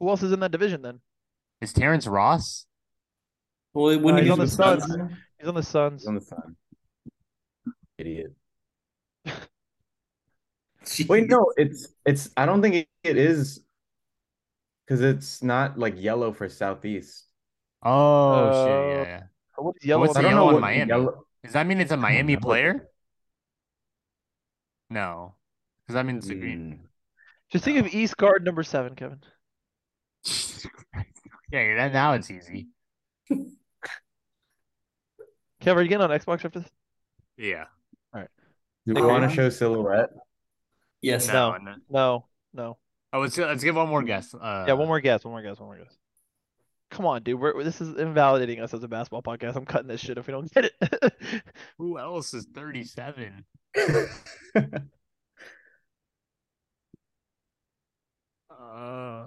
Who 0.00 0.08
else 0.08 0.22
is 0.22 0.32
in 0.32 0.40
that 0.40 0.50
division 0.52 0.82
then? 0.82 1.00
Is 1.60 1.72
Terrence 1.72 2.06
Ross? 2.06 2.66
Well, 3.72 3.98
wouldn't 3.98 4.14
Uh, 4.14 4.16
he 4.16 4.22
he's 4.22 4.32
on 4.32 4.38
the 4.38 4.42
with 4.44 4.52
Suns. 4.52 4.84
Suns? 4.86 5.12
He's 5.38 5.48
on 5.48 5.54
the 5.54 5.62
Suns. 5.62 6.02
He's 6.02 6.08
on 6.08 6.14
the 6.16 6.20
sun. 6.20 6.56
Idiot. 7.98 8.32
Wait, 11.08 11.28
no, 11.28 11.52
it's 11.56 11.88
it's. 12.04 12.30
I 12.36 12.44
don't 12.46 12.60
think 12.62 12.74
it, 12.74 12.88
it 13.04 13.16
is 13.16 13.60
because 14.84 15.00
it's 15.00 15.42
not 15.42 15.78
like 15.78 15.94
yellow 16.00 16.32
for 16.32 16.48
southeast. 16.48 17.26
Oh 17.82 18.32
Uh, 18.32 18.64
shit! 18.64 19.06
Yeah, 19.06 19.12
yeah. 19.18 19.22
What's 19.62 19.84
yellow? 19.84 20.00
What's 20.06 20.16
on 20.16 20.22
the 20.24 20.28
yellow 20.30 20.54
in 20.56 20.60
Miami? 20.60 20.88
yellow. 20.88 21.24
Does 21.44 21.52
that 21.54 21.66
mean 21.66 21.80
it's 21.80 21.90
a 21.92 21.96
Miami 21.96 22.36
player? 22.36 22.88
No, 24.90 25.34
because 25.82 25.94
that 25.94 26.04
means 26.06 26.26
the 26.28 26.34
green. 26.34 26.72
Mm, 26.72 26.78
Just 27.50 27.64
think 27.64 27.78
of 27.78 27.92
East 27.92 28.16
guard 28.16 28.44
number 28.44 28.62
seven, 28.62 28.94
Kevin. 28.94 29.20
yeah, 31.52 31.74
that, 31.76 31.92
now 31.92 32.12
it's 32.12 32.30
easy. 32.30 32.68
Kevin, 35.60 35.78
are 35.78 35.82
you 35.82 35.88
getting 35.88 36.02
on 36.04 36.10
Xbox 36.10 36.44
after 36.44 36.60
this? 36.60 36.68
Yeah. 37.36 37.64
All 38.12 38.20
right. 38.20 38.28
Do 38.86 38.94
we 38.94 39.00
Okay. 39.00 39.10
want 39.10 39.28
to 39.30 39.34
show 39.34 39.48
silhouette? 39.48 40.10
Yes. 41.00 41.28
No. 41.28 41.52
No, 41.52 41.58
no. 41.58 41.74
No, 41.88 42.26
no. 42.52 42.78
Oh, 43.12 43.20
let's 43.20 43.36
let's 43.38 43.62
give 43.64 43.76
one 43.76 43.88
more 43.88 44.02
guess. 44.02 44.34
Uh, 44.34 44.64
Yeah, 44.66 44.74
one 44.74 44.88
more 44.88 45.00
guess. 45.00 45.24
One 45.24 45.32
more 45.32 45.42
guess. 45.42 45.58
One 45.60 45.68
more 45.68 45.78
guess. 45.78 45.96
Come 46.92 47.06
on, 47.06 47.22
dude. 47.22 47.40
We're, 47.40 47.64
this 47.64 47.80
is 47.80 47.96
invalidating 47.98 48.60
us 48.60 48.74
as 48.74 48.82
a 48.84 48.88
basketball 48.88 49.22
podcast. 49.22 49.56
I'm 49.56 49.64
cutting 49.64 49.88
this 49.88 50.00
shit 50.00 50.18
if 50.18 50.26
we 50.26 50.32
don't 50.32 50.52
get 50.52 50.66
it. 50.66 51.12
Who 51.78 51.98
else 51.98 52.34
is 52.34 52.46
thirty-seven? 52.54 53.44
Uh, 58.50 59.26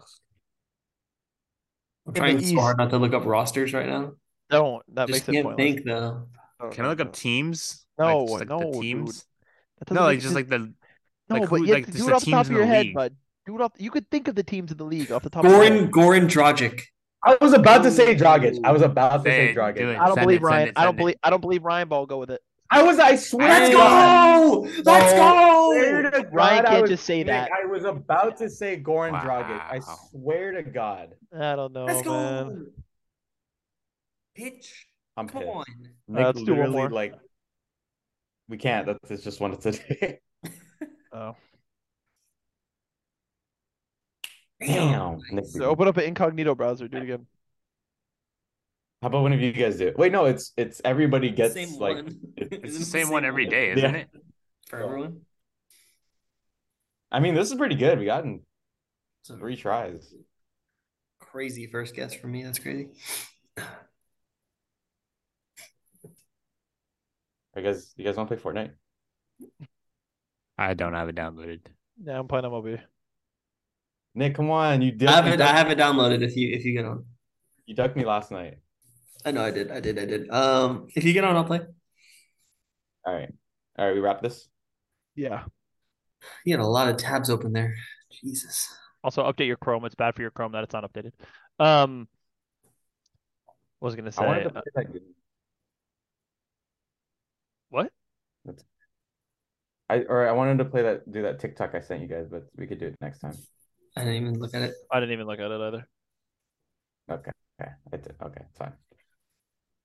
I'm 2.07 2.13
trying 2.13 2.39
so 2.39 2.45
East. 2.45 2.55
hard 2.55 2.77
not 2.77 2.89
to 2.91 2.97
look 2.97 3.13
up 3.13 3.25
rosters 3.25 3.73
right 3.73 3.87
now. 3.87 4.13
don't. 4.49 4.83
That 4.93 5.07
Just 5.07 5.27
makes 5.27 5.29
it 5.29 5.31
can't 5.33 5.45
pointless. 5.45 5.65
think 5.75 5.85
though. 5.85 6.27
Can 6.71 6.85
I 6.85 6.89
look 6.89 6.99
up 7.01 7.13
teams? 7.13 7.85
No, 7.97 8.23
like, 8.25 8.27
just, 8.27 8.39
like, 8.39 8.49
no, 8.49 8.59
the 8.59 8.71
dude. 8.71 8.81
teams. 8.81 9.25
No, 9.91 10.01
like 10.03 10.19
just 10.19 10.33
sense. 10.33 10.35
like 10.35 10.49
the 10.49 10.59
no, 10.59 10.73
like 11.29 11.49
but 11.49 11.59
who- 11.59 11.65
you 11.65 11.73
like 11.73 11.85
have 11.85 11.93
to 11.95 11.97
just 11.97 12.05
do 12.05 12.05
the 12.05 12.11
it 12.11 12.15
off 12.15 12.25
the 12.25 12.31
top 12.31 12.45
teams 12.45 12.49
of 12.49 12.55
your 12.55 12.65
head, 12.65 12.85
league. 12.87 12.95
bud. 12.95 13.15
Do 13.47 13.55
it 13.55 13.61
off. 13.61 13.71
You 13.77 13.91
could 13.91 14.09
think 14.09 14.27
of 14.27 14.35
the 14.35 14.43
teams 14.43 14.71
in 14.71 14.77
the 14.77 14.83
league 14.85 15.11
off 15.11 15.23
the 15.23 15.29
top 15.29 15.45
of 15.45 15.51
your 15.51 15.61
Goran 15.61 15.79
head. 15.81 15.91
Goran 15.91 16.25
Dragic. 16.29 16.81
I 17.25 17.37
was 17.41 17.53
about 17.53 17.83
to 17.83 17.91
say 17.91 18.15
Dragic. 18.15 18.59
I 18.63 18.71
was 18.71 18.81
about 18.83 19.17
to 19.17 19.23
Say 19.23 19.29
say 19.29 19.51
it, 19.51 19.53
do 19.55 19.61
I 19.61 20.05
don't 20.05 20.15
Send 20.15 20.25
believe 20.25 20.41
it, 20.41 20.41
send 20.41 20.43
Ryan. 20.43 20.67
it, 20.69 20.73
I 20.75 20.83
don't 20.83 20.89
send 20.91 20.95
it. 20.95 20.97
believe. 21.01 21.15
I 21.23 21.29
don't 21.31 21.41
believe 21.41 21.63
Ryan 21.63 21.87
Ball 21.87 22.05
go 22.05 22.19
with 22.19 22.29
it. 22.29 22.41
I 22.69 22.83
was. 22.83 22.97
I 22.99 23.15
swear. 23.15 23.47
Let's 23.47 23.69
to 23.69 23.75
God. 23.75 24.43
go! 24.45 24.59
Let's 24.83 25.11
Swear 25.11 26.01
go! 26.03 26.09
to 26.11 26.23
God, 26.23 26.33
Ryan 26.33 26.65
I 26.65 26.69
can't 26.69 26.81
was- 26.83 26.91
just 26.91 27.05
say 27.05 27.17
Nick, 27.19 27.27
that. 27.27 27.49
I 27.51 27.65
was 27.67 27.83
about 27.83 28.37
to 28.37 28.49
say 28.49 28.79
Goran 28.81 29.19
Dragic. 29.21 29.59
I 29.61 29.79
swear 30.11 30.51
to 30.53 30.63
God. 30.63 31.13
I 31.33 31.55
don't 31.55 31.73
know, 31.73 31.85
Let's 31.85 32.05
man. 32.05 32.67
Pitch. 34.35 34.87
I'm 35.17 35.27
Come 35.27 35.41
pissed. 35.43 35.53
on. 35.55 35.63
Nick 36.07 36.21
uh, 36.23 36.27
let's 36.27 36.43
do 36.43 36.55
one 36.55 36.71
more. 36.71 36.89
like. 36.89 37.13
We 38.49 38.57
can't. 38.57 38.85
That's 38.85 39.09
it's 39.11 39.23
just 39.23 39.39
one 39.39 39.51
of 39.51 39.59
today. 39.59 40.19
Oh, 41.13 41.33
Damn. 44.65 45.19
Nick, 45.31 45.45
so 45.45 45.65
open 45.65 45.87
up 45.87 45.97
an 45.97 46.03
incognito 46.05 46.55
browser. 46.55 46.87
Do 46.87 46.97
it 46.97 47.03
again. 47.03 47.25
How 49.01 49.07
about 49.09 49.21
one 49.21 49.33
of 49.33 49.41
you 49.41 49.51
guys 49.51 49.77
do 49.77 49.87
it? 49.87 49.97
Wait, 49.97 50.11
no. 50.11 50.25
It's 50.25 50.51
it's 50.57 50.81
everybody 50.83 51.29
gets 51.29 51.53
Same 51.53 51.73
like. 51.79 51.95
one. 52.03 52.19
it- 52.37 52.53
It's 52.63 52.75
the 52.75 52.81
it 52.81 52.85
same 52.85 53.09
one 53.09 53.25
every 53.25 53.45
day, 53.45 53.71
isn't 53.71 53.95
it? 53.95 54.09
For 54.67 54.81
everyone. 54.81 55.21
I 57.11 57.19
mean, 57.19 57.35
this 57.35 57.51
is 57.51 57.57
pretty 57.57 57.75
good. 57.75 57.99
We 57.99 58.05
got 58.05 58.23
in 58.25 58.41
three 59.25 59.55
tries. 59.55 60.13
crazy 61.19 61.67
first 61.67 61.95
guess 61.95 62.13
for 62.13 62.27
me. 62.27 62.43
That's 62.43 62.59
crazy. 62.59 62.89
I 67.55 67.61
guess 67.61 67.93
you 67.95 68.03
guys 68.03 68.17
want 68.17 68.29
to 68.29 68.35
play 68.35 68.51
Fortnite? 68.53 68.71
I 70.57 70.73
don't 70.73 70.93
have 70.93 71.09
it 71.09 71.15
downloaded. 71.15 71.61
Yeah, 72.03 72.19
I'm 72.19 72.27
playing 72.27 72.45
MLB. 72.45 72.81
Nick, 74.15 74.35
come 74.35 74.49
on. 74.49 74.81
You 74.81 74.91
did. 74.91 75.09
I 75.09 75.11
have 75.17 75.27
you 75.27 75.33
it. 75.33 75.41
I 75.41 75.47
have 75.47 75.69
it 75.69 75.77
downloaded. 75.77 76.23
If 76.23 76.35
you 76.35 76.53
if 76.55 76.63
you 76.65 76.73
get 76.73 76.85
on, 76.85 77.05
You 77.65 77.75
ducked 77.75 77.97
me 77.97 78.05
last 78.05 78.31
night. 78.31 78.55
I 79.25 79.31
know 79.31 79.43
I 79.43 79.51
did. 79.51 79.71
I 79.71 79.79
did. 79.81 79.99
I 79.99 80.05
did. 80.05 80.29
Um, 80.29 80.87
if 80.95 81.03
you 81.03 81.11
get 81.13 81.23
on, 81.23 81.35
I'll 81.35 81.43
play. 81.43 81.59
All 83.05 83.13
right. 83.13 83.29
All 83.77 83.85
right. 83.85 83.93
We 83.93 83.99
wrap 83.99 84.21
this. 84.21 84.47
Yeah. 85.15 85.43
You 86.45 86.53
had 86.53 86.61
a 86.63 86.65
lot 86.67 86.87
of 86.87 86.97
tabs 86.97 87.29
open 87.29 87.51
there. 87.53 87.75
Jesus. 88.11 88.67
Also, 89.03 89.23
update 89.29 89.47
your 89.47 89.57
Chrome. 89.57 89.83
It's 89.85 89.95
bad 89.95 90.15
for 90.15 90.21
your 90.21 90.31
Chrome 90.31 90.53
that 90.53 90.63
it's 90.63 90.73
not 90.73 90.83
updated. 90.89 91.11
Um, 91.59 92.07
what 93.79 93.87
was 93.87 93.93
I 93.93 93.97
gonna 93.97 94.11
I 94.17 94.25
wanted 94.25 94.43
say? 94.43 94.49
to 94.49 94.57
Uh, 94.57 94.61
play 94.61 94.71
that 94.75 94.93
game. 94.93 95.01
what? 97.69 97.91
I 99.89 99.99
or 100.09 100.27
I 100.27 100.31
wanted 100.31 100.57
to 100.59 100.65
play 100.65 100.81
that 100.83 101.11
do 101.11 101.21
that 101.23 101.39
TikTok 101.39 101.75
I 101.75 101.81
sent 101.81 102.01
you 102.01 102.07
guys, 102.07 102.27
but 102.29 102.43
we 102.55 102.65
could 102.65 102.79
do 102.79 102.87
it 102.87 102.95
next 103.01 103.19
time. 103.19 103.35
I 103.95 104.01
didn't 104.03 104.15
even 104.15 104.39
look 104.39 104.53
at 104.53 104.61
it. 104.61 104.75
I 104.91 104.99
didn't 104.99 105.13
even 105.13 105.27
look 105.27 105.39
at 105.39 105.51
it 105.51 105.61
either. 105.61 105.87
Okay. 107.11 107.31
Okay. 107.61 107.71
I 107.93 107.97
did. 107.97 108.15
Okay. 108.21 108.41
It's 108.49 108.57
fine. 108.57 108.73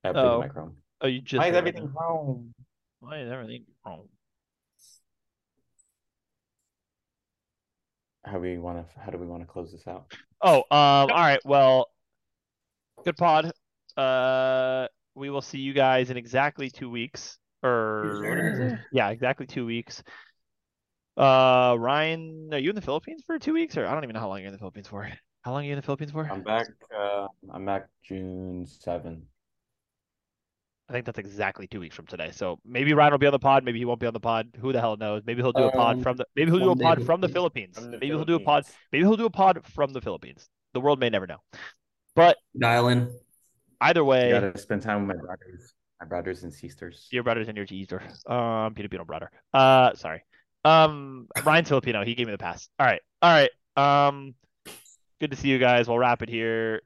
I 0.05 0.09
updated 0.09 0.16
Oh. 0.16 0.41
my 0.41 0.49
Chrome. 0.49 0.77
Oh, 1.03 1.07
you 1.07 1.20
just 1.20 1.39
Why 1.39 1.47
is 1.47 1.53
did 1.53 1.57
it 1.57 1.69
everything. 1.69 1.93
Chrome? 1.95 2.55
Why 3.01 3.20
is 3.20 3.31
everything 3.31 3.65
Chrome? 3.85 4.09
How 8.24 8.39
we 8.39 8.59
want 8.59 8.87
to? 8.89 9.01
How 9.01 9.11
do 9.11 9.19
we 9.19 9.27
want 9.27 9.43
to 9.43 9.47
close 9.47 9.73
this 9.73 9.87
out? 9.87 10.12
Oh, 10.43 10.59
um, 10.59 10.65
all 10.70 11.07
right. 11.09 11.41
Well, 11.45 11.89
Good 13.05 13.16
pod. 13.16 13.51
Uh, 13.97 14.87
we 15.15 15.31
will 15.31 15.41
see 15.43 15.59
you 15.59 15.73
guys 15.73 16.11
in 16.11 16.16
exactly 16.16 16.69
two 16.70 16.91
weeks. 16.91 17.39
Or 17.62 18.20
what 18.23 18.35
did 18.37 18.45
he 18.45 18.51
say? 18.53 18.69
sir. 18.70 18.85
yeah, 18.93 19.09
exactly 19.11 19.47
two 19.47 19.66
weeks. 19.66 20.03
Uh, 21.21 21.77
Ryan, 21.79 22.49
are 22.53 22.59
you 22.59 22.71
in 22.71 22.75
the 22.75 22.81
Philippines 22.81 23.23
for 23.27 23.39
two 23.39 23.53
weeks, 23.53 23.77
or 23.77 23.87
I 23.87 23.93
don't 23.93 24.05
even 24.05 24.15
know 24.15 24.21
how 24.21 24.29
long 24.29 24.39
you're 24.39 24.47
in 24.47 24.53
the 24.55 24.59
Philippines 24.59 24.89
for. 24.89 25.07
How 25.43 25.53
long 25.53 25.63
are 25.65 25.67
you 25.67 25.73
in 25.73 25.77
the 25.77 25.83
Philippines 25.83 26.13
for? 26.13 26.27
I'm 26.31 26.43
back. 26.43 26.67
Uh, 26.99 27.27
I'm 27.53 27.67
back 27.67 27.89
June 28.03 28.67
7. 28.67 29.23
I 30.89 30.93
think 30.93 31.05
that's 31.05 31.19
exactly 31.19 31.67
two 31.67 31.79
weeks 31.79 31.95
from 31.95 32.07
today. 32.07 32.31
So 32.33 32.59
maybe 32.65 32.95
Ryan 32.95 33.13
will 33.13 33.19
be 33.19 33.27
on 33.27 33.33
the 33.33 33.39
pod. 33.39 33.65
Maybe 33.65 33.79
he 33.79 33.85
won't 33.85 34.01
be 34.01 34.07
on 34.07 34.15
the 34.15 34.19
pod. 34.21 34.49
Who 34.61 34.73
the 34.73 34.81
hell 34.81 34.97
knows? 34.97 35.23
Maybe 35.27 35.43
he'll 35.43 35.53
do 35.53 35.65
a 35.65 35.73
pod 35.73 35.97
Um, 35.97 36.03
from 36.03 36.17
the. 36.17 36.25
Maybe 36.37 36.51
he'll 36.51 36.59
do 36.61 36.71
a 36.71 36.77
pod 36.77 37.05
from 37.05 37.21
the 37.21 37.29
Philippines. 37.29 37.77
From 37.77 37.91
the 37.91 37.99
Maybe 37.99 38.07
he'll 38.09 38.25
do 38.25 38.35
a 38.37 38.41
pod. 38.41 38.65
Maybe 38.91 39.05
he'll 39.05 39.17
do 39.17 39.27
a 39.27 39.31
pod 39.31 39.63
from 39.67 39.93
the 39.93 40.01
Philippines. 40.01 40.49
The 40.73 40.81
world 40.81 40.99
may 41.01 41.11
never 41.11 41.27
know. 41.27 41.39
But 42.17 42.39
Dial 42.59 42.89
in. 42.89 43.11
either 43.83 44.01
You 44.01 44.05
way, 44.07 44.31
gotta 44.31 44.57
spend 44.59 44.83
time 44.83 45.07
with 45.07 45.17
my 45.19 45.23
brothers, 45.23 45.75
my 46.01 46.07
brothers 46.07 46.43
and 46.45 46.53
sisters. 46.53 47.09
your 47.13 47.23
brothers 47.23 47.47
and 47.49 47.57
your 47.57 47.67
sister. 47.67 48.03
Um, 48.27 48.75
Filipino 48.75 49.05
brother. 49.05 49.31
Uh, 49.55 49.95
sorry. 49.95 50.23
Um, 50.65 51.28
Ryan 51.45 51.65
Filipino. 51.65 52.05
He 52.05 52.15
gave 52.15 52.27
me 52.27 52.32
the 52.32 52.39
pass. 52.39 52.69
All 52.78 52.87
right. 52.87 53.01
All 53.23 53.31
right. 53.31 53.51
Um, 53.77 54.35
good 55.20 55.31
to 55.31 55.37
see 55.37 55.49
you 55.49 55.59
guys. 55.59 55.89
We'll 55.89 55.99
wrap 55.99 56.23
it 56.23 56.28
here. 56.28 56.82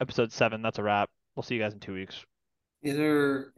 Episode 0.00 0.32
seven. 0.32 0.62
That's 0.62 0.78
a 0.78 0.82
wrap. 0.82 1.10
We'll 1.36 1.42
see 1.42 1.54
you 1.54 1.60
guys 1.60 1.74
in 1.74 1.80
two 1.80 1.94
weeks. 1.94 2.24
Is 2.82 2.96
there 2.96 3.52